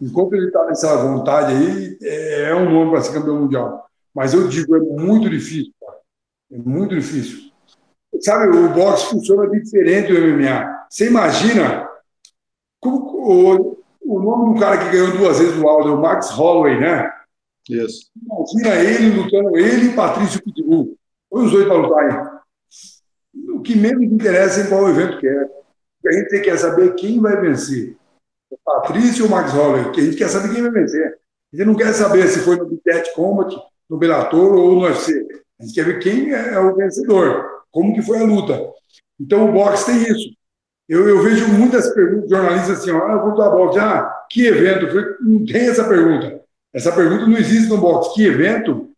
Enquanto 0.00 0.34
ele 0.34 0.46
está 0.46 0.64
nessa 0.66 0.96
vontade 0.96 1.52
aí, 1.52 1.98
é, 2.02 2.50
é 2.50 2.54
um 2.54 2.70
nome 2.70 2.90
para 2.90 3.02
ser 3.02 3.14
campeão 3.14 3.40
mundial. 3.40 3.86
Mas 4.14 4.34
eu 4.34 4.48
digo, 4.48 4.76
é 4.76 4.80
muito 4.80 5.28
difícil, 5.28 5.72
cara. 5.80 5.98
É 6.52 6.58
muito 6.58 6.94
difícil. 6.94 7.50
Sabe, 8.20 8.56
o 8.56 8.68
boxe 8.68 9.06
funciona 9.06 9.48
diferente 9.48 10.12
do 10.12 10.18
MMA. 10.18 10.86
Você 10.90 11.06
imagina 11.06 11.88
como, 12.80 12.98
o, 12.98 13.78
o 14.04 14.20
nome 14.20 14.54
do 14.54 14.60
cara 14.60 14.78
que 14.78 14.90
ganhou 14.90 15.16
duas 15.16 15.38
vezes 15.38 15.56
o 15.56 15.68
Aldo, 15.68 15.88
é 15.88 15.92
o 15.92 16.00
Max 16.00 16.30
Holloway, 16.30 16.78
né? 16.78 17.10
Isso. 17.68 18.10
Imagina 18.20 18.74
ele 18.74 19.16
lutando, 19.16 19.56
ele 19.56 19.86
e 19.86 19.94
Patrício 19.94 20.42
Pitbull. 20.42 20.96
Põe 21.30 21.44
os 21.44 21.52
dois 21.52 21.66
para 21.66 21.76
lutar 21.76 22.04
aí. 22.04 22.31
O 23.62 23.64
que 23.64 23.76
menos 23.76 24.02
interessa 24.02 24.62
é 24.62 24.66
qual 24.66 24.88
evento 24.88 25.20
que 25.20 25.28
é. 25.28 25.46
A 26.04 26.12
gente 26.12 26.40
quer 26.40 26.58
saber 26.58 26.96
quem 26.96 27.20
vai 27.20 27.40
vencer. 27.40 27.96
O 28.50 28.58
Patrício 28.64 29.24
ou 29.24 29.28
o 29.28 29.30
Max 29.30 29.52
Holloway? 29.52 29.88
A 29.88 30.00
gente 30.00 30.16
quer 30.16 30.28
saber 30.28 30.52
quem 30.52 30.62
vai 30.62 30.72
vencer. 30.72 31.16
A 31.52 31.56
gente 31.56 31.66
não 31.68 31.76
quer 31.76 31.92
saber 31.92 32.26
se 32.26 32.40
foi 32.40 32.56
no 32.56 32.66
Bitet 32.66 33.14
Combat, 33.14 33.54
no 33.88 33.96
Bellator 33.96 34.52
ou 34.52 34.74
no 34.74 34.80
UFC. 34.82 35.24
A 35.60 35.62
gente 35.62 35.74
quer 35.76 35.84
ver 35.84 36.00
quem 36.00 36.32
é 36.32 36.58
o 36.58 36.74
vencedor 36.74 37.62
como 37.70 37.94
que 37.94 38.02
foi 38.02 38.18
a 38.18 38.24
luta. 38.24 38.60
Então 39.20 39.48
o 39.48 39.52
boxe 39.52 39.86
tem 39.86 40.02
isso. 40.02 40.36
Eu, 40.88 41.08
eu 41.08 41.22
vejo 41.22 41.46
muitas 41.46 41.94
perguntas 41.94 42.24
de 42.24 42.34
jornalistas 42.34 42.80
assim, 42.80 42.90
ah, 42.90 43.12
eu 43.12 43.20
vou 43.20 43.30
lutar 43.30 43.52
boxe, 43.52 43.78
ah, 43.78 44.12
que 44.28 44.44
evento? 44.44 44.88
falei, 44.88 45.04
não 45.20 45.46
tem 45.46 45.68
essa 45.68 45.88
pergunta. 45.88 46.42
Essa 46.74 46.90
pergunta 46.90 47.28
não 47.28 47.38
existe 47.38 47.68
no 47.68 47.78
boxe. 47.78 48.12
Que 48.12 48.26
evento? 48.26 48.90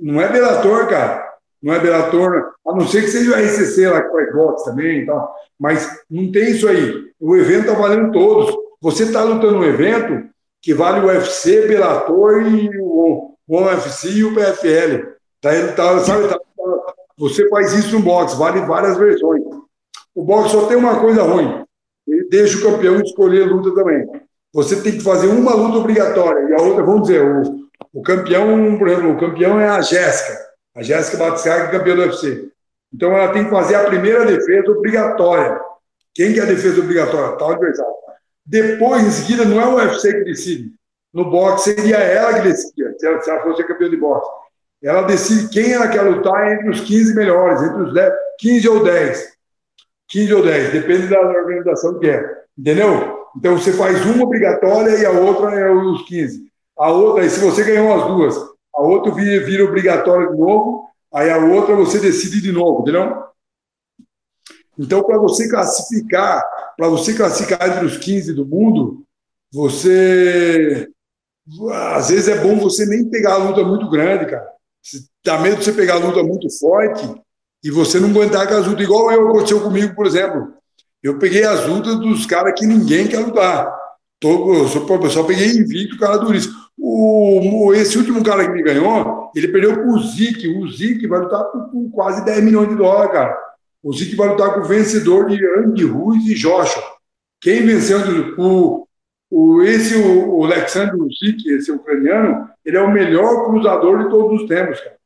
Não 0.00 0.18
é 0.22 0.32
Bellator, 0.32 0.88
cara. 0.88 1.25
Não 1.66 1.74
é 1.74 1.80
Bellator, 1.80 2.52
a 2.64 2.72
não 2.76 2.86
ser 2.86 3.02
que 3.02 3.08
seja 3.08 3.32
o 3.32 3.34
RCC 3.34 3.88
lá 3.88 4.00
que 4.00 4.12
faz 4.12 4.32
boxe 4.32 4.64
também 4.66 5.00
e 5.00 5.06
tal. 5.06 5.34
Mas 5.58 6.00
não 6.08 6.30
tem 6.30 6.52
isso 6.52 6.68
aí. 6.68 7.10
O 7.18 7.34
evento 7.34 7.62
está 7.62 7.74
valendo 7.74 8.12
todos. 8.12 8.54
Você 8.80 9.02
está 9.02 9.24
lutando 9.24 9.58
um 9.58 9.64
evento 9.64 10.28
que 10.62 10.72
vale 10.72 11.00
o 11.00 11.08
UFC, 11.08 11.66
Bellator 11.66 12.46
e 12.46 12.70
o, 12.80 13.34
UFC 13.48 14.10
e 14.10 14.22
o 14.22 14.32
PFL. 14.32 15.08
Tá, 15.40 15.50
tá, 15.74 15.98
sabe, 16.04 16.28
tá, 16.28 16.38
você 17.18 17.48
faz 17.48 17.72
isso 17.72 17.96
no 17.96 18.04
boxe, 18.04 18.36
vale 18.36 18.60
várias 18.60 18.96
versões. 18.96 19.42
O 20.14 20.22
boxe 20.22 20.52
só 20.52 20.66
tem 20.66 20.76
uma 20.76 21.00
coisa 21.00 21.24
ruim. 21.24 21.64
Ele 22.06 22.28
deixa 22.28 22.58
o 22.58 22.70
campeão 22.70 23.00
escolher 23.00 23.44
luta 23.44 23.74
também. 23.74 24.06
Você 24.52 24.80
tem 24.82 24.92
que 24.92 25.02
fazer 25.02 25.26
uma 25.26 25.52
luta 25.52 25.78
obrigatória 25.78 26.48
e 26.48 26.54
a 26.54 26.62
outra, 26.62 26.84
vamos 26.84 27.08
dizer, 27.08 27.24
o, 27.24 27.66
o 27.92 28.02
campeão, 28.02 28.78
por 28.78 28.86
exemplo, 28.86 29.10
o 29.14 29.18
campeão 29.18 29.58
é 29.58 29.66
a 29.66 29.80
Jéssica. 29.80 30.46
A 30.76 30.82
Jéssica 30.82 31.16
Batiscar, 31.16 31.68
é 31.68 31.70
campeã 31.70 31.96
do 31.96 32.02
UFC. 32.02 32.50
Então 32.92 33.10
ela 33.16 33.32
tem 33.32 33.44
que 33.44 33.50
fazer 33.50 33.76
a 33.76 33.84
primeira 33.84 34.26
defesa 34.26 34.70
obrigatória. 34.70 35.58
Quem 36.14 36.34
que 36.34 36.40
é 36.40 36.42
a 36.42 36.46
defesa 36.46 36.80
obrigatória? 36.80 37.36
Tal 37.36 37.52
adversário. 37.52 37.92
Depois, 38.44 39.02
em 39.02 39.10
seguida, 39.10 39.44
não 39.44 39.60
é 39.60 39.66
o 39.66 39.76
UFC 39.76 40.12
que 40.12 40.24
decide. 40.24 40.72
No 41.12 41.30
boxe 41.30 41.74
seria 41.74 41.96
ela 41.96 42.34
que 42.34 42.48
decidia, 42.48 42.94
se 42.98 43.06
ela, 43.06 43.20
se 43.22 43.30
ela 43.30 43.42
fosse 43.42 43.64
campeã 43.64 43.88
de 43.88 43.96
boxe. 43.96 44.30
Ela 44.82 45.02
decide 45.02 45.48
quem 45.48 45.72
ela 45.72 45.88
quer 45.88 46.02
lutar 46.02 46.52
entre 46.52 46.70
os 46.70 46.80
15 46.80 47.14
melhores, 47.14 47.62
entre 47.62 47.82
os 47.82 47.94
10, 47.94 48.12
15 48.38 48.68
ou 48.68 48.84
10. 48.84 49.36
15 50.08 50.34
ou 50.34 50.42
10, 50.44 50.72
depende 50.72 51.08
da 51.08 51.20
organização 51.20 51.98
que 51.98 52.08
é. 52.08 52.22
Entendeu? 52.56 53.26
Então 53.36 53.58
você 53.58 53.72
faz 53.72 54.04
uma 54.04 54.24
obrigatória 54.24 54.96
e 54.96 55.04
a 55.04 55.10
outra 55.10 55.58
é 55.58 55.70
os 55.70 56.06
15. 56.06 56.46
A 56.78 56.90
outra, 56.90 57.28
se 57.28 57.40
você 57.40 57.64
ganhou 57.64 57.94
as 57.94 58.06
duas, 58.06 58.55
a 58.76 58.82
outra 58.82 59.12
vira, 59.12 59.44
vira 59.44 59.64
obrigatória 59.64 60.30
de 60.30 60.36
novo, 60.36 60.88
aí 61.12 61.30
a 61.30 61.38
outra 61.38 61.74
você 61.74 61.98
decide 61.98 62.40
de 62.40 62.52
novo, 62.52 62.82
entendeu? 62.82 63.24
Então, 64.78 65.02
para 65.02 65.18
você 65.18 65.48
classificar, 65.48 66.42
para 66.76 66.88
você 66.88 67.14
classificar 67.14 67.68
entre 67.68 67.86
os 67.86 67.96
15 67.96 68.34
do 68.34 68.44
mundo, 68.44 69.02
você 69.50 70.88
às 71.94 72.10
vezes 72.10 72.28
é 72.28 72.38
bom 72.42 72.58
você 72.58 72.84
nem 72.84 73.08
pegar 73.08 73.34
a 73.34 73.38
luta 73.38 73.62
muito 73.64 73.88
grande, 73.88 74.26
cara. 74.26 74.46
Dá 75.24 75.38
medo 75.38 75.58
de 75.58 75.64
você 75.64 75.72
pegar 75.72 75.94
a 75.94 75.98
luta 75.98 76.22
muito 76.22 76.48
forte 76.58 77.08
e 77.62 77.70
você 77.70 77.98
não 77.98 78.10
aguentar 78.10 78.46
com 78.46 78.54
as 78.54 78.66
lutas, 78.66 78.84
igual 78.84 79.10
eu 79.10 79.28
aconteceu 79.28 79.60
comigo, 79.60 79.94
por 79.94 80.06
exemplo. 80.06 80.54
Eu 81.02 81.18
peguei 81.18 81.44
as 81.44 81.66
lutas 81.66 81.98
dos 82.00 82.26
caras 82.26 82.54
que 82.58 82.66
ninguém 82.66 83.06
quer 83.06 83.20
lutar. 83.20 83.72
Tô, 84.18 84.54
eu 84.54 84.68
só, 84.68 84.86
eu 84.86 85.10
só 85.10 85.22
peguei 85.22 85.48
invicto, 85.48 85.98
cara 85.98 86.16
duríssimo. 86.16 86.54
O, 86.88 87.74
esse 87.74 87.98
último 87.98 88.22
cara 88.22 88.46
que 88.46 88.52
me 88.52 88.62
ganhou, 88.62 89.32
ele 89.34 89.48
perdeu 89.48 89.74
para 89.74 89.88
o 89.88 89.98
Zik. 89.98 90.46
O 90.56 90.68
Zik 90.68 91.04
vai 91.08 91.18
lutar 91.18 91.44
com, 91.50 91.90
quase 91.90 92.24
10 92.24 92.44
milhões 92.44 92.68
de 92.68 92.76
dólares, 92.76 93.10
cara. 93.10 93.36
O 93.82 93.92
Zik 93.92 94.14
vai 94.14 94.28
lutar 94.28 94.54
com 94.54 94.60
o 94.60 94.64
vencedor 94.64 95.26
de 95.26 95.44
Andy 95.58 95.84
Ruiz 95.84 96.24
e 96.28 96.34
Joshua. 96.34 96.84
Quem 97.40 97.66
venceu 97.66 97.98
o, 98.38 98.86
o, 99.28 99.62
esse, 99.62 99.96
o, 99.96 100.38
o 100.38 100.44
Alexandre 100.44 100.96
Zik, 101.18 101.50
esse 101.50 101.72
ucraniano, 101.72 102.48
ele 102.64 102.76
é 102.76 102.80
o 102.80 102.92
melhor 102.92 103.46
cruzador 103.46 104.04
de 104.04 104.10
todos 104.10 104.42
os 104.42 104.48
tempos, 104.48 104.78
cara. 104.78 104.96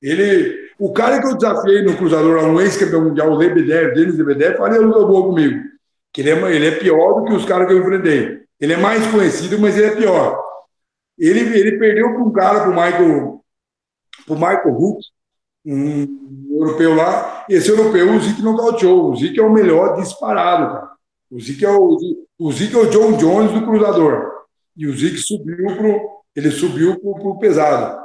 Ele, 0.00 0.70
o 0.78 0.92
cara 0.92 1.20
que 1.20 1.26
eu 1.26 1.36
desafiei 1.36 1.82
no 1.82 1.96
cruzador, 1.96 2.44
um 2.44 2.60
ex-campeão 2.60 3.06
mundial, 3.06 3.32
o 3.32 3.36
Lebedev, 3.36 3.92
Denis 3.92 4.16
Lebedev, 4.16 4.56
faria 4.56 4.80
luta 4.80 5.04
boa 5.04 5.26
comigo. 5.26 5.60
Que 6.12 6.20
ele 6.20 6.30
é, 6.30 6.54
ele 6.54 6.66
é 6.68 6.78
pior 6.78 7.14
do 7.14 7.24
que 7.24 7.32
os 7.32 7.44
caras 7.44 7.66
que 7.66 7.72
eu 7.72 7.80
enfrentei. 7.80 8.38
Ele 8.60 8.72
é 8.74 8.76
mais 8.76 9.04
conhecido, 9.08 9.58
mas 9.58 9.76
ele 9.76 9.86
é 9.86 9.96
pior. 9.96 10.53
Ele, 11.18 11.40
ele 11.40 11.78
perdeu 11.78 12.12
para 12.12 12.22
um 12.22 12.32
cara, 12.32 12.60
para 12.60 12.70
o 12.70 12.74
Michael, 12.74 13.44
pro 14.26 14.34
Michael 14.34 14.74
Hooks, 14.74 15.06
um 15.64 16.46
europeu 16.50 16.94
lá. 16.94 17.44
Esse 17.48 17.70
europeu, 17.70 18.12
o 18.12 18.20
Zic 18.20 18.42
nocauteou. 18.42 19.10
O 19.10 19.16
Zic 19.16 19.38
é 19.38 19.42
o 19.42 19.52
melhor 19.52 19.96
disparado, 19.96 20.74
cara. 20.74 20.90
O 21.30 21.40
Zic 21.40 21.64
é 21.64 21.70
o, 21.70 21.96
o, 22.38 22.50
é 22.50 22.76
o 22.76 22.90
John 22.90 23.16
Jones 23.16 23.52
do 23.52 23.64
cruzador. 23.64 24.32
E 24.76 24.86
o 24.86 24.96
Zic 24.96 25.18
subiu 25.18 25.76
pro, 25.76 26.00
ele 26.34 26.50
subiu 26.50 26.98
pro 26.98 27.38
pesado. 27.38 28.02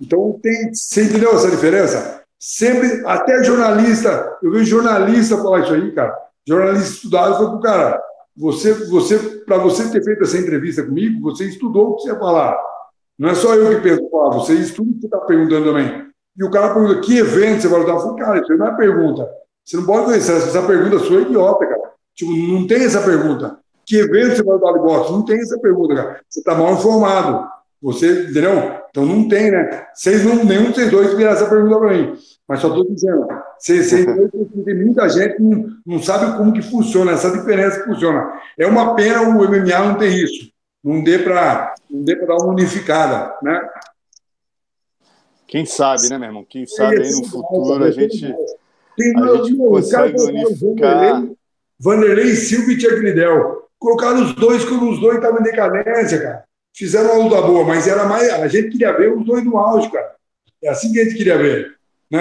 Então, 0.00 0.38
tem, 0.42 0.74
você 0.74 1.04
entendeu 1.04 1.32
essa 1.32 1.50
diferença? 1.50 2.22
Sempre, 2.38 3.06
até 3.06 3.44
jornalista, 3.44 4.36
eu 4.42 4.50
vejo 4.50 4.64
jornalista 4.64 5.36
falar 5.36 5.60
isso 5.60 5.74
aí, 5.74 5.92
cara. 5.92 6.12
Jornalista 6.46 6.94
estudado 6.94 7.36
foi 7.36 7.46
pro 7.50 7.60
cara. 7.60 8.02
Você, 8.36 8.72
você, 8.86 9.18
para 9.44 9.58
você 9.58 9.90
ter 9.90 10.02
feito 10.02 10.22
essa 10.22 10.38
entrevista 10.38 10.82
comigo, 10.82 11.20
você 11.20 11.44
estudou 11.44 11.90
o 11.90 11.96
que 11.96 12.02
você 12.02 12.08
ia 12.10 12.18
falar. 12.18 12.58
Não 13.18 13.28
é 13.28 13.34
só 13.34 13.54
eu 13.54 13.76
que 13.76 13.82
penso 13.82 14.08
falar, 14.10 14.38
você 14.38 14.54
estuda 14.54 14.90
o 14.90 14.98
que 14.98 15.06
está 15.06 15.18
perguntando 15.18 15.66
também. 15.66 16.06
E 16.36 16.44
o 16.44 16.50
cara 16.50 16.72
pergunta, 16.72 17.00
que 17.00 17.18
evento 17.18 17.62
você 17.62 17.68
vai 17.68 17.80
lutar? 17.80 17.94
Eu 17.94 18.00
falo, 18.00 18.16
cara, 18.16 18.40
isso 18.40 18.56
não 18.56 18.66
é 18.66 18.76
pergunta. 18.76 19.28
Você 19.64 19.76
não 19.76 19.84
pode 19.84 20.06
conhecer, 20.06 20.32
essa 20.32 20.62
pergunta 20.66 20.98
sua 21.00 21.18
é 21.18 21.22
idiota, 21.22 21.66
cara. 21.66 21.92
Tipo, 22.14 22.32
não 22.32 22.66
tem 22.66 22.84
essa 22.84 23.02
pergunta. 23.02 23.58
Que 23.84 23.96
evento 23.96 24.36
você 24.36 24.42
vai 24.42 24.54
lutar 24.54 24.72
de 24.72 24.78
boxe? 24.78 25.12
Não 25.12 25.24
tem 25.24 25.40
essa 25.40 25.58
pergunta, 25.58 25.94
cara. 25.94 26.20
Você 26.28 26.40
está 26.40 26.54
mal 26.54 26.72
informado. 26.72 27.48
Você, 27.82 28.30
entendeu? 28.30 28.80
Então 28.90 29.04
não 29.04 29.26
tem, 29.26 29.50
né? 29.50 29.88
Vocês 29.92 30.24
não, 30.24 30.44
nenhum 30.44 30.70
de 30.70 30.76
vocês 30.76 30.90
dois 30.90 31.14
viraram 31.14 31.36
essa 31.36 31.50
pergunta 31.50 31.78
para 31.78 31.92
mim. 31.92 32.14
Mas 32.46 32.60
só 32.60 32.68
estou 32.68 32.88
dizendo, 32.88 33.26
vocês, 33.58 33.90
vocês 33.90 34.06
tem 34.64 34.84
muita 34.84 35.08
gente 35.08 35.36
que 35.36 35.42
não, 35.42 35.68
não 35.84 36.02
sabe 36.02 36.36
como 36.36 36.52
que 36.52 36.62
funciona, 36.62 37.12
essa 37.12 37.32
diferença 37.32 37.80
que 37.80 37.86
funciona. 37.86 38.32
É 38.56 38.66
uma 38.66 38.94
pena 38.94 39.22
o 39.22 39.32
MMA 39.32 39.78
não 39.80 39.98
ter 39.98 40.10
isso. 40.10 40.52
Não 40.84 41.02
dê 41.02 41.18
para 41.18 41.74
dar 41.90 42.36
uma 42.36 42.52
unificada, 42.52 43.34
né? 43.42 43.60
Quem 45.48 45.66
sabe, 45.66 46.08
né, 46.08 46.18
meu 46.18 46.28
irmão? 46.28 46.46
Quem 46.48 46.66
sabe 46.66 47.02
aí 47.02 47.10
no 47.10 47.24
futuro 47.24 47.84
a 47.84 47.90
gente, 47.90 48.24
a 48.26 49.36
gente 49.36 49.56
consegue 49.56 50.20
unificar. 50.20 51.24
Vanderlei 51.80 52.36
Silva 52.36 52.70
e 52.70 52.76
Liddell. 52.76 53.62
Colocaram 53.78 54.22
os 54.22 54.34
dois 54.34 54.64
quando 54.64 54.88
os 54.88 55.00
dois 55.00 55.16
estavam 55.16 55.40
em 55.40 55.42
decadência, 55.42 56.22
cara 56.22 56.44
fizeram 56.72 57.14
uma 57.14 57.24
luta 57.24 57.42
boa, 57.42 57.64
mas 57.64 57.86
era 57.86 58.04
mais. 58.04 58.28
A 58.30 58.48
gente 58.48 58.70
queria 58.70 58.96
ver 58.96 59.16
os 59.16 59.24
dois 59.24 59.44
no 59.44 59.56
auge, 59.56 59.90
cara. 59.90 60.14
É 60.62 60.68
assim 60.68 60.92
que 60.92 61.00
a 61.00 61.04
gente 61.04 61.16
queria 61.16 61.38
ver. 61.38 61.78
Né? 62.10 62.20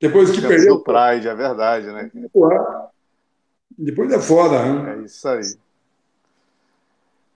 Depois 0.00 0.30
que 0.30 0.40
perdeu. 0.40 0.74
O 0.74 0.82
Pride, 0.82 1.28
é 1.28 1.34
verdade, 1.34 1.86
né? 1.86 2.10
Porra. 2.32 2.90
Depois 3.76 4.12
é 4.12 4.18
foda, 4.18 4.62
né? 4.64 4.98
É 4.98 5.04
isso 5.04 5.28
aí. 5.28 5.42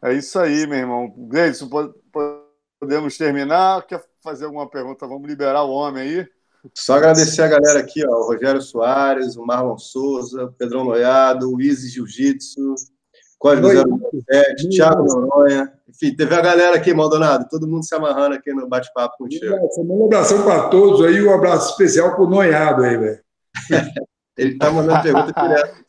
É 0.03 0.12
isso 0.15 0.39
aí, 0.39 0.66
meu 0.66 0.78
irmão. 0.78 1.15
Gleison, 1.16 1.69
podemos 2.78 3.16
terminar? 3.16 3.86
Quer 3.86 4.05
fazer 4.23 4.47
alguma 4.47 4.69
pergunta? 4.69 5.07
Vamos 5.07 5.28
liberar 5.28 5.62
o 5.62 5.70
homem 5.70 6.03
aí. 6.03 6.28
Só 6.74 6.94
agradecer 6.94 7.43
a 7.43 7.49
galera 7.49 7.81
aqui, 7.81 8.07
ó, 8.07 8.11
o 8.11 8.27
Rogério 8.27 8.62
Soares, 8.62 9.36
o 9.36 9.44
Marlon 9.44 9.78
Souza, 9.78 10.44
o 10.44 10.53
Pedrão 10.53 10.85
Noiado, 10.85 11.53
o 11.53 11.61
Easy 11.61 11.89
Jiu-Jitsu, 11.89 12.74
Código 13.43 13.66
07, 14.31 14.69
Thiago 14.69 15.02
Noronha. 15.02 15.73
Enfim, 15.89 16.14
teve 16.14 16.32
a 16.32 16.40
galera 16.40 16.77
aqui, 16.77 16.94
Maldonado, 16.94 17.48
todo 17.51 17.66
mundo 17.66 17.85
se 17.85 17.93
amarrando 17.93 18.36
aqui 18.36 18.52
no 18.52 18.69
bate-papo 18.69 19.19
contigo. 19.19 19.56
Um 19.78 20.06
abração 20.06 20.44
para 20.44 20.69
todos 20.69 21.05
aí, 21.05 21.20
um 21.20 21.35
abraço 21.35 21.73
especial 21.73 22.14
para 22.14 22.23
o 22.23 22.31
Noiado 22.31 22.85
aí, 22.85 22.97
velho. 22.97 23.19
Ele 24.39 24.56
tá 24.56 24.70
mandando 24.70 25.02
pergunta 25.02 25.32
direto, 25.32 25.85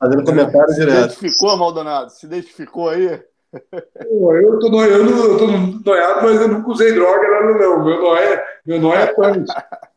fazendo 0.00 0.24
comentário 0.24 0.74
direto. 0.74 1.10
Se 1.10 1.18
identificou, 1.18 1.56
Maldonado? 1.58 2.10
Se 2.10 2.24
identificou 2.24 2.88
aí? 2.88 3.22
eu 3.52 4.58
tô, 4.58 4.70
no, 4.70 4.82
eu, 4.82 5.36
tô 5.36 5.46
noiado, 5.84 6.22
mas 6.22 6.40
eu 6.40 6.48
nunca 6.48 6.70
usei 6.70 6.94
droga, 6.94 7.28
não, 7.28 7.58
não. 7.58 7.84
Meu 7.84 8.00
nóia, 8.00 8.44
meu 8.64 8.80
nóia 8.80 8.98
é 9.00 9.06
punch. 9.12 9.52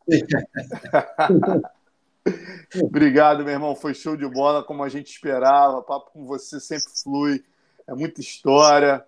Obrigado, 2.83 3.43
meu 3.43 3.53
irmão. 3.53 3.75
Foi 3.75 3.93
show 3.93 4.15
de 4.17 4.27
bola, 4.27 4.63
como 4.63 4.83
a 4.83 4.89
gente 4.89 5.11
esperava. 5.11 5.77
O 5.77 5.83
papo 5.83 6.11
com 6.11 6.25
você 6.25 6.59
sempre 6.59 6.91
flui. 7.01 7.43
É 7.87 7.93
muita 7.93 8.21
história. 8.21 9.05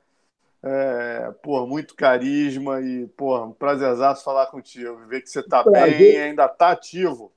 É, 0.64 1.32
pô, 1.44 1.66
muito 1.66 1.96
carisma 1.96 2.82
e, 2.82 3.08
pô, 3.16 3.44
um 3.44 3.52
prazerzaço 3.52 4.24
falar 4.24 4.48
contigo. 4.48 5.06
Ver 5.08 5.22
que 5.22 5.30
você 5.30 5.40
está 5.40 5.64
bem 5.64 6.14
e 6.14 6.18
ainda 6.18 6.46
está 6.46 6.72
ativo. 6.72 7.32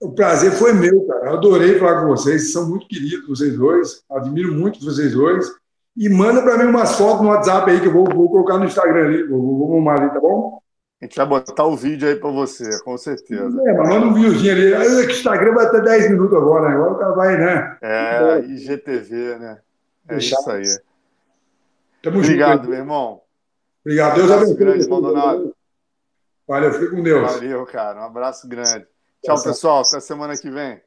O 0.00 0.12
prazer 0.12 0.52
foi 0.52 0.72
meu, 0.72 1.06
cara. 1.06 1.30
Eu 1.30 1.34
adorei 1.34 1.78
falar 1.78 2.02
com 2.02 2.08
vocês. 2.08 2.52
São 2.52 2.68
muito 2.68 2.86
queridos, 2.86 3.26
vocês 3.26 3.56
dois. 3.56 4.04
Admiro 4.10 4.52
muito 4.52 4.84
vocês 4.84 5.12
dois. 5.12 5.46
E 5.96 6.08
manda 6.08 6.42
para 6.42 6.58
mim 6.58 6.64
umas 6.64 6.96
fotos 6.96 7.22
no 7.22 7.28
WhatsApp 7.28 7.70
aí 7.70 7.80
que 7.80 7.86
eu 7.86 7.92
vou, 7.92 8.04
vou 8.04 8.28
colocar 8.28 8.58
no 8.58 8.64
Instagram 8.64 9.06
ali. 9.06 9.26
Vou, 9.28 9.40
vou, 9.40 9.80
vou 9.80 9.90
ali, 9.90 10.10
tá 10.10 10.20
bom? 10.20 10.60
A 11.04 11.06
gente 11.06 11.16
vai 11.16 11.26
botar 11.26 11.64
o 11.64 11.76
vídeo 11.76 12.08
aí 12.08 12.16
para 12.16 12.30
você, 12.30 12.82
com 12.82 12.96
certeza. 12.96 13.60
É, 13.66 13.74
mas 13.74 13.88
manda 13.90 14.06
um 14.06 14.14
videozinho 14.14 14.52
ali. 14.52 14.74
Aí 14.74 14.88
o 14.88 15.10
Instagram 15.10 15.52
vai 15.52 15.66
até 15.66 15.82
10 15.82 16.10
minutos 16.12 16.34
agora, 16.34 16.70
né? 16.70 16.76
Agora 16.76 16.92
o 16.92 16.98
cara 16.98 17.12
vai, 17.12 17.36
né? 17.36 17.78
É, 17.82 18.38
IGTV, 18.40 19.38
né? 19.38 19.58
É 20.08 20.14
Deixar. 20.14 20.40
isso 20.40 20.50
aí. 20.50 20.64
Tamo 22.02 22.20
Obrigado, 22.20 22.60
junto, 22.60 22.70
meu 22.70 22.78
irmão. 22.78 23.20
Obrigado. 23.84 24.14
Deus 24.14 24.30
abençoe. 24.30 24.56
grande, 24.56 24.88
Maldonado. 24.88 25.54
Valeu, 26.48 26.72
fique 26.72 26.90
com 26.90 27.02
Deus. 27.02 27.32
Valeu, 27.34 27.66
cara. 27.66 28.00
Um 28.00 28.04
abraço 28.04 28.48
grande. 28.48 28.86
Tchau, 29.22 29.42
pessoal. 29.42 29.82
Até 29.82 30.00
semana 30.00 30.34
que 30.38 30.50
vem. 30.50 30.80